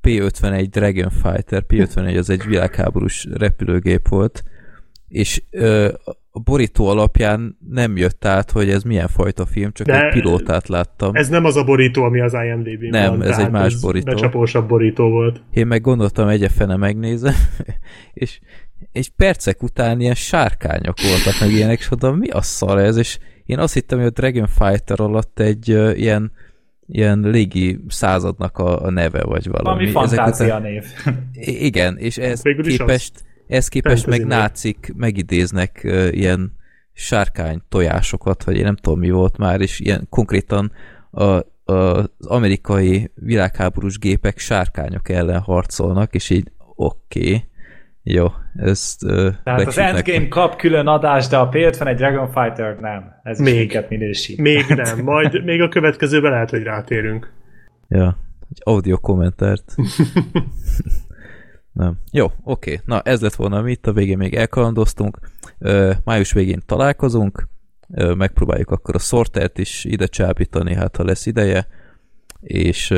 [0.00, 4.42] P-51 Dragon Fighter, P-51 az egy világháborús repülőgép volt,
[5.08, 5.88] és ö,
[6.38, 10.68] a borító alapján nem jött át, hogy ez milyen fajta film, csak De egy pilótát
[10.68, 11.14] láttam.
[11.14, 14.12] Ez nem az a borító, ami az IMDb-n Nem, van, ez egy más ez borító.
[14.12, 15.40] Becsapósabb borító volt.
[15.50, 17.34] Én meg gondoltam, egyefene megnézem,
[18.12, 18.40] és
[18.92, 23.18] egy percek után ilyen sárkányok voltak, meg ilyenek, és oda mi a szar ez, és
[23.44, 26.32] én azt hittem, hogy a Dragon Fighter alatt egy uh, ilyen
[26.90, 29.64] ilyen légi századnak a, a neve, vagy valami.
[29.64, 30.62] Valami fantázia után...
[30.62, 30.84] név.
[31.40, 33.12] Igen, és ez képest,
[33.48, 36.56] ez képest meg nácik megidéznek uh, ilyen
[36.92, 40.72] sárkány tojásokat, vagy én nem tudom mi volt már, és ilyen konkrétan
[41.10, 47.18] a, a, az amerikai világháborús gépek sárkányok ellen harcolnak, és így oké.
[47.18, 47.46] Okay
[48.10, 49.04] jó, ezt...
[49.04, 53.20] Uh, Tehát az Endgame kap külön adást, de a P51 Dragon Fighter nem.
[53.22, 54.38] Ez még, minket minősít.
[54.38, 57.32] Még nem, majd még a következőben lehet, hogy rátérünk.
[57.88, 58.18] Ja,
[58.50, 59.74] egy audio kommentárt.
[61.78, 61.98] Nem.
[62.12, 62.80] Jó, oké.
[62.84, 65.18] Na, ez lett volna mi, itt a végén még elkalandoztunk.
[66.04, 67.48] Május végén találkozunk,
[68.16, 71.66] megpróbáljuk akkor a sortert is ide csábítani, hát ha lesz ideje,
[72.40, 72.94] és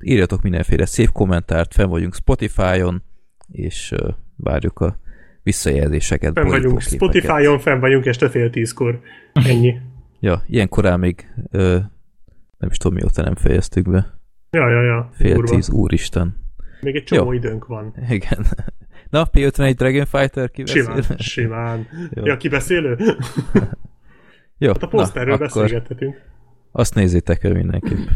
[0.00, 3.02] írjatok mindenféle szép kommentárt, fenn vagyunk Spotify-on,
[3.48, 3.94] és
[4.36, 4.98] várjuk a
[5.42, 6.32] visszajelzéseket.
[6.32, 9.00] Fenn vagyunk Spotify-on, fenn vagyunk este fél tízkor.
[9.32, 9.80] Ennyi.
[10.20, 11.32] ja, ilyen korán még
[12.58, 14.18] nem is tudom mióta nem fejeztük be.
[14.50, 15.10] Ja, ja, ja.
[15.12, 15.54] Fél Urva.
[15.54, 16.44] tíz, úristen.
[16.80, 17.32] Még egy csomó Jó.
[17.32, 17.94] időnk van.
[18.08, 18.46] Igen.
[19.10, 20.82] Na, P51 Dragon Fighter kibeszél?
[20.82, 21.86] Simán, simán.
[22.14, 22.24] Jó.
[22.24, 22.96] Ja, kibeszélő?
[24.58, 26.20] Jó, hát a poszterről beszélgethetünk.
[26.72, 28.08] Azt nézzétek el mindenképp.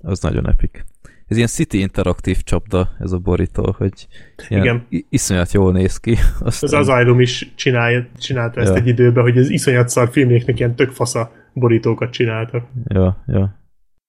[0.00, 0.84] Az nagyon epik.
[1.26, 4.08] Ez ilyen City interaktív csapda, ez a borító, hogy
[4.48, 4.86] Igen.
[5.08, 6.16] iszonyat jól néz ki.
[6.40, 6.70] Aztán...
[6.70, 8.80] Ez az Asylum is csinálja, csinálta ezt ja.
[8.80, 12.66] egy időben, hogy az iszonyat szar filméknek ilyen tök fasza borítókat csináltak.
[12.84, 13.58] Ja, ja.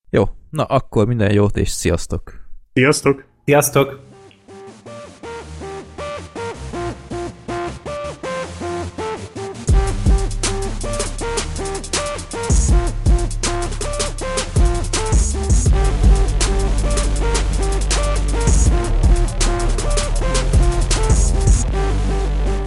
[0.10, 2.48] Jó, na akkor minden jót és sziasztok!
[2.74, 3.28] Sziasztok!
[3.50, 4.00] Sziasztok!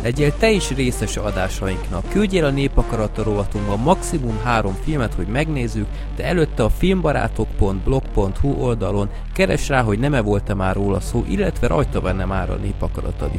[0.02, 2.08] Legyél te is részes adásainknak.
[2.08, 9.68] Küldjél a Népakarata rovatunkba maximum három filmet, hogy megnézzük, de előtte a filmbarátok.blog.hu oldalon keres
[9.68, 13.30] rá, hogy nem-e volt-e már róla szó, illetve rajta benne már a Népakarata.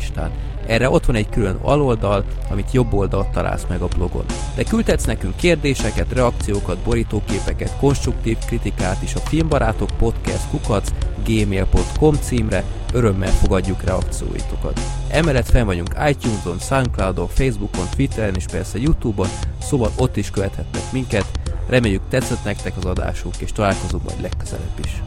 [0.67, 4.25] Erre ott van egy külön aloldal, amit jobb oldalt találsz meg a blogon.
[4.55, 10.89] De küldhetsz nekünk kérdéseket, reakciókat, borítóképeket, konstruktív kritikát is a Filmbarátok Podcast kukac
[11.25, 14.79] gmail.com címre, örömmel fogadjuk reakcióitokat.
[15.09, 19.27] Emellett fel vagyunk iTunes-on, Soundcloud-on, Facebookon, Twitteren és persze Youtube-on,
[19.61, 21.25] szóval ott is követhetnek minket.
[21.67, 25.01] Reméljük tetszett nektek az adásunk, és találkozunk majd legközelebb is.